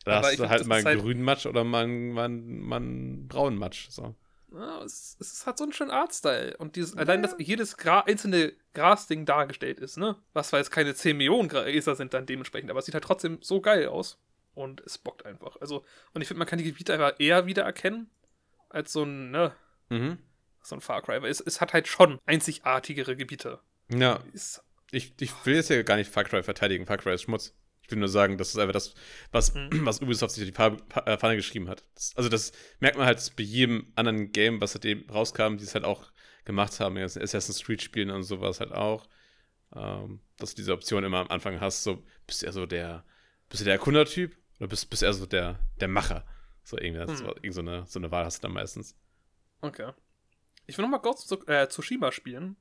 Da 0.09 0.19
Aber 0.19 0.27
hast 0.29 0.39
du 0.39 0.49
halt 0.49 0.67
mal 0.67 0.77
einen 0.77 0.87
halt- 0.87 1.01
grünen 1.01 1.23
Matsch 1.23 1.47
oder 1.47 1.65
mal 1.65 1.85
einen, 1.85 2.13
mal 2.13 2.25
einen, 2.27 2.61
mal 2.61 2.77
einen 2.77 3.29
braunen 3.29 3.59
Matsch. 3.59 3.89
So. 3.91 4.15
Ja, 4.53 4.83
es, 4.83 5.17
es 5.21 5.47
hat 5.47 5.59
so 5.59 5.65
einen 5.65 5.73
schönen 5.73 5.91
Artstyle. 5.91 6.57
Und 6.57 6.77
dieses, 6.77 6.97
allein, 6.97 7.23
dass 7.23 7.35
jedes 7.39 7.77
Gra 7.77 8.01
einzelne 8.01 8.55
Grasding 8.75 9.27
dargestellt 9.27 9.79
ist, 9.79 9.97
ne? 9.99 10.17
Was 10.33 10.49
zwar 10.49 10.59
jetzt 10.61 10.71
keine 10.71 10.95
10 10.95 11.17
Millionen 11.17 11.49
Gräser 11.49 11.95
sind 11.97 12.15
dann 12.15 12.25
dementsprechend, 12.27 12.71
aber 12.71 12.79
es 12.81 12.87
sieht 12.87 12.95
halt 12.95 13.05
trotzdem 13.05 13.39
so 13.43 13.61
geil 13.61 13.89
aus. 13.89 14.19
Und 14.55 14.81
es 14.81 14.99
bockt 14.99 15.25
einfach. 15.25 15.57
Also, 15.61 15.85
und 16.15 16.23
ich 16.23 16.27
finde, 16.29 16.39
man 16.39 16.49
kann 16.49 16.59
die 16.59 16.65
Gebiete 16.65 16.93
einfach 16.93 17.15
eher 17.21 17.47
wiedererkennen, 17.47 18.11
als 18.71 18.93
so 18.93 19.05
ein, 19.05 19.31
ne, 19.31 19.53
Mhm. 19.91 20.19
so 20.63 20.75
ein 20.75 20.81
Far 20.81 21.03
Cry. 21.03 21.23
Weil 21.23 21.31
es, 21.31 21.41
es 21.41 21.61
hat 21.61 21.73
halt 21.75 21.87
schon 21.87 22.19
einzigartigere 22.27 23.15
Gebiete. 23.17 23.61
Ja, 23.91 24.19
Ist, 24.33 24.65
ich, 24.91 25.13
ich 25.21 25.33
will 25.45 25.55
jetzt 25.57 25.71
ja 25.71 25.83
gar 25.83 25.97
nicht 25.97 26.11
Far 26.11 26.25
Cry 26.25 26.43
verteidigen. 26.43 26.87
Far 26.87 26.97
Cry 26.99 27.15
ist 27.15 27.23
Schmutz. 27.23 27.55
Ich 27.89 27.93
will 27.93 28.01
nur 28.01 28.09
sagen, 28.09 28.37
das 28.37 28.51
ist 28.51 28.59
einfach 28.59 28.75
das, 28.75 28.95
was, 29.33 29.55
Mhm. 29.55 29.71
was 29.87 30.01
Ubisoft 30.03 30.35
sich 30.35 30.45
die 30.47 30.53
Fahne 30.53 31.37
geschrieben 31.37 31.69
hat. 31.69 31.85
Das, 31.95 32.13
also 32.17 32.29
das 32.29 32.53
merkt 32.81 32.99
man 32.99 33.07
halt 33.07 33.33
bei 33.37 33.43
jedem 33.43 33.91
anderen 33.97 34.31
Game, 34.31 34.61
was 34.61 34.73
seitdem 34.75 35.09
rauskam, 35.11 35.57
die 35.57 35.65
es 35.65 35.75
halt 35.75 35.85
auch 35.85 36.13
gemacht 36.45 36.79
haben. 36.81 36.97
Jetzt 36.99 37.19
Assassin's 37.19 37.65
Creed 37.65 37.81
spielen 37.83 38.11
und 38.11 38.23
sowas 38.25 38.61
halt 38.61 38.73
auch. 38.73 39.09
Ähm, 39.75 40.21
dass 40.37 40.51
du 40.51 40.57
diese 40.57 40.73
Option 40.73 41.03
immer 41.05 41.19
am 41.21 41.29
Anfang 41.29 41.61
hast, 41.61 41.83
so 41.83 42.03
bist 42.27 42.43
du 42.43 42.47
eher 42.47 42.53
so 42.53 42.67
der, 42.67 43.05
bist 43.49 43.61
du 43.61 43.65
der 43.65 43.75
Erkundertyp 43.75 44.37
oder 44.59 44.69
bist, 44.69 44.89
bist 44.91 45.03
du 45.03 45.07
eher 45.07 45.13
so 45.15 45.27
der, 45.27 45.59
der 45.81 45.89
Macher? 45.89 46.27
So 46.65 46.77
irgendwie, 46.79 47.05
das 47.07 47.21
Hm. 47.21 47.27
war, 47.27 47.37
irgend 47.37 47.55
so 47.55 47.61
eine, 47.61 47.87
so 47.87 47.99
eine 47.99 48.11
Wahl 48.11 48.25
hast 48.27 48.39
du 48.39 48.43
dann 48.49 48.53
meistens. 48.55 48.95
okay. 49.63 49.93
Ich 50.67 50.77
will 50.77 50.83
nochmal 50.85 51.01
Ghost 51.01 51.33
of 51.33 51.49
äh, 51.49 51.67
Tsushima 51.69 52.13
spielen. 52.13 52.57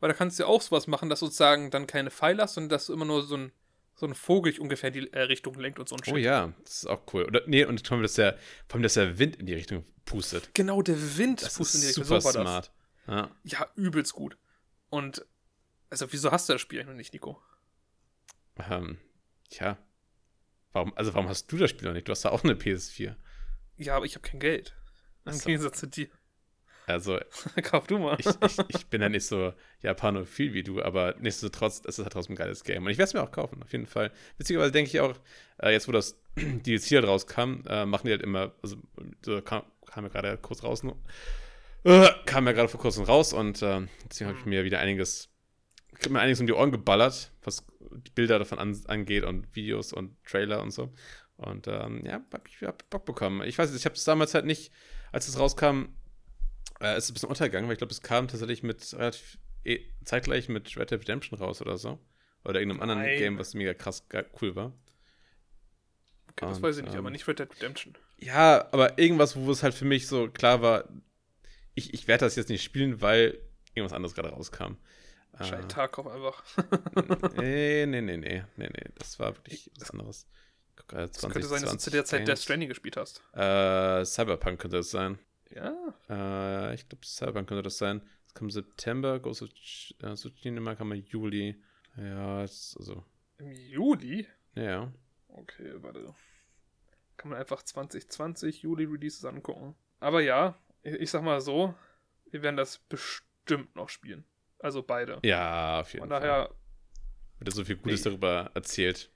Weil 0.00 0.10
da 0.10 0.14
kannst 0.14 0.38
du 0.38 0.42
ja 0.42 0.48
auch 0.48 0.60
sowas 0.60 0.86
machen, 0.86 1.08
dass 1.08 1.20
sozusagen 1.20 1.70
dann 1.70 1.86
keine 1.86 2.10
Pfeile 2.10 2.42
hast, 2.42 2.54
sondern 2.54 2.68
dass 2.68 2.86
du 2.86 2.92
immer 2.92 3.06
nur 3.06 3.22
so 3.22 3.36
ein, 3.38 3.52
so 3.98 4.06
ein 4.06 4.14
Vogel 4.14 4.56
ungefähr 4.60 4.94
in 4.94 4.94
die 4.94 5.12
äh, 5.12 5.22
Richtung 5.22 5.54
lenkt 5.54 5.80
und 5.80 5.88
so 5.88 5.96
ein 5.96 6.02
Oh 6.12 6.16
ja, 6.16 6.52
das 6.62 6.84
ist 6.84 6.86
auch 6.86 7.02
cool. 7.12 7.24
Oder, 7.24 7.42
nee, 7.46 7.64
und 7.64 7.84
vor 7.84 7.96
allem, 7.96 8.02
dass 8.02 8.14
der, 8.14 8.38
vor 8.68 8.76
allem, 8.76 8.84
dass 8.84 8.94
der 8.94 9.18
Wind 9.18 9.36
in 9.36 9.46
die 9.46 9.54
Richtung 9.54 9.84
pustet. 10.04 10.54
Genau, 10.54 10.82
der 10.82 11.18
Wind 11.18 11.42
Das 11.42 11.56
pustet 11.56 11.76
in 11.76 11.80
die 11.80 11.86
Richtung. 11.88 12.04
super 12.04 12.20
So 12.20 12.30
smart. 12.30 12.72
Ja. 13.08 13.30
Ja, 13.42 13.66
übelst 13.74 14.12
gut. 14.12 14.38
Und, 14.88 15.26
also, 15.90 16.12
wieso 16.12 16.30
hast 16.30 16.48
du 16.48 16.52
das 16.52 16.62
Spiel 16.62 16.84
noch 16.84 16.94
nicht, 16.94 17.12
Nico? 17.12 17.42
Ähm, 18.70 18.98
tja. 19.50 19.78
Warum, 20.72 20.96
also 20.96 21.12
warum 21.14 21.28
hast 21.28 21.50
du 21.50 21.56
das 21.56 21.70
Spiel 21.70 21.88
noch 21.88 21.94
nicht? 21.94 22.06
Du 22.06 22.12
hast 22.12 22.24
da 22.24 22.28
auch 22.28 22.44
eine 22.44 22.54
PS4. 22.54 23.16
Ja, 23.78 23.96
aber 23.96 24.06
ich 24.06 24.14
habe 24.14 24.26
kein 24.28 24.38
Geld. 24.38 24.76
Im. 25.24 25.38
Gegensatz 25.40 25.80
zu 25.80 25.88
dir. 25.88 26.08
Also 26.88 27.18
Kauf 27.62 27.86
du 27.86 27.98
mal. 27.98 28.16
ich, 28.18 28.26
ich, 28.26 28.58
ich 28.68 28.86
bin 28.86 29.02
ja 29.02 29.08
nicht 29.08 29.26
so 29.26 29.52
japanophil 29.82 30.54
wie 30.54 30.62
du, 30.62 30.82
aber 30.82 31.14
nichtsdestotrotz, 31.20 31.82
es 31.84 31.98
ist 31.98 32.04
halt 32.04 32.12
trotzdem 32.12 32.34
ein 32.34 32.38
geiles 32.38 32.64
Game. 32.64 32.84
Und 32.84 32.90
ich 32.90 32.98
werde 32.98 33.08
es 33.08 33.14
mir 33.14 33.22
auch 33.22 33.30
kaufen, 33.30 33.62
auf 33.62 33.72
jeden 33.72 33.86
Fall. 33.86 34.10
Witzigerweise 34.38 34.72
denke 34.72 34.88
ich 34.90 35.00
auch, 35.00 35.14
äh, 35.58 35.70
jetzt 35.70 35.86
wo 35.86 35.92
das 35.92 36.18
DLC 36.36 36.92
halt 36.92 37.06
rauskam, 37.06 37.62
äh, 37.68 37.84
machen 37.84 38.06
die 38.06 38.12
halt 38.12 38.22
immer, 38.22 38.52
also 38.62 38.76
so 39.24 39.40
kam, 39.42 39.62
kam 39.86 40.04
ja 40.04 40.10
gerade 40.10 40.38
kurz 40.38 40.62
raus, 40.62 40.82
äh, 41.84 42.08
kam 42.24 42.46
ja 42.46 42.52
gerade 42.52 42.68
vor 42.68 42.80
kurzem 42.80 43.04
raus 43.04 43.32
und 43.32 43.62
äh, 43.62 43.82
deswegen 44.10 44.30
habe 44.30 44.38
ich 44.38 44.46
mir 44.46 44.64
wieder 44.64 44.78
einiges, 44.78 45.28
ich 46.00 46.08
mir 46.08 46.20
einiges 46.20 46.40
um 46.40 46.46
die 46.46 46.54
Ohren 46.54 46.72
geballert, 46.72 47.32
was 47.42 47.64
die 47.80 48.10
Bilder 48.10 48.38
davon 48.38 48.58
an, 48.58 48.78
angeht 48.86 49.24
und 49.24 49.54
Videos 49.54 49.92
und 49.92 50.16
Trailer 50.24 50.62
und 50.62 50.70
so. 50.70 50.92
Und 51.36 51.68
ähm, 51.68 52.02
ja, 52.04 52.20
hab 52.32 52.48
ich 52.48 52.60
hab 52.62 52.88
Bock 52.90 53.04
bekommen. 53.04 53.42
Ich 53.42 53.58
weiß 53.58 53.70
nicht, 53.70 53.78
ich 53.78 53.84
habe 53.84 53.94
es 53.94 54.04
damals 54.04 54.34
halt 54.34 54.44
nicht, 54.44 54.72
als 55.12 55.28
es 55.28 55.38
rauskam, 55.38 55.84
äh, 56.80 56.96
ist 56.96 57.04
es 57.04 57.10
ein 57.10 57.14
bisschen 57.14 57.28
untergegangen, 57.28 57.68
weil 57.68 57.74
ich 57.74 57.78
glaube, 57.78 57.92
es 57.92 58.02
kam 58.02 58.28
tatsächlich 58.28 58.62
mit 58.62 58.92
relativ 58.94 59.38
eh, 59.64 59.80
zeitgleich 60.04 60.48
mit 60.48 60.76
Red 60.76 60.90
Dead 60.90 61.00
Redemption 61.00 61.38
raus 61.38 61.60
oder 61.60 61.78
so. 61.78 61.98
Oder 62.44 62.60
irgendeinem 62.60 62.82
anderen 62.82 63.02
Nein. 63.02 63.18
Game, 63.18 63.38
was 63.38 63.54
mega 63.54 63.74
krass 63.74 64.06
cool 64.40 64.54
war. 64.54 64.72
Okay, 66.30 66.46
das 66.46 66.56
Und, 66.58 66.62
weiß 66.62 66.76
ich 66.78 66.84
nicht, 66.84 66.94
ähm, 66.94 67.00
aber 67.00 67.10
nicht 67.10 67.26
Red 67.26 67.40
Dead 67.40 67.50
Redemption. 67.56 67.96
Ja, 68.18 68.68
aber 68.72 68.98
irgendwas, 68.98 69.36
wo 69.36 69.50
es 69.50 69.62
halt 69.62 69.74
für 69.74 69.84
mich 69.84 70.06
so 70.06 70.28
klar 70.28 70.62
war, 70.62 70.88
ich, 71.74 71.94
ich 71.94 72.08
werde 72.08 72.24
das 72.24 72.36
jetzt 72.36 72.48
nicht 72.48 72.62
spielen, 72.62 73.00
weil 73.00 73.38
irgendwas 73.74 73.94
anderes 73.94 74.14
gerade 74.14 74.30
rauskam. 74.30 74.76
Wahrscheinlich 75.32 75.66
Äh, 75.66 75.68
Tarkov 75.68 76.06
einfach. 76.06 76.42
nee, 77.36 77.86
nee, 77.86 78.00
nee, 78.00 78.16
nee, 78.16 78.44
nee, 78.56 78.68
nee, 78.68 78.90
das 78.96 79.18
war 79.18 79.36
wirklich 79.36 79.70
was 79.78 79.90
anderes. 79.90 80.26
Guck 80.76 80.92
Es 80.94 81.20
könnte 81.20 81.42
sein, 81.46 81.62
dass 81.62 81.72
du 81.72 81.78
zu 81.78 81.90
der 81.90 82.04
2020 82.04 82.06
Zeit 82.06 82.28
Death. 82.28 82.38
Stranding 82.38 82.68
gespielt 82.68 82.96
hast. 82.96 83.22
Äh, 83.34 84.04
Cyberpunk 84.04 84.60
könnte 84.60 84.78
das 84.78 84.90
sein. 84.90 85.18
Ja. 85.58 86.70
Äh, 86.70 86.74
ich 86.74 86.88
glaube, 86.88 87.04
Cyberpunk 87.04 87.48
könnte 87.48 87.62
das 87.62 87.78
sein. 87.78 88.02
Es 88.26 88.34
kam 88.34 88.50
September, 88.50 89.18
Ghost 89.18 89.42
of 89.42 89.48
äh, 90.02 90.14
Tsushima 90.14 90.74
kam 90.74 90.92
im 90.92 91.02
Juli. 91.04 91.60
Ja, 91.96 92.38
also, 92.38 93.04
Im 93.38 93.50
Juli? 93.52 94.26
ja. 94.54 94.92
Okay, 95.28 95.74
warte. 95.82 96.14
Kann 97.16 97.30
man 97.30 97.38
einfach 97.40 97.62
2020 97.62 98.62
Juli 98.62 98.84
Releases 98.84 99.24
angucken. 99.24 99.74
Aber 100.00 100.20
ja, 100.20 100.56
ich, 100.82 100.94
ich 100.94 101.10
sag 101.10 101.22
mal 101.22 101.40
so, 101.40 101.74
wir 102.30 102.42
werden 102.42 102.56
das 102.56 102.78
bestimmt 102.78 103.74
noch 103.74 103.88
spielen. 103.88 104.24
Also 104.60 104.82
beide. 104.82 105.18
Ja, 105.24 105.80
auf 105.80 105.92
jeden 105.92 106.02
Von 106.02 106.10
Fall. 106.10 106.20
daher, 106.20 106.54
Wird 107.40 107.54
so 107.54 107.64
viel 107.64 107.76
Gutes 107.76 108.04
Nee. 108.04 108.10
darüber 108.10 108.50
erzählt. 108.54 109.10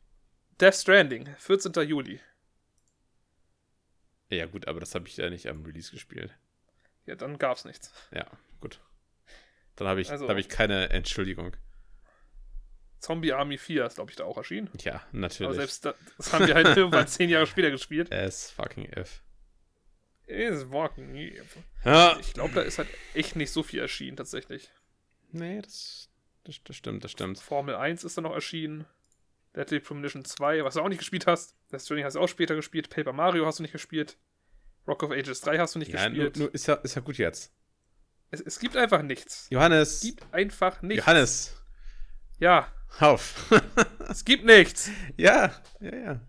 Death 0.60 0.74
Stranding, 0.74 1.28
14. 1.38 1.72
Juli. 1.88 2.20
Ja, 4.32 4.46
gut, 4.46 4.66
aber 4.66 4.80
das 4.80 4.94
habe 4.94 5.06
ich 5.08 5.16
ja 5.16 5.28
nicht 5.30 5.46
am 5.48 5.62
Release 5.64 5.90
gespielt. 5.90 6.34
Ja, 7.06 7.16
dann 7.16 7.36
gab's 7.38 7.64
nichts. 7.64 7.92
Ja, 8.12 8.26
gut. 8.60 8.80
Dann 9.76 9.88
habe 9.88 10.00
ich, 10.00 10.10
Also- 10.10 10.28
hab 10.28 10.36
ich 10.38 10.48
keine 10.48 10.90
Entschuldigung. 10.90 11.56
Zombie 12.98 13.32
Army 13.32 13.58
4 13.58 13.84
ist, 13.86 13.96
glaube 13.96 14.10
ich, 14.12 14.16
da 14.16 14.24
auch 14.24 14.36
erschienen. 14.36 14.70
Ja, 14.80 15.02
natürlich. 15.10 15.48
Aber 15.48 15.54
selbst 15.56 15.84
das, 15.84 15.96
das 16.16 16.32
haben 16.32 16.46
wir 16.46 16.54
halt 16.54 16.66
irgendwann 16.76 17.08
zehn 17.08 17.28
Jahre 17.28 17.46
später 17.48 17.70
gespielt. 17.70 18.12
S 18.12 18.50
fucking 18.52 18.86
F. 18.86 19.22
Is 20.26 20.70
walking. 20.70 21.14
Ja. 21.84 22.16
Ich 22.20 22.32
glaube, 22.32 22.54
da 22.54 22.60
ist 22.62 22.78
halt 22.78 22.88
echt 23.12 23.34
nicht 23.34 23.50
so 23.50 23.62
viel 23.64 23.80
erschienen, 23.80 24.16
tatsächlich. 24.16 24.70
Nee, 25.32 25.60
das, 25.60 26.10
das, 26.44 26.62
das 26.62 26.76
stimmt, 26.76 27.02
das 27.02 27.10
stimmt. 27.10 27.40
Formel 27.40 27.74
1 27.74 28.04
ist 28.04 28.16
dann 28.16 28.22
noch 28.24 28.32
erschienen. 28.34 28.86
Deadly 29.54 29.80
Premonition 29.80 30.24
2, 30.24 30.64
was 30.64 30.74
du 30.74 30.80
auch 30.80 30.88
nicht 30.88 30.98
gespielt 30.98 31.26
hast. 31.26 31.56
Death 31.70 31.82
Stranding 31.82 32.04
hast 32.06 32.14
du 32.14 32.20
auch 32.20 32.28
später 32.28 32.54
gespielt. 32.54 32.88
Paper 32.90 33.12
Mario 33.12 33.44
hast 33.46 33.58
du 33.58 33.62
nicht 33.62 33.72
gespielt. 33.72 34.16
Rock 34.88 35.02
of 35.02 35.10
Ages 35.10 35.40
3 35.42 35.58
hast 35.58 35.74
du 35.74 35.78
nicht 35.78 35.92
Ja, 35.92 36.08
nur, 36.08 36.30
gespielt. 36.30 36.36
nur 36.38 36.54
ist, 36.54 36.66
ja, 36.66 36.74
ist 36.74 36.94
ja 36.94 37.02
gut 37.02 37.18
jetzt. 37.18 37.52
Es, 38.30 38.40
es 38.40 38.58
gibt 38.58 38.76
einfach 38.76 39.02
nichts. 39.02 39.46
Johannes. 39.50 39.96
Es 39.96 40.00
gibt 40.02 40.34
einfach 40.34 40.80
nichts. 40.82 41.04
Johannes. 41.04 41.62
Ja, 42.38 42.72
Auf. 42.98 43.52
es 44.08 44.24
gibt 44.24 44.44
nichts. 44.44 44.90
ja, 45.16 45.54
ja, 45.80 45.94
ja. 45.96 46.20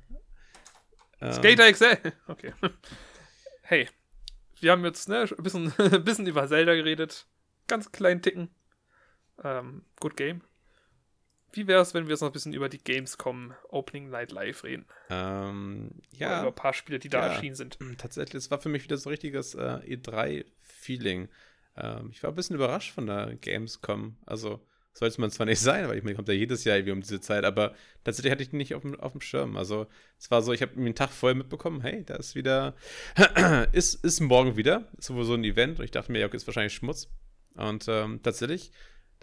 Ähm, 1.21 1.33
Skater 1.33 1.71
XL. 1.71 1.97
Okay. 2.27 2.53
Hey, 3.61 3.89
wir 4.59 4.71
haben 4.71 4.83
jetzt 4.83 5.07
ne, 5.07 5.21
ein, 5.37 5.43
bisschen, 5.43 5.73
ein 5.77 6.03
bisschen 6.03 6.27
über 6.27 6.47
Zelda 6.47 6.75
geredet. 6.75 7.25
Ganz 7.67 7.91
kleinen 7.91 8.21
Ticken. 8.21 8.49
Ähm, 9.43 9.85
good 9.99 10.17
game. 10.17 10.41
Wie 11.53 11.67
wäre 11.67 11.81
es, 11.81 11.93
wenn 11.93 12.05
wir 12.05 12.11
jetzt 12.11 12.21
noch 12.21 12.29
ein 12.29 12.33
bisschen 12.33 12.53
über 12.53 12.67
die 12.67 12.83
Gamescom 12.83 13.53
Opening 13.69 14.09
Night 14.09 14.31
Live 14.31 14.63
reden? 14.63 14.85
Ähm, 15.09 15.91
Oder 16.15 16.19
ja. 16.19 16.39
über 16.41 16.49
ein 16.49 16.55
paar 16.55 16.73
Spiele, 16.73 16.99
die 16.99 17.09
da 17.09 17.27
Ja. 17.27 17.33
erschienen 17.33 17.55
sind. 17.55 17.79
Mm, 17.79 17.93
Tatsächlich, 17.97 18.35
es 18.43 18.51
war 18.51 18.59
für 18.59 18.69
mich 18.69 18.83
wieder 18.83 18.97
so 18.97 19.09
ein 19.09 19.11
richtiges 19.11 19.53
äh, 19.55 19.79
E3-Feeling. 19.85 21.29
Ähm, 21.77 22.09
ich 22.11 22.21
war 22.23 22.31
ein 22.31 22.35
bisschen 22.35 22.55
überrascht 22.55 22.91
von 22.93 23.05
der 23.07 23.35
Gamescom. 23.35 24.17
Also, 24.25 24.65
sollte 24.93 25.21
man 25.21 25.31
zwar 25.31 25.45
nicht 25.45 25.59
sein, 25.61 25.87
weil 25.87 25.97
ich 25.97 26.03
meine, 26.03 26.15
kommt 26.15 26.27
ja 26.27 26.33
jedes 26.33 26.63
Jahr 26.63 26.77
irgendwie 26.77 26.91
um 26.93 27.01
diese 27.01 27.21
Zeit, 27.21 27.45
aber 27.45 27.73
tatsächlich 28.03 28.31
hatte 28.31 28.43
ich 28.43 28.49
die 28.49 28.55
nicht 28.57 28.75
auf 28.75 28.81
dem, 28.81 28.99
auf 28.99 29.11
dem 29.11 29.21
Schirm. 29.21 29.55
Also, 29.57 29.87
es 30.19 30.29
war 30.31 30.41
so, 30.41 30.53
ich 30.53 30.61
habe 30.61 30.75
mir 30.75 30.85
einen 30.87 30.95
Tag 30.95 31.09
vorher 31.11 31.35
mitbekommen, 31.35 31.81
hey, 31.81 32.03
da 32.03 32.15
ist 32.15 32.35
wieder, 32.35 32.75
ist, 33.71 34.03
ist 34.03 34.19
morgen 34.21 34.55
wieder, 34.57 34.89
ist 34.97 35.07
sowieso 35.07 35.33
ein 35.35 35.43
Event 35.43 35.79
und 35.79 35.85
ich 35.85 35.91
dachte 35.91 36.11
mir, 36.11 36.19
ja, 36.19 36.25
okay, 36.27 36.37
ist 36.37 36.47
wahrscheinlich 36.47 36.73
Schmutz. 36.73 37.09
Und 37.55 37.85
ähm, 37.87 38.21
tatsächlich, 38.23 38.71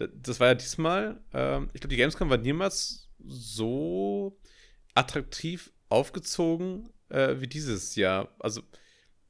das 0.09 0.39
war 0.39 0.47
ja 0.47 0.55
diesmal, 0.55 1.21
ähm, 1.33 1.69
ich 1.73 1.81
glaube, 1.81 1.89
die 1.89 1.97
Gamescom 1.97 2.29
war 2.29 2.37
niemals 2.37 3.09
so 3.25 4.37
attraktiv 4.93 5.71
aufgezogen 5.89 6.89
äh, 7.09 7.35
wie 7.39 7.47
dieses 7.47 7.95
Jahr. 7.95 8.29
Also 8.39 8.61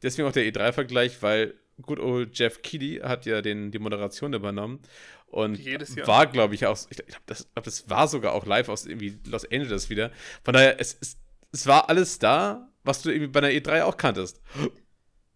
deswegen 0.01 0.27
auch 0.27 0.33
der 0.33 0.45
E3-Vergleich, 0.45 1.21
weil 1.21 1.55
good 1.81 1.99
old 1.99 2.37
Jeff 2.37 2.61
Keighley 2.61 2.99
hat 3.03 3.25
ja 3.25 3.41
den, 3.41 3.71
die 3.71 3.79
Moderation 3.79 4.33
übernommen 4.33 4.81
und 5.27 5.57
Wie 5.57 5.63
jedes 5.63 5.95
Jahr. 5.95 6.07
war, 6.07 6.27
glaube 6.27 6.55
ich, 6.55 6.65
auch, 6.65 6.77
ich 6.89 6.97
glaube, 6.97 7.23
das, 7.25 7.47
glaub, 7.53 7.63
das 7.63 7.89
war 7.89 8.07
sogar 8.07 8.33
auch 8.33 8.45
live 8.45 8.69
aus 8.69 8.85
irgendwie 8.85 9.17
Los 9.25 9.45
Angeles 9.49 9.89
wieder. 9.89 10.11
Von 10.43 10.53
daher, 10.53 10.79
es, 10.79 10.97
es, 10.99 11.17
es 11.51 11.67
war 11.67 11.89
alles 11.89 12.19
da, 12.19 12.69
was 12.83 13.01
du 13.01 13.09
irgendwie 13.09 13.27
bei 13.27 13.39
einer 13.39 13.49
E3 13.49 13.83
auch 13.83 13.97
kanntest. 13.97 14.41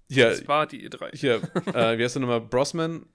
Hier, 0.10 0.30
Das 0.30 0.48
war 0.48 0.68
die 0.68 0.88
E3. 0.88 1.16
hier, 1.16 1.36
äh, 1.74 1.98
wie 1.98 2.04
heißt 2.04 2.16
der 2.16 2.22
nochmal? 2.22 2.42
Brosman? 2.42 3.06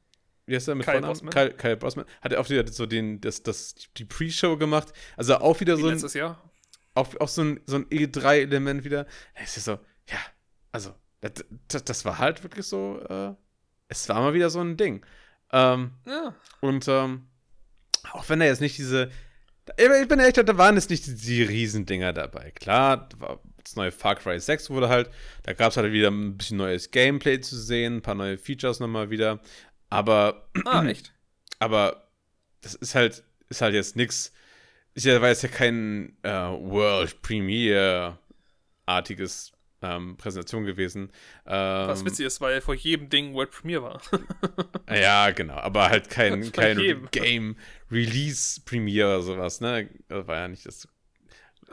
Wie 0.50 0.56
heißt 0.56 0.66
der 0.66 0.74
mit 0.74 0.84
Kyle 0.84 0.94
Vornamen? 0.94 1.12
Brosnan. 1.12 1.30
Kyle, 1.30 1.52
Kyle 1.56 1.76
Brosman. 1.76 2.04
Hat 2.20 2.32
er 2.32 2.40
auch 2.40 2.50
wieder 2.50 2.66
so 2.66 2.86
den, 2.86 3.20
das, 3.20 3.44
das, 3.44 3.76
die 3.96 4.04
Pre-Show 4.04 4.56
gemacht. 4.56 4.88
Also 5.16 5.36
auch 5.36 5.60
wieder 5.60 5.76
Wie 5.78 5.82
so 5.82 5.86
ein, 5.86 5.92
letztes 5.92 6.14
Jahr. 6.14 6.42
auch, 6.94 7.14
auch 7.20 7.28
so 7.28 7.42
ein, 7.42 7.60
so 7.66 7.76
ein 7.76 7.86
E3-Element 7.86 8.82
wieder. 8.84 9.06
Es 9.34 9.56
ist 9.56 9.66
so, 9.66 9.78
ja, 10.08 10.18
also, 10.72 10.92
das, 11.20 11.84
das, 11.84 12.04
war 12.04 12.18
halt 12.18 12.42
wirklich 12.42 12.66
so, 12.66 13.00
äh, 13.08 13.32
es 13.86 14.08
war 14.08 14.20
mal 14.20 14.34
wieder 14.34 14.50
so 14.50 14.60
ein 14.60 14.76
Ding. 14.76 15.06
Ähm, 15.52 15.92
Ja. 16.04 16.34
und 16.60 16.88
ähm, 16.88 17.28
auch 18.12 18.28
wenn 18.28 18.40
er 18.40 18.48
jetzt 18.48 18.60
nicht 18.60 18.76
diese. 18.76 19.10
Ich 19.76 20.08
bin 20.08 20.18
echt, 20.18 20.36
da 20.36 20.58
waren 20.58 20.74
jetzt 20.74 20.90
nicht 20.90 21.06
die, 21.06 21.14
die 21.14 21.42
Riesendinger 21.44 22.12
dabei. 22.12 22.50
Klar, 22.50 23.08
das 23.62 23.76
neue 23.76 23.92
Far 23.92 24.16
Cry 24.16 24.40
6 24.40 24.70
wurde 24.70 24.88
halt, 24.88 25.10
da 25.44 25.52
gab 25.52 25.70
es 25.70 25.76
halt 25.76 25.92
wieder 25.92 26.10
ein 26.10 26.36
bisschen 26.36 26.56
neues 26.56 26.90
Gameplay 26.90 27.40
zu 27.40 27.56
sehen, 27.56 27.96
ein 27.98 28.02
paar 28.02 28.14
neue 28.16 28.36
Features 28.38 28.80
nochmal 28.80 29.10
wieder. 29.10 29.40
Aber, 29.90 30.48
Ah, 30.64 30.84
echt? 30.86 31.12
aber 31.58 32.06
das 32.62 32.74
ist 32.74 32.94
halt, 32.94 33.24
ist 33.48 33.62
halt 33.62 33.74
jetzt 33.74 33.96
nix. 33.96 34.32
Ist 34.94 35.06
ja, 35.06 35.20
war 35.20 35.28
jetzt 35.28 35.42
ja 35.42 35.48
kein 35.48 36.16
äh, 36.22 36.30
World 36.30 37.20
Premiere-artiges 37.22 39.52
ähm, 39.82 40.16
Präsentation 40.16 40.64
gewesen. 40.64 41.10
Ähm, 41.46 41.88
Was 41.88 42.04
witzig 42.04 42.26
ist, 42.26 42.40
weil 42.40 42.60
vor 42.60 42.74
jedem 42.74 43.08
Ding 43.08 43.34
World 43.34 43.50
Premiere 43.50 43.82
war. 43.82 44.02
Ja, 44.90 45.30
genau, 45.30 45.54
aber 45.54 45.88
halt 45.88 46.10
kein, 46.10 46.50
kein 46.52 46.78
jedem. 46.80 47.08
Game 47.12 47.56
Release 47.90 48.60
Premiere 48.60 49.08
oder 49.14 49.22
sowas, 49.22 49.60
ne? 49.60 49.88
War 50.08 50.36
ja 50.36 50.48
nicht 50.48 50.66
das. 50.66 50.88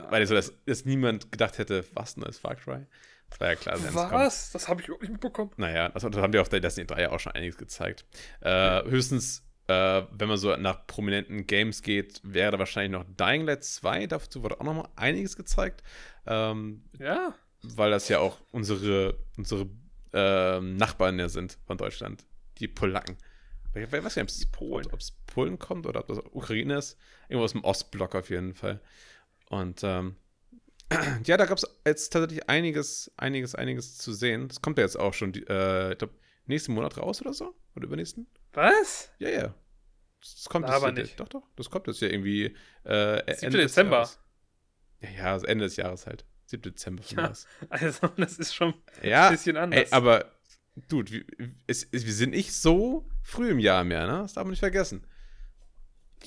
Weil 0.10 0.26
so, 0.28 0.36
dass, 0.36 0.54
dass 0.66 0.86
niemand 0.86 1.32
gedacht 1.32 1.58
hätte, 1.58 1.84
was 1.94 2.16
neues 2.18 2.38
Far 2.38 2.56
Cry. 2.56 2.86
Das 3.30 3.40
war 3.40 3.48
ja 3.50 3.56
klar, 3.56 3.78
kommt. 3.78 3.94
Was? 3.94 4.52
Das 4.52 4.68
habe 4.68 4.82
ich 4.82 4.88
überhaupt 4.88 5.04
nicht 5.04 5.12
mitbekommen. 5.12 5.52
Naja, 5.58 5.90
das, 5.90 6.04
das 6.04 6.16
haben 6.16 6.32
die 6.32 6.40
auf 6.40 6.50
der 6.50 6.60
Destiny 6.60 6.88
3 6.88 7.02
ja 7.02 7.12
auch 7.12 7.20
schon 7.20 7.34
einiges 7.34 7.58
gezeigt. 7.58 8.06
Äh, 8.42 8.84
höchstens, 8.86 9.44
äh, 9.68 10.04
wenn 10.12 10.30
man 10.30 10.38
so 10.38 10.56
nach 10.56 10.88
prominenten 10.88 11.46
Games 11.46 11.82
geht, 11.82 12.22
wäre 12.24 12.52
da 12.54 12.60
wahrscheinlich 12.60 12.92
noch 12.92 13.06
Dying 13.18 13.46
Light 13.46 13.64
2. 13.64 14.08
Dazu 14.08 14.44
wurde 14.44 14.60
auch 14.62 14.66
noch 14.66 14.74
mal 14.76 14.90
einiges 14.96 15.36
gezeigt. 15.36 15.84
Ähm, 16.26 16.84
Ja. 17.00 17.36
weil 17.64 17.92
das 17.92 18.08
ja 18.10 18.20
auch 18.20 18.38
unsere, 18.52 19.18
unsere 19.38 19.68
ähm, 20.14 20.78
Nachbarn 20.78 21.20
ja 21.20 21.28
sind 21.28 21.58
von 21.66 21.78
Deutschland, 21.78 22.26
die 22.60 22.68
Polacken. 22.68 23.18
Ich 23.76 23.92
weiß 23.92 24.16
nicht, 24.16 24.24
ob 24.24 24.30
es 24.30 24.46
Polen. 24.52 24.88
Polen 25.28 25.60
kommt 25.60 25.86
oder 25.86 26.00
ob 26.00 26.08
das 26.08 26.20
Ukraine 26.32 26.78
ist. 26.78 26.98
Irgendwo 27.28 27.44
aus 27.44 27.52
dem 27.52 27.64
Ostblock 27.64 28.16
auf 28.16 28.30
jeden 28.30 28.54
Fall. 28.56 28.80
Und 29.50 29.82
ähm, 29.84 30.16
ja, 31.26 31.38
da 31.38 31.46
gab 31.46 31.58
es 31.58 31.68
jetzt 31.86 32.12
tatsächlich 32.14 32.50
einiges, 32.50 33.12
einiges, 33.18 33.56
einiges 33.56 33.98
zu 33.98 34.14
sehen. 34.14 34.48
Das 34.48 34.62
kommt 34.62 34.78
ja 34.78 34.84
jetzt 34.84 34.98
auch 34.98 35.14
schon, 35.14 35.34
äh, 35.34 35.92
ich 35.92 35.98
glaube, 35.98 36.14
nächsten 36.46 36.74
Monat 36.74 36.98
raus 36.98 37.22
oder 37.22 37.34
so? 37.34 37.56
Oder 37.76 37.86
übernächsten? 37.86 38.28
Was? 38.54 39.12
Ja, 39.20 39.30
ja. 39.30 39.54
Das, 40.22 40.46
kommt 40.50 40.66
Aber 40.66 40.88
jetzt, 40.90 40.98
nicht. 40.98 41.20
Doch, 41.20 41.28
doch. 41.28 41.44
Das 41.56 41.70
kommt 41.70 41.88
jetzt 41.88 42.02
ja 42.02 42.08
irgendwie 42.08 42.56
äh, 42.86 43.20
Ende 43.20 43.36
7. 43.38 43.52
des 43.52 43.72
Dezember. 43.72 43.98
Jahres. 43.98 44.20
Ja, 45.02 45.10
ja, 45.10 45.34
also 45.34 45.46
Ende 45.46 45.66
des 45.66 45.76
Jahres 45.76 46.08
halt. 46.08 46.26
7. 46.46 46.62
Dezember 46.64 47.04
von 47.04 47.18
Ja. 47.18 47.34
Also, 47.70 48.08
das 48.18 48.38
ist 48.38 48.56
schon 48.56 48.74
Ja, 49.04 49.28
ein 49.28 49.34
bisschen 49.34 49.58
anders. 49.58 49.80
Ey, 49.80 49.88
aber, 49.92 50.32
Dude, 50.90 51.12
wir, 51.12 51.26
es, 51.66 51.88
es, 51.92 52.06
wir 52.06 52.14
sind 52.14 52.32
nicht 52.32 52.54
so 52.54 53.10
früh 53.24 53.50
im 53.50 53.60
Jahr 53.60 53.84
mehr, 53.84 54.06
ne? 54.06 54.20
Das 54.20 54.34
darf 54.34 54.44
man 54.44 54.52
nicht 54.52 54.60
vergessen. 54.60 55.06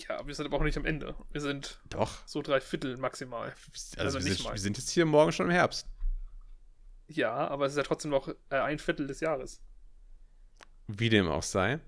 Ja, 0.09 0.27
wir 0.27 0.35
sind 0.35 0.47
aber 0.47 0.57
auch 0.57 0.63
nicht 0.63 0.77
am 0.77 0.85
Ende. 0.85 1.15
Wir 1.33 1.41
sind 1.41 1.81
Doch. 1.89 2.27
so 2.27 2.43
drei 2.43 2.61
Viertel 2.61 2.97
maximal. 2.97 3.53
Also, 3.97 3.99
Also 3.99 4.19
wir, 4.19 4.25
nicht 4.25 4.37
sind, 4.37 4.45
mal. 4.45 4.53
wir 4.53 4.61
sind 4.61 4.79
jetzt 4.79 4.91
hier 4.91 5.07
morgen 5.07 5.33
schon 5.33 5.47
im 5.47 5.53
Herbst. 5.53 5.87
Ja, 7.09 7.33
aber 7.33 7.67
es 7.67 7.73
ist 7.73 7.79
ja 7.79 7.83
trotzdem 7.83 8.11
noch 8.11 8.29
äh, 8.29 8.35
ein 8.57 8.79
Viertel 8.79 9.07
des 9.07 9.21
Jahres. 9.21 9.61
Wie 10.87 11.09
dem 11.09 11.29
auch 11.29 11.43
sei. 11.43 11.81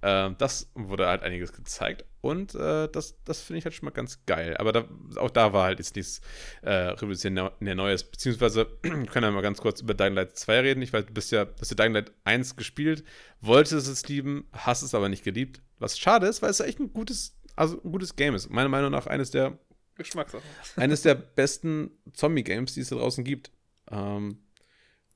Ähm, 0.00 0.36
das 0.38 0.70
wurde 0.74 1.08
halt 1.08 1.22
einiges 1.22 1.52
gezeigt 1.52 2.04
und 2.20 2.54
äh, 2.54 2.88
das, 2.88 3.20
das 3.24 3.40
finde 3.42 3.58
ich 3.58 3.64
halt 3.64 3.74
schon 3.74 3.86
mal 3.86 3.90
ganz 3.90 4.24
geil. 4.26 4.56
Aber 4.58 4.70
da, 4.70 4.88
auch 5.16 5.30
da 5.30 5.52
war 5.52 5.64
halt 5.64 5.80
jetzt 5.80 5.96
nichts 5.96 6.20
äh, 6.62 6.70
revolutionär 6.70 7.52
Neues. 7.60 8.04
Beziehungsweise, 8.04 8.68
wir 8.82 9.06
können 9.06 9.24
ja 9.24 9.30
mal 9.32 9.42
ganz 9.42 9.60
kurz 9.60 9.80
über 9.80 9.94
Dying 9.94 10.14
Light 10.14 10.36
2 10.36 10.60
reden. 10.60 10.82
Ich 10.82 10.92
weiß, 10.92 11.06
du 11.06 11.12
bist 11.12 11.32
ja, 11.32 11.46
hast 11.60 11.70
ja 11.70 11.74
Dying 11.74 11.94
Light 11.94 12.12
1 12.22 12.54
gespielt, 12.54 13.02
wolltest 13.40 13.88
es 13.88 14.06
lieben, 14.08 14.46
hast 14.52 14.82
es 14.82 14.94
aber 14.94 15.08
nicht 15.08 15.24
geliebt. 15.24 15.62
Was 15.80 15.98
schade 15.98 16.28
ist, 16.28 16.42
weil 16.42 16.50
es 16.50 16.58
ja 16.58 16.66
echt 16.66 16.78
ein 16.78 16.92
gutes, 16.92 17.36
also 17.58 17.80
ein 17.82 17.92
gutes 17.92 18.16
Game 18.16 18.34
ist. 18.34 18.48
Meiner 18.50 18.68
Meinung 18.68 18.90
nach 18.90 19.06
eines 19.06 19.30
der 19.30 19.58
Geschmackssache. 19.96 20.42
eines 20.76 21.02
der 21.02 21.14
besten 21.14 21.90
Zombie-Games, 22.12 22.74
die 22.74 22.80
es 22.80 22.88
da 22.88 22.96
draußen 22.96 23.24
gibt. 23.24 23.50
Ähm, 23.90 24.44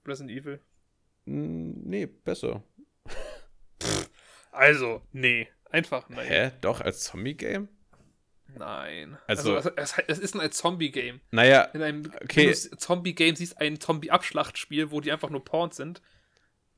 Resident 0.07 0.31
Evil. 0.37 0.61
nee, 1.25 2.07
besser. 2.07 2.63
Also, 4.51 5.03
nee. 5.13 5.49
Einfach 5.71 6.09
nein. 6.11 6.27
Hä? 6.27 6.51
Doch, 6.61 6.81
als 6.81 7.05
Zombie-Game? 7.05 7.69
Nein. 8.55 9.17
Also- 9.27 9.55
Also, 9.57 9.71
es, 9.77 9.95
es 10.09 10.19
ist 10.19 10.37
ein 10.39 10.53
Zombie-Game. 10.53 11.21
Naja, 11.31 11.63
In 11.73 11.83
einem 11.83 12.13
Okay. 12.23 12.53
Zombie-Game 12.53 13.37
siehst, 13.37 13.59
ein 13.61 13.81
Zombie-Abschlachtspiel, 13.81 14.91
wo 14.91 15.01
die 15.01 15.11
einfach 15.11 15.31
nur 15.31 15.43
Porns 15.45 15.77
sind. 15.77 16.03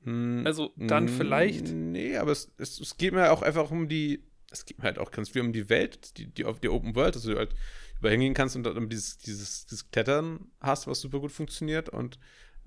mh, 0.03 0.45
Also 0.47 0.73
dann 0.77 1.09
vielleicht. 1.09 1.69
Nee, 1.69 2.17
aber 2.17 2.31
es, 2.31 2.53
es, 2.59 2.79
es 2.79 2.97
geht 2.97 3.13
mir 3.15 3.33
auch 3.33 3.43
einfach 3.43 3.71
um 3.73 3.89
die. 3.89 4.25
Es 4.55 4.67
geht 4.67 4.79
mir 4.79 4.85
halt 4.85 4.99
auch 4.99 5.11
ganz 5.11 5.31
viel 5.31 5.43
um 5.43 5.53
die 5.53 5.69
Welt, 5.69 6.17
die, 6.17 6.27
die, 6.27 6.45
auf 6.45 6.61
die 6.61 6.69
Open 6.69 6.95
World, 6.95 7.17
dass 7.17 7.23
du 7.23 7.37
halt 7.37 7.55
über 7.99 8.11
hingehen 8.11 8.35
kannst 8.35 8.57
und 8.57 8.65
dann 8.65 8.89
dieses, 8.89 9.19
dieses, 9.19 9.67
dieses 9.67 9.91
Klettern 9.91 10.51
hast, 10.61 10.87
was 10.87 11.01
super 11.01 11.21
gut 11.21 11.33
funktioniert 11.33 11.89
und 11.89 12.19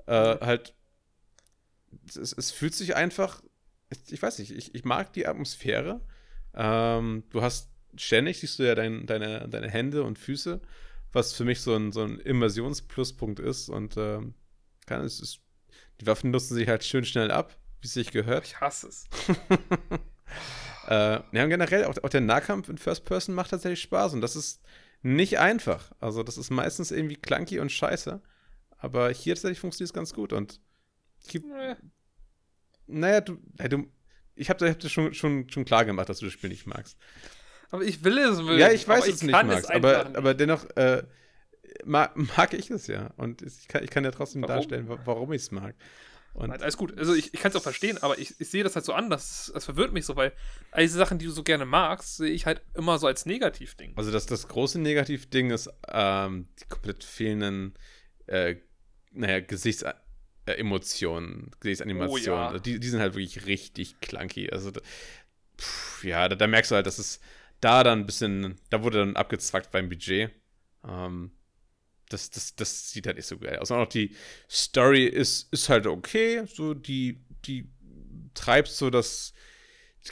äh, 0.06 0.12
halt. 0.12 0.74
Es, 2.08 2.34
es 2.34 2.52
fühlt 2.52 2.76
sich 2.76 2.96
einfach. 2.96 3.42
Ich, 3.90 4.14
ich 4.14 4.22
weiß 4.22 4.40
nicht, 4.40 4.52
ich, 4.52 4.76
ich 4.76 4.84
mag 4.84 5.14
die 5.14 5.28
Atmosphäre. 5.28 6.02
Ähm, 6.54 7.24
du 7.30 7.42
hast 7.42 7.70
ständig, 7.96 8.40
siehst 8.40 8.60
du 8.60 8.64
ja 8.64 8.76
dein, 8.76 9.06
deine, 9.06 9.48
deine 9.48 9.70
Hände 9.70 10.04
und 10.04 10.20
Füße, 10.20 10.62
was 11.14 11.34
für 11.34 11.46
mich 11.46 11.62
so 11.62 11.76
ein, 11.76 11.92
so 11.92 12.04
ein 12.04 12.20
Immersionspluspunkt 12.20 13.40
ist 13.40 13.70
und 13.70 13.96
ähm, 13.98 14.34
kann, 14.86 15.02
es 15.06 15.20
ist, 15.20 15.40
die 16.02 16.08
Waffen 16.08 16.32
nutzen 16.32 16.56
sich 16.56 16.68
halt 16.68 16.84
schön 16.84 17.06
schnell 17.06 17.32
ab, 17.32 17.58
wie 17.82 17.88
es 17.88 17.94
sich 17.94 18.12
gehört. 18.12 18.46
Ich 18.46 18.60
hasse 18.60 18.88
es. 18.88 19.06
Äh, 20.88 21.20
ja, 21.32 21.44
und 21.44 21.50
generell 21.50 21.86
auch, 21.86 21.96
auch 22.04 22.10
der 22.10 22.22
Nahkampf 22.22 22.70
in 22.70 22.78
First 22.78 23.06
Person 23.06 23.36
macht 23.36 23.52
tatsächlich 23.52 23.82
Spaß 23.82 24.14
und 24.14 24.22
das 24.22 24.36
ist 24.36 24.62
nicht 25.02 25.40
einfach. 25.40 25.92
Also, 26.00 26.24
das 26.24 26.38
ist 26.38 26.50
meistens 26.50 26.92
irgendwie 26.92 27.16
clunky 27.18 27.60
und 27.60 27.72
scheiße. 27.72 28.22
Aber 28.78 29.10
hier 29.12 29.36
tatsächlich 29.36 29.60
funktioniert 29.60 29.90
es 29.90 29.94
ganz 29.94 30.14
gut 30.14 30.34
und 30.34 30.60
es 31.22 31.28
gibt, 31.28 31.46
Äh, 31.52 31.76
naja, 32.88 33.22
du, 33.22 33.38
ja, 33.60 33.68
du 33.68 33.88
ich 34.36 34.50
habe 34.50 34.70
hab 34.70 34.80
dir 34.80 34.90
schon, 34.90 35.14
schon, 35.14 35.50
schon 35.50 35.66
klar 35.66 35.84
gemacht, 35.84 36.10
dass 36.10 36.20
du 36.20 36.26
das 36.26 36.34
Spiel 36.34 36.52
nicht 36.52 36.68
magst. 36.68 36.98
Aber 37.70 37.84
ich 37.84 38.04
will 38.04 38.18
es 38.20 38.38
mögen. 38.42 38.60
ja, 38.60 38.72
ich 38.72 38.88
weiß, 38.88 39.06
dass 39.08 39.20
du 39.20 39.26
nicht 39.26 39.36
kann 39.36 39.48
magst, 39.48 39.66
es 39.66 39.70
aber, 39.72 40.04
nicht. 40.06 40.16
aber 40.16 40.34
dennoch 40.36 40.66
äh, 40.76 41.04
mag, 41.86 42.16
mag 42.38 42.54
ich 42.54 42.70
es 42.70 42.88
ja. 42.88 43.14
Und 43.18 43.42
ich 43.42 43.68
kann, 43.68 43.84
ich 43.84 43.90
kann 43.90 44.04
ja 44.06 44.12
trotzdem 44.12 44.44
Warum? 44.44 44.56
darstellen, 44.56 44.88
wa- 44.88 45.00
warum 45.06 45.34
ich 45.34 45.42
es 45.42 45.52
mag. 45.52 45.76
Und 46.38 46.50
Nein, 46.50 46.62
alles 46.62 46.78
gut. 46.78 46.96
Also 47.00 47.16
ich, 47.16 47.34
ich 47.34 47.40
kann 47.40 47.50
es 47.50 47.56
auch 47.56 47.64
verstehen, 47.64 47.98
aber 47.98 48.20
ich, 48.20 48.40
ich 48.40 48.50
sehe 48.50 48.64
das 48.64 48.76
halt 48.76 48.86
so 48.86 48.94
anders. 48.94 49.50
Das 49.52 49.66
verwirrt 49.66 49.92
mich 49.92 50.06
so, 50.06 50.16
weil 50.16 50.34
all 50.70 50.84
diese 50.84 51.00
Sachen, 51.00 51.18
die 51.18 51.26
du 51.26 51.32
so 51.32 51.42
gerne 51.42 51.66
magst, 51.66 52.18
sehe 52.18 52.30
ich 52.30 52.46
halt 52.46 52.62
immer 52.76 53.00
so 53.00 53.08
als 53.08 53.26
Negativding. 53.26 53.94
Also 53.96 54.12
das, 54.12 54.28
das 54.28 54.48
große 54.48 54.80
Negativding 54.80 55.50
ist 55.50 55.68
ähm, 55.88 56.48
die 56.62 56.66
komplett 56.66 57.04
fehlenden, 57.04 57.74
äh, 58.28 58.58
naja, 59.14 59.40
Gesichtsemotionen, 59.40 61.50
Gesichtsanimationen. 61.60 62.50
Oh 62.50 62.54
ja. 62.54 62.60
die, 62.60 62.80
die 62.80 62.88
sind 62.88 63.00
halt 63.00 63.16
wirklich 63.16 63.48
richtig 63.48 64.00
clunky. 64.00 64.52
Also, 64.52 64.70
da, 64.70 64.82
pff, 65.60 66.04
ja, 66.04 66.30
da, 66.30 66.36
da 66.36 66.46
merkst 66.46 66.70
du 66.70 66.76
halt, 66.76 66.86
dass 66.86 67.00
es 67.00 67.20
da 67.62 67.84
dann 67.84 68.02
ein 68.02 68.06
bisschen, 68.06 68.60
da 68.70 68.84
wurde 68.84 69.00
dann 69.00 69.16
abgezwackt 69.16 69.72
beim 69.72 69.90
Budget. 69.90 70.30
Ähm, 70.88 71.32
das, 72.10 72.30
das, 72.30 72.56
das 72.56 72.92
sieht 72.92 73.08
halt 73.08 73.18
nicht 73.18 73.28
so 73.28 73.38
geil 73.38 73.60
aus. 73.60 73.72
Und 73.72 73.78
auch 73.78 73.88
die 73.88 74.16
Story 74.50 75.06
ist, 75.06 75.52
ist 75.52 75.70
halt 75.70 75.88
okay. 75.88 76.44
So, 76.46 76.74
die, 76.74 77.22
die 77.46 77.70
treibt 78.34 78.70
so 78.70 78.90
das. 78.90 79.34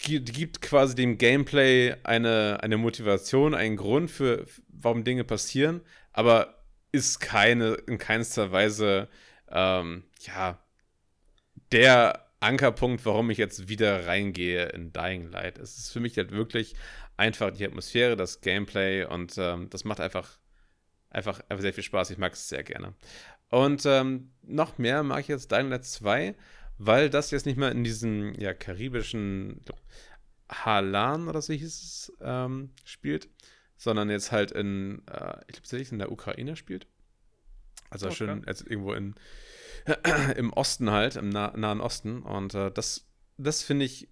Die 0.05 0.23
gibt 0.23 0.61
quasi 0.61 0.93
dem 0.93 1.17
Gameplay 1.17 1.95
eine, 2.03 2.59
eine 2.61 2.75
Motivation, 2.75 3.53
einen 3.53 3.77
Grund 3.77 4.11
für, 4.11 4.45
warum 4.67 5.05
Dinge 5.05 5.23
passieren, 5.23 5.81
aber 6.11 6.65
ist 6.91 7.19
keine, 7.21 7.75
in 7.87 7.97
keinster 7.97 8.51
Weise, 8.51 9.07
ähm, 9.49 10.03
ja, 10.19 10.59
der 11.71 12.25
Ankerpunkt, 12.39 13.05
warum 13.05 13.29
ich 13.29 13.37
jetzt 13.37 13.69
wieder 13.69 14.05
reingehe 14.07 14.65
in 14.67 14.91
Dying 14.91 15.31
Light. 15.31 15.57
Es 15.57 15.77
ist 15.77 15.91
für 15.91 15.99
mich 15.99 16.17
halt 16.17 16.31
wirklich 16.31 16.75
einfach 17.17 17.51
die 17.51 17.65
Atmosphäre, 17.65 18.15
das 18.15 18.41
Gameplay 18.41 19.05
und 19.05 19.35
ähm, 19.37 19.69
das 19.69 19.83
macht 19.83 19.99
einfach, 19.99 20.37
einfach, 21.15 21.39
einfach 21.49 21.61
sehr 21.61 21.73
viel 21.73 21.83
Spaß. 21.83 22.11
Ich 22.11 22.17
mag 22.17 22.33
es 22.33 22.49
sehr 22.49 22.63
gerne. 22.63 22.93
Und 23.49 23.85
ähm, 23.85 24.31
noch 24.43 24.77
mehr 24.77 25.03
mag 25.03 25.21
ich 25.21 25.27
jetzt 25.27 25.51
Dying 25.51 25.69
Light 25.69 25.85
2, 25.85 26.35
weil 26.77 27.09
das 27.09 27.31
jetzt 27.31 27.45
nicht 27.45 27.57
mehr 27.57 27.71
in 27.71 27.83
diesem 27.83 28.33
ja, 28.39 28.53
karibischen 28.53 29.61
Halan 30.49 31.27
oder 31.27 31.41
so 31.41 31.53
hieß 31.53 31.65
es, 31.65 32.13
ähm, 32.21 32.71
spielt, 32.83 33.29
sondern 33.77 34.09
jetzt 34.09 34.31
halt 34.31 34.51
in, 34.51 35.03
äh, 35.07 35.39
ich 35.47 35.53
glaube 35.53 35.61
tatsächlich 35.61 35.91
in 35.91 35.99
der 35.99 36.11
Ukraine 36.11 36.55
spielt. 36.55 36.87
Also 37.89 38.07
Okay. 38.07 38.15
schön 38.15 38.43
jetzt 38.45 38.67
irgendwo 38.67 38.93
in, 38.93 39.15
im 40.35 40.51
Osten 40.53 40.91
halt, 40.91 41.15
im 41.15 41.29
nah 41.29 41.55
Nahen 41.55 41.81
Osten. 41.81 42.23
Und 42.23 42.53
äh, 42.55 42.71
das, 42.71 43.07
das 43.37 43.63
finde 43.63 43.85
ich, 43.85 44.09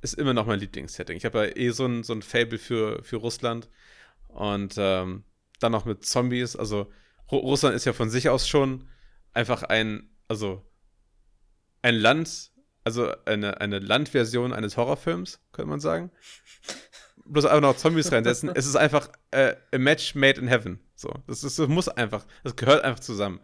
ist 0.00 0.14
immer 0.14 0.32
noch 0.32 0.46
mein 0.46 0.60
Lieblingssetting. 0.60 1.16
Ich 1.16 1.24
habe 1.24 1.46
ja 1.46 1.56
eh 1.56 1.70
so 1.70 1.86
ein, 1.86 2.04
so 2.04 2.12
ein 2.12 2.22
Fable 2.22 2.58
für, 2.58 3.02
für 3.02 3.16
Russland. 3.16 3.68
Und 4.28 4.74
ähm, 4.78 5.24
dann 5.60 5.72
noch 5.72 5.84
mit 5.84 6.04
Zombies. 6.04 6.56
Also 6.56 6.90
Ru 7.30 7.38
Russland 7.38 7.76
ist 7.76 7.84
ja 7.84 7.92
von 7.92 8.10
sich 8.10 8.28
aus 8.28 8.48
schon 8.48 8.88
einfach 9.32 9.62
ein, 9.62 10.10
also 10.28 10.62
ein 11.82 11.94
Land, 11.94 12.50
also 12.84 13.12
eine, 13.24 13.60
eine 13.60 13.78
Landversion 13.78 14.52
eines 14.52 14.76
Horrorfilms, 14.76 15.40
könnte 15.52 15.70
man 15.70 15.80
sagen. 15.80 16.10
Bloß 17.24 17.44
einfach 17.44 17.60
noch 17.60 17.76
Zombies 17.76 18.10
reinsetzen. 18.10 18.50
es 18.54 18.66
ist 18.66 18.76
einfach 18.76 19.10
äh, 19.30 19.54
a 19.72 19.78
match 19.78 20.14
made 20.14 20.40
in 20.40 20.48
heaven. 20.48 20.80
So, 20.96 21.14
das, 21.26 21.44
ist, 21.44 21.58
das 21.58 21.68
muss 21.68 21.88
einfach, 21.88 22.26
das 22.42 22.56
gehört 22.56 22.82
einfach 22.82 23.00
zusammen. 23.00 23.40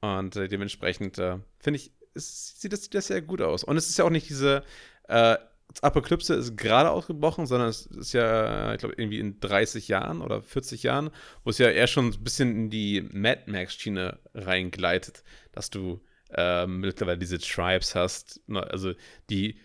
Und 0.00 0.36
äh, 0.36 0.48
dementsprechend 0.48 1.18
äh, 1.18 1.38
finde 1.58 1.80
ich, 1.80 1.92
es 2.14 2.60
sieht 2.60 2.72
das, 2.72 2.84
sieht 2.84 2.94
das 2.94 3.08
sehr 3.08 3.20
gut 3.20 3.42
aus. 3.42 3.64
Und 3.64 3.76
es 3.76 3.88
ist 3.88 3.98
ja 3.98 4.04
auch 4.04 4.10
nicht 4.10 4.28
diese 4.28 4.62
äh, 5.08 5.36
Apokalypse 5.82 6.34
ist 6.34 6.56
gerade 6.56 6.90
ausgebrochen, 6.90 7.46
sondern 7.46 7.68
es 7.68 7.86
ist 7.86 8.12
ja, 8.12 8.72
ich 8.72 8.78
glaube, 8.78 8.94
irgendwie 8.96 9.20
in 9.20 9.38
30 9.40 9.88
Jahren 9.88 10.22
oder 10.22 10.42
40 10.42 10.82
Jahren, 10.82 11.10
wo 11.44 11.50
es 11.50 11.58
ja 11.58 11.68
eher 11.68 11.86
schon 11.86 12.06
ein 12.06 12.24
bisschen 12.24 12.50
in 12.50 12.70
die 12.70 13.02
Mad 13.12 13.42
Max-Schiene 13.46 14.18
reingleitet, 14.34 15.22
dass 15.52 15.70
du 15.70 16.00
äh, 16.30 16.66
mittlerweile 16.66 17.18
diese 17.18 17.38
Tribes 17.38 17.94
hast, 17.94 18.40
also 18.48 18.92
die, 19.30 19.58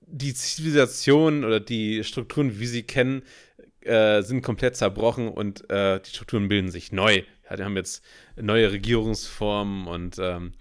die 0.00 0.34
Zivilisation 0.34 1.44
oder 1.44 1.60
die 1.60 2.02
Strukturen, 2.04 2.58
wie 2.58 2.66
sie 2.66 2.82
kennen, 2.82 3.22
äh, 3.82 4.22
sind 4.22 4.42
komplett 4.42 4.76
zerbrochen 4.76 5.28
und 5.28 5.68
äh, 5.70 6.00
die 6.00 6.10
Strukturen 6.10 6.48
bilden 6.48 6.70
sich 6.70 6.92
neu. 6.92 7.22
Die 7.54 7.62
haben 7.62 7.76
jetzt 7.76 8.02
neue 8.36 8.72
Regierungsformen 8.72 9.86
und 9.86 10.18
ähm, 10.18 10.52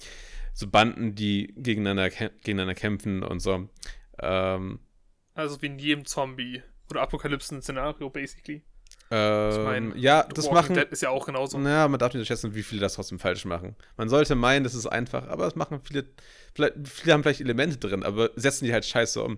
so 0.53 0.67
Banden, 0.67 1.15
die 1.15 1.53
gegeneinander, 1.55 2.09
gegeneinander 2.09 2.75
kämpfen 2.75 3.23
und 3.23 3.39
so. 3.39 3.69
Ähm, 4.21 4.79
Also 5.33 5.61
wie 5.61 5.67
in 5.67 5.79
jedem 5.79 6.05
Zombie- 6.05 6.61
oder 6.89 7.01
Apokalypsen-Szenario, 7.01 8.09
basically. 8.09 8.63
ähm, 9.09 9.63
mein, 9.63 9.97
ja, 9.97 10.23
The 10.27 10.33
das 10.35 10.45
Walking 10.45 10.55
machen. 10.55 10.75
Dead 10.75 10.89
ist 10.91 11.01
ja 11.01 11.09
auch 11.09 11.25
genauso. 11.25 11.57
Naja, 11.57 11.87
man 11.87 11.99
darf 11.99 12.09
nicht 12.13 12.21
unterschätzen, 12.21 12.53
wie 12.55 12.63
viele 12.63 12.81
das 12.81 12.93
trotzdem 12.95 13.19
falsch 13.19 13.45
machen. 13.45 13.75
Man 13.97 14.07
sollte 14.09 14.35
meinen, 14.35 14.63
das 14.63 14.73
ist 14.75 14.87
einfach, 14.87 15.27
aber 15.27 15.47
es 15.47 15.55
machen 15.55 15.81
viele, 15.83 16.05
vielleicht, 16.53 16.75
viele 16.87 17.13
haben 17.13 17.23
vielleicht 17.23 17.41
Elemente 17.41 17.77
drin, 17.77 18.03
aber 18.03 18.29
setzen 18.35 18.65
die 18.65 18.73
halt 18.73 18.85
scheiße 18.85 19.21
um. 19.23 19.37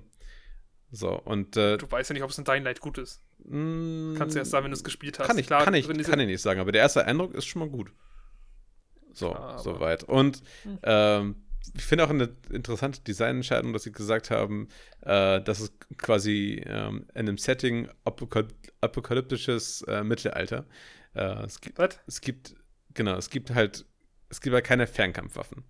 So, 0.91 1.09
und 1.19 1.57
äh, 1.57 1.77
Du 1.77 1.89
weißt 1.89 2.11
ja 2.11 2.13
nicht, 2.13 2.23
ob 2.23 2.29
es 2.29 2.37
in 2.37 2.43
Dying 2.43 2.63
Light 2.63 2.79
gut 2.79 2.99
ist. 2.99 3.21
mh, 3.45 4.15
Kannst 4.17 4.35
du 4.35 4.39
erst 4.39 4.51
sagen, 4.51 4.65
wenn 4.65 4.71
du 4.71 4.77
es 4.77 4.83
gespielt 4.83 5.17
hast. 5.17 5.25
Kann 5.27 5.39
ich, 5.39 5.47
Klar, 5.47 5.63
kann, 5.63 5.73
ich, 5.73 5.87
kann 5.87 6.19
ich 6.19 6.27
nicht 6.27 6.41
sagen, 6.41 6.59
aber 6.59 6.71
der 6.71 6.81
erste 6.81 7.05
Eindruck 7.05 7.33
ist 7.33 7.45
schon 7.45 7.61
mal 7.61 7.69
gut. 7.69 7.91
So, 9.11 9.31
Klar, 9.31 9.57
soweit. 9.59 10.03
Und 10.03 10.43
ähm, 10.83 11.42
ich 11.75 11.83
finde 11.83 12.05
auch 12.05 12.09
eine 12.09 12.35
interessante 12.49 13.01
Designentscheidung, 13.01 13.73
dass 13.73 13.83
sie 13.83 13.91
gesagt 13.91 14.31
haben, 14.31 14.67
äh, 15.01 15.41
dass 15.41 15.59
es 15.59 15.73
quasi 15.97 16.61
ähm, 16.65 17.05
in 17.13 17.19
einem 17.19 17.37
Setting 17.37 17.89
apokal 18.03 18.47
apokalyptisches 18.81 19.81
äh, 19.83 20.03
Mittelalter. 20.03 20.65
Äh, 21.13 21.43
es, 21.45 21.61
gibt, 21.61 21.77
Was? 21.77 21.99
es 22.05 22.21
gibt, 22.21 22.55
genau, 22.93 23.15
es 23.15 23.29
gibt 23.29 23.51
halt, 23.51 23.85
es 24.29 24.41
gibt 24.41 24.53
halt 24.53 24.65
keine 24.65 24.87
Fernkampfwaffen. 24.87 25.63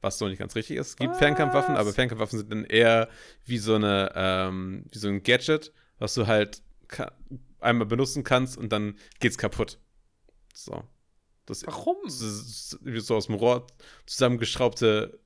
Was 0.00 0.18
so 0.18 0.28
nicht 0.28 0.38
ganz 0.38 0.54
richtig 0.54 0.76
ist. 0.76 0.88
Es 0.88 0.96
gibt 0.96 1.12
Was? 1.12 1.18
Fernkampfwaffen, 1.18 1.76
aber 1.76 1.92
Fernkampfwaffen 1.92 2.38
sind 2.38 2.52
dann 2.52 2.64
eher 2.64 3.08
wie 3.44 3.58
so 3.58 3.74
eine, 3.74 4.12
ähm, 4.14 4.84
wie 4.90 4.98
so 4.98 5.08
ein 5.08 5.22
Gadget, 5.22 5.72
was 5.98 6.14
du 6.14 6.26
halt 6.26 6.62
einmal 7.60 7.86
benutzen 7.86 8.24
kannst 8.24 8.56
und 8.56 8.72
dann 8.72 8.96
geht's 9.20 9.38
kaputt. 9.38 9.78
So. 10.54 10.84
Das 11.46 11.66
Warum? 11.66 11.96
wie 12.04 13.00
so 13.00 13.16
aus 13.16 13.26
dem 13.26 13.36
Rohr 13.36 13.66
zusammengeschraubte 14.06 15.18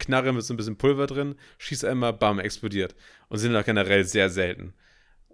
Knarre 0.00 0.32
mit 0.32 0.42
so 0.42 0.52
ein 0.52 0.56
bisschen 0.56 0.76
Pulver 0.76 1.06
drin, 1.06 1.36
schießt 1.58 1.84
einmal, 1.84 2.12
bam, 2.12 2.40
explodiert. 2.40 2.96
Und 3.28 3.38
sind 3.38 3.54
auch 3.54 3.64
generell 3.64 4.04
sehr 4.04 4.28
selten. 4.30 4.74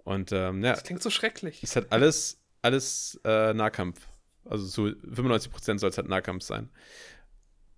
Und 0.03 0.31
ähm, 0.31 0.63
ja, 0.63 0.73
Das 0.73 0.83
klingt 0.83 1.01
so 1.01 1.09
schrecklich. 1.09 1.63
ist 1.63 1.75
halt 1.75 1.91
alles, 1.91 2.39
alles 2.61 3.19
äh, 3.25 3.53
Nahkampf. 3.53 4.07
Also 4.45 4.67
zu 4.67 4.81
95% 5.05 5.79
soll 5.79 5.89
es 5.89 5.97
halt 5.97 6.07
Nahkampf 6.07 6.43
sein. 6.43 6.69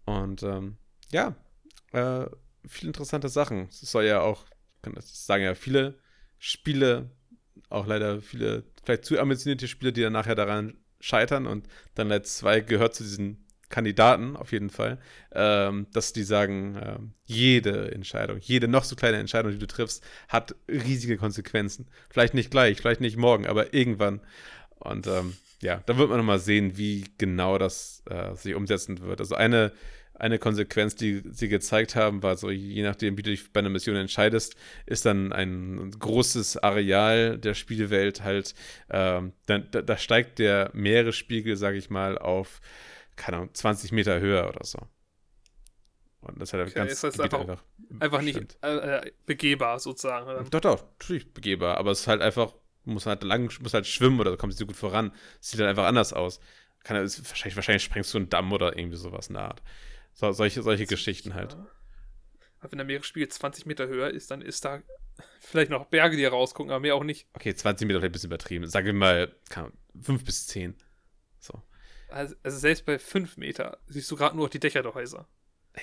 Und 0.05 0.43
ähm, 0.43 0.77
ja, 1.11 1.35
äh, 1.91 2.25
viele 2.67 2.89
interessante 2.89 3.29
Sachen. 3.29 3.67
Es 3.69 3.79
soll 3.81 4.05
ja 4.05 4.21
auch, 4.21 4.45
kann 4.81 4.93
das 4.93 5.25
sagen 5.25 5.43
ja 5.43 5.55
viele 5.55 5.97
Spiele, 6.37 7.09
auch 7.69 7.87
leider 7.87 8.21
viele, 8.21 8.63
vielleicht 8.83 9.05
zu 9.05 9.19
ambitionierte 9.19 9.67
Spiele, 9.67 9.93
die 9.93 10.01
dann 10.01 10.13
nachher 10.13 10.35
daran 10.35 10.77
scheitern. 10.99 11.47
Und 11.47 11.67
dann 11.95 12.09
Light 12.09 12.27
2 12.27 12.61
gehört 12.61 12.95
zu 12.95 13.03
diesen 13.03 13.45
Kandidaten 13.69 14.35
auf 14.35 14.51
jeden 14.51 14.69
Fall, 14.69 14.99
ähm, 15.31 15.87
dass 15.93 16.11
die 16.11 16.23
sagen, 16.23 16.75
äh, 16.75 16.97
jede 17.25 17.91
Entscheidung, 17.91 18.39
jede 18.39 18.67
noch 18.67 18.83
so 18.83 18.95
kleine 18.95 19.17
Entscheidung, 19.17 19.51
die 19.51 19.59
du 19.59 19.67
triffst, 19.67 20.03
hat 20.27 20.55
riesige 20.67 21.17
Konsequenzen. 21.17 21.87
Vielleicht 22.09 22.33
nicht 22.33 22.51
gleich, 22.51 22.77
vielleicht 22.77 23.01
nicht 23.01 23.17
morgen, 23.17 23.45
aber 23.45 23.73
irgendwann. 23.73 24.21
Und 24.79 25.07
ähm, 25.07 25.37
ja, 25.61 25.81
da 25.85 25.97
wird 25.97 26.09
man 26.09 26.17
nochmal 26.17 26.39
sehen, 26.39 26.77
wie 26.77 27.05
genau 27.17 27.57
das 27.57 28.03
äh, 28.09 28.33
sich 28.35 28.55
umsetzen 28.55 29.01
wird. 29.01 29.19
Also 29.19 29.35
eine, 29.35 29.71
eine 30.13 30.39
Konsequenz, 30.39 30.95
die 30.95 31.21
sie 31.31 31.47
gezeigt 31.47 31.95
haben, 31.95 32.23
war 32.23 32.37
so, 32.37 32.49
je 32.49 32.83
nachdem, 32.83 33.17
wie 33.17 33.23
du 33.23 33.29
dich 33.31 33.51
bei 33.51 33.59
einer 33.59 33.69
Mission 33.69 33.95
entscheidest, 33.95 34.55
ist 34.85 35.05
dann 35.05 35.31
ein 35.31 35.91
großes 35.91 36.57
Areal 36.57 37.37
der 37.37 37.53
Spielwelt 37.53 38.23
halt, 38.23 38.53
ähm, 38.89 39.33
da, 39.45 39.59
da, 39.59 39.97
steigt 39.97 40.39
der 40.39 40.71
Meeresspiegel, 40.73 41.55
sage 41.55 41.77
ich 41.77 41.89
mal, 41.89 42.17
auf 42.17 42.61
keine 43.19 43.37
Ahnung, 43.37 43.53
20 43.53 43.91
Meter 43.91 44.19
höher 44.19 44.47
oder 44.47 44.65
so. 44.65 44.79
Und 46.21 46.41
das 46.41 46.51
hat 46.53 46.61
okay, 46.61 46.71
ganz 46.73 46.91
ist 46.91 47.03
das 47.03 47.19
einfach, 47.19 47.39
einfach, 47.41 47.63
einfach 47.99 48.21
nicht 48.21 48.57
äh, 48.61 48.75
äh, 48.75 49.11
begehbar 49.25 49.79
sozusagen. 49.79 50.49
Doch, 50.49 50.59
doch, 50.59 50.83
natürlich 50.99 51.33
begehbar, 51.33 51.77
aber 51.77 51.91
es 51.91 52.01
ist 52.01 52.07
halt 52.07 52.21
einfach, 52.21 52.53
muss 52.83 53.05
halt 53.05 53.23
lang, 53.23 53.51
muss 53.61 53.73
halt 53.73 53.87
schwimmen 53.87 54.19
oder 54.19 54.35
kommt 54.35 54.51
nicht 54.51 54.59
so 54.59 54.65
gut 54.65 54.75
voran. 54.75 55.13
Sieht 55.39 55.59
dann 55.59 55.67
einfach 55.67 55.85
anders 55.85 56.13
aus. 56.13 56.39
Kann, 56.83 56.97
ist, 56.97 57.29
wahrscheinlich, 57.29 57.55
wahrscheinlich 57.55 57.83
sprengst 57.83 58.13
du 58.13 58.17
einen 58.17 58.29
Damm 58.29 58.51
oder 58.51 58.77
irgendwie 58.77 58.97
sowas 58.97 59.27
in 59.27 59.35
der 59.35 59.43
Art. 59.43 59.61
So, 60.13 60.31
solche 60.31 60.61
solche 60.61 60.85
Geschichten 60.85 61.35
halt. 61.35 61.55
Aber 62.59 62.71
wenn 62.71 62.77
der 62.77 62.85
Meeresspiegel 62.85 63.29
20 63.29 63.65
Meter 63.65 63.87
höher 63.87 64.09
ist, 64.09 64.31
dann 64.31 64.41
ist 64.41 64.65
da 64.65 64.81
vielleicht 65.39 65.71
noch 65.71 65.85
Berge, 65.85 66.17
die 66.17 66.25
rausgucken, 66.25 66.71
aber 66.71 66.81
mehr 66.81 66.95
auch 66.95 67.03
nicht. 67.03 67.27
Okay, 67.33 67.53
20 67.53 67.87
Meter 67.87 67.99
vielleicht 67.99 68.09
ein 68.09 68.13
bisschen 68.13 68.29
übertrieben. 68.29 68.67
Sagen 68.67 68.85
wir 68.85 68.93
mal 68.93 69.35
5 70.01 70.23
bis 70.25 70.47
10. 70.47 70.75
So. 72.09 72.15
Also, 72.15 72.35
also 72.43 72.57
selbst 72.57 72.85
bei 72.85 72.99
5 72.99 73.37
Meter 73.37 73.79
siehst 73.87 74.09
du 74.11 74.15
gerade 74.15 74.35
nur 74.35 74.49
die 74.49 74.59
Dächer 74.59 74.81
der 74.81 74.93
Häuser. 74.93 75.27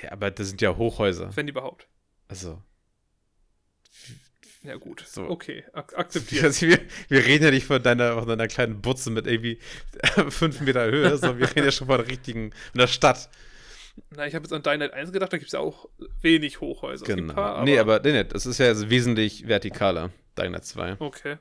Ja, 0.02 0.12
aber 0.12 0.30
das 0.30 0.48
sind 0.48 0.60
ja 0.60 0.76
Hochhäuser. 0.76 1.34
Wenn 1.34 1.48
überhaupt. 1.48 1.88
Also. 2.28 2.62
Ja, 4.62 4.74
gut. 4.76 5.04
So. 5.06 5.28
Okay, 5.28 5.64
ak 5.72 5.94
akzeptiert. 5.96 6.44
Also 6.44 6.66
wir, 6.66 6.80
wir, 7.08 7.24
reden 7.24 7.44
ja 7.44 7.50
nicht 7.50 7.66
von 7.66 7.82
deiner, 7.82 8.18
von 8.18 8.28
deiner 8.28 8.48
kleinen 8.48 8.82
Butze 8.82 9.10
mit 9.10 9.26
irgendwie 9.26 9.58
5 10.28 10.60
Meter 10.62 10.86
Höhe, 10.86 11.16
sondern 11.16 11.38
wir 11.38 11.48
reden 11.48 11.64
ja 11.64 11.70
schon 11.70 11.86
von 11.86 11.98
der 11.98 12.08
richtigen, 12.08 12.50
von 12.72 12.80
der 12.80 12.88
Stadt. 12.88 13.30
Na, 14.10 14.26
ich 14.26 14.34
habe 14.34 14.42
jetzt 14.42 14.52
an 14.52 14.62
Dying 14.62 14.80
Light 14.80 14.92
1 14.92 15.12
gedacht, 15.12 15.32
da 15.32 15.38
gibt 15.38 15.48
es 15.48 15.52
ja 15.52 15.60
auch 15.60 15.88
wenig 16.20 16.60
Hochhäuser. 16.60 17.06
Genau. 17.06 17.32
Paar, 17.32 17.54
aber 17.56 17.64
nee, 17.64 17.78
aber 17.78 18.00
nee, 18.00 18.24
das 18.24 18.44
ist 18.44 18.58
ja 18.58 18.90
wesentlich 18.90 19.46
vertikaler, 19.46 20.10
Dying 20.36 20.52
Light 20.52 20.64
2. 20.64 20.96
Okay. 20.98 21.38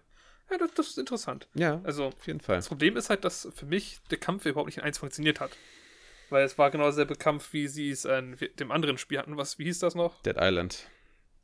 Ja, 0.49 0.57
das, 0.57 0.71
das, 0.75 0.87
ist 0.89 0.97
interessant. 0.97 1.47
Ja, 1.55 1.81
also, 1.83 2.05
auf 2.05 2.27
jeden 2.27 2.39
Fall. 2.39 2.57
Das 2.57 2.67
Problem 2.67 2.97
ist 2.97 3.09
halt, 3.09 3.25
dass 3.25 3.47
für 3.55 3.65
mich 3.65 3.99
der 4.11 4.19
Kampf 4.19 4.45
überhaupt 4.45 4.67
nicht 4.67 4.77
in 4.77 4.83
1 4.83 4.99
funktioniert 4.99 5.39
hat. 5.39 5.51
Weil 6.29 6.43
es 6.43 6.57
war 6.57 6.71
genau 6.71 6.85
derselbe 6.85 7.15
Kampf, 7.15 7.53
wie 7.53 7.67
sie 7.67 7.91
es 7.91 8.05
in 8.05 8.37
dem 8.59 8.71
anderen 8.71 8.97
Spiel 8.97 9.19
hatten. 9.19 9.37
Was, 9.37 9.59
wie 9.59 9.65
hieß 9.65 9.79
das 9.79 9.95
noch? 9.95 10.21
Dead 10.23 10.37
Island. 10.39 10.87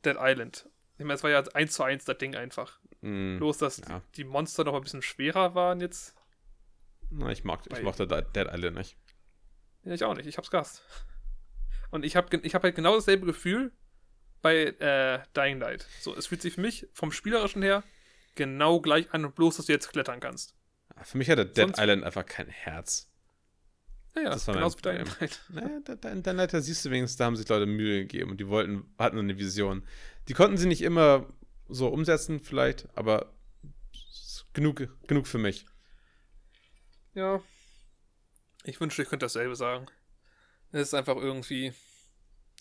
Dead 0.04 0.16
Island. 0.18 0.68
Ich 0.98 1.04
meine, 1.04 1.14
es 1.14 1.22
war 1.22 1.30
ja 1.30 1.40
1 1.40 1.72
zu 1.72 1.82
1 1.82 2.04
das 2.04 2.18
Ding 2.18 2.34
einfach. 2.36 2.78
Mm, 3.00 3.38
Bloß, 3.38 3.58
dass 3.58 3.78
ja. 3.78 4.02
die 4.16 4.24
Monster 4.24 4.64
noch 4.64 4.74
ein 4.74 4.82
bisschen 4.82 5.02
schwerer 5.02 5.54
waren 5.54 5.80
jetzt. 5.80 6.14
Na, 7.10 7.30
ich 7.30 7.44
mag, 7.44 7.60
ich 7.70 7.82
mochte 7.82 8.06
Dead 8.06 8.48
Island 8.52 8.76
nicht. 8.76 8.96
Ja, 9.84 9.92
ich 9.92 10.04
auch 10.04 10.14
nicht. 10.14 10.26
Ich 10.26 10.36
hab's 10.36 10.50
gehasst. 10.50 10.82
Und 11.90 12.04
ich 12.04 12.16
habe 12.16 12.36
ich 12.42 12.54
hab 12.54 12.62
halt 12.62 12.74
genau 12.74 12.94
dasselbe 12.94 13.26
Gefühl 13.26 13.72
bei 14.40 14.64
äh, 14.64 15.20
Dying 15.36 15.60
Light. 15.60 15.86
So, 16.00 16.16
es 16.16 16.26
fühlt 16.26 16.42
sich 16.42 16.54
für 16.54 16.60
mich 16.60 16.88
vom 16.92 17.12
Spielerischen 17.12 17.62
her 17.62 17.84
genau 18.34 18.80
gleich 18.80 19.12
an, 19.12 19.30
bloß, 19.32 19.56
dass 19.56 19.66
du 19.66 19.72
jetzt 19.72 19.90
klettern 19.90 20.20
kannst. 20.20 20.54
Für 21.02 21.18
mich 21.18 21.28
hatte 21.30 21.46
Dead 21.46 21.56
Sonst 21.56 21.78
Island 21.78 22.04
einfach 22.04 22.26
kein 22.26 22.48
Herz. 22.48 23.08
Ja, 24.14 24.22
ja, 24.22 24.30
das 24.30 24.46
war 24.46 24.54
genauso 24.54 24.78
wie 24.78 24.82
Dying 24.82 25.06
Light. 25.20 25.40
Naja, 25.48 26.32
Light, 26.32 26.52
da 26.52 26.60
siehst 26.60 26.84
du 26.84 26.90
wenigstens, 26.90 27.16
da 27.16 27.24
haben 27.24 27.36
sich 27.36 27.48
Leute 27.48 27.66
Mühe 27.66 28.00
gegeben 28.00 28.30
und 28.30 28.40
die 28.40 28.48
wollten, 28.48 28.84
hatten 28.98 29.18
eine 29.18 29.38
Vision. 29.38 29.86
Die 30.28 30.34
konnten 30.34 30.58
sie 30.58 30.68
nicht 30.68 30.82
immer 30.82 31.26
so 31.68 31.88
umsetzen, 31.88 32.40
vielleicht, 32.40 32.88
aber 32.94 33.32
genug, 34.52 34.86
genug 35.06 35.26
für 35.26 35.38
mich. 35.38 35.66
Ja. 37.14 37.42
Ich 38.64 38.80
wünschte, 38.80 39.02
ich 39.02 39.08
könnte 39.08 39.24
dasselbe 39.24 39.56
sagen. 39.56 39.86
Es 40.70 40.88
ist 40.88 40.94
einfach 40.94 41.16
irgendwie. 41.16 41.72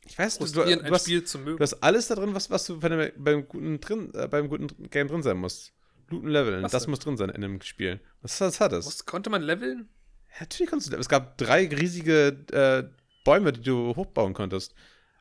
Ich 0.06 0.18
weiß, 0.18 0.40
du, 0.40 0.46
du, 0.46 0.64
du, 0.64 0.92
hast, 0.92 1.08
du 1.08 1.60
hast 1.60 1.74
alles 1.84 2.08
da 2.08 2.16
drin, 2.16 2.34
was, 2.34 2.50
was 2.50 2.66
du 2.66 2.78
dem, 2.78 3.12
beim, 3.18 3.48
guten 3.48 3.80
drin, 3.80 4.12
äh, 4.14 4.28
beim 4.28 4.50
guten 4.50 4.68
Game 4.90 5.08
drin 5.08 5.22
sein 5.22 5.38
musst. 5.38 5.74
Looten, 6.10 6.30
leveln. 6.30 6.64
Was 6.64 6.72
das 6.72 6.84
denn? 6.84 6.90
muss 6.90 7.00
drin 7.00 7.18
sein 7.18 7.30
in 7.30 7.44
einem 7.44 7.62
Spiel. 7.62 8.00
Was, 8.22 8.42
was 8.42 8.60
hat 8.60 8.74
es? 8.74 8.86
Was, 8.86 9.06
konnte 9.06 9.30
man 9.30 9.42
leveln? 9.42 9.90
Ja, 10.34 10.42
natürlich 10.42 10.70
konntest 10.70 10.88
du 10.88 10.92
leveln. 10.92 11.02
Es 11.02 11.10
gab 11.10 11.38
drei 11.38 11.68
riesige 11.68 12.46
äh, 12.52 12.84
Bäume, 13.24 13.54
die 13.54 13.62
du 13.62 13.96
hochbauen 13.96 14.34
konntest. 14.34 14.74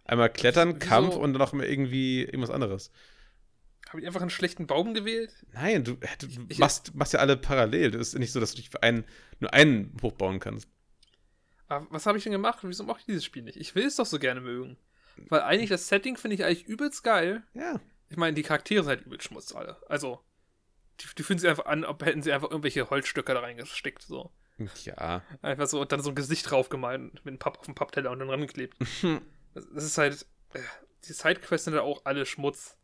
Einmal 0.05 0.31
Klettern, 0.31 0.77
Wieso? 0.77 0.89
Kampf 0.89 1.15
und 1.15 1.35
dann 1.35 1.41
noch 1.41 1.53
irgendwie 1.53 2.23
irgendwas 2.25 2.51
anderes. 2.51 2.91
Habe 3.91 4.01
ich 4.01 4.07
einfach 4.07 4.21
einen 4.21 4.31
schlechten 4.31 4.67
Baum 4.67 4.95
gewählt? 4.95 5.33
Nein, 5.53 5.85
du, 5.85 5.95
du 5.95 6.27
ich, 6.49 6.59
machst, 6.59 6.95
machst 6.95 7.13
ja 7.13 7.19
alle 7.19 7.37
parallel. 7.37 7.95
Es 7.97 8.09
ist 8.09 8.19
nicht 8.19 8.33
so, 8.33 8.41
dass 8.41 8.53
du 8.53 8.57
dich 8.57 8.71
für 8.71 8.83
einen, 8.83 9.05
nur 9.41 9.53
einen 9.53 9.97
hochbauen 10.03 10.41
kannst. 10.41 10.69
Aber 11.71 11.87
was 11.91 12.05
habe 12.05 12.19
ich 12.19 12.25
denn 12.25 12.33
gemacht? 12.33 12.59
Wieso 12.63 12.83
mache 12.83 12.99
ich 12.99 13.07
dieses 13.07 13.25
Spiel 13.25 13.45
nicht? 13.45 13.57
Ich 13.57 13.77
will 13.77 13.87
es 13.87 13.97
doch 13.97 14.05
so 14.05 14.19
gerne 14.19 14.41
mögen. 14.41 14.77
Weil 15.29 15.43
eigentlich 15.43 15.71
das 15.71 15.87
Setting 15.87 16.17
finde 16.17 16.35
ich 16.35 16.45
eigentlich 16.45 16.67
übelst 16.67 17.05
geil. 17.05 17.45
Ja. 17.55 17.81
Ich 18.09 18.17
meine, 18.17 18.35
die 18.35 18.43
Charaktere 18.43 18.83
sind 18.83 18.89
halt 18.89 19.07
übelst 19.07 19.29
schmutz 19.29 19.55
alle. 19.55 19.77
Also, 19.89 20.21
die, 21.01 21.07
die 21.17 21.23
fühlen 21.23 21.39
sich 21.39 21.49
einfach 21.49 21.67
an, 21.67 21.85
ob 21.85 22.05
hätten 22.05 22.23
sie 22.23 22.33
einfach 22.33 22.51
irgendwelche 22.51 22.91
Holzstücke 22.91 23.33
da 23.33 23.41
reingesteckt. 23.41 24.03
So. 24.03 24.33
Ja. 24.85 25.23
Einfach 25.43 25.69
so 25.69 25.81
und 25.81 25.93
dann 25.93 26.03
so 26.03 26.11
ein 26.11 26.17
Gesicht 26.17 26.51
drauf 26.51 26.71
gemalt 26.71 27.01
mit 27.15 27.27
einem 27.29 27.39
Papp 27.39 27.59
auf 27.59 27.67
dem 27.67 27.77
Pappteller 27.77 28.11
und 28.11 28.19
dann 28.19 28.31
rangeklebt. 28.31 28.77
das, 29.55 29.69
das 29.73 29.85
ist 29.85 29.99
halt. 29.99 30.27
Äh, 30.55 30.61
die 31.07 31.13
Sidequests 31.13 31.67
sind 31.67 31.75
halt 31.75 31.85
auch 31.85 32.05
alle 32.05 32.27
Schmutz. 32.27 32.77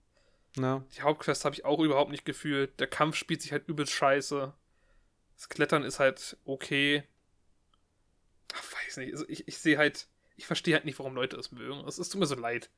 No. 0.56 0.84
Die 0.96 1.02
Hauptquests 1.02 1.44
habe 1.44 1.56
ich 1.56 1.64
auch 1.64 1.80
überhaupt 1.80 2.12
nicht 2.12 2.24
gefühlt. 2.24 2.78
Der 2.78 2.86
Kampf 2.86 3.16
spielt 3.16 3.42
sich 3.42 3.50
halt 3.50 3.68
übelst 3.68 3.92
scheiße. 3.92 4.54
Das 5.34 5.48
Klettern 5.48 5.82
ist 5.82 5.98
halt 5.98 6.38
okay. 6.44 7.02
Ach, 8.54 8.72
weiß 8.72 8.98
nicht. 8.98 9.12
Also 9.12 9.28
ich, 9.28 9.46
ich 9.48 9.58
sehe 9.58 9.78
halt. 9.78 10.08
Ich 10.38 10.46
verstehe 10.46 10.74
halt 10.74 10.84
nicht, 10.84 10.98
warum 10.98 11.14
Leute 11.14 11.36
es 11.36 11.50
mögen. 11.50 11.86
Es, 11.86 11.98
es 11.98 12.10
tut 12.10 12.20
mir 12.20 12.26
so 12.26 12.34
leid. 12.34 12.70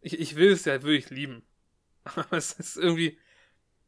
Ich, 0.00 0.18
ich 0.18 0.36
will 0.36 0.52
es 0.52 0.64
ja 0.64 0.82
wirklich 0.82 1.10
lieben. 1.10 1.42
Aber 2.04 2.36
es 2.36 2.52
ist 2.52 2.76
irgendwie. 2.76 3.18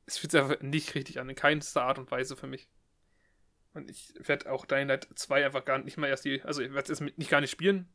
Es 0.06 0.18
fühlt 0.18 0.32
sich 0.32 0.40
einfach 0.40 0.60
nicht 0.60 0.94
richtig 0.94 1.20
an. 1.20 1.28
In 1.28 1.36
keinster 1.36 1.82
Art 1.82 1.98
und 1.98 2.10
Weise 2.10 2.36
für 2.36 2.46
mich. 2.46 2.68
Und 3.74 3.90
ich 3.90 4.14
werde 4.18 4.50
auch 4.50 4.66
Dying 4.66 4.88
Light 4.88 5.08
2 5.14 5.44
einfach 5.44 5.64
gar 5.64 5.78
nicht 5.78 5.96
mal 5.96 6.08
erst 6.08 6.24
die. 6.24 6.42
Also 6.42 6.62
ich 6.62 6.72
werde 6.72 6.92
es 6.92 7.00
nicht 7.00 7.30
gar 7.30 7.40
nicht 7.40 7.50
spielen, 7.50 7.88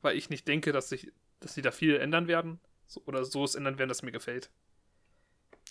weil 0.00 0.16
ich 0.16 0.30
nicht 0.30 0.46
denke, 0.46 0.72
dass 0.72 0.88
sich, 0.88 1.12
dass 1.40 1.54
sie 1.54 1.62
da 1.62 1.72
viel 1.72 1.96
ändern 1.96 2.28
werden. 2.28 2.60
So, 2.86 3.02
oder 3.06 3.24
so 3.24 3.44
es 3.44 3.54
ändern 3.56 3.78
werden, 3.78 3.88
dass 3.88 4.02
mir 4.02 4.12
gefällt. 4.12 4.50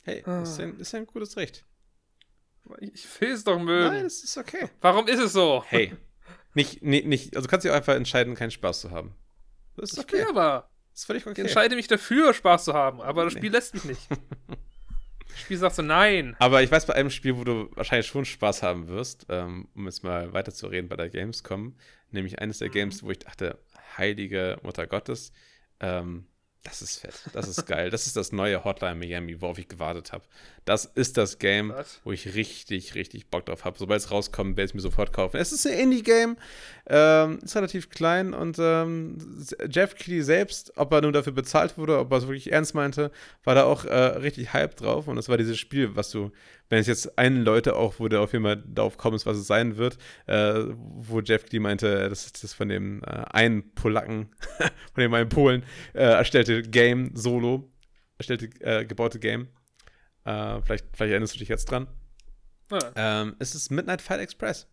Hey, 0.04 0.24
ah. 0.26 0.42
ist, 0.42 0.60
ein, 0.60 0.80
ist 0.80 0.94
ein 0.94 1.08
gutes 1.08 1.38
Recht. 1.38 1.66
Ich 2.80 3.22
will 3.22 3.32
es 3.32 3.44
doch 3.44 3.60
mögen. 3.60 3.96
Nein, 3.96 4.06
es 4.06 4.24
ist 4.24 4.38
okay. 4.38 4.70
Warum 4.82 5.08
ist 5.08 5.20
es 5.20 5.34
so? 5.34 5.64
Hey. 5.68 5.96
Nicht, 6.56 6.82
nicht, 6.82 7.06
nicht, 7.06 7.36
also 7.36 7.46
du 7.46 7.52
kannst 7.52 7.66
dich 7.66 7.72
auch 7.72 7.76
einfach 7.76 7.96
entscheiden, 7.96 8.34
keinen 8.34 8.52
Spaß 8.52 8.82
zu 8.82 8.92
haben. 8.92 9.14
Das 9.76 9.92
ist 9.92 10.00
okay. 10.00 10.26
Aber. 10.28 10.70
Das 10.92 11.02
ist 11.02 11.06
völlig 11.06 11.28
okay. 11.28 11.34
Ich 11.34 11.40
entscheide 11.40 11.76
mich 11.76 11.88
dafür, 11.88 12.34
Spaß 12.34 12.64
zu 12.64 12.74
haben, 12.74 13.02
aber 13.02 13.26
das 13.26 13.34
Spiel 13.34 13.52
lässt 13.52 13.74
mich 13.74 13.84
nicht. 13.84 14.10
das 15.28 15.40
Spiel 15.42 15.58
sagt 15.58 15.76
so, 15.76 15.82
nein. 15.82 16.38
Aber 16.40 16.64
ich 16.64 16.72
weiß 16.72 16.86
bei 16.86 16.94
einem 16.94 17.10
Spiel, 17.10 17.36
wo 17.36 17.44
du 17.44 17.70
wahrscheinlich 17.76 18.08
schon 18.08 18.24
Spaß 18.24 18.64
haben 18.64 18.88
wirst, 18.88 19.26
ähm, 19.28 19.68
um 19.76 19.86
jetzt 19.86 20.06
mal 20.06 20.32
weiterzureden 20.32 20.88
bei 20.88 20.96
der 20.96 21.10
Gamescom, 21.10 21.76
nämlich 22.12 22.40
eines 22.40 22.60
der 22.60 22.70
mhm. 22.70 22.74
Games, 22.74 23.04
wo 23.04 23.12
ich 23.12 23.20
dachte, 23.20 23.60
heilige 23.98 24.58
Mutter 24.64 24.88
Gottes, 24.88 25.34
ähm, 25.82 26.26
das 26.66 26.82
ist 26.82 26.98
fett. 26.98 27.14
Das 27.32 27.48
ist 27.48 27.66
geil. 27.68 27.92
Das 27.92 28.08
ist 28.08 28.18
das 28.18 28.32
neue 28.32 28.64
Hotline 28.64 28.96
Miami, 28.96 29.40
worauf 29.40 29.60
ich 29.60 29.68
gewartet 29.68 30.12
habe. 30.12 30.24
Das 30.66 30.86
ist 30.86 31.16
das 31.16 31.38
Game, 31.38 31.70
Was? 31.70 32.02
wo 32.04 32.12
ich 32.12 32.34
richtig, 32.34 32.96
richtig 32.96 33.28
Bock 33.28 33.46
drauf 33.46 33.66
habe. 33.66 33.78
Sobald 33.78 34.02
es 34.02 34.10
rauskommt, 34.10 34.58
werde 34.58 34.66
ich 34.66 34.72
es 34.72 34.74
mir 34.74 34.82
sofort 34.82 35.14
kaufen. 35.14 35.38
Es 35.38 35.52
ist 35.52 35.68
ein 35.68 35.78
Indie-Game, 35.78 36.38
ähm, 36.88 37.40
ist 37.44 37.56
relativ 37.56 37.92
klein 37.92 38.34
und 38.34 38.58
ähm, 38.60 39.46
Jeff 39.70 39.94
Keighley 39.94 40.24
selbst, 40.24 40.74
ob 40.76 40.92
er 40.92 41.02
nun 41.02 41.14
dafür 41.14 41.34
bezahlt 41.34 41.78
wurde, 41.78 42.00
ob 42.00 42.12
er 42.12 42.18
es 42.18 42.24
wirklich 42.24 42.52
ernst 42.52 42.74
meinte, 42.74 43.12
war 43.44 43.54
da 43.54 43.66
auch 43.66 43.86
äh, 43.86 43.94
richtig 43.94 44.54
Hype 44.54 44.76
drauf. 44.76 45.08
Und 45.08 45.18
das 45.18 45.30
war 45.30 45.38
dieses 45.38 45.60
Spiel, 45.60 45.96
was 45.96 46.10
du, 46.10 46.32
wenn 46.70 46.80
es 46.80 46.88
jetzt 46.88 47.18
einen 47.18 47.44
Leute 47.44 47.76
auch, 47.76 48.00
wo 48.00 48.08
du 48.08 48.20
auf 48.22 48.34
jeden 48.34 48.44
Fall 48.44 48.64
darauf 48.66 48.98
kommst, 48.98 49.26
was 49.26 49.38
es 49.38 49.48
sein 49.48 49.78
wird, 49.78 49.98
äh, 50.26 50.64
wo 50.78 51.22
Jeff 51.22 51.44
Keighley 51.44 51.60
meinte, 51.60 52.10
das 52.10 52.26
ist 52.26 52.44
das 52.44 52.54
von 52.54 52.70
dem 52.70 53.04
äh, 53.04 53.24
einen 53.32 53.74
Polacken, 53.74 54.34
von 54.94 55.02
dem 55.02 55.14
einen 55.14 55.30
Polen 55.30 55.64
äh, 55.94 56.04
erstellte 56.04 56.64
Game 56.64 57.12
solo, 57.16 57.72
erstellte, 58.18 58.50
äh, 58.62 58.86
gebaute 58.86 59.20
Game. 59.20 59.48
Äh, 60.24 60.62
vielleicht, 60.64 60.86
vielleicht 60.94 61.12
erinnerst 61.12 61.36
du 61.36 61.40
dich 61.40 61.50
jetzt 61.50 61.70
dran. 61.70 61.88
Ja. 62.72 62.92
Ähm, 62.96 63.36
es 63.38 63.54
ist 63.54 63.70
Midnight 63.70 64.02
Fight 64.02 64.20
Express. 64.20 64.68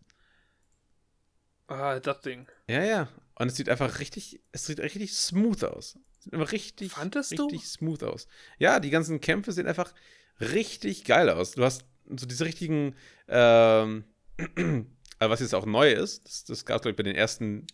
Ah, 1.67 1.99
das 1.99 2.21
Ding. 2.21 2.47
Ja, 2.67 2.83
ja. 2.83 3.07
Und 3.35 3.47
es 3.47 3.55
sieht 3.55 3.69
einfach 3.69 3.99
richtig, 3.99 4.41
es 4.51 4.65
sieht 4.65 4.79
richtig 4.79 5.13
smooth 5.13 5.63
aus. 5.63 5.97
Sieht 6.19 6.33
immer 6.33 6.51
richtig, 6.51 6.91
Fandest 6.91 7.31
richtig 7.31 7.61
du? 7.61 7.67
smooth 7.67 8.03
aus. 8.03 8.27
Ja, 8.57 8.79
die 8.79 8.89
ganzen 8.89 9.21
Kämpfe 9.21 9.51
sehen 9.51 9.67
einfach 9.67 9.93
richtig 10.39 11.05
geil 11.05 11.29
aus. 11.29 11.51
Du 11.51 11.63
hast 11.63 11.85
so 12.07 12.25
diese 12.25 12.45
richtigen, 12.45 12.95
ähm, 13.27 14.03
was 15.19 15.39
jetzt 15.39 15.55
auch 15.55 15.65
neu 15.65 15.91
ist, 15.91 16.25
das, 16.25 16.43
das 16.45 16.65
gab 16.65 16.77
es, 16.77 16.81
glaube 16.83 16.91
ich, 16.91 16.97
bei 16.97 17.03
den 17.03 17.15
ersten 17.15 17.67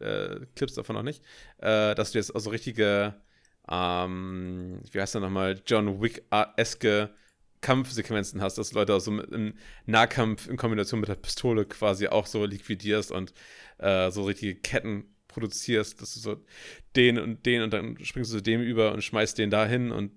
äh, 0.00 0.40
Clips 0.54 0.74
davon 0.74 0.96
noch 0.96 1.02
nicht, 1.02 1.22
äh, 1.58 1.94
dass 1.94 2.12
du 2.12 2.18
jetzt 2.18 2.34
also 2.34 2.50
richtige, 2.50 3.14
ähm, 3.70 4.80
wie 4.92 5.00
heißt 5.00 5.14
der 5.14 5.20
nochmal, 5.22 5.60
John 5.66 6.00
Wick-eske 6.00 7.10
Kampfsequenzen 7.60 8.40
hast, 8.40 8.56
dass 8.56 8.72
Leute 8.72 8.94
also 8.94 9.20
im 9.20 9.54
Nahkampf 9.86 10.48
in 10.48 10.56
Kombination 10.56 11.00
mit 11.00 11.10
der 11.10 11.16
Pistole 11.16 11.66
quasi 11.66 12.08
auch 12.08 12.26
so 12.26 12.44
liquidierst 12.46 13.12
und 13.12 13.34
äh, 13.78 14.10
so 14.10 14.24
richtige 14.24 14.54
Ketten 14.54 15.14
produzierst, 15.28 16.00
dass 16.00 16.14
du 16.14 16.20
so 16.20 16.44
den 16.96 17.18
und 17.18 17.44
den 17.46 17.62
und 17.62 17.72
dann 17.72 18.02
springst 18.02 18.32
du 18.32 18.38
zu 18.38 18.42
dem 18.42 18.62
über 18.62 18.92
und 18.92 19.04
schmeißt 19.04 19.38
den 19.38 19.50
da 19.50 19.66
hin 19.66 19.92
und 19.92 20.12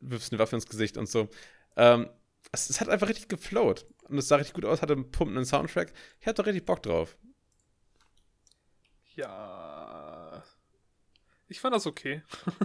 wirfst 0.00 0.32
eine 0.32 0.38
Waffe 0.38 0.56
ins 0.56 0.66
Gesicht 0.66 0.96
und 0.96 1.08
so. 1.08 1.28
Ähm, 1.76 2.08
es, 2.52 2.70
es, 2.70 2.80
hat 2.80 2.88
einfach 2.88 3.08
richtig 3.08 3.28
geflowt. 3.28 3.86
Und 4.08 4.18
es 4.18 4.28
sah 4.28 4.36
richtig 4.36 4.54
gut 4.54 4.64
aus, 4.64 4.82
hatte 4.82 4.94
einen 4.94 5.10
pumpenden 5.10 5.44
Soundtrack. 5.44 5.92
Ich 6.20 6.26
hatte 6.26 6.44
richtig 6.44 6.64
Bock 6.64 6.82
drauf. 6.82 7.16
Ja. 9.14 10.42
Ich 11.48 11.60
fand 11.60 11.74
das 11.74 11.86
okay. 11.86 12.22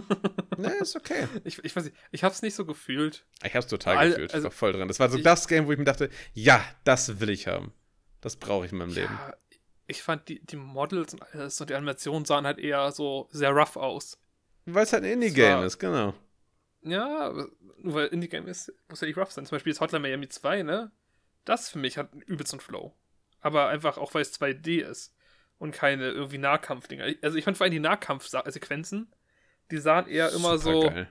ne, 0.56 0.72
ist 0.74 0.96
okay. 0.96 1.26
Ich, 1.44 1.62
ich 1.64 1.74
weiß 1.74 1.84
nicht, 1.84 1.96
ich 2.12 2.22
hab's 2.22 2.42
nicht 2.42 2.54
so 2.54 2.64
gefühlt. 2.64 3.24
Ich 3.44 3.54
hab's 3.54 3.66
total 3.66 3.96
All, 3.96 4.08
gefühlt. 4.10 4.32
Also, 4.32 4.46
ich 4.46 4.52
war 4.52 4.56
voll 4.56 4.72
dran. 4.72 4.88
Das 4.88 5.00
war 5.00 5.10
so 5.10 5.18
ich, 5.18 5.24
das 5.24 5.48
Game, 5.48 5.66
wo 5.66 5.72
ich 5.72 5.78
mir 5.78 5.84
dachte, 5.84 6.08
ja, 6.34 6.64
das 6.84 7.20
will 7.20 7.30
ich 7.30 7.48
haben. 7.48 7.72
Das 8.20 8.36
brauche 8.36 8.64
ich 8.66 8.72
in 8.72 8.78
meinem 8.78 8.90
ja, 8.90 9.02
Leben. 9.02 9.18
Ich 9.88 10.02
fand 10.02 10.28
die, 10.28 10.44
die 10.44 10.56
Models 10.56 11.14
und 11.14 11.22
alles 11.22 11.60
und 11.60 11.70
die 11.70 11.74
Animationen 11.74 12.24
sahen 12.24 12.46
halt 12.46 12.58
eher 12.58 12.90
so 12.92 13.28
sehr 13.32 13.50
rough 13.50 13.76
aus. 13.76 14.18
Weil 14.66 14.84
es 14.84 14.92
halt 14.92 15.04
ein 15.04 15.12
Indie-Game 15.12 15.62
ist, 15.62 15.78
genau. 15.78 16.14
Ja, 16.86 17.32
nur 17.78 17.94
weil 17.94 18.06
Indie-Game 18.08 18.46
ist, 18.46 18.72
muss 18.88 19.00
ja 19.00 19.08
nicht 19.08 19.16
rough 19.16 19.32
sein. 19.32 19.44
Zum 19.44 19.56
Beispiel 19.56 19.72
das 19.72 19.80
Hotline 19.80 20.00
Miami 20.00 20.28
2, 20.28 20.62
ne? 20.62 20.92
Das 21.44 21.68
für 21.68 21.78
mich 21.78 21.98
hat 21.98 22.12
einen 22.12 22.22
übelsten 22.22 22.60
Flow. 22.60 22.94
Aber 23.40 23.68
einfach 23.68 23.98
auch, 23.98 24.14
weil 24.14 24.22
es 24.22 24.40
2D 24.40 24.82
ist 24.82 25.14
und 25.58 25.72
keine 25.72 26.10
irgendwie 26.10 26.38
Nahkampfdinger. 26.38 27.06
Also 27.22 27.36
ich 27.36 27.44
fand 27.44 27.56
vor 27.56 27.64
allem 27.64 27.72
die 27.72 27.80
Nahkampfsequenzen, 27.80 29.12
die 29.70 29.78
sahen 29.78 30.06
eher 30.06 30.32
immer 30.32 30.58
Super 30.58 30.72
so. 30.72 30.88
Geil. 30.88 31.10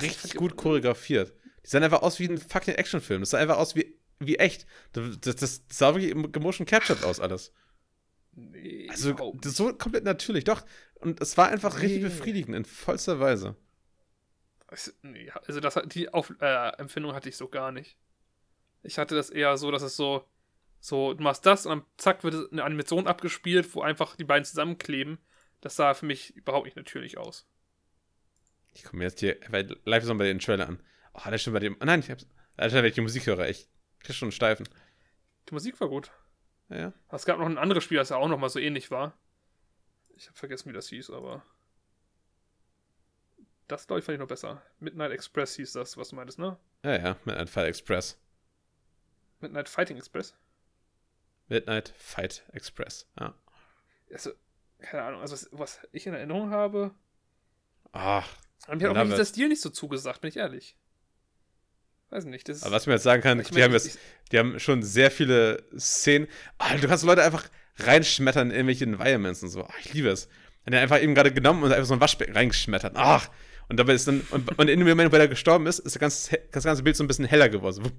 Richtig 0.00 0.34
gut 0.34 0.56
choreografiert. 0.56 1.34
Die 1.64 1.68
sahen 1.68 1.82
einfach 1.82 2.02
aus 2.02 2.18
wie 2.18 2.28
ein 2.28 2.38
fucking 2.38 2.74
Actionfilm. 2.74 3.20
Das 3.20 3.30
sah 3.30 3.38
einfach 3.38 3.56
aus 3.56 3.74
wie, 3.74 3.98
wie 4.20 4.36
echt. 4.36 4.66
Das, 4.92 5.18
das, 5.20 5.36
das 5.36 5.62
sah 5.70 5.94
wirklich 5.94 6.32
gemotion 6.32 6.66
captured 6.66 7.02
aus, 7.04 7.20
alles. 7.20 7.52
Nee, 8.34 8.88
also 8.90 9.14
so 9.44 9.72
komplett 9.74 10.04
natürlich, 10.04 10.44
doch. 10.44 10.64
Und 10.96 11.20
es 11.20 11.36
war 11.36 11.48
einfach 11.48 11.74
nee. 11.76 11.86
richtig 11.86 12.02
befriedigend 12.02 12.54
in 12.54 12.64
vollster 12.64 13.20
Weise. 13.20 13.56
Also 14.72 15.60
das, 15.60 15.78
die 15.86 16.08
Auf, 16.08 16.32
äh, 16.40 16.68
Empfindung 16.78 17.14
hatte 17.14 17.28
ich 17.28 17.36
so 17.36 17.48
gar 17.48 17.72
nicht. 17.72 17.96
Ich 18.82 18.98
hatte 18.98 19.14
das 19.14 19.30
eher 19.30 19.56
so, 19.56 19.70
dass 19.70 19.82
es 19.82 19.96
so, 19.96 20.26
so, 20.80 21.14
du 21.14 21.22
machst 21.22 21.46
das 21.46 21.66
und 21.66 21.78
dann 21.78 21.86
zack 21.96 22.24
wird 22.24 22.50
eine 22.52 22.64
Animation 22.64 23.06
abgespielt, 23.06 23.74
wo 23.74 23.82
einfach 23.82 24.16
die 24.16 24.24
beiden 24.24 24.44
zusammenkleben. 24.44 25.18
Das 25.60 25.76
sah 25.76 25.94
für 25.94 26.06
mich 26.06 26.34
überhaupt 26.34 26.64
nicht 26.64 26.76
natürlich 26.76 27.18
aus. 27.18 27.46
Ich 28.74 28.84
komme 28.84 29.04
jetzt 29.04 29.20
hier 29.20 29.38
live 29.84 30.04
so 30.04 30.14
bei 30.16 30.24
den 30.24 30.38
Trailer 30.38 30.68
an. 30.68 30.82
Oh, 31.14 31.28
der 31.28 31.38
schon 31.38 31.52
bei 31.52 31.60
dem. 31.60 31.76
Oh 31.80 31.84
nein, 31.84 32.00
ich 32.00 32.10
hab's. 32.10 32.26
Alter, 32.56 32.78
wenn 32.78 32.86
ich 32.86 32.94
die 32.94 33.00
Musik 33.02 33.26
höre, 33.26 33.48
ich 33.48 33.68
krieg 34.00 34.16
schon 34.16 34.26
einen 34.26 34.32
Steifen. 34.32 34.68
Die 35.48 35.54
Musik 35.54 35.78
war 35.80 35.88
gut. 35.88 36.10
Ja. 36.68 36.92
Es 37.10 37.26
gab 37.26 37.38
noch 37.38 37.46
ein 37.46 37.58
anderes 37.58 37.84
Spiel, 37.84 37.98
das 37.98 38.08
ja 38.08 38.16
auch 38.16 38.28
nochmal 38.28 38.48
so 38.48 38.58
ähnlich 38.58 38.90
war. 38.90 39.16
Ich 40.16 40.26
habe 40.26 40.38
vergessen, 40.38 40.70
wie 40.70 40.74
das 40.74 40.88
hieß, 40.88 41.10
aber. 41.10 41.44
Das, 43.72 43.86
glaube 43.86 44.00
ich, 44.00 44.04
fand 44.04 44.16
ich 44.16 44.20
noch 44.20 44.28
besser. 44.28 44.60
Midnight 44.80 45.12
Express 45.12 45.56
hieß 45.56 45.72
das, 45.72 45.96
was 45.96 46.10
du 46.10 46.16
meintest, 46.16 46.38
ne? 46.38 46.58
Ja, 46.84 46.94
ja, 46.94 47.16
Midnight 47.24 47.48
Fight 47.48 47.68
Express. 47.68 48.18
Midnight 49.40 49.66
Fighting 49.66 49.96
Express? 49.96 50.34
Midnight 51.48 51.94
Fight 51.96 52.44
Express, 52.52 53.06
ja. 53.18 53.34
Also, 54.12 54.32
keine 54.78 55.04
Ahnung, 55.04 55.22
also 55.22 55.32
was, 55.32 55.48
was 55.52 55.80
ich 55.90 56.06
in 56.06 56.12
Erinnerung 56.12 56.50
habe. 56.50 56.90
Ach. 57.92 58.28
Aber 58.66 58.76
mir 58.76 58.90
hat 58.90 58.96
auch 58.98 59.04
dieser 59.04 59.24
Stil 59.24 59.48
nicht 59.48 59.62
so 59.62 59.70
zugesagt, 59.70 60.20
bin 60.20 60.28
ich 60.28 60.36
ehrlich. 60.36 60.76
Weiß 62.10 62.26
nicht. 62.26 62.50
Das 62.50 62.64
Aber 62.64 62.72
was 62.72 62.86
man 62.86 62.96
jetzt 62.96 63.04
sagen 63.04 63.22
kann, 63.22 63.38
die, 63.38 63.52
meine, 63.54 63.64
haben 63.64 63.72
jetzt, 63.72 63.98
die 64.32 64.38
haben 64.38 64.60
schon 64.60 64.82
sehr 64.82 65.10
viele 65.10 65.64
Szenen. 65.78 66.28
Ah, 66.58 66.76
du 66.76 66.86
kannst 66.86 67.04
Leute 67.04 67.22
einfach 67.22 67.48
reinschmettern 67.78 68.50
in 68.50 68.56
irgendwelche 68.56 68.84
Environments 68.84 69.42
und 69.42 69.48
so. 69.48 69.64
Ach, 69.64 69.78
ich 69.78 69.94
liebe 69.94 70.10
es. 70.10 70.28
Und 70.66 70.74
er 70.74 70.82
einfach 70.82 71.00
eben 71.00 71.14
gerade 71.14 71.32
genommen 71.32 71.62
und 71.62 71.72
einfach 71.72 71.86
so 71.86 71.94
ein 71.94 72.00
Waschbecken 72.02 72.34
reingeschmettert. 72.34 72.92
Ach, 72.96 73.30
und 73.68 73.78
dabei 73.78 73.94
ist 73.94 74.06
dann, 74.06 74.20
und, 74.30 74.58
und 74.58 74.68
in 74.68 74.78
dem 74.78 74.88
Moment, 74.88 75.12
wo 75.12 75.16
er 75.16 75.28
gestorben 75.28 75.66
ist, 75.66 75.78
ist 75.78 75.94
das 75.96 76.00
ganze, 76.00 76.38
das 76.50 76.64
ganze 76.64 76.82
Bild 76.82 76.96
so 76.96 77.04
ein 77.04 77.08
bisschen 77.08 77.24
heller 77.24 77.48
geworden. 77.48 77.92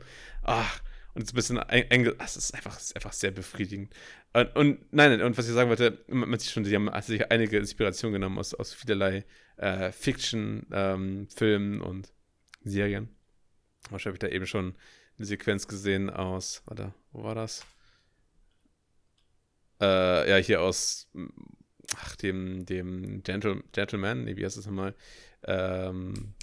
Ach, 0.43 0.82
und 1.14 1.22
es 1.22 1.30
ist 1.30 1.34
ein 1.34 1.36
bisschen 1.36 1.57
eng, 1.70 2.11
das 2.18 2.38
ist 2.38 2.53
einfach, 2.55 2.80
ist 2.80 2.95
einfach 2.95 3.14
sehr 3.14 3.32
befriedigend. 3.32 3.93
Und, 4.34 4.55
und, 4.55 4.93
nein, 4.93 5.22
und 5.22 5.38
was 5.38 5.47
ich 5.47 5.53
sagen 5.53 5.70
wollte, 5.70 6.03
man 6.07 6.39
sieht 6.39 6.51
schon, 6.51 6.66
sie 6.66 6.76
haben 6.76 6.89
sich 7.01 7.32
einige 7.32 7.57
Inspirationen 7.57 8.14
genommen 8.14 8.39
aus, 8.39 8.53
aus 8.53 8.74
vielerlei 8.74 9.26
äh, 9.57 9.91
Fiction, 9.91 10.66
ähm, 10.72 11.28
Filmen 11.30 11.82
und 11.82 12.11
Serien. 12.64 13.09
Wahrscheinlich 13.89 14.22
habe 14.22 14.28
ich 14.28 14.32
da 14.32 14.36
eben 14.36 14.47
schon 14.47 14.76
eine 15.18 15.26
Sequenz 15.28 15.68
gesehen 15.68 16.09
aus, 16.09 16.64
warte, 16.66 16.93
wo 17.11 17.24
war 17.24 17.36
das? 17.36 17.64
Äh, 19.82 20.30
ja, 20.30 20.38
hier 20.38 20.61
aus 20.61 21.09
ach, 21.97 22.16
dem, 22.16 22.66
dem 22.66 23.22
Gentle, 23.22 23.64
Gentleman, 23.72 24.24
nee, 24.24 24.36
wie 24.36 24.45
heißt 24.45 24.57
das 24.57 24.66
nochmal? 24.66 24.95
Ähm, 25.45 26.33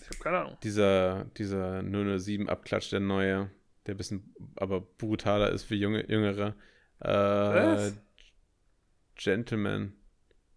ich 0.00 0.06
habe 0.10 0.18
keine 0.22 0.38
Ahnung. 0.38 0.56
Dieser, 0.62 1.24
dieser 1.36 1.82
007 1.82 2.48
Abklatsch, 2.48 2.92
der 2.92 3.00
neue, 3.00 3.50
der 3.86 3.94
ein 3.94 3.96
bisschen 3.96 4.34
aber 4.56 4.80
brutaler 4.80 5.50
ist 5.50 5.64
für 5.64 5.74
junge, 5.74 6.08
Jüngere. 6.10 6.54
Äh, 7.00 7.08
Was? 7.08 7.94
Gentleman. 9.16 9.94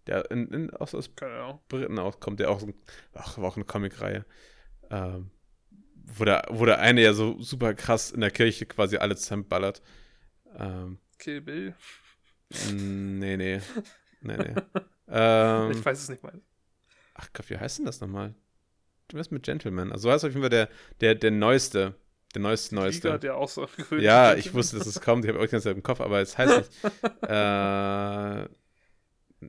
Der 0.07 0.31
in, 0.31 0.47
in, 0.47 0.69
aus, 0.71 0.95
aus 0.95 1.09
Briten 1.09 1.99
auskommt, 1.99 2.39
der 2.39 2.49
auch 2.49 2.59
so, 2.59 2.73
ach, 3.13 3.37
war 3.37 3.45
auch 3.45 3.57
eine 3.57 3.65
Comicreihe. 3.65 4.25
Ähm, 4.89 5.31
wo 5.95 6.23
der, 6.23 6.45
wo 6.49 6.65
der 6.65 6.79
eine 6.79 7.01
ja 7.01 7.13
so 7.13 7.41
super 7.41 7.73
krass 7.73 8.11
in 8.11 8.21
der 8.21 8.31
Kirche 8.31 8.65
quasi 8.65 8.97
alle 8.97 9.15
zusammenballert. 9.17 9.81
Ähm, 10.55 10.99
Kill 11.19 11.41
Bill. 11.41 11.75
Nee, 12.71 13.35
nee. 13.35 13.61
Nee, 14.21 14.37
nee. 14.37 14.55
ähm, 15.09 15.71
ich 15.71 15.85
weiß 15.85 16.03
es 16.03 16.09
nicht 16.09 16.23
mal. 16.23 16.41
Ach 17.17 17.29
Gott, 17.33 17.49
wie 17.49 17.57
heißt 17.57 17.79
denn 17.79 17.85
das 17.85 17.99
nochmal? 17.99 18.33
Du 19.07 19.17
bist 19.17 19.31
mit 19.31 19.43
Gentleman. 19.43 19.91
Also, 19.91 20.07
so 20.07 20.11
heißt 20.13 20.25
auf 20.25 20.31
jeden 20.31 20.41
Fall 20.41 20.49
der, 20.49 20.69
der, 21.01 21.15
der 21.15 21.31
neueste. 21.31 21.95
Der 22.35 22.41
neueste, 22.41 22.75
neueste. 22.75 23.07
Liga, 23.07 23.17
der 23.17 23.35
auch 23.37 23.49
so 23.49 23.67
Ja, 23.97 24.35
ich 24.35 24.53
wusste, 24.53 24.77
dass 24.77 24.87
es 24.87 25.01
kommt. 25.01 25.25
Ich 25.25 25.29
habe 25.29 25.39
ganze 25.39 25.61
Zeit 25.61 25.75
im 25.75 25.83
Kopf, 25.83 26.01
aber 26.01 26.19
es 26.19 26.37
heißt 26.37 26.57
nicht. 26.57 26.71
äh, 27.23 28.47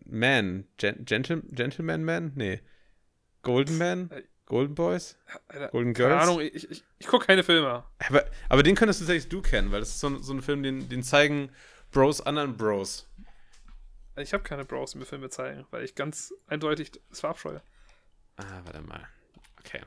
Man. 0.05 0.65
Gen 0.77 1.05
Gentle 1.05 1.43
Gentleman 1.51 2.05
Man? 2.05 2.33
Nee. 2.35 2.61
Golden 3.43 3.79
Man? 3.79 4.11
Äh, 4.11 4.23
Golden 4.47 4.75
Boys? 4.75 5.19
Alter, 5.49 5.69
Golden 5.69 5.93
Girls? 5.93 6.11
Keine 6.11 6.23
Ahnung, 6.23 6.41
ich, 6.41 6.71
ich, 6.71 6.85
ich 6.99 7.07
gucke 7.07 7.27
keine 7.27 7.43
Filme. 7.43 7.85
Aber, 8.09 8.25
aber 8.49 8.63
den 8.63 8.77
könntest 8.77 9.01
du 9.01 9.05
tatsächlich 9.05 9.29
du 9.29 9.43
kennen, 9.43 9.73
weil 9.73 9.81
das 9.81 9.91
ist 9.91 10.01
so, 10.01 10.17
so 10.19 10.33
ein 10.33 10.41
Film, 10.41 10.63
den, 10.63 10.89
den 10.89 11.03
zeigen 11.03 11.51
Bros 11.91 12.21
anderen 12.21 12.57
Bros. 12.57 13.08
Ich 14.21 14.33
habe 14.33 14.43
keine 14.43 14.65
Bros, 14.65 14.93
die 14.93 14.99
mir 14.99 15.05
Filme 15.05 15.31
zeigen, 15.31 15.67
weil 15.71 15.85
ich 15.85 15.95
ganz 15.95 16.33
eindeutig 16.47 16.93
es 17.11 17.21
verabscheue. 17.21 17.63
Ah, 18.37 18.63
warte 18.65 18.81
mal. 18.83 19.07
Okay. 19.61 19.81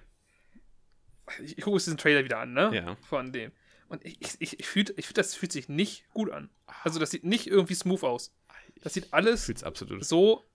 Ich, 1.44 1.58
ich 1.58 1.64
gucke 1.64 1.78
diesen 1.78 1.98
Trailer 1.98 2.24
wieder 2.24 2.40
an, 2.40 2.54
ne? 2.54 2.72
Ja. 2.74 2.96
Von 3.08 3.32
dem. 3.32 3.52
Und 3.88 4.06
ich, 4.06 4.18
ich, 4.40 4.60
ich 4.60 4.68
fühle, 4.68 4.94
ich 4.96 5.06
find, 5.06 5.18
das 5.18 5.36
fühlt 5.36 5.52
sich 5.52 5.70
nicht 5.70 6.10
gut 6.14 6.32
an. 6.32 6.50
Also, 6.84 7.00
das 7.00 7.12
sieht 7.12 7.24
nicht 7.24 7.48
irgendwie 7.48 7.76
smooth 7.76 8.04
aus. 8.04 8.34
Das 8.82 8.94
sieht 8.94 9.14
alles 9.14 9.46
Fühlt's 9.46 9.64
absolut. 9.64 10.04
so. 10.06 10.46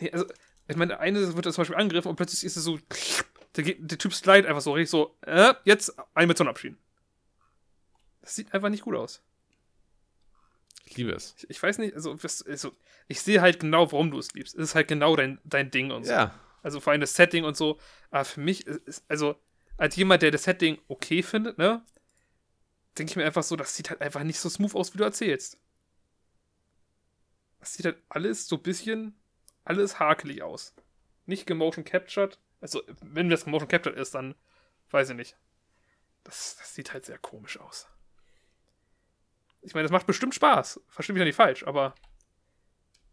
Nee, 0.00 0.10
also, 0.10 0.26
ich 0.68 0.76
meine, 0.76 0.88
der 0.88 1.00
eine 1.00 1.34
wird 1.34 1.44
zum 1.44 1.60
Beispiel 1.62 1.76
angegriffen 1.76 2.08
und 2.08 2.16
plötzlich 2.16 2.44
ist 2.44 2.56
es 2.56 2.64
so. 2.64 2.78
Der, 3.56 3.64
der 3.64 3.98
Typ 3.98 4.14
slide 4.14 4.48
einfach 4.48 4.62
so 4.62 4.72
richtig 4.72 4.88
so. 4.88 5.14
Äh, 5.20 5.52
jetzt 5.64 5.94
Animation 6.14 6.56
Das 8.22 8.34
sieht 8.34 8.54
einfach 8.54 8.70
nicht 8.70 8.84
gut 8.84 8.96
aus. 8.96 9.22
Ich 10.84 10.96
liebe 10.96 11.12
es. 11.12 11.34
Ich, 11.38 11.50
ich 11.50 11.62
weiß 11.62 11.78
nicht, 11.78 11.94
also, 11.94 12.16
also 12.46 12.72
ich 13.08 13.20
sehe 13.20 13.40
halt 13.40 13.60
genau, 13.60 13.90
warum 13.92 14.10
du 14.10 14.18
es 14.18 14.34
liebst. 14.34 14.54
Es 14.54 14.70
ist 14.70 14.74
halt 14.74 14.88
genau 14.88 15.16
dein, 15.16 15.38
dein 15.44 15.70
Ding 15.70 15.90
und 15.90 16.04
so. 16.04 16.12
Ja. 16.12 16.38
Also 16.62 16.80
vor 16.80 16.92
allem 16.92 17.00
das 17.00 17.14
Setting 17.14 17.44
und 17.44 17.56
so. 17.56 17.78
Aber 18.10 18.24
für 18.24 18.40
mich 18.40 18.66
ist, 18.66 19.04
also, 19.08 19.36
als 19.76 19.96
jemand, 19.96 20.22
der 20.22 20.30
das 20.30 20.44
Setting 20.44 20.78
okay 20.88 21.22
findet, 21.22 21.58
ne, 21.58 21.84
denke 22.98 23.10
ich 23.10 23.16
mir 23.16 23.24
einfach 23.24 23.42
so, 23.42 23.56
das 23.56 23.74
sieht 23.74 23.90
halt 23.90 24.00
einfach 24.00 24.22
nicht 24.22 24.38
so 24.38 24.48
smooth 24.48 24.74
aus, 24.74 24.94
wie 24.94 24.98
du 24.98 25.04
erzählst. 25.04 25.58
Das 27.60 27.74
sieht 27.74 27.86
halt 27.86 28.02
alles 28.08 28.46
so 28.48 28.56
ein 28.56 28.62
bisschen, 28.62 29.16
alles 29.64 29.98
hakelig 29.98 30.42
aus. 30.42 30.74
Nicht 31.26 31.46
gemotion 31.46 31.84
captured. 31.84 32.38
Also, 32.60 32.82
wenn 33.00 33.30
das 33.30 33.44
gemotion 33.44 33.68
captured 33.68 33.96
ist, 33.96 34.14
dann 34.14 34.34
weiß 34.90 35.10
ich 35.10 35.16
nicht. 35.16 35.36
Das, 36.24 36.56
das 36.56 36.74
sieht 36.74 36.92
halt 36.92 37.04
sehr 37.04 37.18
komisch 37.18 37.58
aus 37.58 37.88
ich 39.62 39.74
meine, 39.74 39.84
das 39.84 39.92
macht 39.92 40.06
bestimmt 40.06 40.34
Spaß. 40.34 40.80
Verstehe 40.88 41.14
mich 41.14 41.20
ja 41.20 41.24
nicht 41.24 41.36
falsch, 41.36 41.64
aber 41.64 41.94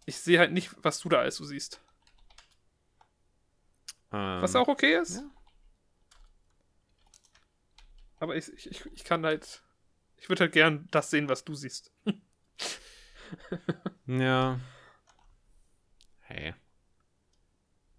ich 0.06 0.18
sehe 0.18 0.40
halt 0.40 0.52
nicht, 0.52 0.72
was 0.84 1.00
du 1.00 1.10
da 1.10 1.20
alles 1.20 1.36
so 1.36 1.46
siehst. 1.46 1.82
Ähm, 4.12 4.42
was 4.42 4.56
auch 4.56 4.68
okay 4.68 5.00
ist. 5.00 5.18
Ja. 5.18 5.30
Aber 8.20 8.36
ich, 8.36 8.52
ich, 8.52 8.86
ich 8.86 9.04
kann 9.04 9.26
halt. 9.26 9.64
Ich 10.18 10.28
würde 10.28 10.42
halt 10.42 10.52
gern 10.52 10.88
das 10.92 11.10
sehen, 11.10 11.30
was 11.30 11.46
du 11.46 11.54
siehst. 11.54 11.94
ja. 14.08 14.60
Hey. 16.22 16.54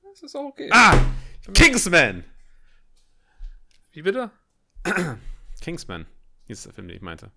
Das 0.03 0.23
ist 0.23 0.37
auch 0.37 0.45
okay. 0.45 0.69
Ah! 0.73 0.99
Kingsman! 1.55 2.25
Wie 3.93 4.03
bitte? 4.03 4.31
Kingsman. 5.63 6.07
Hieß 6.45 6.65
der 6.65 6.75
Film, 6.75 6.89
den 6.89 6.97
ich 6.97 7.03
meinte. 7.03 7.33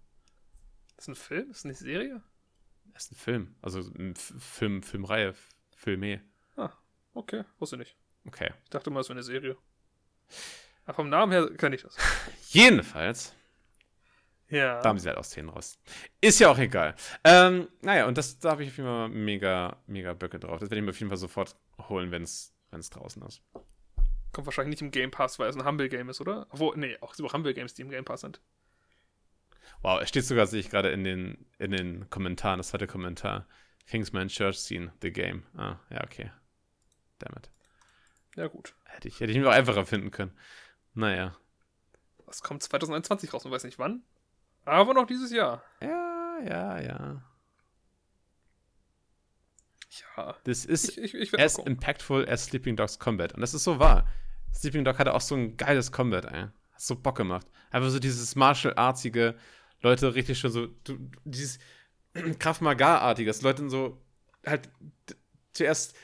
Das 1.04 1.10
ist 1.10 1.22
ein 1.22 1.28
Film? 1.28 1.48
Das 1.50 1.58
ist 1.58 1.66
eine 1.66 1.74
Serie? 1.74 2.22
Das 2.94 3.04
ist 3.04 3.12
ein 3.12 3.16
Film. 3.16 3.56
Also 3.62 3.82
eine 4.00 4.14
Film, 4.16 4.82
Filmreihe, 4.82 5.36
Filme. 5.76 6.22
Ah, 6.56 6.70
okay. 7.14 7.44
Wusste 7.60 7.76
nicht. 7.76 7.98
Okay. 8.26 8.52
Ich 8.64 8.70
dachte 8.70 8.90
mal, 8.90 9.02
es 9.02 9.10
wäre 9.10 9.18
eine 9.18 9.24
Serie. 9.24 9.58
Aber 10.86 10.94
vom 10.94 11.10
Namen 11.10 11.34
her 11.34 11.50
kenne 11.58 11.76
ich 11.76 11.82
das. 11.82 11.98
Jedenfalls. 12.52 13.36
Ja. 14.48 14.82
Da 14.82 14.88
haben 14.88 14.98
sie 14.98 15.10
halt 15.10 15.18
auch 15.18 15.26
Szenen 15.26 15.50
raus. 15.50 15.78
Ist 16.22 16.40
ja 16.40 16.48
auch 16.48 16.58
egal. 16.58 16.96
Ähm, 17.26 17.68
naja, 17.82 18.08
und 18.08 18.18
das, 18.18 18.40
da 18.40 18.52
habe 18.52 18.64
ich 18.64 18.70
auf 18.70 18.78
jeden 18.78 18.88
Fall 18.88 19.10
mega, 19.10 19.84
mega 19.88 20.14
Böcke 20.14 20.40
drauf. 20.40 20.62
Das 20.62 20.70
werde 20.70 20.78
ich 20.78 20.86
mir 20.86 20.92
auf 20.92 21.00
jeden 21.00 21.10
Fall 21.10 21.18
sofort 21.18 21.58
holen, 21.90 22.12
wenn 22.12 22.24
es 22.24 22.54
draußen 22.92 23.22
ist. 23.24 23.42
Kommt 24.32 24.48
wahrscheinlich 24.48 24.80
nicht 24.80 24.82
im 24.84 24.92
Game 24.92 25.12
Pass, 25.12 25.38
weil 25.38 25.50
es 25.50 25.58
ein 25.58 25.66
Humble-Game 25.66 26.08
ist, 26.08 26.22
oder? 26.22 26.48
Obwohl, 26.52 26.78
nee, 26.78 26.98
auch 27.02 27.14
so 27.14 27.30
Humble-Games, 27.30 27.74
die 27.74 27.82
im 27.82 27.90
Game 27.90 28.06
Pass 28.06 28.22
sind. 28.22 28.40
Wow, 29.82 30.02
es 30.02 30.10
steht 30.10 30.26
sogar, 30.26 30.48
sehe 30.48 30.60
ich 30.60 30.70
gerade 30.70 30.90
in 30.90 31.04
den, 31.04 31.46
in 31.60 31.72
den 31.72 32.10
Kommentaren, 32.10 32.58
das 32.58 32.70
zweite 32.70 32.88
Kommentar. 32.88 33.48
Kingsman 33.88 34.30
Church 34.30 34.58
Scene, 34.58 34.94
The 35.02 35.12
Game. 35.12 35.44
Ah, 35.56 35.78
ja, 35.90 36.04
okay. 36.04 36.32
Damn 37.20 37.38
it. 37.38 37.52
Ja, 38.36 38.48
gut. 38.48 38.74
Hätte 38.86 39.08
ich, 39.08 39.20
hätte 39.20 39.32
ich 39.32 39.38
mir 39.38 39.48
auch 39.48 39.54
einfacher 39.54 39.86
finden 39.86 40.12
können. 40.12 40.38
Naja. 40.94 41.36
Das 42.26 42.42
kommt 42.42 42.64
2021 42.64 43.34
raus, 43.34 43.44
man 43.44 43.54
weiß 43.54 43.64
nicht 43.64 43.80
wann. 43.80 44.04
Aber 44.66 44.94
noch 44.94 45.06
dieses 45.06 45.32
Jahr. 45.32 45.64
Ja, 45.82 46.40
ja, 46.40 46.80
ja. 46.80 47.24
Ja. 50.18 50.36
Das 50.44 50.66
ist 50.66 50.98
Ich, 50.98 51.14
ich, 51.14 51.34
ich 51.34 51.40
as 51.40 51.58
impactful 51.60 52.28
as 52.28 52.46
Sleeping 52.46 52.76
Dogs 52.76 52.98
Combat. 52.98 53.34
Und 53.34 53.42
das 53.42 53.54
ist 53.54 53.64
so 53.64 53.80
wahr. 53.80 54.08
Sleeping 54.54 54.84
Dog 54.84 54.98
hatte 54.98 55.14
auch 55.14 55.22
so 55.22 55.36
ein 55.36 55.58
geiles 55.58 55.92
Combat, 55.92 56.26
ey. 56.26 56.48
Hat 56.74 56.82
so 56.82 56.96
Bock 56.96 57.18
gemacht. 57.18 57.48
Einfach 57.72 57.90
so 57.90 58.00
dieses 58.00 58.36
Martial 58.36 58.74
Artsige, 58.76 59.36
Leute 59.82 60.16
richtig 60.16 60.40
schon 60.40 60.52
so, 60.52 60.68
du, 60.84 60.98
dieses 61.26 61.60
Kraft 62.40 62.62
Maga-artige, 62.62 63.30
dass 63.30 63.42
Leute 63.42 63.70
so 63.70 64.02
halt 64.46 64.70
zuerst 65.54 65.96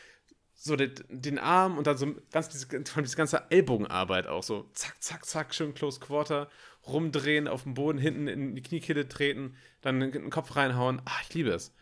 so 0.61 0.76
den, 0.76 0.93
den 1.07 1.39
Arm 1.39 1.78
und 1.78 1.88
dann 1.88 1.97
so 1.97 2.13
ganz 2.32 2.49
diese, 2.49 2.67
diese 2.67 3.15
ganze 3.15 3.49
Ellbogenarbeit 3.49 4.28
auch 4.28 4.43
so 4.43 4.70
zack, 4.74 5.01
zack, 5.01 5.26
zack, 5.26 5.55
schön 5.55 5.74
Close 5.74 6.01
Quarter, 6.01 6.49
rumdrehen, 6.86 7.47
auf 7.47 7.63
dem 7.63 7.76
Boden, 7.76 7.97
hinten 7.97 8.28
in 8.28 8.55
die 8.55 8.61
Kniekehle 8.61 9.07
treten, 9.07 9.55
dann 9.82 9.99
den 9.99 10.30
Kopf 10.30 10.57
reinhauen. 10.57 11.01
Ah, 11.05 11.20
ich 11.24 11.34
liebe 11.34 11.51
es. 11.51 11.74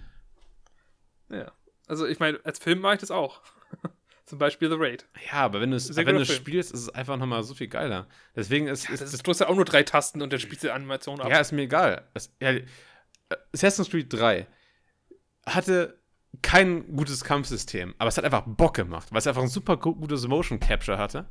Ja. 1.30 1.52
Also, 1.88 2.06
ich 2.06 2.20
meine, 2.20 2.40
als 2.44 2.60
Film 2.60 2.80
mache 2.80 2.96
ich 2.96 3.00
das 3.00 3.12
auch. 3.12 3.42
Zum 4.28 4.40
Beispiel 4.40 4.70
The 4.70 4.76
Raid. 4.78 5.08
Ja, 5.32 5.46
aber 5.46 5.62
wenn 5.62 5.72
du 5.72 5.78
es 5.78 5.96
wenn 5.96 6.26
spielst, 6.26 6.74
ist 6.74 6.82
es 6.82 6.90
einfach 6.90 7.16
nochmal 7.18 7.44
so 7.44 7.54
viel 7.56 7.70
geiler. 7.70 8.08
Deswegen 8.36 8.68
ist, 8.68 8.84
Ja, 8.88 8.94
ist 8.94 9.02
das 9.02 9.14
ist, 9.14 9.26
du 9.26 9.32
hast 9.32 9.40
ja 9.40 9.48
auch 9.48 9.56
nur 9.56 9.64
drei 9.66 9.84
Tasten 9.84 10.22
und 10.22 10.32
dann 10.34 10.40
spielst 10.42 10.64
du 10.64 10.68
die 10.68 10.72
Animation 10.74 11.22
ab. 11.22 11.30
Ja, 11.30 11.40
ist 11.40 11.54
mir 11.54 11.62
egal. 11.62 12.06
Es, 12.14 12.32
ja, 12.42 12.54
Assassin's 13.54 13.90
Creed 13.90 14.12
3 14.12 14.46
hatte 15.46 15.98
kein 16.42 16.96
gutes 16.96 17.24
Kampfsystem, 17.24 17.96
aber 17.98 18.10
es 18.10 18.18
hat 18.18 18.26
einfach 18.26 18.44
Bock 18.46 18.76
gemacht, 18.76 19.08
weil 19.12 19.20
es 19.20 19.28
einfach 19.28 19.42
ein 19.42 19.48
super 19.48 19.78
gu- 19.78 19.96
gutes 19.96 20.28
Motion 20.28 20.60
Capture 20.60 20.98
hatte. 20.98 21.26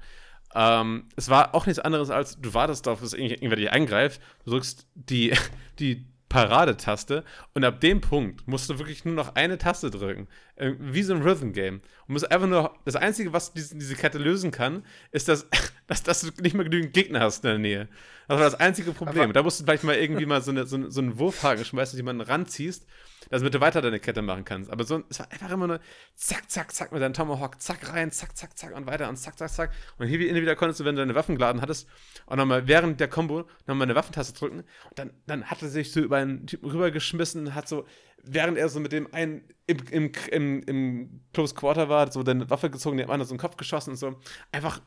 Ähm, 0.54 1.08
es 1.16 1.28
war 1.28 1.54
auch 1.54 1.66
nichts 1.66 1.78
anderes 1.80 2.08
als, 2.10 2.40
du 2.40 2.54
wartest 2.54 2.86
darauf, 2.86 3.00
dass 3.00 3.12
irgend- 3.12 3.32
irgendwer 3.32 3.56
dich 3.56 3.70
eingreift, 3.70 4.22
du 4.44 4.52
drückst 4.52 4.86
die, 4.94 5.34
die 5.78 6.06
Paradetaste 6.36 7.24
und 7.54 7.64
ab 7.64 7.80
dem 7.80 8.02
Punkt 8.02 8.46
musst 8.46 8.68
du 8.68 8.78
wirklich 8.78 9.06
nur 9.06 9.14
noch 9.14 9.36
eine 9.36 9.56
Taste 9.56 9.90
drücken. 9.90 10.28
Äh, 10.56 10.72
wie 10.78 11.02
so 11.02 11.14
ein 11.14 11.22
Rhythm-Game. 11.22 11.76
Und 11.76 12.12
musst 12.12 12.30
einfach 12.30 12.46
nur, 12.46 12.74
das 12.84 12.94
Einzige, 12.94 13.32
was 13.32 13.54
diese, 13.54 13.74
diese 13.78 13.96
Kette 13.96 14.18
lösen 14.18 14.50
kann, 14.50 14.84
ist, 15.12 15.28
dass, 15.28 15.48
dass, 15.86 16.02
dass 16.02 16.20
du 16.20 16.42
nicht 16.42 16.54
mehr 16.54 16.64
genügend 16.64 16.92
Gegner 16.92 17.20
hast 17.20 17.42
in 17.44 17.48
der 17.48 17.58
Nähe. 17.58 17.88
Das 18.28 18.38
war 18.38 18.44
das 18.44 18.54
einzige 18.54 18.92
Problem. 18.92 19.24
Aber- 19.24 19.32
da 19.32 19.42
musst 19.42 19.60
du 19.60 19.64
vielleicht 19.64 19.84
mal 19.84 19.94
irgendwie 19.96 20.26
mal 20.26 20.42
so, 20.42 20.50
eine, 20.50 20.66
so, 20.66 20.90
so 20.90 21.00
einen 21.00 21.18
Wurfhaken 21.18 21.64
schmeißen, 21.64 21.96
jemanden 21.96 22.22
ranziehst, 22.22 22.86
damit 23.30 23.54
du 23.54 23.60
weiter 23.60 23.82
deine 23.82 24.00
Kette 24.00 24.22
machen 24.22 24.44
kannst. 24.44 24.70
Aber 24.70 24.84
so, 24.84 25.02
es 25.08 25.18
war 25.18 25.30
einfach 25.30 25.50
immer 25.50 25.66
nur 25.66 25.80
zack, 26.14 26.50
zack, 26.50 26.72
zack 26.72 26.92
mit 26.92 27.02
deinem 27.02 27.12
Tomahawk, 27.14 27.60
zack 27.60 27.92
rein, 27.92 28.10
zack, 28.10 28.36
zack, 28.36 28.56
zack 28.58 28.74
und 28.74 28.86
weiter 28.86 29.08
und 29.08 29.16
zack, 29.16 29.38
zack, 29.38 29.50
zack. 29.50 29.72
Und 29.98 30.06
hier 30.06 30.18
wieder 30.18 30.56
konntest 30.56 30.80
du, 30.80 30.84
wenn 30.84 30.96
du 30.96 31.02
deine 31.02 31.14
Waffen 31.14 31.36
geladen 31.36 31.60
hattest, 31.60 31.88
auch 32.26 32.36
nochmal 32.36 32.66
während 32.68 33.00
der 33.00 33.08
Combo 33.08 33.48
nochmal 33.66 33.86
eine 33.86 33.94
Waffentaste 33.94 34.38
drücken. 34.38 34.58
Und 34.60 34.66
dann, 34.98 35.10
dann 35.26 35.44
hat 35.44 35.62
er 35.62 35.68
sich 35.68 35.92
so 35.92 36.00
über 36.00 36.16
einen 36.16 36.46
Typen 36.46 36.70
rübergeschmissen, 36.70 37.54
hat 37.54 37.68
so, 37.68 37.86
während 38.26 38.58
er 38.58 38.68
so 38.68 38.80
mit 38.80 38.92
dem 38.92 39.12
einen 39.14 39.42
im, 39.66 39.78
im, 39.90 40.12
im, 40.30 40.62
im 40.62 41.20
Close 41.32 41.54
Quarter 41.54 41.88
war, 41.88 42.10
so 42.12 42.22
deine 42.22 42.48
Waffe 42.50 42.70
gezogen, 42.70 42.96
dem 42.98 43.10
anderen 43.10 43.28
so 43.28 43.34
den 43.34 43.40
Kopf 43.40 43.56
geschossen 43.56 43.90
und 43.90 43.96
so. 43.96 44.18
Einfach, 44.52 44.80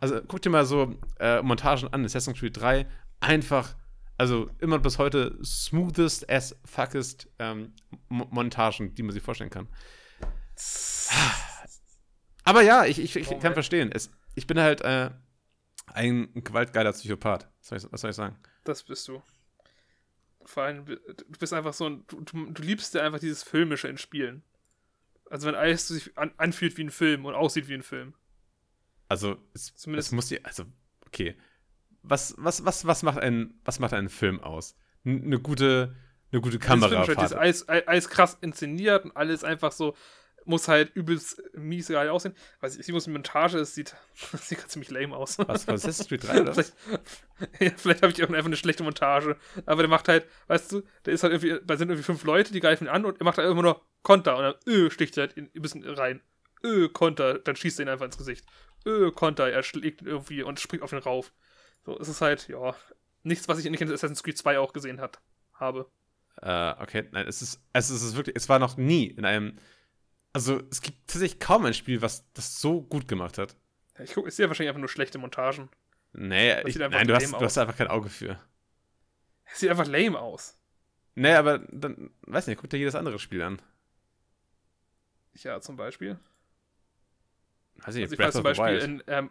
also 0.00 0.20
guck 0.26 0.42
dir 0.42 0.50
mal 0.50 0.64
so 0.66 0.94
äh, 1.20 1.42
Montagen 1.42 1.92
an, 1.92 2.04
Assassin's 2.04 2.38
Creed 2.38 2.56
3, 2.56 2.86
einfach 3.20 3.76
also 4.18 4.48
immer 4.60 4.78
bis 4.78 4.98
heute 4.98 5.38
smoothest 5.44 6.30
as 6.30 6.56
fuckest 6.64 7.28
ähm, 7.38 7.74
Mo- 8.08 8.26
Montagen, 8.30 8.94
die 8.94 9.02
man 9.02 9.12
sich 9.12 9.22
vorstellen 9.22 9.50
kann. 9.50 9.68
Aber 12.44 12.62
ja, 12.62 12.84
ich, 12.84 12.98
ich, 12.98 13.14
ich 13.16 13.28
kann 13.40 13.52
verstehen. 13.54 13.90
Es, 13.92 14.10
ich 14.34 14.46
bin 14.46 14.58
halt 14.58 14.80
äh, 14.82 15.10
ein 15.92 16.32
gewaltgeiler 16.34 16.92
Psychopath. 16.92 17.48
Was 17.60 17.68
soll, 17.68 17.78
ich, 17.78 17.92
was 17.92 18.00
soll 18.00 18.10
ich 18.10 18.16
sagen? 18.16 18.36
Das 18.64 18.82
bist 18.84 19.06
du. 19.08 19.22
Vor 20.46 20.62
allem, 20.62 20.86
du 20.86 20.96
bist 21.38 21.52
einfach 21.52 21.74
so 21.74 21.86
ein. 21.88 22.04
Du, 22.06 22.20
du, 22.22 22.62
liebst 22.62 22.96
einfach 22.96 23.18
dieses 23.18 23.42
Filmische 23.42 23.88
in 23.88 23.98
Spielen. 23.98 24.42
Also, 25.28 25.48
wenn 25.48 25.54
alles 25.56 25.88
sich 25.88 26.16
an, 26.16 26.32
anfühlt 26.36 26.76
wie 26.76 26.84
ein 26.84 26.90
Film 26.90 27.24
und 27.24 27.34
aussieht 27.34 27.68
wie 27.68 27.74
ein 27.74 27.82
Film. 27.82 28.14
Also, 29.08 29.36
es, 29.54 29.74
Zumindest- 29.74 30.08
es 30.08 30.12
muss 30.12 30.28
die, 30.28 30.44
also, 30.44 30.64
okay. 31.06 31.36
Was, 32.02 32.34
was, 32.38 32.64
was, 32.64 32.86
was, 32.86 33.02
macht 33.02 33.18
ein, 33.18 33.54
was 33.64 33.78
macht 33.80 33.92
einen 33.92 34.08
Film 34.08 34.40
aus? 34.40 34.76
N- 35.04 35.24
Eine 35.24 35.40
gute, 35.40 35.96
eine 36.30 36.40
gute 36.40 36.58
Kamera. 36.60 37.04
dieses 37.04 37.32
alles, 37.32 37.68
alles 37.68 38.08
krass 38.08 38.38
inszeniert 38.40 39.04
und 39.04 39.16
alles 39.16 39.42
einfach 39.44 39.72
so. 39.72 39.96
Muss 40.46 40.68
halt 40.68 40.94
übelst 40.94 41.42
mies 41.54 41.88
geil 41.88 42.08
aussehen. 42.08 42.34
Weiß 42.60 42.76
ich, 42.78 42.86
die 42.86 43.10
Montage, 43.10 43.58
es 43.58 43.74
sieht, 43.74 43.94
das 44.32 44.48
sieht 44.48 44.60
ziemlich 44.70 44.90
lame 44.90 45.16
aus. 45.16 45.38
Was, 45.38 45.66
was 45.66 45.84
Assassin's 45.84 46.08
Creed 46.08 46.26
3 46.26 46.40
oder? 46.40 46.54
Vielleicht, 46.54 46.74
ja, 47.60 47.70
vielleicht 47.76 48.02
habe 48.02 48.12
ich 48.12 48.22
auch 48.22 48.28
einfach 48.28 48.44
eine 48.46 48.56
schlechte 48.56 48.82
Montage. 48.82 49.36
Aber 49.66 49.82
der 49.82 49.88
macht 49.88 50.08
halt, 50.08 50.26
weißt 50.46 50.72
du, 50.72 50.82
der 51.04 51.14
ist 51.14 51.22
halt 51.22 51.32
irgendwie, 51.32 51.60
da 51.66 51.76
sind 51.76 51.88
irgendwie 51.88 52.04
fünf 52.04 52.24
Leute, 52.24 52.52
die 52.52 52.60
greifen 52.60 52.84
ihn 52.84 52.90
an 52.90 53.04
und 53.04 53.20
er 53.20 53.24
macht 53.24 53.38
halt 53.38 53.50
immer 53.50 53.62
nur 53.62 53.84
Konter 54.02 54.36
und 54.36 54.42
dann 54.42 54.54
öh, 54.66 54.90
sticht 54.90 55.16
er 55.16 55.22
halt 55.22 55.36
in, 55.36 55.50
ein 55.54 55.62
bisschen 55.62 55.84
rein. 55.84 56.20
Öh, 56.64 56.88
Konter, 56.88 57.38
dann 57.38 57.56
schießt 57.56 57.80
er 57.80 57.86
ihn 57.86 57.88
einfach 57.88 58.06
ins 58.06 58.18
Gesicht. 58.18 58.46
Öh, 58.86 59.10
Konter, 59.10 59.50
er 59.50 59.62
schlägt 59.62 60.02
irgendwie 60.02 60.42
und 60.42 60.60
springt 60.60 60.82
auf 60.82 60.92
ihn 60.92 60.98
rauf. 60.98 61.32
So, 61.84 61.98
es 61.98 62.08
ist 62.08 62.20
halt, 62.20 62.48
ja, 62.48 62.74
nichts, 63.24 63.48
was 63.48 63.58
ich 63.58 63.68
nicht 63.68 63.80
in 63.80 63.92
Assassin's 63.92 64.22
Creed 64.22 64.38
2 64.38 64.58
auch 64.58 64.72
gesehen 64.72 65.00
hat, 65.00 65.20
habe. 65.54 65.90
Äh, 66.42 66.74
okay, 66.80 67.08
nein, 67.12 67.26
es 67.26 67.42
ist, 67.42 67.60
es 67.72 67.90
ist 67.90 68.16
wirklich, 68.16 68.36
es 68.36 68.48
war 68.48 68.58
noch 68.58 68.76
nie 68.76 69.06
in 69.06 69.24
einem, 69.24 69.56
also 70.36 70.60
es 70.70 70.82
gibt 70.82 71.08
tatsächlich 71.08 71.40
kaum 71.40 71.64
ein 71.64 71.72
Spiel, 71.72 72.02
was 72.02 72.30
das 72.34 72.60
so 72.60 72.82
gut 72.82 73.08
gemacht 73.08 73.38
hat. 73.38 73.56
Ja, 73.96 74.04
Ich 74.04 74.12
gucke, 74.12 74.28
ich 74.28 74.34
sehe 74.34 74.46
wahrscheinlich 74.48 74.68
einfach 74.68 74.80
nur 74.80 74.90
schlechte 74.90 75.16
Montagen. 75.16 75.70
Nee, 76.12 76.60
ich, 76.66 76.76
nein, 76.76 77.08
du 77.08 77.14
hast, 77.14 77.32
du 77.32 77.40
hast 77.40 77.56
einfach 77.56 77.74
kein 77.76 77.88
Auge 77.88 78.10
für. 78.10 78.38
Es 79.46 79.60
sieht 79.60 79.70
einfach 79.70 79.86
lame 79.86 80.18
aus. 80.20 80.58
Nee, 81.14 81.32
aber 81.32 81.60
dann, 81.70 82.10
weiß 82.26 82.48
nicht, 82.48 82.60
guck 82.60 82.68
dir 82.68 82.76
jedes 82.76 82.94
andere 82.94 83.18
Spiel 83.18 83.40
an. 83.40 83.62
Ja, 85.32 85.58
zum 85.62 85.76
Beispiel. 85.76 86.18
Weiß 87.76 87.94
nicht, 87.94 88.04
Also 88.04 88.14
ich 88.14 88.18
weiß 88.18 88.34
zum 88.34 88.42
Breath 88.42 88.54
of 88.54 88.56
the 88.56 88.60
Beispiel 88.60 88.66
Wild. 88.66 88.84
in 88.84 89.02
ähm, 89.06 89.30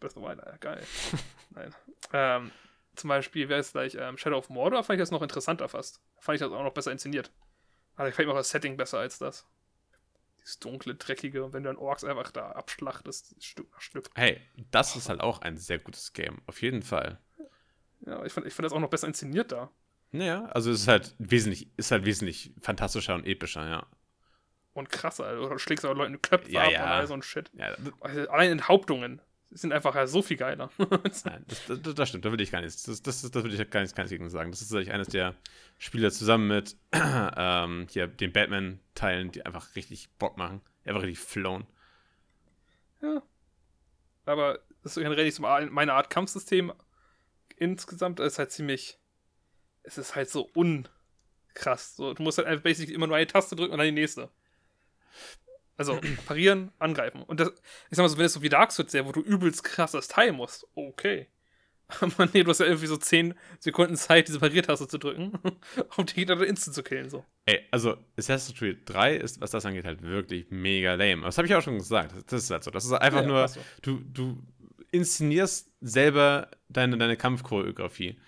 Breath 0.00 0.16
of 0.16 0.22
the 0.22 0.28
Wild, 0.28 0.38
äh, 0.40 0.58
geil. 0.58 0.82
Nein. 1.50 1.74
Ähm, 2.14 2.50
zum 2.96 3.08
Beispiel 3.08 3.50
wäre 3.50 3.60
es 3.60 3.72
gleich 3.72 3.94
ähm, 3.94 4.16
Shadow 4.16 4.38
of 4.38 4.48
Mordor, 4.48 4.84
fand 4.84 4.96
ich 4.98 5.02
das 5.02 5.10
noch 5.10 5.20
interessanter 5.20 5.68
fast. 5.68 6.00
Fand 6.18 6.36
ich 6.36 6.40
das 6.40 6.50
auch 6.50 6.62
noch 6.62 6.72
besser 6.72 6.92
inszeniert. 6.92 7.30
Aber 7.96 8.08
gefällt 8.08 8.26
mir 8.26 8.32
auch 8.32 8.38
das 8.38 8.48
Setting 8.48 8.78
besser 8.78 8.98
als 8.98 9.18
das. 9.18 9.46
Dieses 10.42 10.58
dunkle, 10.58 10.94
dreckige, 10.96 11.44
und 11.44 11.52
wenn 11.52 11.62
du 11.62 11.68
dann 11.70 11.76
Orks 11.76 12.04
einfach 12.04 12.30
da 12.32 12.50
abschlachtest, 12.52 13.42
Stück 13.42 13.70
nach 13.72 13.80
Stück. 13.80 14.10
Hey, 14.14 14.40
das 14.70 14.96
ist 14.96 15.08
halt 15.08 15.20
auch 15.20 15.40
ein 15.40 15.56
sehr 15.56 15.78
gutes 15.78 16.12
Game, 16.12 16.42
auf 16.46 16.60
jeden 16.62 16.82
Fall. 16.82 17.20
Ja, 18.00 18.24
ich 18.24 18.32
fand, 18.32 18.46
ich 18.46 18.54
fand 18.54 18.66
das 18.66 18.72
auch 18.72 18.80
noch 18.80 18.90
besser 18.90 19.06
inszeniert 19.06 19.52
da. 19.52 19.70
Naja, 20.10 20.46
also 20.46 20.70
es 20.72 20.82
ist 20.82 20.88
halt 20.88 21.14
wesentlich, 21.18 21.70
ist 21.78 21.90
halt 21.92 22.04
wesentlich 22.04 22.52
fantastischer 22.60 23.14
und 23.14 23.24
epischer, 23.24 23.66
ja. 23.68 23.86
Und 24.74 24.88
krasser. 24.90 25.26
Also, 25.26 25.48
du 25.48 25.58
schlägst 25.58 25.84
aber 25.84 25.94
Leuten 25.94 26.14
die 26.14 26.18
Köpfe 26.18 26.50
Ja, 26.50 26.62
ab 26.64 26.70
ja. 26.72 26.82
und 26.84 26.88
all 26.90 27.06
so 27.06 27.14
ein 27.14 27.22
Shit. 27.22 27.50
Ja, 27.54 27.74
Also, 28.00 28.28
allein 28.30 28.50
Enthauptungen 28.52 29.22
sind 29.54 29.72
einfach 29.72 29.94
ja 29.94 30.06
so 30.06 30.22
viel 30.22 30.36
geiler. 30.36 30.70
nein, 31.24 31.44
das, 31.46 31.66
das, 31.66 31.94
das 31.94 32.08
stimmt, 32.08 32.24
da 32.24 32.32
will 32.32 32.40
ich 32.40 32.50
gar 32.50 32.60
nichts, 32.60 32.82
das, 32.84 33.02
das, 33.02 33.22
das 33.22 33.44
will 33.44 33.52
ich 33.52 33.70
gar 33.70 33.80
nichts, 33.80 33.94
gar 33.94 34.04
nichts 34.04 34.12
gegen 34.12 34.28
sagen. 34.30 34.50
Das 34.50 34.60
ist 34.60 34.68
tatsächlich 34.68 34.94
eines 34.94 35.08
der 35.08 35.34
Spiele 35.78 36.10
zusammen 36.10 36.48
mit 36.48 36.76
ähm, 36.92 37.86
hier 37.90 38.06
den 38.06 38.32
Batman-Teilen, 38.32 39.32
die 39.32 39.44
einfach 39.44 39.74
richtig 39.76 40.10
Bock 40.18 40.36
machen. 40.36 40.60
Einfach 40.84 41.02
richtig 41.02 41.20
flown. 41.20 41.66
Ja. 43.02 43.22
Aber 44.24 44.60
das 44.82 44.96
ist 44.96 45.02
generell 45.02 45.24
nicht 45.24 45.34
so 45.34 45.42
meine 45.42 45.94
Art 45.94 46.10
Kampfsystem 46.10 46.72
insgesamt. 47.56 48.20
ist 48.20 48.38
halt 48.38 48.52
ziemlich. 48.52 48.98
Es 49.84 49.98
ist 49.98 50.14
halt 50.14 50.30
so 50.30 50.48
unkrass. 50.54 51.96
So, 51.96 52.14
du 52.14 52.22
musst 52.22 52.38
halt 52.38 52.46
einfach 52.46 52.62
basically 52.62 52.94
immer 52.94 53.06
nur 53.06 53.16
eine 53.16 53.26
Taste 53.26 53.56
drücken 53.56 53.72
und 53.72 53.78
dann 53.78 53.86
die 53.86 53.92
nächste. 53.92 54.30
Also 55.76 55.98
parieren, 56.26 56.70
angreifen. 56.78 57.22
Und 57.22 57.40
das, 57.40 57.48
ich 57.90 57.96
sag 57.96 58.04
mal 58.04 58.08
so, 58.08 58.18
wenn 58.18 58.26
es 58.26 58.32
so 58.34 58.42
wie 58.42 58.48
Dark 58.48 58.72
Souls 58.72 58.92
wäre, 58.92 59.06
wo 59.06 59.12
du 59.12 59.20
übelst 59.20 59.64
krasses 59.64 60.08
Teil 60.08 60.32
musst, 60.32 60.66
okay. 60.74 61.28
Aber 62.00 62.26
nee, 62.32 62.42
du 62.42 62.50
hast 62.50 62.60
ja 62.60 62.66
irgendwie 62.66 62.86
so 62.86 62.96
10 62.96 63.34
Sekunden 63.58 63.96
Zeit, 63.96 64.28
diese 64.28 64.38
Pariertaste 64.40 64.88
zu 64.88 64.98
drücken, 64.98 65.32
um 65.96 66.06
die 66.06 66.14
Gegner 66.14 66.36
dann 66.36 66.46
instant 66.46 66.74
zu 66.74 66.82
killen. 66.82 67.10
So. 67.10 67.24
Ey, 67.44 67.66
also 67.70 67.96
Assassin's 68.16 68.58
Creed 68.58 68.80
3 68.86 69.16
ist, 69.16 69.40
was 69.40 69.50
das 69.50 69.66
angeht, 69.66 69.84
halt 69.84 70.02
wirklich 70.02 70.46
mega 70.50 70.94
lame. 70.94 71.18
Aber 71.18 71.26
das 71.26 71.38
habe 71.38 71.46
ich 71.46 71.54
auch 71.54 71.62
schon 71.62 71.78
gesagt. 71.78 72.14
Das 72.30 72.44
ist 72.44 72.50
halt 72.50 72.64
so. 72.64 72.70
Das 72.70 72.84
ist 72.84 72.92
einfach 72.92 73.22
Ja, 73.22 73.26
nur, 73.26 73.48
so. 73.48 73.60
du, 73.82 74.00
du 74.04 74.42
inszenierst 74.90 75.70
selber 75.80 76.50
deine, 76.68 76.96
deine 76.98 77.16
Kampfchoreografie. 77.16 78.18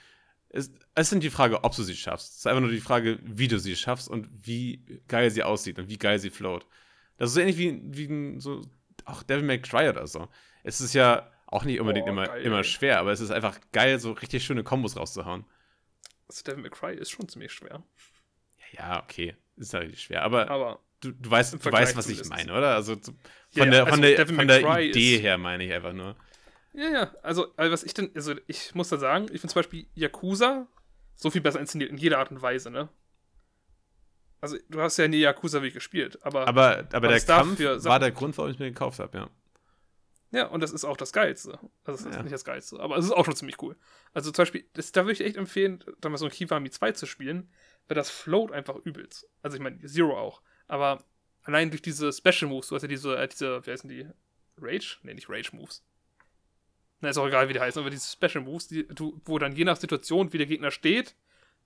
Es, 0.48 0.70
es 0.94 1.10
sind 1.10 1.22
die 1.22 1.30
Frage, 1.30 1.64
ob 1.64 1.74
du 1.74 1.82
sie 1.82 1.96
schaffst. 1.96 2.32
Es 2.32 2.36
ist 2.38 2.46
einfach 2.46 2.60
nur 2.60 2.70
die 2.70 2.80
Frage, 2.80 3.18
wie 3.22 3.48
du 3.48 3.58
sie 3.58 3.76
schaffst 3.76 4.08
und 4.08 4.28
wie 4.46 4.84
geil 5.08 5.30
sie 5.30 5.42
aussieht 5.42 5.78
und 5.78 5.88
wie 5.88 5.98
geil 5.98 6.18
sie 6.18 6.30
float. 6.30 6.66
Das 7.18 7.30
ist 7.30 7.36
ähnlich 7.36 7.58
wie, 7.58 7.80
wie 7.84 8.06
ein, 8.06 8.40
so, 8.40 8.62
auch 9.04 9.22
Devil 9.22 9.44
May 9.44 9.60
Cry 9.60 9.88
oder 9.88 10.06
so. 10.06 10.28
Es 10.62 10.80
ist 10.80 10.94
ja 10.94 11.30
auch 11.46 11.64
nicht 11.64 11.80
unbedingt 11.80 12.06
Oh, 12.06 12.10
immer, 12.10 12.26
geil, 12.26 12.42
immer 12.42 12.64
schwer, 12.64 12.98
aber 12.98 13.12
es 13.12 13.20
ist 13.20 13.30
einfach 13.30 13.58
geil, 13.72 13.98
so 14.00 14.12
richtig 14.12 14.44
schöne 14.44 14.64
Kombos 14.64 14.96
rauszuhauen. 14.96 15.44
Also 16.28 16.42
Devil 16.42 16.62
May 16.62 16.70
Cry 16.70 16.94
ist 16.94 17.10
schon 17.10 17.28
ziemlich 17.28 17.52
schwer. 17.52 17.82
Ja, 18.72 19.02
okay. 19.02 19.36
Ist 19.56 19.72
ja 19.72 19.80
richtig 19.80 20.02
schwer. 20.02 20.22
Aber 20.22 20.50
Aber 20.50 20.80
du, 21.00 21.12
du 21.12 21.30
weißt, 21.30 21.54
du 21.54 21.72
weißt, 21.72 21.96
was 21.96 22.08
ich 22.08 22.24
meine, 22.24 22.52
oder? 22.52 22.74
Also 22.74 22.94
so- 22.94 23.12
von 23.12 23.16
Ja, 23.52 23.64
ja, 23.64 23.70
der, 23.70 23.80
von 23.86 23.90
also 23.90 24.02
der, 24.02 24.16
Devil 24.16 24.36
von 24.36 24.48
der 24.48 24.62
Cry 24.62 24.90
Idee 24.90 25.18
her 25.18 25.38
meine 25.38 25.64
ich 25.64 25.72
einfach 25.72 25.92
nur. 25.92 26.16
Ja, 26.72 26.88
ja, 26.90 27.14
also, 27.22 27.54
also 27.56 27.72
was 27.72 27.84
ich 27.84 27.94
denn, 27.94 28.10
also 28.16 28.34
ich 28.48 28.74
muss 28.74 28.88
da 28.88 28.96
sagen, 28.96 29.26
ich 29.26 29.40
finde 29.40 29.52
zum 29.52 29.60
Beispiel 29.60 29.86
Yakuza 29.94 30.66
so 31.14 31.30
viel 31.30 31.40
besser 31.40 31.60
inszeniert 31.60 31.90
in 31.90 31.98
jeder 31.98 32.18
Art 32.18 32.32
und 32.32 32.42
Weise, 32.42 32.70
ne? 32.70 32.88
Also, 34.44 34.58
du 34.68 34.78
hast 34.82 34.98
ja 34.98 35.08
nie 35.08 35.20
Yakuza 35.20 35.62
wie 35.62 35.70
gespielt, 35.70 36.18
aber, 36.22 36.46
Aber, 36.46 36.86
aber 36.92 37.08
der 37.08 37.20
Kampf 37.20 37.58
war 37.58 37.98
der 37.98 38.10
Grund, 38.10 38.36
warum 38.36 38.50
ich 38.50 38.58
mir 38.58 38.68
gekauft 38.68 38.98
habe, 38.98 39.16
ja. 39.16 39.30
ja, 40.32 40.46
und 40.48 40.60
das 40.60 40.70
ist 40.70 40.84
auch 40.84 40.98
das 40.98 41.14
Geilste. 41.14 41.52
Also, 41.84 42.04
das 42.04 42.10
ist 42.10 42.14
Ja. 42.16 42.22
nicht 42.22 42.34
das 42.34 42.44
Geilste, 42.44 42.78
aber 42.78 42.98
es 42.98 43.06
ist 43.06 43.12
auch 43.12 43.24
schon 43.24 43.34
ziemlich 43.36 43.62
cool. 43.62 43.74
Also, 44.12 44.30
zum 44.32 44.42
Beispiel, 44.42 44.66
das, 44.74 44.92
da 44.92 45.04
würde 45.04 45.12
ich 45.12 45.22
echt 45.22 45.36
empfehlen, 45.38 45.82
da 46.02 46.10
mal 46.10 46.18
so 46.18 46.26
ein 46.26 46.30
Kiwami 46.30 46.68
2 46.68 46.92
zu 46.92 47.06
spielen, 47.06 47.48
weil 47.88 47.94
das 47.94 48.10
float 48.10 48.52
einfach 48.52 48.76
übelst. 48.76 49.26
Also, 49.40 49.56
ich 49.56 49.62
meine, 49.62 49.78
Zero 49.86 50.14
auch, 50.18 50.42
aber 50.68 51.02
allein 51.44 51.70
durch 51.70 51.80
diese 51.80 52.12
Special 52.12 52.50
Moves, 52.50 52.68
du 52.68 52.74
hast 52.74 52.82
ja 52.82 52.88
diese, 52.88 53.16
äh, 53.16 53.26
diese, 53.26 53.66
wie 53.66 53.70
heißen 53.70 53.88
die? 53.88 54.06
Rage? 54.58 54.98
Ne, 55.04 55.14
nicht 55.14 55.30
Rage 55.30 55.56
Moves. 55.56 55.82
Na, 57.00 57.08
ist 57.08 57.16
auch 57.18 57.26
egal, 57.26 57.48
wie 57.48 57.54
die 57.54 57.60
heißen, 57.60 57.80
aber 57.80 57.88
diese 57.90 58.10
Special 58.10 58.44
Moves, 58.44 58.68
die, 58.68 58.86
du, 58.88 59.20
wo 59.24 59.38
dann 59.38 59.56
je 59.56 59.64
nach 59.64 59.76
Situation, 59.78 60.34
wie 60.34 60.38
der 60.38 60.46
Gegner 60.46 60.70
steht, 60.70 61.14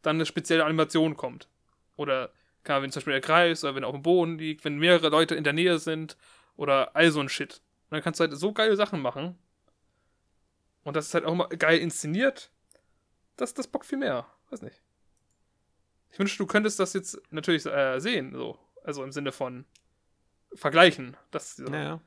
dann 0.02 0.16
eine 0.16 0.26
spezielle 0.26 0.64
Animation 0.64 1.16
kommt. 1.16 1.48
Oder, 1.96 2.30
kann, 2.68 2.82
wenn 2.82 2.92
zum 2.92 3.00
Beispiel 3.00 3.14
er 3.14 3.20
kreist, 3.20 3.64
oder 3.64 3.74
wenn 3.74 3.82
er 3.82 3.88
auf 3.88 3.94
dem 3.94 4.02
Boden 4.02 4.38
liegt, 4.38 4.64
wenn 4.64 4.78
mehrere 4.78 5.08
Leute 5.08 5.34
in 5.34 5.42
der 5.42 5.52
Nähe 5.52 5.78
sind, 5.78 6.16
oder 6.56 6.94
all 6.94 7.10
so 7.10 7.20
ein 7.20 7.28
Shit. 7.28 7.62
Und 7.90 7.96
dann 7.96 8.02
kannst 8.02 8.20
du 8.20 8.24
halt 8.24 8.36
so 8.36 8.52
geile 8.52 8.76
Sachen 8.76 9.00
machen. 9.00 9.36
Und 10.84 10.94
das 10.94 11.06
ist 11.06 11.14
halt 11.14 11.24
auch 11.24 11.32
immer 11.32 11.48
geil 11.48 11.78
inszeniert. 11.78 12.50
Das, 13.36 13.54
das 13.54 13.66
bockt 13.66 13.86
viel 13.86 13.98
mehr. 13.98 14.26
Weiß 14.50 14.62
nicht. 14.62 14.80
Ich 16.10 16.18
wünschte, 16.18 16.38
du 16.38 16.46
könntest 16.46 16.78
das 16.78 16.92
jetzt 16.92 17.20
natürlich 17.30 17.66
äh, 17.66 17.98
sehen, 17.98 18.34
so. 18.34 18.58
Also 18.84 19.02
im 19.02 19.12
Sinne 19.12 19.32
von 19.32 19.64
vergleichen. 20.54 21.16
Das, 21.30 21.58
Naja. 21.58 22.00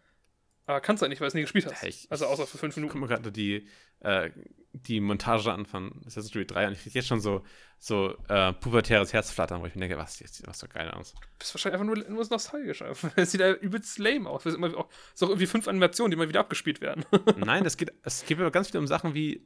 Aber 0.68 0.80
kannst 0.80 1.02
du 1.04 1.08
nicht, 1.08 1.20
weil 1.20 1.26
du 1.26 1.30
es 1.30 1.34
nie 1.34 1.42
gespielt 1.42 1.66
hast. 1.66 1.82
Ja, 1.82 1.88
ich- 1.90 2.08
also 2.10 2.28
außer 2.28 2.46
für 2.48 2.58
fünf 2.58 2.78
Ich 2.78 2.82
gucke 2.84 2.98
Minuten. 2.98 3.00
mir 3.00 3.08
gerade 3.08 3.32
die, 3.32 3.68
äh, 4.02 4.30
die 4.74 5.02
Montage 5.02 5.52
an 5.52 5.66
von 5.66 5.92
Assassin's 6.06 6.32
Creed 6.32 6.52
3 6.52 6.68
und 6.68 6.74
ich 6.74 6.82
kriege 6.84 6.98
jetzt 7.00 7.08
schon 7.08 7.20
so, 7.20 7.44
so 7.78 8.16
äh, 8.30 8.54
pubertäres 8.54 9.12
Herzflattern, 9.12 9.62
wo 9.62 9.66
ich 9.66 9.76
mir 9.76 9.82
denke, 9.82 9.98
was, 9.98 10.20
jetzt 10.20 10.36
sieht 10.36 10.48
das 10.48 10.60
so 10.60 10.68
geil 10.68 10.90
aus. 10.92 11.14
Du 11.14 11.20
bist 11.40 11.54
wahrscheinlich 11.54 11.82
einfach 11.82 11.94
nur, 11.96 12.10
nur 12.10 12.26
nostalgisch. 12.30 12.82
Es 13.18 13.32
sieht 13.32 13.42
ja 13.42 13.52
übelst 13.54 13.98
lame 14.00 14.30
aus. 14.30 14.46
Es 14.46 14.54
immer 14.56 14.76
auch, 14.78 14.90
ist 15.14 15.22
auch 15.24 15.30
irgendwie 15.30 15.48
fünf 15.48 15.68
Animationen, 15.68 16.12
die 16.12 16.16
mal 16.18 16.30
wieder 16.30 16.40
abgespielt 16.40 16.80
werden. 16.80 17.04
Nein, 17.38 17.66
es 17.66 17.76
geht, 17.76 17.92
es 18.04 18.26
geht 18.26 18.40
aber 18.40 18.52
ganz 18.52 18.70
viel 18.70 18.80
um 18.80 18.88
Sachen 18.88 19.14
wie, 19.14 19.46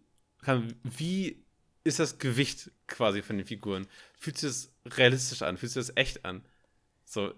wie 0.84 1.43
ist 1.84 1.99
das 1.99 2.18
Gewicht 2.20 2.72
quasi 2.88 3.22
von 3.22 3.38
den 3.38 3.45
Figuren? 3.47 3.88
Fühlt 4.20 4.38
sich 4.38 4.49
das 4.84 4.97
realistisch 4.97 5.41
an? 5.41 5.57
Fühlt 5.57 5.72
sich 5.72 5.86
das 5.88 5.95
echt 5.97 6.26
an? 6.26 6.43
So, 7.03 7.34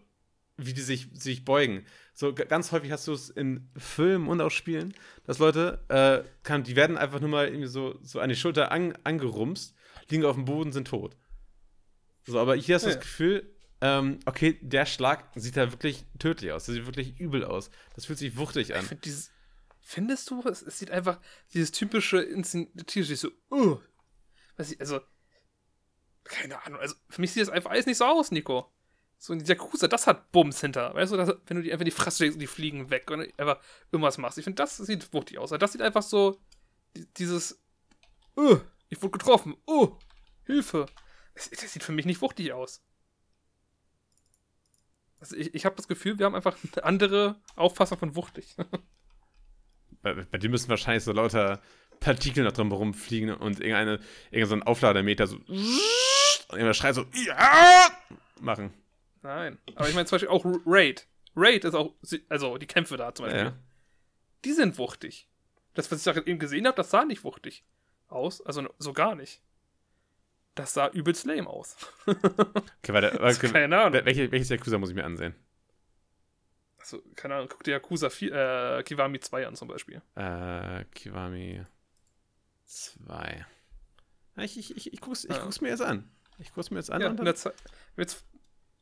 wie 0.58 0.74
die 0.74 0.82
sich, 0.82 1.08
sich 1.14 1.46
beugen. 1.46 1.86
So, 2.14 2.34
ganz 2.34 2.72
häufig 2.72 2.92
hast 2.92 3.08
du 3.08 3.14
es 3.14 3.30
in 3.30 3.70
Filmen 3.78 4.28
und 4.28 4.42
auch 4.42 4.50
Spielen, 4.50 4.94
dass 5.26 5.38
Leute, 5.38 5.84
äh, 5.90 6.28
kann, 6.44 6.64
die 6.64 6.76
werden 6.76 6.98
einfach 6.98 7.20
nur 7.20 7.30
mal 7.30 7.48
irgendwie 7.48 7.68
so, 7.68 8.00
so 8.02 8.20
an 8.20 8.30
die 8.30 8.36
Schulter 8.36 8.72
an, 8.72 8.98
angerumst, 9.04 9.76
liegen 10.10 10.26
auf 10.26 10.36
dem 10.36 10.46
Boden, 10.46 10.72
sind 10.72 10.88
tot. 10.88 11.16
So, 12.26 12.40
aber 12.40 12.56
hier 12.56 12.76
hast 12.76 12.86
du 12.86 12.90
Ja. 12.90 12.96
das 12.96 13.04
Gefühl, 13.04 13.54
ähm, 13.82 14.20
okay, 14.26 14.58
der 14.62 14.88
Schlag 14.88 15.30
sieht 15.36 15.56
da 15.56 15.72
wirklich 15.72 16.06
tödlich 16.18 16.52
aus. 16.52 16.66
Das 16.66 16.74
sieht 16.74 16.86
wirklich 16.88 17.20
übel 17.20 17.46
aus. 17.46 17.70
Das 17.94 18.06
fühlt 18.08 18.18
sich 18.18 18.36
wuchtig 18.38 18.76
an. 18.76 18.84
Find 18.84 19.06
dieses, 19.06 19.32
findest 19.82 20.30
du, 20.32 20.42
es, 20.42 20.64
es 20.64 20.80
sieht 20.80 20.90
einfach 20.90 21.20
dieses 21.54 21.72
typische 21.72 22.20
Inszenierung 22.20 23.16
so, 23.16 23.30
uh, 23.52 23.78
weiß 24.58 24.72
ich, 24.72 24.80
also, 24.82 25.00
keine 26.24 26.62
Ahnung, 26.66 26.80
also 26.80 26.96
für 27.10 27.22
mich 27.22 27.32
sieht 27.32 27.44
das 27.44 27.50
einfach 27.50 27.70
alles 27.70 27.86
nicht 27.86 27.98
so 27.98 28.06
aus, 28.06 28.32
Nico. 28.32 28.74
So 29.20 29.34
ein 29.34 29.44
Yakuza, 29.44 29.88
das 29.88 30.06
hat 30.06 30.32
Bums 30.32 30.62
hinter, 30.62 30.94
weißt 30.94 31.12
du, 31.14 31.18
das, 31.18 31.34
wenn 31.48 31.58
du 31.58 31.64
die 31.64 31.72
einfach 31.72 31.82
in 31.82 31.86
die 31.86 31.92
Fresse 31.92 32.24
legst 32.24 32.36
und 32.36 32.40
die 32.40 32.48
fliegen 32.48 32.90
weg 32.92 33.10
und 33.10 33.22
einfach 33.40 33.60
irgendwas 33.92 34.18
machst. 34.20 34.38
Ich 34.38 34.44
finde, 34.44 34.58
das 34.62 34.78
sieht 34.78 35.12
wuchtig 35.14 35.40
aus. 35.40 35.50
Das 35.50 35.72
sieht 35.72 35.82
einfach 35.82 36.04
so, 36.04 36.40
die- 36.96 37.08
dieses, 37.16 37.60
uh, 38.38 38.60
ich 38.90 39.02
wurde 39.02 39.12
getroffen, 39.18 39.56
uh, 39.68 39.96
Hilfe. 40.46 40.86
Das, 41.34 41.50
das 41.50 41.74
sieht 41.74 41.84
für 41.84 41.92
mich 41.94 42.06
nicht 42.06 42.22
wuchtig 42.22 42.54
aus. 42.54 42.84
Also 45.20 45.36
ich, 45.36 45.56
ich 45.56 45.66
habe 45.66 45.76
das 45.76 45.88
Gefühl, 45.88 46.20
wir 46.20 46.28
haben 46.28 46.36
einfach 46.36 46.56
eine 46.76 46.84
andere 46.84 47.42
Auffassung 47.56 47.98
von 47.98 48.16
wuchtig. 48.16 48.56
Bei, 50.04 50.14
bei 50.14 50.38
dir 50.38 50.50
müssen 50.50 50.70
wahrscheinlich 50.70 51.04
so 51.04 51.12
lauter 51.12 51.60
Partikel 52.00 52.44
noch 52.44 52.52
drum 52.52 52.72
rumfliegen 52.72 53.34
und 53.34 53.60
irgendeine, 53.60 54.00
irgendein 54.30 54.48
so 54.50 54.56
ein 54.56 54.64
Auflademeter 54.64 55.26
so 55.26 55.38
und 55.48 55.48
irgendwer 56.52 56.76
schreit 56.76 56.94
so 56.94 57.04
ja! 57.26 57.88
machen. 58.40 58.72
Nein. 59.28 59.60
Aber 59.76 59.90
ich 59.90 59.94
meine 59.96 60.06
zum 60.06 60.16
Beispiel 60.16 60.30
auch 60.30 60.46
Raid. 60.66 61.06
Raid 61.36 61.66
ist 61.66 61.74
auch, 61.76 61.94
also 62.30 62.58
die 62.58 62.66
Kämpfe 62.68 62.96
da 62.98 63.14
zum 63.14 63.26
Beispiel. 63.26 63.44
Ja. 63.44 63.58
Die 64.46 64.54
sind 64.54 64.78
wuchtig. 64.78 65.28
Das, 65.74 65.92
was 65.92 66.00
ich 66.00 66.04
da 66.06 66.14
gerade 66.14 66.28
eben 66.28 66.40
gesehen 66.40 66.66
habe, 66.66 66.76
das 66.78 66.90
sah 66.90 67.04
nicht 67.06 67.24
wuchtig 67.24 67.66
aus. 68.08 68.42
Also 68.46 68.68
so 68.80 68.94
gar 68.94 69.16
nicht. 69.16 69.42
Das 70.56 70.74
sah 70.74 70.88
übelst 70.90 71.26
lame 71.26 71.48
aus. 71.48 71.76
Okay, 72.08 72.94
warte, 72.94 73.20
Also, 73.22 73.40
okay, 73.40 73.52
keine 73.52 73.78
Ahnung. 73.80 73.94
wel- 73.94 74.06
welche, 74.06 74.32
welches 74.32 74.50
Yakuza 74.50 74.78
muss 74.78 74.90
ich 74.90 74.96
mir 74.96 75.04
ansehen? 75.06 75.36
Also, 76.80 77.02
keine 77.16 77.36
Ahnung, 77.36 77.50
guck 77.52 77.64
dir 77.64 77.72
Yakuza 77.72 78.10
4, 78.10 78.34
äh, 78.80 78.84
Kiwami 78.84 79.20
2 79.20 79.46
an 79.46 79.56
zum 79.56 79.68
Beispiel. 79.68 80.02
Äh, 80.16 80.86
Kiwami 80.96 81.64
2. 82.66 83.46
Ja, 84.38 84.44
Ich, 84.44 84.58
ich, 84.58 84.76
ich, 84.76 84.94
ich, 84.94 85.02
guck's, 85.02 85.26
ich 85.26 85.36
Ja. 85.36 85.44
guck's 85.44 85.60
mir 85.62 85.70
jetzt 85.70 85.82
an. 85.82 86.10
Ich 86.40 86.54
guck's 86.54 86.72
mir 86.72 86.78
jetzt 86.78 86.92
an 86.92 87.02
Ja, 87.02 87.10
und 87.10 87.18
dann, 87.20 87.36
Zeit. 87.36 87.54
Jetzt, 87.98 88.26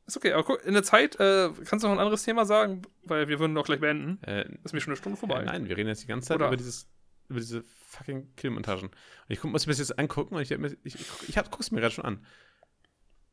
ist 0.08 0.18
okay, 0.18 0.34
aber 0.34 0.44
guck, 0.44 0.64
in 0.66 0.74
der 0.74 0.84
Zeit, 0.84 1.20
äh, 1.20 1.50
kannst 1.66 1.84
du 1.84 1.88
noch 1.88 1.96
ein 1.96 2.00
anderes 2.00 2.24
Thema 2.24 2.46
sagen? 2.46 2.82
Weil 3.04 3.28
wir 3.28 3.40
würden 3.40 3.54
noch 3.54 3.66
gleich 3.66 3.80
beenden. 3.80 4.22
äh, 4.24 4.46
Ist 4.64 4.74
mir 4.74 4.82
schon 4.82 4.92
eine 4.92 4.98
Stunde 4.98 5.18
vorbei. 5.18 5.42
Äh, 5.42 5.46
nein, 5.46 5.68
wir 5.68 5.76
reden 5.78 5.88
jetzt 5.90 6.04
die 6.04 6.08
ganze 6.08 6.28
Zeit 6.28 6.36
Oder- 6.38 6.48
über 6.48 6.58
dieses 6.58 6.88
über 7.28 7.40
diese 7.40 7.64
fucking 7.88 8.36
Killmontagen. 8.36 8.90
Und 8.90 8.94
ich 9.30 9.40
guck, 9.40 9.50
muss 9.52 9.66
mir 9.66 9.72
das 9.72 9.80
jetzt 9.80 9.98
angucken 9.98 10.36
und 10.36 10.42
ich, 10.44 10.52
ich, 10.52 10.78
ich, 10.84 10.96
ich, 11.28 11.36
guck's 11.50 11.72
mir 11.72 11.80
gerade 11.82 11.94
schon 11.96 12.06
an. 12.06 12.24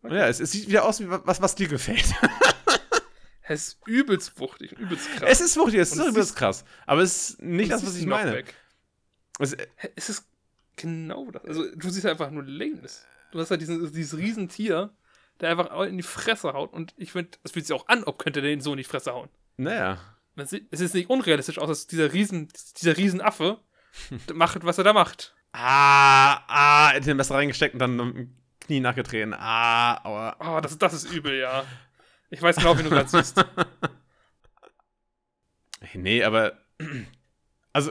Und 0.00 0.12
ja, 0.12 0.26
es, 0.28 0.40
es 0.40 0.50
sieht 0.52 0.66
wieder 0.66 0.86
aus 0.86 0.98
wie 1.00 1.10
was, 1.10 1.42
was 1.42 1.54
dir 1.54 1.68
gefällt. 1.68 2.04
Es 3.44 3.68
ist 3.74 3.78
übelst 3.86 4.38
wuchtig, 4.38 4.72
übelst 4.78 5.10
krass. 5.10 5.28
Es 5.30 5.40
ist 5.40 5.56
wuchtig, 5.58 5.80
es 5.80 5.90
ist 5.92 5.98
Und 5.98 6.04
es 6.04 6.08
übelst 6.12 6.30
ist- 6.30 6.36
krass. 6.36 6.64
Aber 6.86 7.02
es 7.02 7.30
ist 7.30 7.42
nicht 7.42 7.70
das, 7.72 7.82
was 7.82 7.94
ist 7.94 8.00
ich 8.00 8.06
meine. 8.06 8.44
Es, 9.40 9.56
Hä, 9.76 9.88
Es 9.96 10.08
ist 10.08 10.26
genau 10.76 11.30
das. 11.30 11.44
Also, 11.44 11.64
du 11.74 11.90
siehst 11.90 12.06
einfach 12.06 12.30
nur 12.30 12.44
Lameness. 12.44 13.04
Du 13.32 13.40
hast 13.40 13.50
halt 13.50 13.60
diesen, 13.60 13.92
dieses 13.92 14.16
Riesentier, 14.16 14.90
der 15.42 15.50
einfach 15.50 15.80
in 15.82 15.96
die 15.96 16.02
Fresse 16.02 16.52
haut. 16.52 16.72
Und 16.72 16.94
ich 16.96 17.12
finde, 17.12 17.32
es 17.42 17.52
fühlt 17.52 17.66
sich 17.66 17.76
auch 17.76 17.88
an, 17.88 18.04
ob 18.04 18.18
könnte 18.18 18.40
der 18.40 18.50
den 18.50 18.60
so 18.60 18.72
in 18.72 18.78
die 18.78 18.84
Fresse 18.84 19.12
hauen. 19.12 19.28
naja. 19.56 19.98
Es 20.34 20.80
ist 20.80 20.94
nicht 20.94 21.10
unrealistisch, 21.10 21.58
außer 21.58 21.68
dass 21.72 21.86
dieser 21.86 22.14
Riesen, 22.14 22.48
dieser 22.80 22.96
Riesenaffe 22.96 23.58
macht, 24.32 24.64
was 24.64 24.78
er 24.78 24.84
da 24.84 24.94
macht. 24.94 25.34
Ah, 25.52 26.40
ah, 26.48 26.90
hätte 26.92 27.08
den 27.08 27.18
Messer 27.18 27.34
reingesteckt 27.34 27.74
und 27.74 27.80
dann 27.80 27.98
im 27.98 28.36
Knie 28.60 28.80
nachgetreten. 28.80 29.34
Ah, 29.34 30.02
aua. 30.04 30.36
Oh, 30.40 30.60
das, 30.62 30.78
das 30.78 30.94
ist 30.94 31.12
übel, 31.12 31.38
ja. 31.38 31.66
Ich 32.30 32.40
weiß 32.40 32.56
genau, 32.56 32.78
wie 32.78 32.82
du 32.82 32.88
gerade 32.88 33.10
siehst. 33.10 33.44
Nee, 35.94 36.24
aber. 36.24 36.58
Also, 37.74 37.90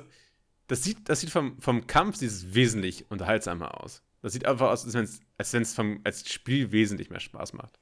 das 0.67 0.83
sieht, 0.83 1.09
das 1.09 1.21
sieht 1.21 1.31
vom, 1.31 1.59
vom 1.59 1.87
Kampf 1.87 2.17
sieht 2.17 2.29
es 2.29 2.53
wesentlich 2.53 3.09
unterhaltsamer 3.09 3.81
aus. 3.83 4.03
Das 4.21 4.33
sieht 4.33 4.45
einfach 4.45 4.69
aus, 4.69 4.85
als 4.85 4.93
wenn 4.93 5.03
es 5.03 5.19
als 5.37 5.53
wenn's 5.53 5.73
vom 5.73 6.01
als 6.03 6.29
Spiel 6.31 6.71
wesentlich 6.71 7.09
mehr 7.09 7.19
Spaß 7.19 7.53
macht. 7.53 7.79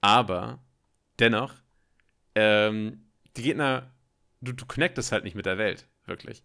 Aber 0.00 0.62
dennoch, 1.18 1.54
ähm, 2.34 3.10
die 3.36 3.42
Gegner, 3.42 3.94
du, 4.40 4.52
du 4.52 4.66
connectest 4.66 5.12
halt 5.12 5.24
nicht 5.24 5.36
mit 5.36 5.46
der 5.46 5.58
Welt, 5.58 5.88
wirklich. 6.06 6.44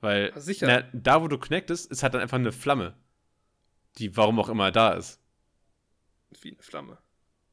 Weil 0.00 0.38
sicher. 0.38 0.66
Na, 0.66 0.82
da, 0.92 1.22
wo 1.22 1.28
du 1.28 1.38
connectest, 1.38 1.90
ist 1.90 2.02
halt 2.02 2.14
dann 2.14 2.20
einfach 2.20 2.38
eine 2.38 2.52
Flamme, 2.52 2.96
die 3.98 4.16
warum 4.16 4.38
auch 4.40 4.48
immer 4.48 4.70
da 4.70 4.92
ist. 4.92 5.20
Wie 6.40 6.52
eine 6.52 6.62
Flamme. 6.62 6.98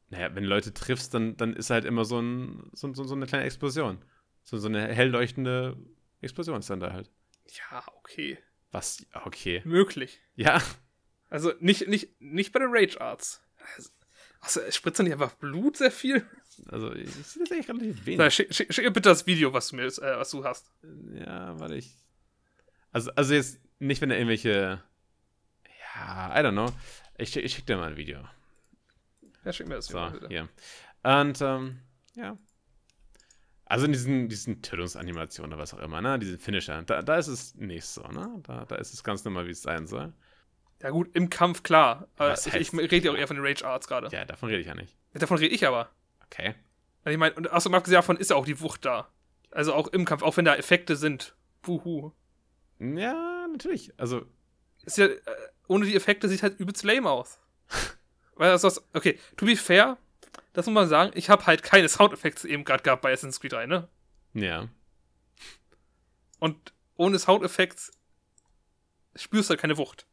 Naja, 0.10 0.36
wenn 0.36 0.44
du 0.44 0.50
Leute 0.50 0.74
triffst, 0.74 1.14
dann, 1.14 1.38
dann 1.38 1.54
ist 1.54 1.70
halt 1.70 1.86
immer 1.86 2.06
so, 2.06 2.20
ein, 2.20 2.70
so, 2.74 2.94
so, 2.94 3.04
so 3.04 3.16
eine 3.16 3.26
kleine 3.26 3.46
Explosion. 3.46 4.04
So, 4.44 4.58
so 4.58 4.68
eine 4.68 4.88
hell 4.88 5.10
leuchtende 5.10 5.78
Explosion 6.22 6.60
ist 6.60 6.70
dann 6.70 6.80
da 6.80 6.92
halt. 6.92 7.10
Ja, 7.48 7.84
okay. 7.98 8.38
Was? 8.74 9.06
Okay. 9.14 9.62
Möglich. 9.64 10.20
Ja. 10.36 10.62
Also 11.30 11.54
nicht, 11.62 11.88
nicht, 11.88 12.20
nicht 12.20 12.52
bei 12.52 12.60
den 12.60 12.70
Rage 12.72 13.00
Arts. 13.00 13.42
Also, 14.42 14.60
spritzt 14.72 15.00
da 15.00 15.04
nicht 15.04 15.14
einfach 15.14 15.34
Blut 15.36 15.78
sehr 15.78 15.90
viel? 15.92 16.28
Also, 16.68 16.94
ich 16.94 17.10
sehe 17.12 17.44
das 17.44 17.52
eigentlich 17.54 17.70
relativ 17.70 18.06
wenig. 18.06 18.18
Na, 18.18 18.30
schick, 18.30 18.54
schick, 18.54 18.74
schick 18.74 18.86
bitte 18.94 19.08
das 19.10 19.26
Video, 19.26 19.54
was 19.54 19.70
du, 19.70 19.78
mir, 19.78 19.86
äh, 19.86 20.18
was 20.18 20.30
du 20.32 20.44
hast. 20.44 20.70
Ja, 21.14 21.58
warte 21.60 21.76
ich. 21.76 21.96
Also, 22.92 23.12
also 23.16 23.34
jetzt 23.34 23.60
nicht, 23.80 24.02
wenn 24.02 24.12
er 24.12 24.18
irgendwelche. 24.18 24.84
Ja, 25.96 26.32
I 26.40 26.44
don't 26.44 26.52
know. 26.52 26.70
Ich, 27.18 27.30
schick- 27.32 27.44
ich 27.46 27.54
schick 27.54 27.66
dir 27.66 27.78
mal 27.78 27.90
ein 27.92 27.98
Video. 27.98 28.28
Ja, 29.46 29.54
schick 29.54 29.68
mir 29.68 29.76
das 29.76 29.86
So, 29.88 29.98
Video 29.98 30.12
bitte. 30.12 30.28
hier. 30.28 30.50
Und, 31.04 31.42
ähm, 31.42 31.80
ja. 32.16 32.38
Also 33.74 33.86
in 33.88 33.92
diesen, 33.92 34.30
diesen 34.30 34.62
Tötungsanimationen 34.62 35.52
oder 35.52 35.60
was 35.60 35.74
auch 35.74 35.80
immer, 35.80 36.00
ne? 36.00 36.20
Diesen 36.20 36.38
Finisher, 36.38 36.84
da, 36.84 37.02
da 37.02 37.18
ist 37.18 37.28
es 37.28 37.56
nicht 37.56 37.86
so, 37.86 38.04
ne? 38.04 38.40
Da, 38.44 38.66
da 38.66 38.76
ist 38.76 38.94
es 38.94 39.04
ganz 39.04 39.26
normal, 39.26 39.48
wie 39.48 39.52
es 39.52 39.64
sein 39.64 39.88
soll. 39.88 40.14
Ja, 40.84 40.92
gut, 40.92 41.10
im 41.16 41.30
Kampf 41.32 41.64
klar. 41.64 42.08
Aber 42.18 42.30
Was 42.30 42.46
ich, 42.46 42.54
ich 42.54 42.72
rede 42.72 42.98
ja 42.98 43.12
auch 43.12 43.18
eher 43.18 43.28
von 43.28 43.36
den 43.36 43.44
Rage 43.44 43.66
Arts 43.66 43.88
gerade. 43.88 44.10
Ja, 44.16 44.26
davon 44.26 44.50
rede 44.50 44.62
ich 44.62 44.68
ja 44.68 44.76
nicht. 44.76 44.96
Davon 45.14 45.38
rede 45.38 45.56
ich 45.56 45.66
aber. 45.66 45.90
Okay. 46.26 46.54
Also 47.04 47.14
ich 47.14 47.18
meine, 47.18 47.34
und 47.34 47.52
außerdem 47.52 47.76
abgesehen 47.76 47.96
davon 47.96 48.18
ist 48.18 48.30
ja 48.30 48.36
auch 48.36 48.46
die 48.46 48.62
Wucht 48.62 48.86
da. 48.86 49.10
Also 49.50 49.74
auch 49.74 49.88
im 49.88 50.06
Kampf, 50.06 50.22
auch 50.22 50.38
wenn 50.38 50.46
da 50.46 50.56
Effekte 50.56 50.96
sind. 50.96 51.36
Buhu. 51.64 52.12
Ja, 52.80 53.48
natürlich. 53.52 53.92
Also, 53.98 54.26
Ist 54.86 55.00
ja, 55.00 55.06
äh, 55.06 55.20
ohne 55.68 55.86
die 55.86 55.96
Effekte 55.96 56.30
sieht 56.30 56.44
halt 56.44 56.60
übelst 56.60 56.84
lame 56.84 57.10
aus. 57.10 57.40
Weil 58.36 58.52
das 58.52 58.64
was, 58.64 58.84
okay, 58.94 59.18
to 59.36 59.46
be 59.46 59.56
fair, 59.56 59.98
das 60.54 60.66
muss 60.68 60.74
man 60.76 60.88
sagen, 60.88 61.12
ich 61.16 61.30
habe 61.30 61.46
halt 61.46 61.64
keine 61.64 61.90
Soundeffekte 61.90 62.48
eben 62.48 62.64
gerade 62.64 62.84
gehabt 62.84 63.02
bei 63.02 63.12
Assassin's 63.12 63.40
Creed 63.40 63.54
3, 63.54 63.66
ne? 63.68 63.88
ja. 64.34 64.68
Und 66.40 66.74
ohne 66.96 67.18
Soundeffekte 67.20 67.82
spürst 69.16 69.50
du 69.50 69.52
halt 69.52 69.62
keine 69.62 69.78
Wucht. 69.78 70.06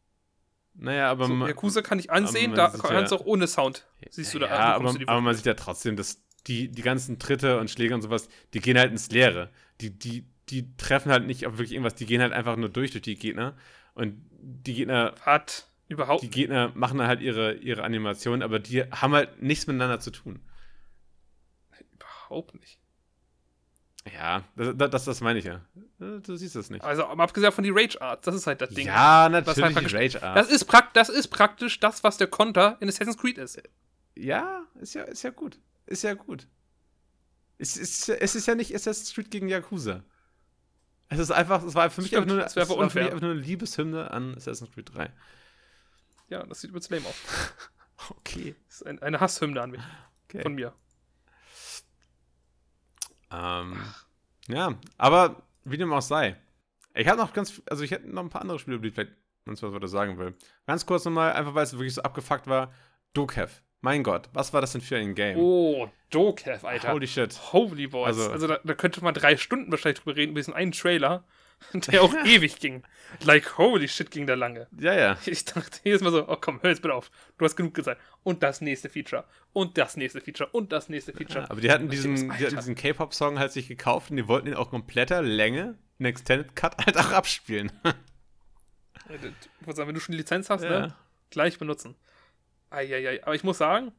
Naja, 0.74 1.11
aber 1.11 1.26
So, 1.26 1.34
ma- 1.34 1.49
Yakuza 1.49 1.82
kann 1.82 1.99
ich 1.99 2.11
ansehen, 2.11 2.51
man 2.53 2.57
da 2.57 2.68
kannst 2.70 3.11
du 3.12 3.16
ja- 3.16 3.20
auch 3.20 3.26
ohne 3.26 3.47
Sound. 3.49 3.86
Siehst 4.11 4.32
du 4.34 4.38
da, 4.38 4.47
ja, 4.47 4.74
aber, 4.76 4.95
aber 5.07 5.20
man 5.20 5.34
sieht 5.34 5.47
ja 5.47 5.55
trotzdem, 5.55 5.97
dass 5.97 6.22
die, 6.47 6.68
die 6.70 6.82
ganzen 6.82 7.18
Tritte 7.18 7.59
und 7.59 7.68
Schläge 7.70 7.95
und 7.95 8.03
sowas, 8.03 8.28
die 8.55 8.61
gehen 8.61 8.78
halt 8.78 8.93
ins 8.93 9.11
Leere. 9.11 9.51
Die, 9.80 9.91
die, 9.91 10.26
die 10.49 10.74
treffen 10.76 11.11
halt 11.12 11.26
nicht 11.26 11.47
auf 11.47 11.55
wirklich 11.55 11.72
irgendwas, 11.72 11.97
die 11.97 12.07
gehen 12.07 12.22
halt 12.22 12.32
einfach 12.32 12.57
nur 12.57 12.68
durch 12.68 12.93
durch 12.93 13.03
die 13.03 13.16
Gegner. 13.16 13.57
Und 13.95 14.24
die 14.30 14.74
Gegner, 14.74 15.14
Hat 15.22 15.68
überhaupt 15.91 16.22
die 16.22 16.30
Gegner 16.30 16.72
machen 16.74 16.99
dann 16.99 17.07
halt 17.09 17.20
ihre, 17.20 17.55
ihre 17.55 17.82
Animationen, 17.82 18.43
aber 18.43 18.59
die 18.59 18.82
haben 18.84 19.12
halt 19.12 19.43
nichts 19.43 19.66
miteinander 19.66 20.01
zu 20.01 20.11
tun. 20.11 20.41
überhaupt 21.93 22.55
nicht. 22.55 22.78
Ja, 24.14 24.45
das, 24.57 24.91
das, 24.91 25.05
das, 25.05 25.20
meine 25.20 25.38
ich 25.41 25.45
ja. 25.45 25.57
Äh, 26.01 26.20
Du 26.22 26.34
siehst 26.36 26.57
das 26.57 26.70
nicht. 26.70 26.82
Also, 26.82 27.05
abgesehen 27.05 27.53
von 27.53 27.64
die 27.64 27.70
Rage 27.70 28.01
Arts, 28.01 28.24
das 28.24 28.34
ist 28.34 28.47
halt 28.47 28.61
das 28.62 28.70
Ding. 28.70 28.86
Ja, 28.86 29.26
Was 29.30 29.32
halt 29.32 29.47
natürlich 29.47 29.74
praktisch- 29.74 29.95
Rage 29.95 30.22
Art. 30.22 30.36
Das 30.38 30.51
ist, 30.51 30.64
prakt 30.64 30.97
das 30.97 31.09
ist 31.11 31.28
praktisch 31.28 31.78
das, 31.80 32.03
was 32.03 32.16
der 32.16 32.26
Konter 32.26 32.78
in 32.80 32.88
Assassin's 32.88 33.18
Creed 33.18 33.36
ist. 33.36 33.61
Ja, 34.16 34.64
ist 34.80 34.95
ja, 34.95 35.03
ist 35.03 35.22
ja 35.22 35.30
gut. 35.30 35.59
Ist 35.86 36.03
ja 36.03 36.14
gut. 36.14 36.47
Es 37.59 37.76
ist, 37.76 38.09
es 38.09 38.34
ist 38.34 38.47
ja 38.47 38.55
nicht 38.55 38.74
Assassin's 38.74 39.12
Creed 39.12 39.30
gegen 39.30 39.49
Yakuza. 39.49 40.03
Es 41.09 41.18
ist 41.18 41.30
einfach, 41.30 41.62
es 41.64 41.74
war 41.74 41.91
für 41.91 42.01
mich 42.01 42.09
Stimmt, 42.09 42.22
einfach 42.30 42.36
nur, 42.36 42.47
es 42.47 42.57
war 42.57 42.66
für 42.66 42.76
mich 43.01 43.07
einfach 43.07 43.20
nur 43.20 43.32
eine 43.32 43.41
Liebeshymne 43.41 44.11
an 44.11 44.34
Assassin's 44.34 44.70
Creed 44.72 44.95
3. 44.95 45.12
Ja, 46.30 46.44
das 46.46 46.60
sieht 46.62 46.70
übelst 46.70 46.90
lame 46.90 47.06
aus. 47.06 47.14
Okay. 48.08 48.54
Das 48.66 48.76
ist 48.76 48.86
ein, 48.86 48.98
eine 49.02 49.20
Hasshymne 49.20 49.60
an 49.60 49.72
mich. 49.72 49.80
okay. 50.24 50.40
Von 50.40 50.54
mir. 50.54 50.72
Ähm, 53.30 53.76
ja, 54.48 54.74
aber 54.96 55.42
wie 55.64 55.76
dem 55.76 55.92
auch 55.92 56.00
sei. 56.02 56.36
Ich 56.94 57.06
habe 57.06 57.18
noch 57.18 57.32
ganz, 57.32 57.62
also 57.70 57.84
ich 57.84 57.90
hätte 57.90 58.08
noch 58.08 58.22
ein 58.22 58.30
paar 58.30 58.40
andere 58.40 58.58
Spiele, 58.58 58.80
die 58.80 58.88
ich 58.88 58.94
vielleicht 58.94 59.12
uns 59.46 59.62
was 59.62 59.72
was 59.72 59.90
sagen 59.90 60.18
will. 60.18 60.34
Ganz 60.66 60.86
kurz 60.86 61.04
nochmal, 61.04 61.32
einfach 61.34 61.54
weil 61.54 61.64
es 61.64 61.74
wirklich 61.74 61.94
so 61.94 62.02
abgefuckt 62.02 62.46
war. 62.46 62.72
Dokev. 63.12 63.60
Mein 63.82 64.02
Gott, 64.02 64.28
was 64.32 64.52
war 64.52 64.60
das 64.60 64.72
denn 64.72 64.80
für 64.80 64.96
ein 64.96 65.14
Game? 65.14 65.38
Oh, 65.38 65.88
Dokev, 66.10 66.66
Alter. 66.66 66.92
Holy 66.92 67.06
shit. 67.06 67.38
Holy 67.52 67.86
Boys. 67.86 68.18
Also- 68.18 68.30
Also, 68.32 68.46
da, 68.46 68.58
da 68.64 68.74
könnte 68.74 69.02
man 69.02 69.14
drei 69.14 69.36
Stunden 69.36 69.70
wahrscheinlich 69.70 70.00
drüber 70.00 70.16
reden, 70.16 70.32
über 70.32 70.40
diesen 70.40 70.54
einen 70.54 70.72
Trailer, 70.72 71.24
der 71.74 72.02
auch 72.02 72.14
ewig 72.24 72.58
ging. 72.58 72.82
Like, 73.24 73.58
holy 73.58 73.88
shit, 73.88 74.11
ging 74.11 74.26
der 74.26 74.36
lange. 74.36 74.66
Ja, 74.78 74.94
ja. 74.94 75.18
Ich 75.26 75.44
dachte 75.44 75.80
jedes 75.84 76.00
Mal 76.02 76.11
so, 76.11 76.28
oh 76.28 76.36
komm, 76.40 76.61
hör 76.62 76.70
jetzt 76.70 76.82
bitte 76.82 76.94
auf. 76.94 77.11
Du 77.38 77.44
hast 77.44 77.56
genug 77.56 77.74
gesagt. 77.74 78.00
Und 78.22 78.42
das 78.42 78.61
nächste 78.61 78.88
Feature. 78.88 79.24
Und 79.52 79.76
das 79.78 79.96
nächste 79.96 80.20
Feature. 80.20 80.48
Und 80.50 80.72
das 80.72 80.88
nächste 80.88 81.12
Feature. 81.12 81.50
Aber 81.50 81.61
die 81.61 81.70
hatten 81.70 81.84
Und 81.84 81.92
diesen, 81.92 82.14
die 82.16 82.46
hatten 82.46 82.56
diesen 82.56 82.74
K-Pop-Song 82.74 83.38
halt 83.38 83.52
sich 83.52 83.68
gekauft 83.68 84.11
und 84.11 84.16
die 84.16 84.28
wollten 84.28 84.48
ihn 84.48 84.54
auch 84.54 84.70
kompletter 84.70 85.22
Länge, 85.22 85.76
in 85.98 86.06
Extended 86.06 86.54
Cut, 86.56 86.76
halt 86.86 86.96
auch 86.98 87.12
abspielen. 87.12 87.70
Ich 89.08 89.66
würde 89.66 89.76
sagen, 89.76 89.88
wenn 89.88 89.94
du 89.94 90.00
schon 90.00 90.12
die 90.12 90.18
Lizenz 90.18 90.50
hast, 90.50 90.62
Ja. 90.62 90.70
ne? 90.70 90.94
Gleich 91.30 91.58
benutzen. 91.58 91.94
Eieiei. 92.70 93.22
Aber 93.24 93.34
ich 93.34 93.44
muss 93.44 93.58
sagen, 93.58 93.92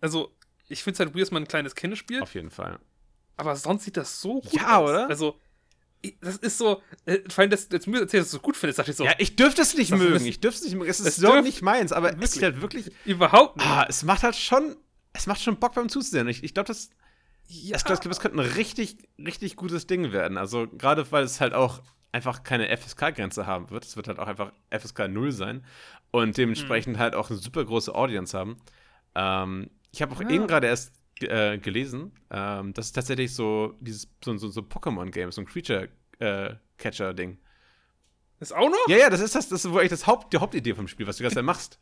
also, 0.00 0.34
ich 0.68 0.82
finde 0.82 0.94
es 0.94 1.00
halt 1.00 1.10
weird, 1.14 1.22
dass 1.22 1.30
man 1.30 1.42
ein 1.44 1.48
kleines 1.48 1.74
Kind 1.74 1.96
spielt, 1.98 2.22
Auf 2.22 2.34
jeden 2.34 2.50
Fall. 2.50 2.78
aber 3.36 3.56
sonst 3.56 3.84
sieht 3.84 3.96
das 3.96 4.20
so 4.20 4.40
gut 4.40 4.52
Ja, 4.52 4.78
aus. 4.78 4.90
oder? 4.90 5.08
Also, 5.08 5.38
das 6.20 6.36
ist 6.36 6.58
so, 6.58 6.82
äh, 7.06 7.18
vor 7.28 7.42
allem, 7.42 7.50
dass, 7.50 7.68
dass 7.68 7.84
du 7.84 7.90
mir 7.90 8.00
erzählst, 8.00 8.26
dass 8.26 8.30
du 8.30 8.36
es 8.36 8.40
so 8.40 8.40
gut 8.40 8.56
findest, 8.56 8.78
dachte 8.78 8.90
ich 8.92 8.96
so, 8.96 9.04
Ja, 9.04 9.12
ich 9.18 9.36
dürfte 9.36 9.62
es 9.62 9.76
nicht 9.76 9.90
Das- 9.92 9.98
mögen. 9.98 10.14
das- 10.14 10.22
ich 10.24 10.40
dürfte 10.40 10.58
es 10.60 10.64
nicht 10.66 10.76
mögen. 10.76 10.90
Es 10.90 11.00
ist 11.00 11.06
das 11.06 11.16
so 11.16 11.40
nicht 11.40 11.62
meins, 11.62 11.92
aber 11.92 12.10
es 12.12 12.18
Wirklich. 12.20 12.42
halt 12.42 12.60
wirklich. 12.60 12.90
überhaupt 13.04 13.56
nicht. 13.56 13.66
Ah, 13.68 13.86
es 13.88 14.02
macht 14.04 14.22
halt 14.22 14.36
schon. 14.36 14.76
Es 15.12 15.26
macht 15.26 15.40
schon 15.42 15.58
Bock 15.58 15.74
beim 15.74 15.88
Zusehen. 15.88 16.28
Ich, 16.28 16.44
ich 16.44 16.54
glaube, 16.54 16.68
das, 16.68 16.90
ja. 17.48 17.76
ich 17.76 17.84
glaub, 17.84 18.00
das 18.00 18.20
könnte 18.20 18.38
ein 18.40 18.46
richtig, 18.52 18.98
richtig 19.18 19.56
gutes 19.56 19.86
Ding 19.86 20.12
werden. 20.12 20.38
Also, 20.38 20.68
gerade 20.68 21.10
weil 21.10 21.24
es 21.24 21.40
halt 21.40 21.54
auch 21.54 21.82
einfach 22.12 22.42
keine 22.42 22.68
FSK-Grenze 22.76 23.46
haben 23.46 23.70
wird. 23.70 23.84
Es 23.84 23.96
wird 23.96 24.06
halt 24.08 24.18
auch 24.18 24.28
einfach 24.28 24.52
FSK 24.70 25.08
0 25.08 25.32
sein 25.32 25.64
und 26.10 26.36
dementsprechend 26.36 26.98
halt 26.98 27.14
auch 27.14 27.30
eine 27.30 27.38
super 27.38 27.64
große 27.64 27.94
Audience 27.94 28.36
haben. 28.38 28.58
Ähm, 29.14 29.70
ich 29.90 30.00
habe 30.02 30.14
auch 30.14 30.20
Ja. 30.20 30.28
eben 30.30 30.46
gerade 30.46 30.66
erst 30.68 30.92
äh, 31.22 31.58
gelesen, 31.58 32.12
ähm, 32.30 32.72
dass 32.74 32.86
es 32.86 32.92
tatsächlich 32.92 33.34
so 33.34 33.74
dieses 33.80 34.08
so, 34.24 34.36
so, 34.36 34.48
so 34.48 34.60
Pokémon-Game, 34.60 35.32
so 35.32 35.40
ein 35.40 35.46
Creature-Catcher-Ding. 35.46 37.38
ist 38.40 38.54
auch 38.54 38.68
noch? 38.68 38.88
Ja, 38.88 38.96
ja, 38.96 39.10
das 39.10 39.20
ist 39.20 39.34
das, 39.34 39.48
das 39.48 39.64
ist 39.64 39.76
echt 39.76 39.92
das 39.92 40.06
Haupt, 40.06 40.32
die 40.32 40.38
Hauptidee 40.38 40.74
vom 40.74 40.88
Spiel, 40.88 41.06
was 41.06 41.16
du 41.16 41.28
Zeit 41.28 41.44
machst. 41.44 41.78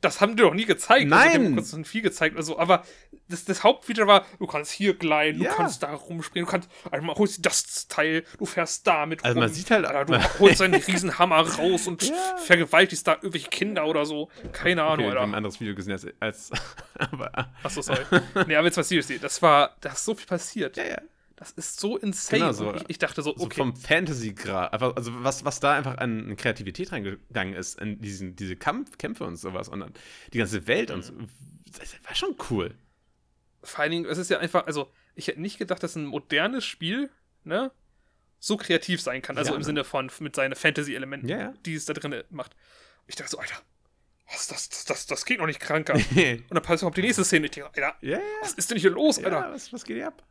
Das 0.00 0.20
haben 0.20 0.34
die 0.36 0.42
doch 0.42 0.54
nie 0.54 0.64
gezeigt. 0.64 1.06
Nein! 1.08 1.20
Also, 1.28 1.38
die 1.38 1.44
haben 1.46 1.54
kurz 1.56 1.88
viel 1.88 2.02
gezeigt 2.02 2.34
oder 2.34 2.42
so. 2.42 2.58
Aber 2.58 2.84
das, 3.28 3.44
das 3.44 3.62
Hauptfeature 3.62 4.06
war, 4.06 4.24
du 4.38 4.46
kannst 4.46 4.70
hier 4.72 4.94
gleiten, 4.94 5.38
du 5.38 5.44
Ja. 5.44 5.52
kannst 5.54 5.82
da 5.82 5.92
rumspringen, 5.92 6.46
du 6.46 6.50
kannst, 6.50 6.68
einmal 6.90 7.14
holst 7.16 7.38
du 7.38 7.42
das 7.42 7.86
Teil, 7.88 8.24
du 8.38 8.46
fährst 8.46 8.86
da 8.86 9.04
mit 9.06 9.24
Also 9.24 9.38
man 9.38 9.52
sieht 9.52 9.70
halt- 9.70 9.84
Alter, 9.84 10.04
du 10.18 10.18
holst 10.40 10.62
einen 10.62 10.74
riesen 10.82 11.18
Hammer 11.18 11.40
raus 11.40 11.86
und 11.86 12.02
Ja. 12.08 12.14
vergewaltigst 12.44 13.06
da 13.06 13.14
irgendwelche 13.14 13.50
Kinder 13.50 13.86
oder 13.86 14.06
so. 14.06 14.30
Keine 14.52 14.82
Ahnung, 14.84 15.06
Okay, 15.06 15.14
wir 15.14 15.20
haben 15.20 15.32
ein 15.32 15.36
anderes 15.36 15.60
Video 15.60 15.74
gesehen 15.74 15.92
als. 15.92 16.06
als 16.18 16.50
aber, 16.98 17.30
Achso, 17.62 17.82
sorry. 17.82 18.00
nee, 18.46 18.56
aber 18.56 18.66
jetzt 18.66 18.76
mal 18.76 18.82
seriously. 18.84 19.18
Das 19.18 19.42
war, 19.42 19.76
da 19.80 19.90
ist 19.92 20.04
so 20.04 20.14
viel 20.14 20.26
passiert. 20.26 20.76
ja, 20.76 20.84
ja. 20.84 20.98
Das 21.40 21.52
ist 21.52 21.80
so 21.80 21.96
insane. 21.96 22.40
Genau 22.40 22.52
so. 22.52 22.74
Ich, 22.74 22.84
ich 22.88 22.98
dachte 22.98 23.22
so, 23.22 23.34
So 23.34 23.46
okay. 23.46 23.56
vom 23.56 23.74
Fantasy-Grad. 23.74 24.74
Also 24.74 25.24
was, 25.24 25.42
was 25.42 25.58
da 25.58 25.72
einfach 25.74 25.96
an 25.96 26.36
Kreativität 26.36 26.92
reingegangen 26.92 27.54
ist, 27.54 27.80
in 27.80 27.98
diesen, 27.98 28.36
diese 28.36 28.56
Kampf, 28.56 28.98
Kämpfe 28.98 29.24
und 29.24 29.36
sowas 29.36 29.70
und 29.70 29.80
dann 29.80 29.94
die 30.34 30.38
ganze 30.38 30.66
Welt 30.66 30.90
und 30.90 31.02
so. 31.02 31.14
Das 31.78 31.96
war 32.04 32.14
schon 32.14 32.36
cool. 32.50 32.74
vor 33.62 33.80
allen 33.80 33.90
Dingen, 33.90 34.04
es 34.04 34.18
ist 34.18 34.28
ja 34.28 34.38
einfach, 34.38 34.66
also, 34.66 34.92
ich 35.14 35.28
hätte 35.28 35.40
nicht 35.40 35.56
gedacht, 35.58 35.82
dass 35.82 35.96
ein 35.96 36.04
modernes 36.04 36.66
Spiel, 36.66 37.08
ne, 37.44 37.72
so 38.38 38.58
kreativ 38.58 39.00
sein 39.00 39.22
kann. 39.22 39.38
Also 39.38 39.50
Ja, 39.52 39.54
im 39.54 39.60
ne? 39.60 39.64
Sinne 39.64 39.84
von 39.84 40.10
mit 40.20 40.36
seinen 40.36 40.54
Fantasy-Elementen, 40.54 41.26
Ja, 41.26 41.38
ja. 41.38 41.54
die 41.64 41.74
es 41.74 41.86
da 41.86 41.94
drin 41.94 42.22
macht. 42.28 42.54
Ich 43.06 43.16
dachte 43.16 43.30
so, 43.30 43.38
Alter, 43.38 43.56
was, 44.30 44.46
das, 44.46 44.68
das, 44.68 44.84
das, 44.84 45.06
das 45.06 45.24
geht 45.24 45.38
noch 45.38 45.46
nicht 45.46 45.60
kranker. 45.60 45.94
Und 45.94 46.44
dann 46.50 46.62
kommt 46.78 46.96
die 46.98 47.02
nächste 47.02 47.24
Szene. 47.24 47.46
Ich 47.46 47.52
denke, 47.52 47.70
Alter, 47.74 47.96
was 48.42 48.52
ist 48.52 48.70
denn 48.70 48.78
hier 48.78 48.90
los, 48.90 49.18
Alter? 49.24 49.50
was, 49.52 49.72
was 49.72 49.84
geht 49.84 49.96
hier 49.96 50.08
ab? 50.08 50.22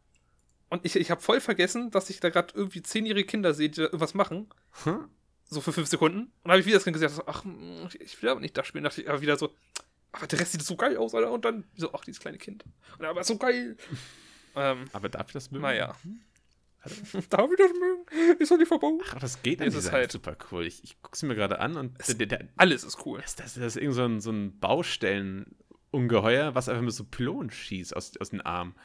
Und 0.70 0.86
ich, 0.86 0.96
ich 0.96 1.10
habe 1.12 1.22
voll 1.22 1.42
vergessen, 1.42 1.90
dass 1.92 2.10
ich 2.10 2.20
da 2.20 2.30
gerade 2.30 2.54
irgendwie 2.56 2.82
zehnjährige 2.82 3.28
Kinder 3.28 3.54
sehe, 3.54 3.70
die 3.70 3.78
da 3.78 3.84
irgendwas 3.86 4.14
machen. 4.14 4.50
Hm? 4.84 5.08
So 5.46 5.62
für 5.62 5.74
fünf 5.74 5.88
Sekunden. 5.88 6.32
Und 6.44 6.52
habe 6.52 6.60
ich 6.60 6.66
wieder 6.68 6.78
das 6.78 6.86
gesagt, 6.86 7.14
so, 7.16 7.24
ach, 7.26 7.44
ich 8.00 8.22
will 8.22 8.30
aber 8.30 8.40
nicht 8.40 8.56
das 8.56 8.68
spielen. 8.68 8.84
Da 8.84 8.90
dachte 8.90 9.02
ich 9.02 9.10
aber 9.10 9.22
wieder 9.22 9.36
so, 9.36 9.52
aber 10.12 10.28
der 10.28 10.40
Rest 10.40 10.52
sieht 10.52 10.62
so 10.62 10.76
geil 10.76 10.96
aus, 10.98 11.16
Alter. 11.16 11.32
Und 11.32 11.44
dann 11.46 11.64
so, 11.76 11.92
ach, 11.94 12.04
dieses 12.04 12.20
kleine 12.20 12.38
Kind. 12.38 12.64
Und 13.00 13.06
aber 13.06 13.24
so 13.24 13.38
geil. 13.38 13.78
ähm, 14.56 14.86
Aber 14.94 15.10
darf 15.10 15.28
ich 15.28 15.34
das 15.34 15.50
mögen? 15.52 15.64
naja. 15.64 15.96
Darf 17.30 17.52
ich 17.52 17.58
das 17.58 17.72
mögen? 17.74 18.38
Ist 18.40 18.52
doch 18.52 18.58
nicht 18.58 18.70
verboten. 18.70 19.04
Ach, 19.10 19.20
das 19.20 19.42
geht 19.44 19.60
an 19.62 19.68
es 19.68 19.76
ist 19.76 19.92
halt- 19.92 20.14
super 20.14 20.38
cool. 20.50 20.66
Ich, 20.66 20.82
ich 20.84 21.02
gucke 21.02 21.14
es 21.16 21.24
mir 21.24 21.36
gerade 21.36 21.60
an 21.60 21.76
und 21.76 21.98
der, 22.08 22.16
der, 22.16 22.28
der, 22.28 22.48
Alles 22.56 22.86
ist 22.86 23.06
cool. 23.06 23.20
das, 23.22 23.36
das, 23.36 23.56
das 23.56 23.76
ist 23.76 23.82
irgend 23.82 23.96
so 23.96 24.06
ein, 24.06 24.22
so 24.22 24.32
ein 24.32 24.58
Baustellen-Ungeheuer, 24.60 26.56
was 26.56 26.70
einfach 26.70 26.84
mit 26.84 26.94
so 26.94 27.04
Pylonen 27.04 27.52
schießt 27.52 27.94
aus, 27.96 28.16
aus 28.18 28.30
den 28.30 28.40
Armen. 28.42 28.76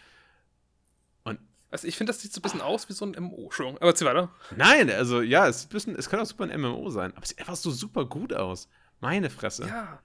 Also 1.75 1.89
ich 1.89 1.97
finde, 1.97 2.13
das 2.13 2.23
sieht 2.23 2.33
so 2.33 2.39
ein 2.39 2.43
bisschen 2.43 2.61
aus 2.61 2.89
wie 2.89 2.93
so 2.93 3.05
ein 3.05 3.17
MMO. 3.19 3.47
Entschuldigung, 3.47 3.83
aber 3.83 3.97
zieh 3.97 4.05
weiter. 4.05 4.33
Nein, 4.57 4.89
also 4.91 5.23
ja, 5.23 5.49
es, 5.49 5.57
ist 5.57 5.65
ein 5.65 5.69
bisschen, 5.71 5.97
es 5.97 6.09
kann 6.09 6.21
auch 6.21 6.25
super 6.25 6.45
ein 6.45 6.61
MMO 6.61 6.89
sein, 6.89 7.11
aber 7.17 7.25
es 7.25 7.31
sieht 7.31 7.41
einfach 7.41 7.57
so 7.57 7.73
super 7.73 8.05
gut 8.05 8.33
aus. 8.33 8.69
Meine 9.01 9.29
Fresse. 9.29 9.67
Ja. 9.67 10.01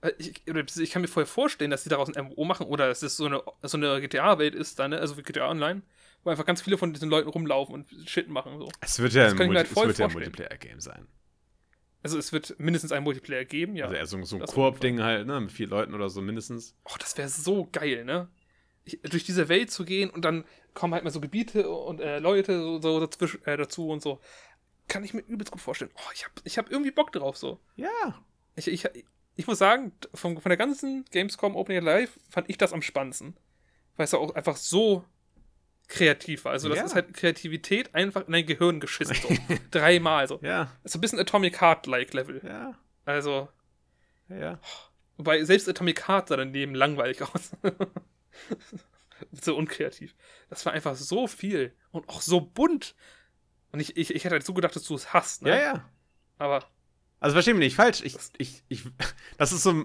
Äh, 0.00 0.12
Ich, 0.16 0.46
ich 0.46 0.90
kann 0.90 1.02
mir 1.02 1.08
vorher 1.08 1.26
vorstellen, 1.26 1.70
dass 1.70 1.82
sie 1.84 1.90
daraus 1.90 2.08
ein 2.08 2.24
MMO 2.24 2.46
machen 2.46 2.66
oder 2.66 2.88
dass 2.88 3.02
es 3.02 3.18
so 3.18 3.26
eine, 3.26 3.42
so 3.62 3.76
eine 3.76 4.00
GTA-Welt 4.00 4.54
ist, 4.54 4.78
dann, 4.78 4.92
ne? 4.92 4.98
also 4.98 5.18
wie 5.18 5.22
GTA 5.22 5.50
Online, 5.50 5.82
wo 6.22 6.30
einfach 6.30 6.46
ganz 6.46 6.62
viele 6.62 6.78
von 6.78 6.94
diesen 6.94 7.10
Leuten 7.10 7.28
rumlaufen 7.28 7.74
und 7.74 8.08
Shit 8.08 8.30
machen. 8.30 8.58
So. 8.58 8.70
Es 8.80 8.98
wird 8.98 9.12
ja 9.12 9.24
Das 9.24 9.32
ein, 9.32 9.46
Multi 9.46 9.56
halt 9.56 9.68
voll 9.68 9.90
es 9.90 9.98
wird 9.98 9.98
ja 9.98 10.06
ein. 10.06 10.12
Multiplayer-Game 10.14 10.80
sein. 10.80 11.06
Also 12.02 12.18
es 12.18 12.32
wird 12.32 12.58
mindestens 12.58 12.92
einen 12.92 13.04
Multiplayer 13.04 13.44
geben, 13.44 13.76
ja. 13.76 13.84
Also 13.84 13.96
eher 13.96 14.06
so, 14.06 14.22
so 14.24 14.36
ein 14.36 14.46
Koop-Ding 14.46 15.02
halt, 15.02 15.26
ne? 15.26 15.38
Mit 15.38 15.52
vier 15.52 15.66
Leuten 15.66 15.92
oder 15.94 16.08
so 16.08 16.22
mindestens. 16.22 16.74
Oh, 16.84 16.96
das 16.98 17.16
wäre 17.18 17.28
so 17.28 17.68
geil, 17.70 18.06
ne? 18.06 18.28
Ich, 18.84 19.00
durch 19.02 19.24
diese 19.24 19.48
Welt 19.48 19.70
zu 19.70 19.84
gehen 19.86 20.10
und 20.10 20.24
dann 20.26 20.44
kommen 20.74 20.92
halt 20.94 21.04
mal 21.04 21.10
so 21.10 21.20
Gebiete 21.20 21.68
und 21.70 22.00
äh, 22.00 22.18
Leute 22.18 22.58
so, 22.60 22.80
so 22.80 23.00
dazwischen, 23.00 23.44
äh, 23.46 23.56
dazu 23.56 23.88
und 23.88 24.02
so. 24.02 24.20
Kann 24.88 25.02
ich 25.04 25.14
mir 25.14 25.20
übelst 25.22 25.50
gut 25.52 25.60
vorstellen. 25.62 25.90
Oh, 25.96 26.10
ich 26.12 26.24
hab, 26.24 26.32
ich 26.44 26.58
hab 26.58 26.70
irgendwie 26.70 26.90
Bock 26.90 27.10
drauf 27.12 27.36
so. 27.36 27.58
Ja. 27.76 28.22
Ich, 28.56 28.68
ich, 28.68 28.86
ich 29.36 29.46
muss 29.46 29.58
sagen, 29.58 29.92
von, 30.12 30.38
von 30.40 30.50
der 30.50 30.56
ganzen 30.58 31.04
Gamescom 31.10 31.56
Opening 31.56 31.82
Live 31.82 32.18
fand 32.28 32.50
ich 32.50 32.58
das 32.58 32.72
am 32.72 32.82
spannendsten. 32.82 33.36
Weil 33.96 34.04
es 34.04 34.14
auch 34.14 34.34
einfach 34.34 34.56
so 34.56 35.04
kreativ 35.88 36.44
war. 36.44 36.52
Also, 36.52 36.68
das 36.68 36.78
Ja. 36.78 36.84
ist 36.84 36.94
halt 36.94 37.14
Kreativität 37.14 37.94
einfach 37.94 38.26
in 38.26 38.32
dein 38.32 38.46
Gehirn 38.46 38.80
geschissen. 38.80 39.16
So. 39.16 39.28
Dreimal 39.70 40.26
so. 40.28 40.38
Ja. 40.42 40.72
Ist 40.82 40.92
so 40.92 40.98
ein 40.98 41.00
bisschen 41.00 41.18
Atomic 41.18 41.60
Heart-like 41.60 42.12
Level. 42.12 42.40
Ja. 42.44 42.74
Also, 43.04 43.48
Ja. 44.28 44.36
ja. 44.36 44.58
wobei 45.16 45.44
selbst 45.44 45.68
Atomic 45.68 46.08
Heart 46.08 46.28
sah 46.28 46.36
daneben 46.36 46.74
langweilig 46.74 47.22
aus. 47.22 47.52
so 49.32 49.56
unkreativ. 49.56 50.14
Das 50.48 50.64
war 50.66 50.72
einfach 50.72 50.94
so 50.96 51.26
viel 51.26 51.74
und 51.90 52.08
auch 52.08 52.20
so 52.20 52.40
bunt. 52.40 52.94
Und 53.72 53.80
ich, 53.80 53.96
ich, 53.96 54.14
ich 54.14 54.24
hätte 54.24 54.34
halt 54.34 54.46
so 54.46 54.54
gedacht, 54.54 54.76
dass 54.76 54.84
du 54.84 54.94
es 54.94 55.12
hast, 55.12 55.42
ne? 55.42 55.50
Ja, 55.50 55.56
ja. 55.60 55.90
Aber 56.38 56.64
Also 57.20 57.34
versteh 57.34 57.52
mich 57.52 57.60
nicht 57.60 57.76
falsch. 57.76 58.02
Ich, 58.04 58.16
ich, 58.38 58.62
ich, 58.68 58.84
das 59.38 59.52
ist 59.52 59.62
so 59.62 59.84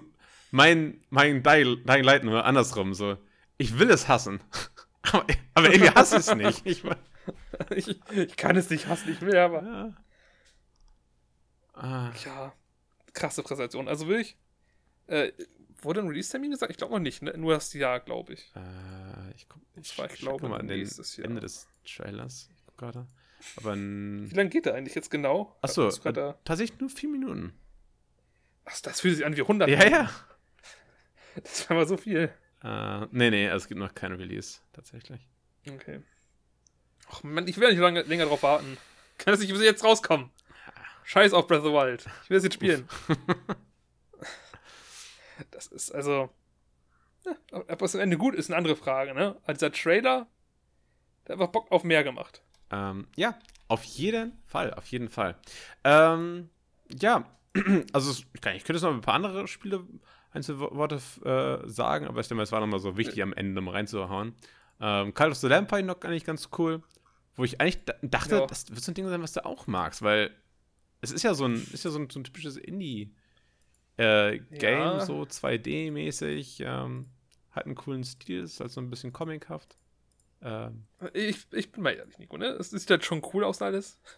mein, 0.50 1.02
mein 1.10 1.42
Dying 1.42 1.84
Dying 1.84 2.04
Light 2.04 2.24
nur 2.24 2.44
andersrum. 2.44 2.94
So. 2.94 3.16
Ich 3.58 3.78
will 3.78 3.90
es 3.90 4.08
hassen. 4.08 4.40
Aber, 5.12 5.24
aber 5.54 5.72
irgendwie 5.72 5.90
hasse 5.90 6.16
ich 6.16 6.26
es 6.26 6.34
nicht. 6.34 6.66
Ich, 6.66 6.84
ich, 7.70 7.98
ich 8.10 8.36
kann 8.36 8.54
es 8.56 8.68
nicht 8.68 8.86
hassen, 8.86 9.10
ich 9.10 9.22
will 9.22 9.34
aber. 9.36 9.62
ja. 9.62 9.96
Ah, 11.72 12.12
Ja, 12.24 12.52
krasse 13.14 13.42
Präsentation. 13.42 13.88
Also 13.88 14.06
wirklich, 14.08 14.36
äh, 15.06 15.32
wurde 15.84 16.00
ein 16.00 16.08
Release-Termin 16.08 16.50
gesagt? 16.50 16.70
Ich 16.70 16.76
glaube 16.78 16.92
noch 16.94 17.00
nicht, 17.00 17.22
ne? 17.22 17.32
Nur 17.36 17.54
das 17.54 17.72
Jahr, 17.72 18.00
glaube 18.00 18.34
ich. 18.34 18.52
äh, 18.56 19.30
ich 19.36 19.48
guck, 19.48 19.60
ich, 19.76 19.88
zwar, 19.88 20.06
ich 20.06 20.14
ich 20.14 20.20
glaube, 20.20 20.48
mal 20.48 20.60
an 20.60 20.68
den. 20.68 20.88
Ende 21.22 21.40
des 21.40 21.68
Trailers. 21.84 22.48
Ich 22.56 22.64
guck 22.66 22.76
gerade. 22.78 23.06
Aber 23.56 23.74
Wie 23.74 24.34
lange 24.34 24.50
geht 24.50 24.66
der 24.66 24.74
eigentlich 24.74 24.94
jetzt 24.94 25.10
genau? 25.10 25.56
Achso, 25.62 25.88
da- 25.90 26.38
tatsächlich 26.44 26.78
nur 26.80 26.90
vier 26.90 27.08
Minuten. 27.08 27.54
Ach, 28.66 28.78
das 28.82 29.00
fühlt 29.00 29.16
sich 29.16 29.24
an 29.24 29.34
wie 29.36 29.40
100. 29.40 29.68
Ja, 29.68 29.88
ja. 29.88 30.10
Das 31.42 31.70
war 31.70 31.76
mal 31.76 31.86
so 31.86 31.96
viel. 31.96 32.30
Äh, 32.62 33.06
nee, 33.12 33.30
nee, 33.30 33.48
also 33.48 33.62
es 33.64 33.68
gibt 33.68 33.78
noch 33.80 33.94
kein 33.94 34.12
Release, 34.12 34.58
tatsächlich. 34.72 35.20
Okay. 35.70 36.02
Ach 37.08 37.22
Mann, 37.22 37.46
ich 37.48 37.56
will 37.58 37.70
nicht 37.70 37.78
lange, 37.78 38.02
länger 38.02 38.26
drauf 38.26 38.42
warten. 38.42 38.76
Kann 39.16 39.32
das 39.32 39.40
nicht 39.40 39.52
bis 39.52 39.62
jetzt 39.62 39.84
rauskommen? 39.84 40.30
Scheiß 41.04 41.32
auf 41.32 41.46
Breath 41.46 41.60
of 41.60 41.66
the 41.66 41.72
Wild. 41.72 42.04
Ich 42.24 42.30
will 42.30 42.36
es 42.38 42.44
jetzt 42.44 42.54
spielen. 42.54 42.86
das 45.50 45.66
ist 45.66 45.90
also. 45.92 46.30
Ja, 47.24 47.36
ob 47.68 47.82
es 47.82 47.94
am 47.94 48.00
Ende 48.00 48.16
gut 48.16 48.34
ist, 48.34 48.48
eine 48.48 48.56
andere 48.56 48.76
Frage, 48.76 49.12
ne? 49.14 49.36
Also 49.44 49.58
dieser 49.66 49.72
Trailer, 49.72 50.26
der 51.26 51.34
hat 51.34 51.40
einfach 51.42 51.52
Bock 51.52 51.70
auf 51.70 51.84
mehr 51.84 52.02
gemacht. 52.02 52.42
Ähm, 52.70 53.06
ja, 53.14 53.38
auf 53.68 53.84
jeden 53.84 54.32
Fall, 54.46 54.72
auf 54.72 54.86
jeden 54.86 55.10
Fall. 55.10 55.36
Ähm, 55.84 56.48
ja, 56.98 57.26
also 57.92 58.10
es- 58.10 58.24
ich 58.32 58.40
kann- 58.40 58.56
ich 58.56 58.64
könnte 58.64 58.78
jetzt 58.78 58.82
noch 58.84 58.94
ein 58.94 59.02
paar 59.02 59.14
andere 59.14 59.46
Spiele, 59.48 59.86
Einzelworte 60.32 60.94
äh, 61.24 61.68
sagen, 61.68 62.06
aber 62.06 62.20
ich 62.20 62.28
denke 62.28 62.36
mal, 62.36 62.44
es 62.44 62.52
war 62.52 62.60
nochmal 62.60 62.80
so 62.80 62.96
wichtig, 62.96 63.22
am 63.22 63.32
Ende 63.34 63.60
mal 63.60 63.72
reinzuhauen. 63.72 64.34
Ähm, 64.80 65.12
Call 65.12 65.30
of 65.32 65.36
the 65.36 65.48
Lamp 65.48 65.68
fand 65.68 65.80
ich 65.82 65.86
noch 65.88 66.00
eigentlich 66.02 66.24
ganz 66.24 66.48
cool, 66.56 66.82
wo 67.36 67.44
ich 67.44 67.60
eigentlich 67.60 67.84
da- 67.84 67.94
dachte, 68.00 68.36
Ja. 68.36 68.46
das 68.46 68.70
wird 68.70 68.80
so 68.82 68.92
ein 68.92 68.94
Ding 68.94 69.08
sein, 69.08 69.20
was 69.22 69.32
du 69.34 69.44
auch 69.44 69.66
magst, 69.66 70.00
weil 70.00 70.30
es 71.02 71.10
ist 71.12 71.22
ja 71.22 71.34
so 71.34 71.44
ein, 71.44 71.54
ist 71.72 71.84
ja 71.84 71.90
so 71.90 71.98
ein, 71.98 72.08
so 72.08 72.18
ein 72.18 72.24
typisches 72.24 72.56
Indie- 72.56 73.12
äh, 74.00 74.38
Game, 74.58 74.78
Ja. 74.78 75.00
so 75.00 75.22
2D-mäßig, 75.22 76.60
ähm, 76.64 77.06
hat 77.50 77.66
einen 77.66 77.74
coolen 77.74 78.04
Stil, 78.04 78.42
ist 78.44 78.60
halt 78.60 78.70
so 78.70 78.80
ein 78.80 78.90
bisschen 78.90 79.12
comichaft. 79.12 79.76
Ähm, 80.42 80.86
Ich, 81.12 81.46
ich 81.52 81.70
bin 81.72 81.82
mal 81.82 81.94
ehrlich, 81.94 82.18
Nico, 82.18 82.36
ne? 82.36 82.46
Es 82.46 82.70
sieht 82.70 82.90
halt 82.90 83.04
schon 83.04 83.22
cool 83.32 83.44
aus 83.44 83.60
alles. 83.62 83.98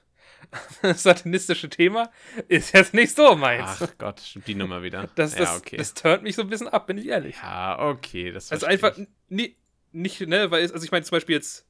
Das 0.83 1.03
satanistische 1.03 1.69
Thema 1.69 2.11
ist 2.49 2.73
jetzt 2.75 2.95
nicht 2.95 3.15
so 3.15 3.35
meins. 3.37 3.81
Ach 3.81 3.93
Gott, 3.99 4.21
stimmt 4.21 4.47
die 4.47 4.55
Nummer 4.55 4.83
wieder. 4.83 5.09
das, 5.17 5.35
das, 5.35 5.49
ja, 5.51 5.57
okay. 5.57 5.77
das 5.77 5.95
turnt 5.95 6.23
mich 6.23 6.37
so 6.37 6.43
ein 6.43 6.49
bisschen 6.49 6.69
ab, 6.69 6.87
bin 6.87 6.99
ich 6.99 7.07
ehrlich. 7.07 7.37
ja, 7.37 7.79
okay, 7.81 8.31
das 8.33 8.51
also 8.53 8.67
einfach 8.67 8.97
nie, 9.29 9.57
nicht, 9.93 10.21
ne, 10.21 10.51
weil 10.51 10.63
also 10.63 10.85
ich 10.85 10.91
meine 10.93 11.05
zum 11.05 11.17
Beispiel 11.17 11.37
jetzt 11.37 11.67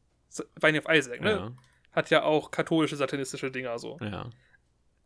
Binding 0.60 0.82
of 0.84 0.94
Isaac, 0.94 1.20
ne? 1.20 1.54
Hat 1.92 2.08
ja 2.10 2.22
auch 2.22 2.50
katholische 2.50 2.96
satanistische 2.96 3.50
Dinger 3.50 3.78
so. 3.78 3.98
Ja, 4.00 4.08
ja. 4.08 4.30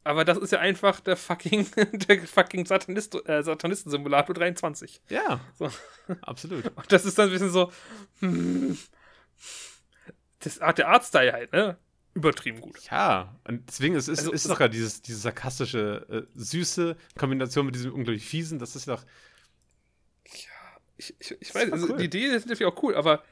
Aber 0.06 0.24
das 0.24 0.38
ist 0.38 0.52
ja 0.52 0.60
einfach 0.60 1.00
der 1.00 1.16
fucking, 1.16 1.66
der 2.08 2.22
fucking 2.26 2.64
Satanist, 2.66 3.14
äh, 3.28 3.42
Satanisten-Simulator 3.42 4.34
23. 4.34 5.00
Ja, 5.08 5.40
So. 5.58 5.70
absolut. 6.22 6.64
Und 6.76 6.92
das 6.92 7.04
ist 7.04 7.18
dann 7.18 7.26
ein 7.28 7.32
bisschen 7.32 7.50
so, 7.50 7.72
hm, 8.20 8.78
das 10.40 10.60
Art 10.60 10.78
der 10.78 10.88
Artstyle 10.88 11.32
halt, 11.32 11.52
ne? 11.52 11.76
Übertrieben 12.14 12.60
gut. 12.60 12.78
Ja, 12.90 13.36
und 13.44 13.68
deswegen 13.68 13.94
ist 13.94 14.08
es 14.08 14.20
Also, 14.20 14.32
ist 14.32 14.44
es- 14.44 14.48
doch 14.50 14.58
gerade 14.58 14.72
dieses, 14.72 15.02
diese 15.02 15.18
sarkastische, 15.18 16.06
äh, 16.08 16.22
süße 16.34 16.96
Kombination 17.18 17.66
mit 17.66 17.74
diesem 17.74 17.92
unglaublich 17.92 18.24
fiesen, 18.24 18.58
das 18.58 18.74
ist 18.76 18.88
doch. 18.88 19.04
Ich, 20.98 21.14
ich, 21.20 21.30
ich 21.40 21.48
Das 21.48 21.54
weiß, 21.54 21.72
also 21.72 21.88
cool. 21.90 21.96
die 21.98 22.04
Idee 22.04 22.24
ist 22.26 22.46
natürlich 22.46 22.72
auch 22.72 22.82
cool, 22.82 22.94
aber 22.94 23.22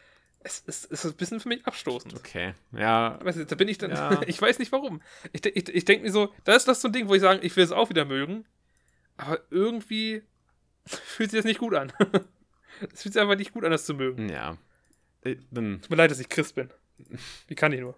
es, 0.44 0.62
es, 0.66 0.84
es 0.90 1.04
ist 1.04 1.12
ein 1.12 1.16
bisschen 1.16 1.40
für 1.40 1.48
mich 1.48 1.66
abstoßend. 1.66 2.14
Okay. 2.14 2.54
Ja, 2.72 3.18
Weißt 3.24 3.38
du, 3.38 3.46
da 3.46 3.56
bin 3.56 3.66
ich 3.68 3.78
dann, 3.78 3.90
Ja. 3.90 4.20
ich 4.26 4.40
weiß 4.40 4.58
nicht 4.60 4.70
warum. 4.72 5.02
Ich, 5.32 5.44
ich, 5.44 5.68
ich 5.68 5.84
denke 5.84 6.04
mir 6.04 6.12
so, 6.12 6.32
da 6.44 6.54
ist 6.54 6.68
das 6.68 6.80
so 6.80 6.88
ein 6.88 6.92
Ding, 6.92 7.08
wo 7.08 7.14
ich 7.14 7.20
sage, 7.20 7.40
ich 7.40 7.56
will 7.56 7.64
es 7.64 7.72
auch 7.72 7.88
wieder 7.90 8.04
mögen, 8.04 8.44
aber 9.16 9.40
irgendwie 9.50 10.22
fühlt 10.86 11.30
sich 11.30 11.38
das 11.38 11.44
nicht 11.46 11.58
gut 11.60 11.74
an. 11.74 11.92
Es 12.92 13.02
fühlt 13.02 13.12
sich 13.12 13.22
einfach 13.22 13.36
nicht 13.36 13.52
gut 13.52 13.64
an, 13.64 13.70
das 13.70 13.86
zu 13.86 13.94
mögen. 13.94 14.28
ja. 14.28 14.58
Äh, 15.22 15.36
Dann. 15.52 15.80
Tut 15.80 15.90
mir 15.90 15.96
leid, 15.96 16.10
dass 16.10 16.18
ich 16.18 16.28
Christ 16.28 16.56
bin. 16.56 16.70
Wie 17.46 17.54
kann 17.54 17.72
ich 17.72 17.80
nur? 17.80 17.94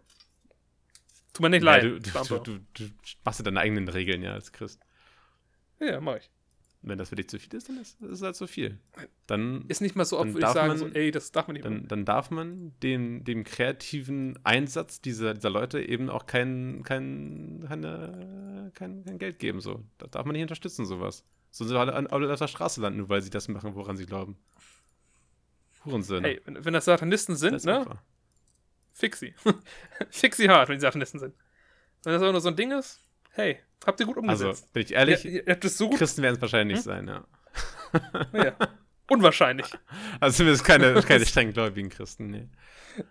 Tut 1.32 1.40
mir 1.40 1.48
nicht 1.48 1.64
Ja, 1.64 1.76
leid. 1.76 1.84
du, 1.84 1.98
du, 2.00 2.38
du, 2.38 2.58
du 2.74 2.90
machst 3.24 3.40
ja 3.40 3.44
deine 3.44 3.58
eigenen 3.60 3.88
Regeln 3.88 4.22
ja 4.22 4.32
als 4.34 4.52
Christ. 4.52 4.80
Ja, 5.80 5.98
mach 6.00 6.16
ich. 6.16 6.30
Wenn 6.88 6.98
das 6.98 7.08
für 7.08 7.16
dich 7.16 7.28
zu 7.28 7.38
viel 7.40 7.52
ist, 7.54 7.68
dann 7.68 7.78
ist 7.80 8.00
es 8.00 8.22
halt 8.22 8.36
zu 8.36 8.46
viel. 8.46 8.78
Dann, 9.26 9.64
Ist 9.66 9.80
nicht 9.80 9.96
mal 9.96 10.04
so, 10.04 10.20
ob 10.20 10.28
ich 10.28 10.36
darf 10.38 10.54
sage, 10.54 10.68
man- 10.68 10.78
so, 10.78 10.86
ey, 10.86 11.10
das 11.10 11.32
darf 11.32 11.48
man 11.48 11.54
nicht 11.54 11.64
dann, 11.66 11.88
dann 11.88 12.04
darf 12.04 12.30
man 12.30 12.72
dem, 12.80 13.24
dem 13.24 13.42
kreativen 13.42 14.38
Einsatz 14.44 15.00
dieser, 15.00 15.34
dieser 15.34 15.50
Leute 15.50 15.80
eben 15.82 16.08
auch 16.08 16.26
kein, 16.26 16.82
kein, 16.84 17.64
keine, 17.68 18.70
kein, 18.74 19.04
kein 19.04 19.18
Geld 19.18 19.40
geben. 19.40 19.60
So. 19.60 19.82
Da 19.98 20.06
darf 20.06 20.24
man 20.26 20.34
nicht 20.34 20.42
unterstützen, 20.42 20.86
sowas. 20.86 21.24
Sonst 21.50 21.72
alle, 21.72 21.92
an- 21.92 22.06
alle 22.06 22.32
auf 22.32 22.38
der 22.38 22.46
Straße 22.46 22.80
landen, 22.80 23.00
nur 23.00 23.08
weil 23.08 23.20
sie 23.20 23.30
das 23.30 23.48
machen, 23.48 23.74
woran 23.74 23.96
sie 23.96 24.06
glauben. 24.06 24.36
Hurensöhne. 25.84 26.26
Hey, 26.28 26.40
wenn, 26.44 26.64
wenn 26.64 26.72
das 26.72 26.84
Satanisten 26.84 27.34
sind, 27.36 27.52
Das 27.54 27.64
ne? 27.64 27.78
einfach. 27.80 28.02
Fix 28.92 29.20
sie. 29.20 29.34
Fix 30.10 30.36
sie 30.36 30.48
hart, 30.48 30.68
wenn 30.68 30.76
die 30.76 30.80
Satanisten 30.82 31.18
sind. 31.18 31.34
Wenn 32.04 32.12
das 32.12 32.22
aber 32.22 32.32
nur 32.32 32.40
so 32.40 32.48
ein 32.48 32.56
Ding 32.56 32.70
ist, 32.72 33.00
hey, 33.36 33.58
habt 33.86 34.00
ihr 34.00 34.06
gut 34.06 34.16
Also, 34.28 34.46
umgesetzt. 34.46 34.72
bin 34.72 34.82
ich 34.82 34.92
ehrlich, 34.92 35.24
ihr, 35.24 35.46
ihr 35.46 35.52
habt 35.54 35.64
es 35.64 35.78
so 35.78 35.88
gut. 35.88 35.98
Christen 35.98 36.22
werden 36.22 36.34
es 36.36 36.40
wahrscheinlich 36.42 36.84
Hm? 36.84 36.96
nicht 36.96 37.06
sein, 37.06 37.08
ja. 37.08 37.24
Ja. 38.32 38.56
Unwahrscheinlich. 39.08 39.66
Also 40.20 40.38
zumindest 40.38 40.64
keine, 40.64 41.00
keine 41.02 41.24
streng 41.26 41.52
gläubigen 41.52 41.90
Christen, 41.90 42.30
nee. 42.30 42.48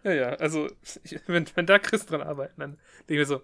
Ja, 0.04 0.12
ja, 0.14 0.30
also, 0.36 0.68
ich, 1.04 1.20
wenn, 1.28 1.46
wenn 1.56 1.66
da 1.68 1.78
Christen 1.80 2.10
dran 2.14 2.22
arbeiten, 2.24 2.60
dann 2.60 2.72
denke 3.08 3.14
ich 3.14 3.20
mir 3.20 3.26
so, 3.28 3.42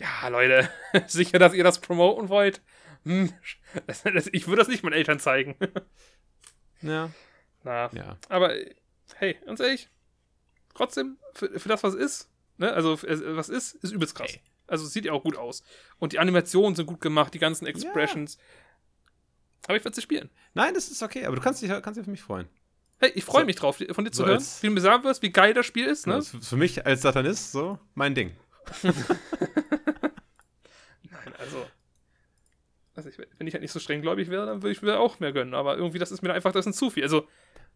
ja, 0.00 0.28
Leute, 0.28 0.68
sicher, 1.06 1.38
dass 1.38 1.52
ihr 1.52 1.62
das 1.64 1.80
promoten 1.80 2.28
wollt? 2.30 2.62
Hm, 3.04 3.32
das, 3.86 4.02
das, 4.02 4.28
ich 4.32 4.46
würde 4.48 4.60
das 4.60 4.68
nicht 4.68 4.82
meinen 4.82 4.94
Eltern 4.94 5.20
zeigen. 5.20 5.54
Ja. 6.82 7.10
Na, 7.64 7.90
Ja. 7.94 8.18
aber 8.28 8.52
hey, 9.14 9.36
ganz 9.46 9.60
ehrlich, 9.60 9.88
trotzdem, 10.74 11.16
für, 11.34 11.58
für 11.58 11.68
das, 11.68 11.82
was 11.82 11.94
ist, 11.94 12.30
ne, 12.58 12.72
also 12.72 13.00
was 13.02 13.48
ist, 13.48 13.74
ist 13.76 13.92
übelst 13.92 14.14
krass. 14.14 14.34
Ey. 14.34 14.40
Also 14.66 14.84
es 14.86 14.92
sieht 14.92 15.04
ja 15.04 15.12
auch 15.12 15.22
gut 15.22 15.36
aus. 15.36 15.62
Und 15.98 16.12
die 16.12 16.18
Animationen 16.18 16.74
sind 16.74 16.86
gut 16.86 17.00
gemacht, 17.00 17.32
die 17.34 17.38
ganzen 17.38 17.66
Expressions. 17.66 18.38
Aber 19.66 19.76
ich 19.76 19.84
werde 19.84 19.94
sie 19.94 20.02
spielen. 20.02 20.30
Nein, 20.54 20.74
das 20.74 20.88
ist 20.88 21.02
okay, 21.02 21.24
aber 21.26 21.36
du 21.36 21.42
kannst 21.42 21.62
dich, 21.62 21.68
kannst 21.70 21.96
dich 21.96 22.02
auf 22.02 22.06
mich 22.06 22.22
freuen. 22.22 22.48
Hey, 22.98 23.10
ich 23.14 23.24
freue 23.24 23.42
So- 23.42 23.46
mich 23.46 23.56
drauf, 23.56 23.76
von 23.92 24.04
dir 24.04 24.10
zu 24.10 24.18
so 24.18 24.24
hören, 24.26 24.36
als- 24.36 24.62
wie 24.62 24.68
du 24.68 24.72
mir 24.72 24.80
sagen 24.80 25.04
wirst, 25.04 25.22
wie 25.22 25.30
geil 25.30 25.52
das 25.54 25.66
Spiel 25.66 25.86
ist, 25.86 26.06
ne? 26.06 26.14
Das 26.14 26.32
ist 26.32 26.48
für 26.48 26.56
mich 26.56 26.86
als 26.86 27.02
Satanist 27.02 27.52
so 27.52 27.78
mein 27.94 28.14
Ding. 28.14 28.34
Nein, 31.10 31.34
also. 31.38 31.66
Also 32.94 33.10
ich, 33.10 33.18
wenn 33.18 33.46
ich 33.46 33.52
halt 33.52 33.60
nicht 33.62 33.72
so 33.72 33.78
streng 33.78 34.00
gläubig 34.00 34.30
wäre, 34.30 34.46
dann 34.46 34.62
würde 34.62 34.72
ich 34.72 34.80
mir 34.80 34.98
auch 34.98 35.20
mehr 35.20 35.32
gönnen. 35.32 35.52
Aber 35.54 35.76
irgendwie, 35.76 35.98
das 35.98 36.10
ist 36.10 36.22
mir 36.22 36.32
einfach, 36.32 36.52
das 36.52 36.66
ist 36.66 36.78
zu 36.78 36.88
viel. 36.90 37.02
Also, 37.02 37.28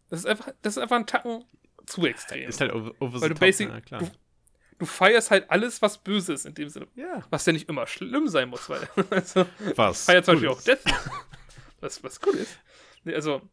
das 0.09 0.21
ist 0.21 0.25
einfach, 0.25 0.49
das 0.63 0.77
ist 0.77 0.81
einfach 0.81 0.95
ein 0.95 1.05
Tacken 1.05 1.43
zu 1.85 2.05
extrem. 2.05 2.49
Ist 2.49 2.59
halt 2.59 2.73
over, 2.73 2.91
over 2.99 3.21
Weil 3.21 3.29
du 3.29 3.35
top, 3.35 3.41
basic- 3.41 3.69
ja, 3.69 3.81
klar. 3.81 4.01
du- 4.01 4.09
Du 4.81 4.87
feierst 4.87 5.29
halt 5.29 5.51
alles, 5.51 5.79
was 5.83 5.99
böse 5.99 6.33
ist 6.33 6.47
in 6.47 6.55
dem 6.55 6.67
Sinne. 6.67 6.87
Ja, 6.95 7.21
Was 7.29 7.45
ja 7.45 7.53
nicht 7.53 7.69
immer 7.69 7.85
schlimm 7.85 8.27
sein 8.27 8.49
muss, 8.49 8.67
weil. 8.67 8.81
Also, 9.11 9.45
was? 9.75 10.05
feiert 10.05 10.25
zum 10.25 10.33
Beispiel 10.33 10.49
auch. 10.49 10.61
Death. 10.63 10.79
Was, 11.81 12.03
was 12.03 12.19
cool 12.25 12.33
ist. 12.33 12.57
Nee, 13.03 13.13
also, 13.13 13.43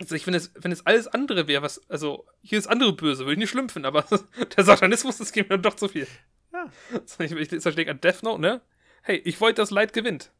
also 0.00 0.16
ich, 0.16 0.26
wenn 0.26 0.34
es, 0.34 0.52
wenn 0.56 0.72
es 0.72 0.84
alles 0.84 1.06
andere 1.06 1.46
wäre, 1.46 1.62
was, 1.62 1.88
also 1.88 2.26
hier 2.42 2.58
ist 2.58 2.66
andere 2.66 2.92
böse, 2.94 3.26
würde 3.26 3.34
ich 3.34 3.38
nicht 3.38 3.50
schlimm 3.50 3.68
finden, 3.68 3.86
aber 3.86 4.04
der 4.56 4.64
Satanismus, 4.64 5.18
das 5.18 5.30
geht 5.30 5.48
mir 5.48 5.56
doch 5.60 5.76
zu 5.76 5.86
viel. 5.86 6.08
Ja. 6.52 6.66
Ich, 7.20 7.30
ich, 7.30 7.52
ich 7.52 7.62
denke 7.76 7.92
an 7.92 8.00
Death 8.00 8.24
Note, 8.24 8.40
ne? 8.40 8.60
Hey, 9.02 9.18
ich 9.24 9.40
wollte, 9.40 9.62
dass 9.62 9.70
Light 9.70 9.92
gewinnt. 9.92 10.32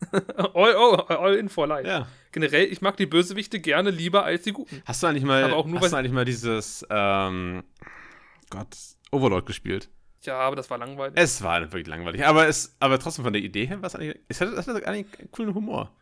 all, 0.54 0.74
all, 0.74 1.00
all 1.14 1.34
in 1.34 1.50
for 1.50 1.66
Light. 1.66 1.84
Ja. 1.86 2.08
Generell, 2.32 2.72
ich 2.72 2.80
mag 2.80 2.96
die 2.96 3.04
Bösewichte 3.04 3.60
gerne 3.60 3.90
lieber 3.90 4.24
als 4.24 4.44
die 4.44 4.52
Guten. 4.52 4.82
Hast 4.86 5.02
du 5.02 5.08
eigentlich 5.08 5.24
mal, 5.24 5.44
Aber 5.44 5.56
auch 5.56 5.66
nur, 5.66 5.80
hast 5.80 5.92
du 5.92 5.96
eigentlich 5.96 6.12
mal 6.12 6.24
dieses, 6.24 6.86
ähm, 6.88 7.64
Gott, 8.48 8.95
Overlord 9.16 9.46
gespielt? 9.46 9.88
Ja, 10.22 10.38
aber 10.38 10.56
das 10.56 10.68
war 10.70 10.78
langweilig. 10.78 11.14
Es 11.16 11.42
war 11.42 11.60
wirklich 11.60 11.86
langweilig, 11.86 12.24
aber 12.24 12.48
es, 12.48 12.76
aber 12.80 12.98
trotzdem 12.98 13.24
von 13.24 13.32
der 13.32 13.42
Idee 13.42 13.66
her 13.66 13.80
war 13.82 13.86
es 13.86 13.94
eigentlich, 13.94 14.18
es 14.28 14.40
hatte, 14.40 14.52
es 14.52 14.66
hatte 14.66 14.86
eigentlich 14.86 15.18
einen 15.20 15.30
coolen 15.30 15.54
Humor. 15.54 15.92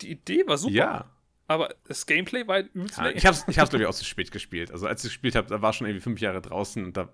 Die 0.00 0.10
Idee 0.12 0.46
war 0.46 0.56
super, 0.56 0.72
Ja. 0.72 1.10
aber 1.46 1.74
das 1.86 2.06
Gameplay 2.06 2.46
war 2.46 2.54
halt 2.56 2.70
übelst 2.74 2.96
ja 2.96 3.10
ich 3.10 3.26
hab's, 3.26 3.44
ich 3.48 3.58
hab's 3.58 3.70
glaube 3.70 3.82
ich 3.82 3.88
auch 3.88 3.94
zu 3.94 4.04
spät 4.04 4.30
gespielt. 4.30 4.70
Also 4.70 4.86
als 4.86 5.04
ich 5.04 5.10
gespielt 5.10 5.34
habe, 5.34 5.48
da 5.48 5.60
war 5.60 5.72
schon 5.72 5.86
irgendwie 5.86 6.02
fünf 6.02 6.20
Jahre 6.20 6.40
draußen 6.40 6.82
und 6.84 6.96
da 6.96 7.08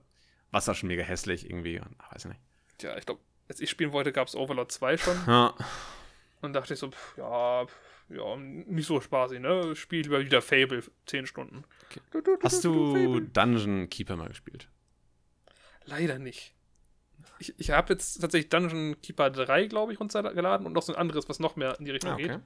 war 0.53 0.67
es 0.67 0.77
schon 0.77 0.89
mega 0.89 1.03
hässlich 1.03 1.51
irgendwie. 1.51 1.81
Und, 1.81 1.89
ach, 1.99 2.15
weiß 2.15 2.27
ich 2.27 2.29
nicht. 2.31 2.41
Ja, 2.83 2.97
ich 2.97 3.05
glaube, 3.07 3.21
als 3.49 3.61
ich 3.61 3.69
spielen 3.71 3.93
wollte, 3.93 4.13
gab 4.13 4.29
es 4.29 4.37
Overlord 4.37 4.71
2 4.71 4.97
schon. 4.99 5.17
Ja. 5.27 5.55
Und 6.43 6.53
dachte 6.53 6.75
ich 6.75 6.79
so, 6.81 6.91
pff, 6.91 7.17
ja, 7.19 7.65
pff, 7.67 7.75
ja, 8.11 8.37
nicht 8.37 8.87
so 8.87 9.01
spaßig, 9.01 9.41
ne? 9.41 9.75
Spiel 9.75 10.03
lieber 10.03 10.21
wieder 10.21 10.41
Fable 10.43 10.83
10 11.07 11.27
Stunden. 11.27 11.65
Okay. 11.91 12.01
Du, 12.13 12.21
du, 12.21 12.37
du, 12.37 12.43
Hast 12.45 12.65
du, 12.65 12.73
du 12.73 12.93
Fable? 12.95 13.23
Dungeon 13.23 13.89
Keeper 13.91 14.15
mal 14.17 14.29
gespielt? 14.29 14.69
Leider 15.87 16.19
nicht. 16.19 16.53
Ich, 17.39 17.55
ich 17.59 17.71
habe 17.71 17.93
jetzt 17.93 18.21
tatsächlich 18.21 18.49
Dungeon 18.51 19.01
Keeper 19.03 19.31
3, 19.31 19.67
glaube 19.67 19.93
ich, 19.93 20.01
runtergeladen 20.01 20.67
und 20.67 20.73
noch 20.73 20.83
so 20.83 20.93
ein 20.93 20.99
anderes, 20.99 21.29
was 21.29 21.39
noch 21.39 21.57
mehr 21.57 21.79
in 21.79 21.85
die 21.85 21.91
Richtung 21.91 22.13
Ah, 22.13 22.17
geht. 22.17 22.41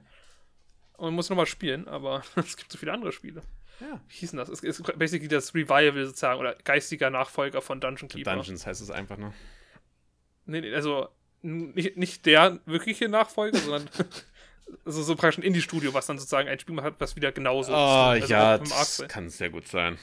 Und 0.97 1.13
muss 1.15 1.29
nochmal 1.29 1.45
spielen, 1.45 1.87
aber 1.87 2.23
es 2.35 2.57
gibt 2.57 2.71
so 2.71 2.77
viele 2.77 2.93
andere 2.93 3.11
Spiele. 3.11 3.41
Ja. 3.79 3.99
Wie 4.07 4.13
hieß 4.15 4.31
denn 4.31 4.37
das? 4.37 4.49
Es 4.49 4.61
ist 4.61 4.83
basically 4.97 5.27
das 5.27 5.55
Revival 5.55 6.05
sozusagen 6.05 6.39
oder 6.39 6.55
geistiger 6.63 7.09
Nachfolger 7.09 7.61
von 7.61 7.79
Dungeon 7.81 8.07
Keeper. 8.09 8.35
Dungeons 8.35 8.65
heißt 8.65 8.81
es 8.81 8.91
einfach 8.91 9.17
nur. 9.17 9.33
Nee, 10.45 10.61
nee, 10.61 10.73
also 10.73 11.09
nicht, 11.41 11.97
nicht 11.97 12.25
der 12.25 12.59
wirkliche 12.65 13.09
Nachfolger, 13.09 13.57
sondern 13.59 13.89
also 14.85 15.01
so 15.01 15.15
praktisch 15.15 15.39
ein 15.39 15.43
Indie-Studio, 15.43 15.93
was 15.93 16.05
dann 16.05 16.17
sozusagen 16.19 16.47
ein 16.47 16.59
Spiel 16.59 16.79
hat, 16.81 16.95
was 16.99 17.15
wieder 17.15 17.31
genauso 17.31 17.71
Oh, 17.71 17.75
Also 17.75 18.27
ja, 18.27 18.55
auch 18.55 18.59
im 18.59 18.71
Arc 18.71 18.87
das 18.97 19.03
kann 19.07 19.29
sehr 19.29 19.49
gut 19.49 19.67
sein. 19.67 19.97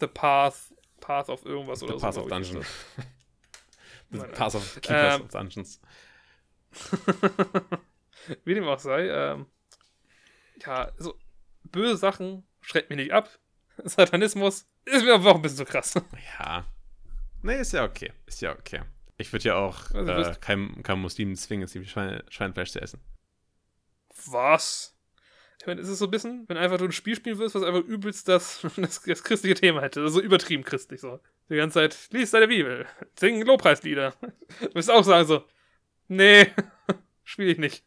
The 0.00 0.06
Path, 0.06 0.69
Path 1.00 1.28
of 1.28 1.44
irgendwas 1.44 1.80
The 1.80 1.86
oder 1.86 1.98
Path 1.98 2.14
so. 2.14 2.20
of 2.22 2.26
glaub 2.28 2.40
ich, 2.40 2.52
ist 2.52 2.54
Dungeon. 2.54 2.66
The 4.10 4.18
Path 4.36 4.54
of 4.54 4.80
Keepers 4.80 5.14
Ähm, 5.16 5.22
of 5.22 5.28
Dungeons. 5.28 5.80
Wie 8.44 8.54
dem 8.54 8.64
auch 8.68 8.78
sei, 8.78 9.08
ähm, 9.08 9.46
ja, 10.64 10.92
so 10.98 11.18
böse 11.64 11.96
Sachen 11.96 12.46
schreckt 12.60 12.90
mich 12.90 12.98
nicht 12.98 13.12
ab. 13.12 13.28
Satanismus 13.84 14.66
ist 14.84 15.04
mir 15.04 15.14
aber 15.14 15.30
auch 15.30 15.36
ein 15.36 15.42
bisschen 15.42 15.58
zu 15.58 15.64
krass. 15.64 15.94
Ja. 16.38 16.66
Nee, 17.42 17.60
ist 17.60 17.72
ja 17.72 17.84
okay. 17.84 18.12
Ist 18.26 18.42
ja 18.42 18.52
okay. 18.52 18.82
Ich 19.16 19.32
würde 19.32 19.44
ja 19.48 19.54
auch 19.56 19.90
Also, 19.92 20.12
äh, 20.12 20.34
keinem, 20.40 20.82
keinem 20.82 21.00
Muslim 21.02 21.34
zwingen, 21.36 21.62
jetzt 21.62 21.74
die 21.74 21.84
Schweine, 21.86 22.22
Schweinefleisch 22.28 22.72
zu 22.72 22.80
essen. 22.82 23.00
Was? 24.26 24.94
Ich 25.60 25.66
meine, 25.66 25.80
ist 25.82 25.88
es 25.88 25.98
so 25.98 26.06
ein 26.06 26.10
bisschen, 26.10 26.48
wenn 26.48 26.56
einfach 26.56 26.78
du 26.78 26.86
ein 26.86 26.92
Spiel 26.92 27.14
spielen 27.16 27.38
willst, 27.38 27.54
was 27.54 27.62
einfach 27.62 27.82
übelst 27.84 28.28
das, 28.28 28.66
das, 28.76 29.02
das 29.02 29.22
christliche 29.22 29.54
Thema 29.54 29.82
hätte. 29.82 30.00
Also 30.00 30.20
übertrieben 30.20 30.64
christlich 30.64 31.00
so. 31.02 31.20
Die 31.50 31.56
ganze 31.56 31.74
Zeit, 31.74 32.08
lies 32.12 32.30
deine 32.30 32.48
Bibel, 32.48 32.86
sing 33.18 33.42
Lobpreislieder. 33.44 34.14
Du 34.60 34.74
wirst 34.74 34.90
auch 34.90 35.04
sagen 35.04 35.26
so, 35.26 35.44
nee, 36.08 36.46
spiele 37.24 37.52
ich 37.52 37.58
nicht. 37.58 37.84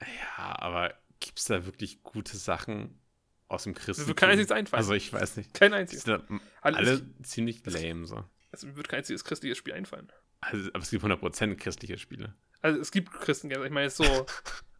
Ja, 0.00 0.54
aber 0.60 0.94
gibt's 1.20 1.46
da 1.46 1.66
wirklich 1.66 2.02
gute 2.02 2.36
Sachen 2.36 3.00
aus 3.48 3.64
dem 3.64 3.74
Christentum? 3.74 4.04
Mir 4.04 4.08
wird 4.08 4.18
kein 4.18 4.30
einziges 4.30 4.52
einfallen. 4.52 4.78
Also 4.78 4.94
ich 4.94 5.12
weiß 5.12 5.36
nicht. 5.36 5.52
Kein 5.54 5.72
einziges. 5.72 6.06
Alles- 6.06 6.30
alle 6.62 7.06
ziemlich 7.22 7.64
lame 7.66 8.06
so. 8.06 8.24
Also, 8.52 8.68
mir 8.68 8.76
wird 8.76 8.88
kein 8.88 8.98
einziges 8.98 9.24
christliches 9.24 9.58
Spiel 9.58 9.74
einfallen. 9.74 10.12
Also, 10.40 10.68
aber 10.72 10.82
es 10.82 10.90
gibt 10.90 11.02
100% 11.04 11.56
christliche 11.56 11.98
Spiele. 11.98 12.34
Also 12.62 12.80
es 12.80 12.90
gibt 12.90 13.10
Christengames, 13.12 13.66
ich 13.66 13.72
meine 13.72 13.86
jetzt 13.86 13.96
so. 13.96 14.26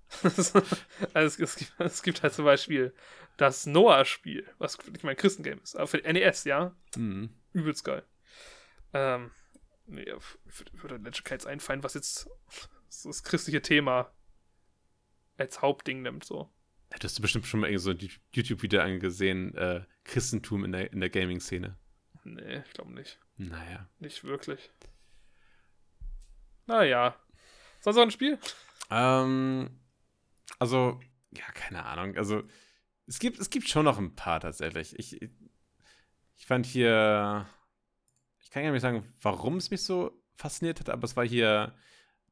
also 0.22 0.60
es, 1.14 1.38
es, 1.38 1.56
gibt, 1.56 1.74
es 1.78 2.02
gibt 2.02 2.22
halt 2.22 2.32
zum 2.32 2.44
Beispiel 2.44 2.94
das 3.36 3.66
Noah-Spiel, 3.66 4.46
was 4.58 4.78
ich 4.94 5.02
meine 5.02 5.16
Christengame 5.16 5.60
ist, 5.62 5.76
aber 5.76 5.86
für 5.86 5.98
NES, 5.98 6.44
ja. 6.44 6.74
Mhm. 6.96 7.30
Übelst 7.52 7.84
geil. 7.84 8.02
Ähm, 8.92 9.30
nee, 9.86 10.06
würde 10.72 10.96
letztlich 10.96 11.24
keins 11.24 11.46
einfallen, 11.46 11.82
was 11.82 11.94
jetzt 11.94 12.28
das 13.04 13.22
christliche 13.22 13.62
Thema 13.62 14.12
als 15.36 15.60
Hauptding 15.60 16.02
nimmt, 16.02 16.24
so. 16.24 16.50
Hättest 16.90 17.18
du 17.18 17.22
bestimmt 17.22 17.46
schon 17.46 17.60
mal 17.60 17.68
irgendwie 17.68 17.82
so 17.82 17.90
ein 17.90 18.10
YouTube-Video 18.32 18.80
angesehen, 18.80 19.54
äh, 19.54 19.84
Christentum 20.04 20.64
in 20.64 20.72
der, 20.72 20.92
in 20.92 21.00
der 21.00 21.10
Gaming-Szene. 21.10 21.76
Nee, 22.24 22.62
ich 22.66 22.72
glaube 22.72 22.92
nicht. 22.92 23.18
Naja. 23.36 23.88
Nicht 23.98 24.24
wirklich. 24.24 24.70
Naja. 26.66 27.16
Sonst 27.80 27.96
noch 27.96 28.02
ein 28.02 28.10
Spiel? 28.10 28.38
Ähm, 28.90 29.78
also, 30.58 31.00
ja, 31.32 31.44
keine 31.54 31.84
Ahnung. 31.84 32.16
Also, 32.16 32.42
es 33.06 33.18
gibt, 33.18 33.38
es 33.38 33.50
gibt 33.50 33.68
schon 33.68 33.84
noch 33.84 33.98
ein 33.98 34.14
paar 34.14 34.40
tatsächlich. 34.40 34.98
Ich, 34.98 35.20
ich 36.36 36.46
fand 36.46 36.66
hier, 36.66 37.46
ich 38.40 38.50
kann 38.50 38.62
gar 38.62 38.72
nicht 38.72 38.82
sagen, 38.82 39.04
warum 39.20 39.56
es 39.56 39.70
mich 39.70 39.82
so 39.82 40.22
fasziniert 40.36 40.80
hat, 40.80 40.90
aber 40.90 41.04
es 41.04 41.16
war 41.16 41.26
hier, 41.26 41.74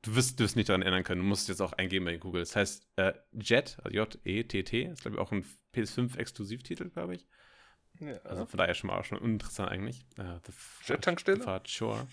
du 0.02 0.14
wirst, 0.14 0.38
du 0.38 0.44
wirst 0.44 0.56
nicht 0.56 0.68
daran 0.68 0.82
erinnern 0.82 1.04
können, 1.04 1.22
du 1.22 1.26
musst 1.26 1.42
es 1.42 1.48
jetzt 1.48 1.60
auch 1.60 1.72
eingeben 1.72 2.04
bei 2.04 2.16
Google. 2.16 2.42
Es 2.42 2.54
heißt 2.54 2.86
äh, 2.96 3.14
Jet, 3.32 3.78
also 3.82 3.96
J-E-T-T, 3.96 4.82
ist 4.84 5.02
glaube 5.02 5.16
ich 5.16 5.20
auch 5.20 5.32
ein 5.32 5.44
PS5-Exklusivtitel, 5.74 6.90
glaube 6.90 7.14
ich. 7.14 7.26
Ja. 8.00 8.16
Also 8.24 8.46
von 8.46 8.58
daher 8.58 8.74
schon 8.74 8.88
mal 8.88 8.98
auch 8.98 9.04
schon 9.04 9.18
uninteressant 9.18 9.70
eigentlich. 9.70 10.04
Äh, 10.18 10.40
Jet-Tankstelle? 10.84 11.62
Shore. 11.66 12.06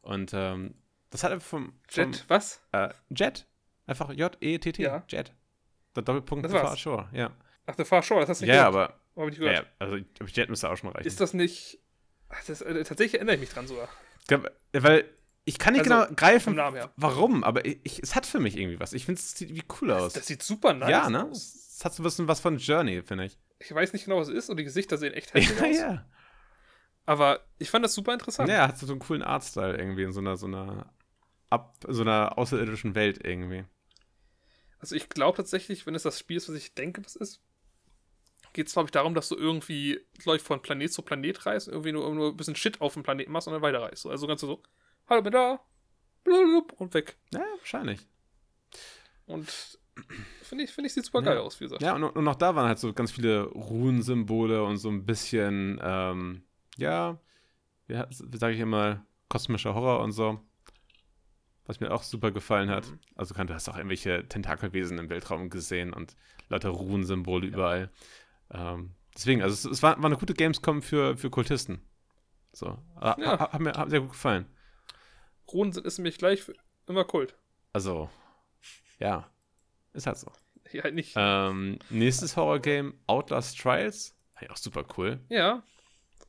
Und 0.00 0.32
ähm, 0.34 0.74
das 1.10 1.24
hat 1.24 1.32
einfach 1.32 1.46
vom, 1.46 1.78
vom 1.88 2.12
Jet, 2.12 2.24
was? 2.28 2.62
äh, 2.72 2.92
Jet. 3.10 3.46
Einfach 3.86 4.12
J-E-T-T. 4.12 4.82
Ja. 4.82 5.04
Jet. 5.08 5.32
Der 5.94 6.02
Doppelpunkt. 6.02 6.50
Far 6.50 6.76
Shore. 6.76 7.08
Ja. 7.12 7.30
Ach, 7.66 7.74
The 7.76 7.84
Far 7.84 8.02
Shore, 8.02 8.20
das 8.20 8.28
hast 8.30 8.40
du 8.40 8.46
nicht 8.46 8.54
Ja, 8.54 8.68
gehört. 8.70 8.90
aber 8.90 9.22
Hab 9.22 9.28
ich 9.32 9.38
nicht 9.38 9.46
ja, 9.46 9.50
gehört. 9.60 9.66
ja, 9.66 9.86
also 9.86 9.96
Jet 10.26 10.50
müsste 10.50 10.70
auch 10.70 10.76
schon 10.76 10.90
reichen. 10.90 11.06
Ist 11.06 11.20
das 11.20 11.32
nicht. 11.34 11.78
Ach, 12.28 12.42
das, 12.46 12.60
äh, 12.60 12.84
tatsächlich 12.84 13.14
erinnere 13.14 13.34
ich 13.36 13.40
mich 13.40 13.50
dran 13.50 13.66
sogar. 13.66 13.88
Glaub, 14.26 14.46
äh, 14.72 14.82
weil 14.82 15.04
ich 15.44 15.58
kann 15.58 15.74
nicht 15.74 15.88
Also, 15.90 16.06
genau 16.06 16.16
greifen, 16.16 16.54
Namen 16.56 16.76
her. 16.76 16.90
warum, 16.96 17.44
aber 17.44 17.64
ich, 17.64 17.78
ich, 17.84 18.02
es 18.02 18.16
hat 18.16 18.26
für 18.26 18.40
mich 18.40 18.56
irgendwie 18.58 18.80
was. 18.80 18.92
Ich 18.92 19.04
finde, 19.06 19.20
es 19.20 19.32
sieht 19.36 19.54
wie 19.54 19.62
cool 19.80 19.92
aus. 19.92 20.12
Das 20.14 20.26
sieht 20.26 20.42
super 20.42 20.72
nice 20.74 20.90
ja, 20.90 21.08
ne? 21.08 21.24
aus. 21.24 21.54
Es 21.78 21.84
hat 21.84 21.94
so 21.94 22.02
ein 22.02 22.04
bisschen 22.04 22.26
was 22.26 22.40
von 22.40 22.58
Journey, 22.58 23.02
finde 23.02 23.26
ich. 23.26 23.38
Ich 23.60 23.72
weiß 23.72 23.92
nicht 23.92 24.04
genau, 24.06 24.18
was 24.18 24.28
es 24.28 24.34
ist 24.34 24.50
und 24.50 24.56
die 24.56 24.64
Gesichter 24.64 24.98
sehen 24.98 25.14
echt 25.14 25.32
hässlich 25.34 25.58
Ja, 25.60 25.66
aus. 25.68 25.76
ja. 25.76 26.06
Aber 27.04 27.40
ich 27.58 27.70
fand 27.70 27.84
das 27.84 27.94
super 27.94 28.12
interessant. 28.12 28.48
Ja, 28.48 28.66
hat 28.66 28.78
so 28.78 28.90
einen 28.90 28.98
coolen 28.98 29.22
Artstyle 29.22 29.76
irgendwie 29.78 30.02
in 30.02 30.12
so 30.12 30.20
einer, 30.20 30.36
so 30.36 30.46
einer, 30.46 30.92
ab, 31.50 31.76
so 31.86 32.02
einer 32.02 32.36
außerirdischen 32.36 32.94
Welt 32.96 33.24
irgendwie. 33.24 33.64
Also 34.86 34.94
ich 34.94 35.08
glaube 35.08 35.36
tatsächlich, 35.36 35.84
wenn 35.84 35.96
es 35.96 36.04
das 36.04 36.16
Spiel 36.20 36.36
ist, 36.36 36.48
was 36.48 36.54
ich 36.54 36.72
denke, 36.74 37.04
was 37.04 37.16
ist, 37.16 37.40
geht 38.52 38.68
es, 38.68 38.72
glaube 38.72 38.86
ich, 38.86 38.92
darum, 38.92 39.14
dass 39.14 39.28
du 39.28 39.34
irgendwie, 39.34 40.00
glaube 40.18 40.36
ich, 40.36 40.42
von 40.44 40.62
Planet 40.62 40.92
zu 40.92 41.02
Planet 41.02 41.44
reist, 41.44 41.66
irgendwie 41.66 41.90
nur, 41.90 42.14
nur 42.14 42.28
ein 42.30 42.36
bisschen 42.36 42.54
Shit 42.54 42.80
auf 42.80 42.94
dem 42.94 43.02
Planeten 43.02 43.32
machst 43.32 43.48
und 43.48 43.54
dann 43.54 43.62
weiterreist. 43.62 44.02
So, 44.02 44.10
Also 44.10 44.28
ganz 44.28 44.42
so, 44.42 44.62
hallo, 45.08 45.22
bin 45.22 45.32
da, 45.32 45.58
blub, 46.22 46.72
und 46.74 46.94
weg. 46.94 47.16
Ja, 47.34 47.44
wahrscheinlich. 47.58 48.06
Und 49.26 49.50
finde 50.42 50.62
ich, 50.62 50.70
finde 50.70 50.86
ich, 50.86 50.94
sieht 50.94 51.04
super 51.04 51.20
geil 51.22 51.34
Ja. 51.34 51.42
aus, 51.42 51.58
wie 51.58 51.64
gesagt. 51.64 51.82
Ja, 51.82 51.96
und, 51.96 52.04
und 52.04 52.28
auch 52.28 52.36
da 52.36 52.54
waren 52.54 52.68
halt 52.68 52.78
so 52.78 52.92
ganz 52.92 53.10
viele 53.10 53.42
Runensymbole 53.46 54.62
und 54.62 54.76
so 54.76 54.88
ein 54.88 55.04
bisschen, 55.04 55.80
ähm, 55.82 56.44
ja, 56.76 57.18
wie 57.88 58.36
sage 58.38 58.54
ich 58.54 58.60
immer, 58.60 59.04
kosmischer 59.28 59.74
Horror 59.74 59.98
und 60.04 60.12
so. 60.12 60.40
Was 61.66 61.80
mir 61.80 61.90
auch 61.92 62.02
super 62.04 62.30
gefallen 62.30 62.70
hat. 62.70 62.86
Mhm. 62.88 62.98
Also, 63.16 63.34
du 63.34 63.54
hast 63.54 63.68
auch 63.68 63.76
irgendwelche 63.76 64.28
Tentakelwesen 64.28 64.98
im 64.98 65.10
Weltraum 65.10 65.50
gesehen 65.50 65.92
und 65.92 66.16
lauter 66.48 66.68
Runensymbole 66.70 67.46
überall. 67.46 67.90
Ähm, 68.52 68.94
deswegen, 69.14 69.42
also, 69.42 69.52
es, 69.54 69.64
es 69.64 69.82
war, 69.82 69.96
war 69.98 70.04
eine 70.06 70.16
gute 70.16 70.34
Gamescom 70.34 70.82
für, 70.82 71.16
für 71.16 71.30
Kultisten. 71.30 71.80
So, 72.52 72.78
Ja. 73.00 73.16
ha, 73.18 73.52
hat 73.52 73.60
mir 73.60 73.72
hat 73.72 73.90
sehr 73.90 74.00
gut 74.00 74.10
gefallen. 74.12 74.46
Runen 75.52 75.72
sind 75.72 75.86
ist 75.86 75.98
nämlich 75.98 76.18
gleich 76.18 76.44
immer 76.86 77.04
Kult. 77.04 77.36
Also, 77.72 78.08
ja, 78.98 79.28
ist 79.92 80.06
halt 80.06 80.18
so. 80.18 80.30
Halt 80.82 80.94
nicht. 80.94 81.14
Ähm, 81.16 81.78
nächstes 81.90 82.36
Horror-Game, 82.36 82.94
Outlast 83.06 83.58
Trials. 83.60 84.16
Ja, 84.40 84.50
auch 84.50 84.56
super 84.56 84.84
cool. 84.96 85.20
Ja, 85.28 85.62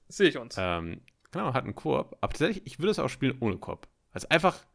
sehe 0.07 0.30
ich 0.30 0.38
uns. 0.38 0.55
Ähm, 0.57 1.01
genau, 1.31 1.53
hat 1.53 1.64
einen 1.64 1.76
Koop. 1.76 2.18
Aber 2.22 2.31
tatsächlich, 2.34 2.65
ich 2.65 2.80
würde 2.80 2.91
es 2.91 2.99
auch 2.99 3.09
spielen 3.09 3.38
ohne 3.39 3.57
Koop. 3.57 3.88
Es 4.14 4.26
einfach, 4.26 4.65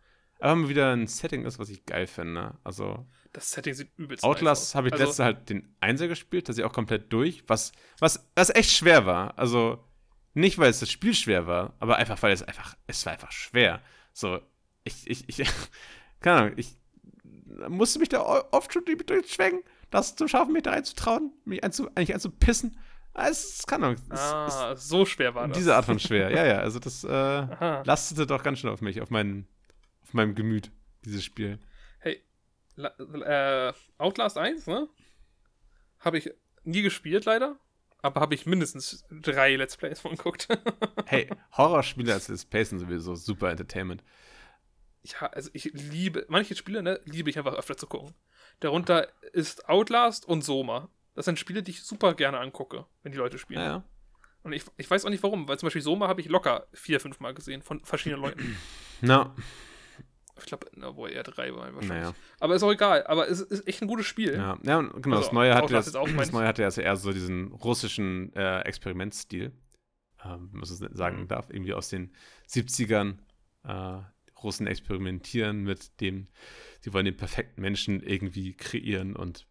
einfach 0.43 0.57
mal 0.57 0.69
wieder 0.69 0.93
ein 0.93 1.07
Setting 1.07 1.45
ist, 1.45 1.59
was 1.59 1.69
ich 1.69 1.85
geil 1.87 2.07
finde. 2.07 2.59
Also, 2.65 3.07
Das 3.33 3.51
Setting 3.51 3.75
sieht 3.75 3.91
übelst 3.97 4.25
Outlast 4.25 4.63
nice 4.71 4.75
habe 4.75 4.89
ich. 4.89 4.93
Also, 4.95 5.05
letzte 5.07 5.25
halt 5.25 5.49
den 5.51 5.75
Einser 5.81 6.09
gespielt, 6.09 6.49
dass 6.49 6.59
ich 6.59 6.65
auch 6.65 6.73
komplett 6.73 7.13
durch, 7.13 7.45
was, 7.47 7.73
was, 7.99 8.29
was 8.35 8.51
echt 8.51 8.71
schwer 8.73 9.07
war. 9.07 9.39
Also, 9.39 9.83
nicht, 10.35 10.59
weil 10.59 10.71
es 10.71 10.81
das 10.81 10.91
Spiel 10.91 11.15
schwer 11.15 11.47
war, 11.47 11.75
aber 11.79 11.97
einfach, 11.97 12.23
weil 12.23 12.33
es 12.33 12.43
einfach, 12.43 12.75
es 12.87 13.05
war 13.07 13.13
einfach 13.13 13.33
schwer. 13.33 13.81
So, 14.13 14.41
ich, 14.85 15.09
ich, 15.09 15.29
ich, 15.29 15.47
keine 16.21 16.37
Ahnung, 16.39 16.53
ich 16.57 16.77
musste 17.69 17.99
mich 17.99 18.09
da 18.09 18.21
oft 18.51 18.73
schon 18.73 18.85
durchschwenken. 18.85 19.63
das 19.91 20.17
zu 20.17 20.27
schaffen, 20.27 20.53
mich 20.55 20.63
da 20.63 20.71
reinzutrauen, 20.71 21.33
mich 21.45 21.63
einzu, 21.63 21.87
eigentlich 21.95 22.15
einzupissen. 22.15 22.79
Ah, 23.15 23.29
Es 23.29 23.45
ist, 23.59 23.67
keine 23.67 23.87
Ahnung. 23.89 23.99
Es, 24.11 24.19
Ah, 24.21 24.75
so 24.75 25.05
schwer 25.05 25.35
war 25.35 25.45
ist 25.45 25.51
das. 25.51 25.59
diese 25.59 25.77
Art 25.77 25.85
von 25.85 25.99
schwer. 25.99 26.31
Ja, 26.31 26.47
ja, 26.47 26.59
also 26.61 26.79
das 26.79 27.05
äh, 27.05 27.09
lastete 27.85 28.27
doch 28.27 28.43
ganz 28.43 28.61
schön 28.61 28.71
auf 28.71 28.81
mich, 28.81 29.03
auf, 29.03 29.11
mein, 29.11 29.47
auf 30.13 30.15
meinem 30.15 30.35
Gemüt, 30.35 30.71
dieses 31.07 31.25
Spiel. 31.25 31.59
Hey, 31.99 32.23
äh, 32.77 33.73
Outlast 33.97 34.37
1, 34.37 34.67
ne? 34.67 34.89
Habe 36.01 36.19
ich 36.19 36.31
nie 36.65 36.83
gespielt, 36.83 37.25
leider. 37.25 37.57
Aber 38.03 38.21
habe 38.21 38.35
ich 38.35 38.45
mindestens 38.45 39.05
drei 39.11 39.57
Let's 39.57 39.77
Plays 39.77 40.01
von 40.01 40.17
geguckt. 40.17 40.49
Hey, 41.07 41.29
Horrorspiele 41.57 42.13
als 42.13 42.29
Let's 42.29 42.45
Plays 42.45 42.71
sind 42.71 42.79
sowieso 42.79 43.15
super 43.15 43.51
Entertainment. 43.51 44.03
ja, 45.03 45.27
also 45.29 45.51
ich 45.53 45.65
liebe, 45.73 46.27
manche 46.29 46.57
Spiele, 46.57 46.83
ne, 46.83 47.01
liebe 47.05 47.29
ich 47.31 47.39
einfach 47.39 47.55
öfter 47.55 47.77
zu 47.77 47.87
gucken. 47.87 48.15
Darunter 48.61 49.09
ist 49.33 49.69
Outlast 49.69 50.27
und 50.27 50.43
Soma. 50.43 50.91
Das 51.15 51.25
sind 51.25 51.39
Spiele, 51.39 51.63
die 51.63 51.71
ich 51.73 51.83
super 51.83 52.15
gerne 52.15 52.39
angucke, 52.39 52.87
wenn 53.03 53.13
die 53.13 53.19
Leute 53.19 53.39
spielen. 53.39 53.61
Ja, 53.61 53.67
ja. 53.67 53.85
Und 54.43 54.53
ich, 54.53 54.65
ich 54.77 54.91
weiß 54.91 55.05
auch 55.05 55.11
nicht 55.11 55.23
warum, 55.23 55.49
weil 55.49 55.59
zum 55.59 55.67
Beispiel 55.67 55.83
Soma 55.83 56.09
habe 56.09 56.21
ich 56.21 56.29
locker 56.29 56.67
vier, 56.73 57.01
fünf 57.01 57.21
Mal 57.21 57.33
gesehen 57.35 57.63
von 57.63 57.85
verschiedenen 57.85 58.23
Leuten. 58.23 58.57
Na, 59.01 59.35
Ich 60.43 60.47
glaube, 60.47 60.67
wo 60.97 61.07
eher 61.07 61.23
drei 61.23 61.55
waren 61.55 61.75
wahrscheinlich. 61.75 61.89
naja. 61.89 62.15
Aber 62.41 62.55
ist 62.55 62.63
auch 62.63 62.73
egal. 62.73 63.07
Aber 63.07 63.29
es 63.29 63.41
ist 63.41 63.67
echt 63.67 63.83
ein 63.83 63.89
gutes 63.89 64.07
Spiel. 64.07 64.35
Ja, 64.35 64.59
ja 64.65 64.81
genau, 64.81 65.17
Also, 65.17 65.29
das 65.29 65.33
Neue 65.33 65.55
hatte 65.55 65.73
das, 65.73 65.95
auch, 65.95 66.09
das. 66.17 66.33
Neue 66.33 66.47
hatte 66.47 66.65
also 66.65 66.81
eher 66.81 66.97
so 66.97 67.13
diesen 67.13 67.53
russischen 67.53 68.33
äh, 68.35 68.61
Experimentstil, 68.63 69.53
ähm, 70.25 70.49
wenn 70.53 70.61
man 70.61 70.65
so 70.65 70.75
sagen 70.75 71.23
Mhm. 71.23 71.29
darf, 71.29 71.51
irgendwie 71.51 71.75
aus 71.75 71.89
den 71.89 72.13
70ern. 72.49 73.19
Äh, 73.65 74.01
Russen 74.43 74.67
experimentieren 74.67 75.63
mit 75.63 76.01
dem, 76.01 76.27
sie 76.81 76.93
wollen 76.93 77.05
den 77.05 77.17
perfekten 77.17 77.61
Menschen 77.61 78.03
irgendwie 78.03 78.55
kreieren 78.57 79.15
und 79.15 79.47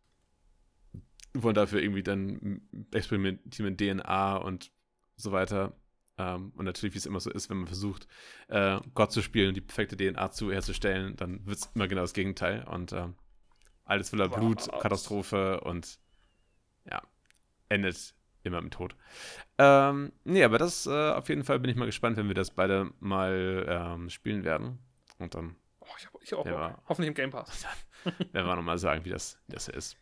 wollen 1.33 1.55
dafür 1.55 1.81
irgendwie 1.81 2.03
dann 2.03 2.61
experimentieren 2.93 3.69
mit 3.71 3.79
DNA 3.79 4.35
und 4.35 4.69
so 5.15 5.31
weiter. 5.31 5.73
Ähm, 6.17 6.51
und 6.55 6.65
natürlich, 6.65 6.93
wie 6.93 6.99
es 6.99 7.05
immer 7.05 7.19
so 7.19 7.29
ist, 7.31 7.49
wenn 7.49 7.57
man 7.57 7.67
versucht, 7.67 8.07
äh, 8.47 8.79
Gott 8.93 9.11
zu 9.11 9.21
spielen 9.21 9.49
und 9.49 9.55
die 9.55 9.61
perfekte 9.61 9.95
DNA 9.97 10.31
zu 10.31 10.51
herzustellen, 10.51 11.15
dann 11.15 11.45
wird 11.45 11.57
es 11.57 11.69
immer 11.73 11.87
genau 11.87 12.01
das 12.01 12.13
Gegenteil. 12.13 12.63
Und 12.67 12.93
ähm, 12.93 13.15
alles 13.85 14.09
voller? 14.09 14.29
Blut, 14.29 14.69
Katastrophe 14.79 15.61
und 15.61 15.99
ja, 16.89 17.01
endet 17.69 18.15
immer 18.43 18.59
im 18.59 18.71
Tod. 18.71 18.95
Ähm, 19.57 20.11
nee, 20.23 20.43
aber 20.43 20.57
das 20.57 20.87
äh, 20.87 21.11
auf 21.11 21.29
jeden 21.29 21.43
Fall 21.43 21.59
bin 21.59 21.69
ich 21.69 21.77
mal 21.77 21.85
gespannt, 21.85 22.17
wenn 22.17 22.27
wir 22.27 22.35
das 22.35 22.51
beide 22.51 22.91
mal 22.99 23.65
ähm, 23.67 24.09
spielen 24.09 24.43
werden. 24.43 24.79
Und 25.19 25.35
dann 25.35 25.55
Oh, 25.91 25.95
ich, 25.97 26.05
hab, 26.05 26.21
ich 26.21 26.33
auch. 26.33 26.45
Ja. 26.45 26.69
Bock. 26.69 26.83
Hoffentlich 26.87 27.07
im 27.09 27.13
Game 27.13 27.31
Pass. 27.31 27.65
werden 28.03 28.47
wir 28.47 28.55
nochmal 28.55 28.77
sagen, 28.77 29.03
wie 29.05 29.09
das, 29.09 29.37
wie 29.47 29.53
das 29.53 29.67
ist. 29.67 29.97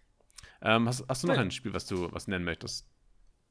Ähm, 0.62 0.88
hast, 0.88 1.06
hast 1.08 1.24
du 1.24 1.28
noch 1.28 1.36
Nein. 1.36 1.46
ein 1.46 1.52
Spiel, 1.52 1.74
was 1.74 1.86
du 1.86 2.12
was 2.12 2.28
nennen 2.28 2.46
möchtest? 2.46 2.86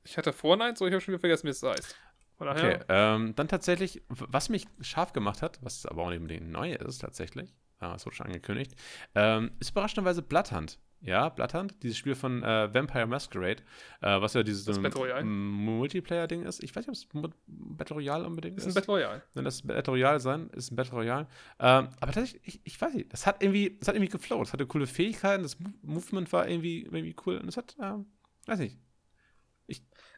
Ich 0.05 0.17
hatte 0.17 0.33
Fortnite, 0.33 0.77
so 0.77 0.87
ich 0.87 0.93
habe 0.93 1.01
schon 1.01 1.13
wieder 1.13 1.21
vergessen, 1.21 1.47
wie 1.47 1.51
es 1.51 1.63
heißt. 1.63 1.97
Okay, 2.41 2.79
ähm, 2.89 3.35
dann 3.35 3.49
tatsächlich, 3.49 4.03
was 4.09 4.49
mich 4.49 4.67
scharf 4.81 5.13
gemacht 5.13 5.43
hat, 5.43 5.59
was 5.63 5.85
aber 5.87 6.03
auch 6.05 6.11
nicht 6.11 6.21
unbedingt 6.21 6.51
neu 6.51 6.73
ist 6.73 6.99
tatsächlich, 6.99 7.55
äh, 7.81 7.95
es 7.95 8.07
wurde 8.07 8.17
schon 8.17 8.27
angekündigt, 8.27 8.75
ähm, 9.15 9.51
ist 9.61 9.71
überraschenderweise 9.71 10.23
Bloodhunt. 10.23 10.79
Ja, 11.01 11.29
Bloodhunt, 11.29 11.81
dieses 11.85 11.97
Spiel 11.97 12.17
von 12.17 12.43
äh, 12.43 12.75
Vampire 12.75 13.07
Masquerade, 13.07 13.63
äh, 14.01 14.21
was 14.21 14.35
ja 14.35 14.43
dieses 14.43 14.65
Das 14.65 14.79
ähm, 14.79 15.65
Multiplayer-Ding 15.65 16.43
ist. 16.43 16.61
Ich 16.65 16.75
weiß 16.75 16.89
nicht, 16.89 17.07
ob 17.15 17.23
es 17.23 17.33
Battle 17.47 17.95
Royale 17.97 18.27
unbedingt 18.27 18.59
ist 18.59 18.67
ist. 18.67 18.73
ein 18.73 18.81
Battle 18.81 18.95
Royale. 18.95 19.23
Wenn 19.35 19.45
das 19.45 19.63
Battle 19.63 19.93
Royale 19.93 20.19
sein, 20.19 20.51
ist 20.51 20.73
ein 20.73 20.77
Battle 20.77 20.95
Royale. 20.95 21.29
Ähm, 21.61 21.89
aber 22.01 22.13
tatsächlich, 22.13 22.41
ich, 22.45 22.61
ich 22.65 22.81
weiß 22.81 22.95
nicht, 22.95 23.13
das 23.13 23.27
hat 23.29 23.41
irgendwie, 23.45 23.77
das 23.79 23.87
hat 23.87 23.95
irgendwie 23.95 24.11
geflowt. 24.11 24.49
Es 24.49 24.53
hatte 24.53 24.67
coole 24.67 24.89
Fähigkeiten, 24.89 25.45
das 25.45 25.61
Mo- 25.61 25.71
Movement 25.83 26.33
war 26.33 26.49
irgendwie, 26.49 26.83
irgendwie 26.83 27.15
cool 27.27 27.39
und 27.39 27.47
es 27.47 27.57
hat, 27.57 27.77
ähm, 27.81 28.07
weiß 28.47 28.59
nicht, 28.59 28.77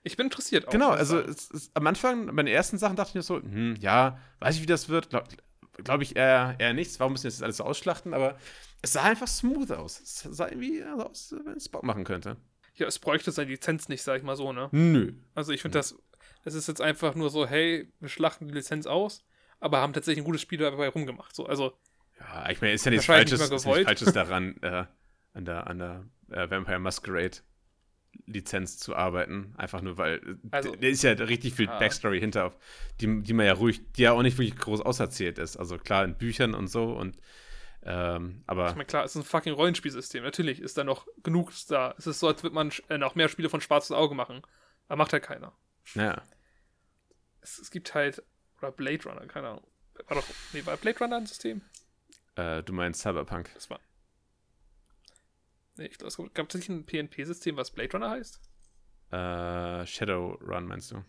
Ich 0.02 0.16
bin 0.16 0.26
interessiert 0.26 0.66
auch. 0.66 0.72
Genau, 0.72 0.92
ich 0.92 0.98
also 0.98 1.18
es, 1.18 1.50
es, 1.50 1.70
am 1.74 1.86
Anfang, 1.86 2.26
bei 2.34 2.42
den 2.42 2.54
ersten 2.54 2.78
Sachen 2.78 2.96
dachte 2.96 3.10
ich 3.10 3.14
mir 3.16 3.22
so, 3.22 3.36
hm, 3.36 3.76
ja, 3.76 4.18
weiß 4.40 4.56
ich, 4.56 4.62
wie 4.62 4.66
das 4.66 4.88
wird. 4.88 5.10
Glaube 5.10 5.28
glaub 5.82 6.00
ich 6.02 6.16
eher, 6.16 6.56
eher 6.58 6.72
nichts. 6.72 7.00
Warum 7.00 7.12
müssen 7.12 7.24
wir 7.24 7.30
das 7.30 7.42
alles 7.42 7.58
so 7.58 7.64
ausschlachten? 7.64 8.14
Aber 8.14 8.36
es 8.82 8.92
sah 8.92 9.02
einfach 9.02 9.28
smooth 9.28 9.70
aus. 9.72 10.00
Es 10.00 10.22
sah 10.22 10.48
irgendwie 10.48 10.84
aus, 10.84 11.34
wenn 11.44 11.56
es 11.56 11.68
Bock 11.68 11.82
machen 11.82 12.04
könnte. 12.04 12.36
Ja, 12.74 12.86
es 12.86 12.98
bräuchte 12.98 13.30
seine 13.30 13.50
Lizenz 13.50 13.88
nicht, 13.88 14.02
sag 14.02 14.18
ich 14.18 14.22
mal 14.22 14.36
so, 14.36 14.52
ne? 14.52 14.68
Nö. 14.72 15.12
Also 15.34 15.52
ich 15.52 15.62
finde 15.62 15.78
das, 15.78 15.94
es 16.44 16.54
ist 16.54 16.68
jetzt 16.68 16.80
einfach 16.80 17.14
nur 17.14 17.30
so, 17.30 17.46
hey, 17.46 17.92
wir 18.00 18.08
schlachten 18.08 18.48
die 18.48 18.54
Lizenz 18.54 18.86
aus, 18.86 19.24
aber 19.58 19.80
haben 19.80 19.92
tatsächlich 19.92 20.22
ein 20.22 20.26
gutes 20.26 20.40
Spiel 20.40 20.58
dabei 20.58 20.88
rumgemacht. 20.88 21.34
So, 21.34 21.46
also, 21.46 21.74
Ja, 22.18 22.48
ich 22.50 22.60
meine, 22.60 22.72
ist 22.72 22.84
ja 22.84 22.90
nichts 22.90 23.06
Falsches, 23.06 23.50
nicht. 23.50 23.84
Falsches 23.84 24.12
daran, 24.14 24.56
äh, 24.62 24.86
an 25.32 25.44
der, 25.44 25.66
an 25.66 25.78
der 25.78 26.06
äh, 26.30 26.50
Vampire 26.50 26.78
Masquerade 26.78 27.38
Lizenz 28.26 28.78
zu 28.78 28.94
arbeiten. 28.94 29.54
Einfach 29.56 29.80
nur, 29.82 29.98
weil 29.98 30.38
Also- 30.50 30.74
da 30.74 30.86
ist 30.86 31.02
ja 31.02 31.12
richtig 31.12 31.54
viel 31.54 31.66
Ja. 31.66 31.78
Backstory 31.78 32.20
hinter, 32.20 32.54
die, 33.00 33.22
die 33.22 33.32
man 33.32 33.46
ja 33.46 33.52
ruhig, 33.54 33.80
die 33.92 34.02
ja 34.02 34.12
auch 34.12 34.22
nicht 34.22 34.38
wirklich 34.38 34.56
groß 34.56 34.80
auserzählt 34.82 35.38
ist. 35.38 35.56
Also 35.56 35.78
klar 35.78 36.04
in 36.04 36.14
Büchern 36.16 36.54
und 36.54 36.68
so 36.68 36.92
und 36.92 37.16
ähm, 37.82 38.42
aber 38.46 38.68
ich 38.68 38.74
meine, 38.74 38.84
klar, 38.84 39.04
es 39.06 39.12
ist 39.16 39.22
ein 39.22 39.24
fucking 39.24 39.54
Rollenspielsystem. 39.54 40.22
Natürlich 40.22 40.60
ist 40.60 40.76
da 40.76 40.84
noch 40.84 41.06
genug 41.22 41.50
da. 41.68 41.94
Es 41.96 42.06
ist 42.06 42.20
so, 42.20 42.28
als 42.28 42.42
würde 42.42 42.54
man 42.54 42.70
äh, 42.90 42.98
noch 42.98 43.14
mehr 43.14 43.28
Spiele 43.30 43.48
von 43.48 43.62
schwarzes 43.62 43.92
Auge 43.92 44.14
machen. 44.14 44.42
Aber 44.88 44.96
macht 44.98 45.14
halt 45.14 45.22
keiner. 45.22 45.52
naja. 45.94 46.22
Es, 47.40 47.58
es 47.58 47.70
gibt 47.70 47.94
halt, 47.94 48.22
oder 48.58 48.70
Blade 48.70 49.02
Runner, 49.04 49.26
keine 49.26 49.48
Ahnung. 49.48 49.66
War 50.08 50.16
doch, 50.18 50.26
nee, 50.52 50.60
war 50.66 50.76
Blade 50.76 50.98
Runner 50.98 51.16
ein 51.16 51.26
System? 51.26 51.62
Äh, 52.36 52.62
du 52.62 52.74
meinst 52.74 53.00
Cyberpunk. 53.00 53.48
Das 53.54 53.70
war. 53.70 53.80
Nee, 55.80 55.86
ich 55.86 55.96
glaube, 55.98 56.08
es 56.08 56.16
gab 56.34 56.48
tatsächlich 56.50 56.68
ein 56.76 56.84
PNP-System, 56.84 57.56
was 57.56 57.70
Blade 57.70 57.92
Runner 57.94 58.10
heißt. 58.10 58.38
Äh, 59.12 59.86
Shadowrun 59.86 60.66
meinst 60.66 60.92
du? 60.92 61.02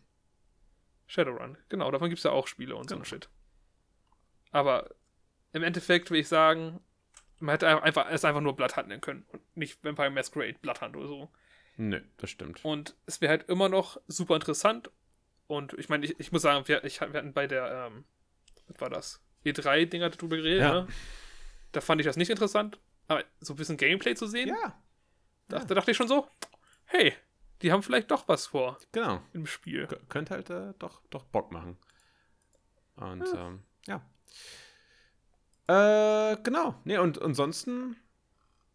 Shadowrun, 1.07 1.57
genau, 1.67 1.91
davon 1.91 2.07
gibt 2.07 2.19
es 2.19 2.23
ja 2.23 2.31
auch 2.31 2.47
Spiele 2.47 2.75
und 2.77 2.89
so 2.89 2.95
Genau. 2.95 3.01
ein 3.03 3.05
Shit. 3.05 3.29
Aber 4.51 4.89
im 5.51 5.61
Endeffekt 5.63 6.09
will 6.09 6.19
ich 6.21 6.29
sagen, 6.29 6.79
man 7.39 7.51
hätte 7.53 7.83
einfach, 7.83 8.07
es 8.09 8.23
einfach 8.23 8.39
nur 8.39 8.55
Bloodhunt 8.55 8.87
nennen 8.87 9.01
können 9.01 9.25
und 9.33 9.41
nicht 9.57 9.83
Vampire 9.83 10.09
Masquerade 10.09 10.57
Bloodhunt 10.61 10.95
oder 10.95 11.07
so. 11.07 11.29
Nö, 11.75 11.99
das 12.17 12.29
stimmt. 12.29 12.63
Und 12.63 12.95
es 13.05 13.19
wäre 13.19 13.31
halt 13.31 13.49
immer 13.49 13.67
noch 13.67 13.99
super 14.07 14.35
interessant. 14.35 14.89
Und 15.47 15.73
ich 15.73 15.89
meine, 15.89 16.05
ich, 16.05 16.17
ich 16.17 16.31
muss 16.31 16.43
sagen, 16.43 16.65
wir, 16.69 16.83
ich, 16.85 17.01
wir 17.01 17.11
hatten 17.13 17.33
bei 17.33 17.45
der, 17.47 17.87
ähm, 17.91 18.05
was 18.67 18.79
war 18.79 18.89
das? 18.89 19.21
E3-Dinger 19.45 20.11
darüber 20.11 20.37
geredet, 20.37 20.61
Ja. 20.61 20.73
ne? 20.83 20.87
Da 21.73 21.81
fand 21.81 21.99
ich 21.99 22.05
das 22.07 22.15
nicht 22.15 22.29
interessant. 22.29 22.79
Aber 23.11 23.23
so 23.39 23.53
ein 23.53 23.57
bisschen 23.57 23.77
Gameplay 23.77 24.15
zu 24.15 24.27
sehen, 24.27 24.49
Ja, 24.49 24.79
da, 25.47 25.57
ja. 25.57 25.65
da 25.65 25.75
dachte 25.75 25.91
ich 25.91 25.97
schon 25.97 26.07
so, 26.07 26.27
hey, 26.85 27.13
die 27.61 27.71
haben 27.71 27.83
vielleicht 27.83 28.11
doch 28.11 28.27
was 28.27 28.47
vor 28.47 28.77
genau. 28.91 29.21
im 29.33 29.45
Spiel. 29.45 29.87
K 29.87 29.97
könnte 30.09 30.33
halt 30.33 30.49
äh, 30.49 30.73
doch, 30.79 31.01
doch 31.09 31.25
Bock 31.25 31.51
machen. 31.51 31.77
Und 32.95 33.25
ja. 33.27 33.47
Ähm, 33.47 33.63
ja. 33.87 34.01
Äh, 36.31 36.37
genau. 36.43 36.75
Nee, 36.83 36.97
und 36.97 37.21
ansonsten 37.21 37.95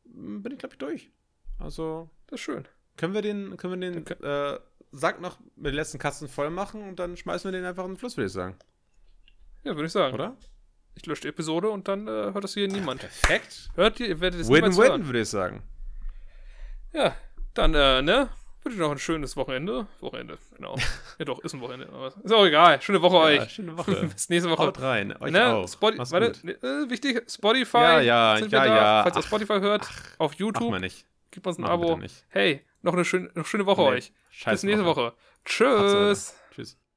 mm, 0.04 0.42
bin 0.42 0.52
ich, 0.52 0.58
glaube 0.58 0.74
ich, 0.74 0.78
durch. 0.78 1.10
Also 1.58 2.10
Das 2.26 2.40
ist 2.40 2.44
schön. 2.44 2.66
können 2.96 3.14
wir 3.14 3.22
den, 3.22 3.56
können 3.56 3.80
wir 3.80 3.90
den 3.90 4.06
äh, 4.22 4.58
Sack 4.92 5.20
noch 5.20 5.38
mit 5.56 5.66
den 5.66 5.74
letzten 5.74 5.98
Kasten 5.98 6.28
voll 6.28 6.50
machen 6.50 6.82
und 6.88 6.98
dann 6.98 7.16
schmeißen 7.16 7.50
wir 7.50 7.58
den 7.58 7.66
einfach 7.66 7.84
in 7.84 7.92
den 7.92 7.96
Fluss, 7.96 8.16
würde 8.16 8.26
ich 8.26 8.32
sagen. 8.32 8.56
Ja, 9.64 9.74
würde 9.74 9.86
ich 9.86 9.92
sagen. 9.92 10.14
Oder? 10.14 10.36
Ich 10.97 11.06
lösche 11.06 11.23
die 11.23 11.28
Episode 11.28 11.68
und 11.70 11.86
dann 11.89 12.09
äh, 12.09 12.10
hört 12.10 12.43
das 12.43 12.55
hier 12.55 12.66
niemand. 12.68 13.01
Perfekt. 13.01 13.68
Hört 13.74 14.01
ihr, 14.01 14.09
ihr 14.09 14.20
werdet 14.20 14.40
es 14.40 14.48
niemals 14.48 14.77
Win-win, 14.77 14.90
hören. 14.90 15.06
würde 15.06 15.20
ich 15.20 15.28
sagen. 15.28 15.62
Ja, 16.93 17.14
dann, 17.55 17.74
äh, 17.74 18.02
ne? 18.02 18.28
Wünsche 18.64 18.78
noch 18.81 18.90
ein 18.90 18.98
schönes 18.98 19.36
Wochenende. 19.36 19.86
Wochenende, 20.01 20.39
genau. 20.56 20.74
ja 21.18 21.24
doch, 21.24 21.39
ist 21.40 21.52
ein 21.55 21.60
Wochenende. 21.60 21.89
aber 21.93 22.09
Ist 22.23 22.32
auch 22.32 22.44
egal. 22.47 22.82
Schöne 22.82 23.01
Woche 23.02 23.14
Ja, 23.35 23.43
euch. 23.43 23.51
schöne 23.52 23.77
Woche. 23.78 23.94
Bis 24.12 24.28
nächste 24.28 24.51
Woche. 24.51 24.62
Haut 24.64 24.81
rein. 24.81 25.14
Euch 25.20 25.31
ne? 25.31 25.47
auch. 25.55 25.68
Spoti 25.68 25.98
Mach's 25.98 26.10
warte, 26.10 26.32
ne, 26.44 26.52
äh, 26.55 26.90
wichtig, 26.90 27.23
Spotify. 27.31 27.77
Ja, 27.78 28.01
ja, 28.01 28.36
sind 28.39 28.51
wir 28.51 28.59
ja, 28.59 28.64
da. 28.64 28.77
ja. 28.77 29.02
Falls 29.05 29.16
ihr 29.16 29.20
Ach. 29.20 29.27
Spotify 29.27 29.60
hört, 29.60 29.89
auf 30.18 30.32
Mach 30.32 30.39
YouTube, 30.40 30.70
mal 30.70 30.81
nicht. 30.81 31.06
gebt 31.31 31.47
uns 31.47 31.59
ein 31.59 31.62
Mach 31.62 31.70
Abo. 31.70 32.01
Hey, 32.31 32.64
noch 32.82 32.94
eine, 32.94 33.05
schöne, 33.05 33.31
noch 33.35 33.47
schöne 33.47 33.66
Woche 33.66 33.82
Nee, 33.82 33.89
euch. 33.89 34.12
Bis 34.44 34.62
nächste 34.64 34.85
Woche. 34.85 35.12
Tschüss. 35.44 35.93
Tschüss. 35.93 36.35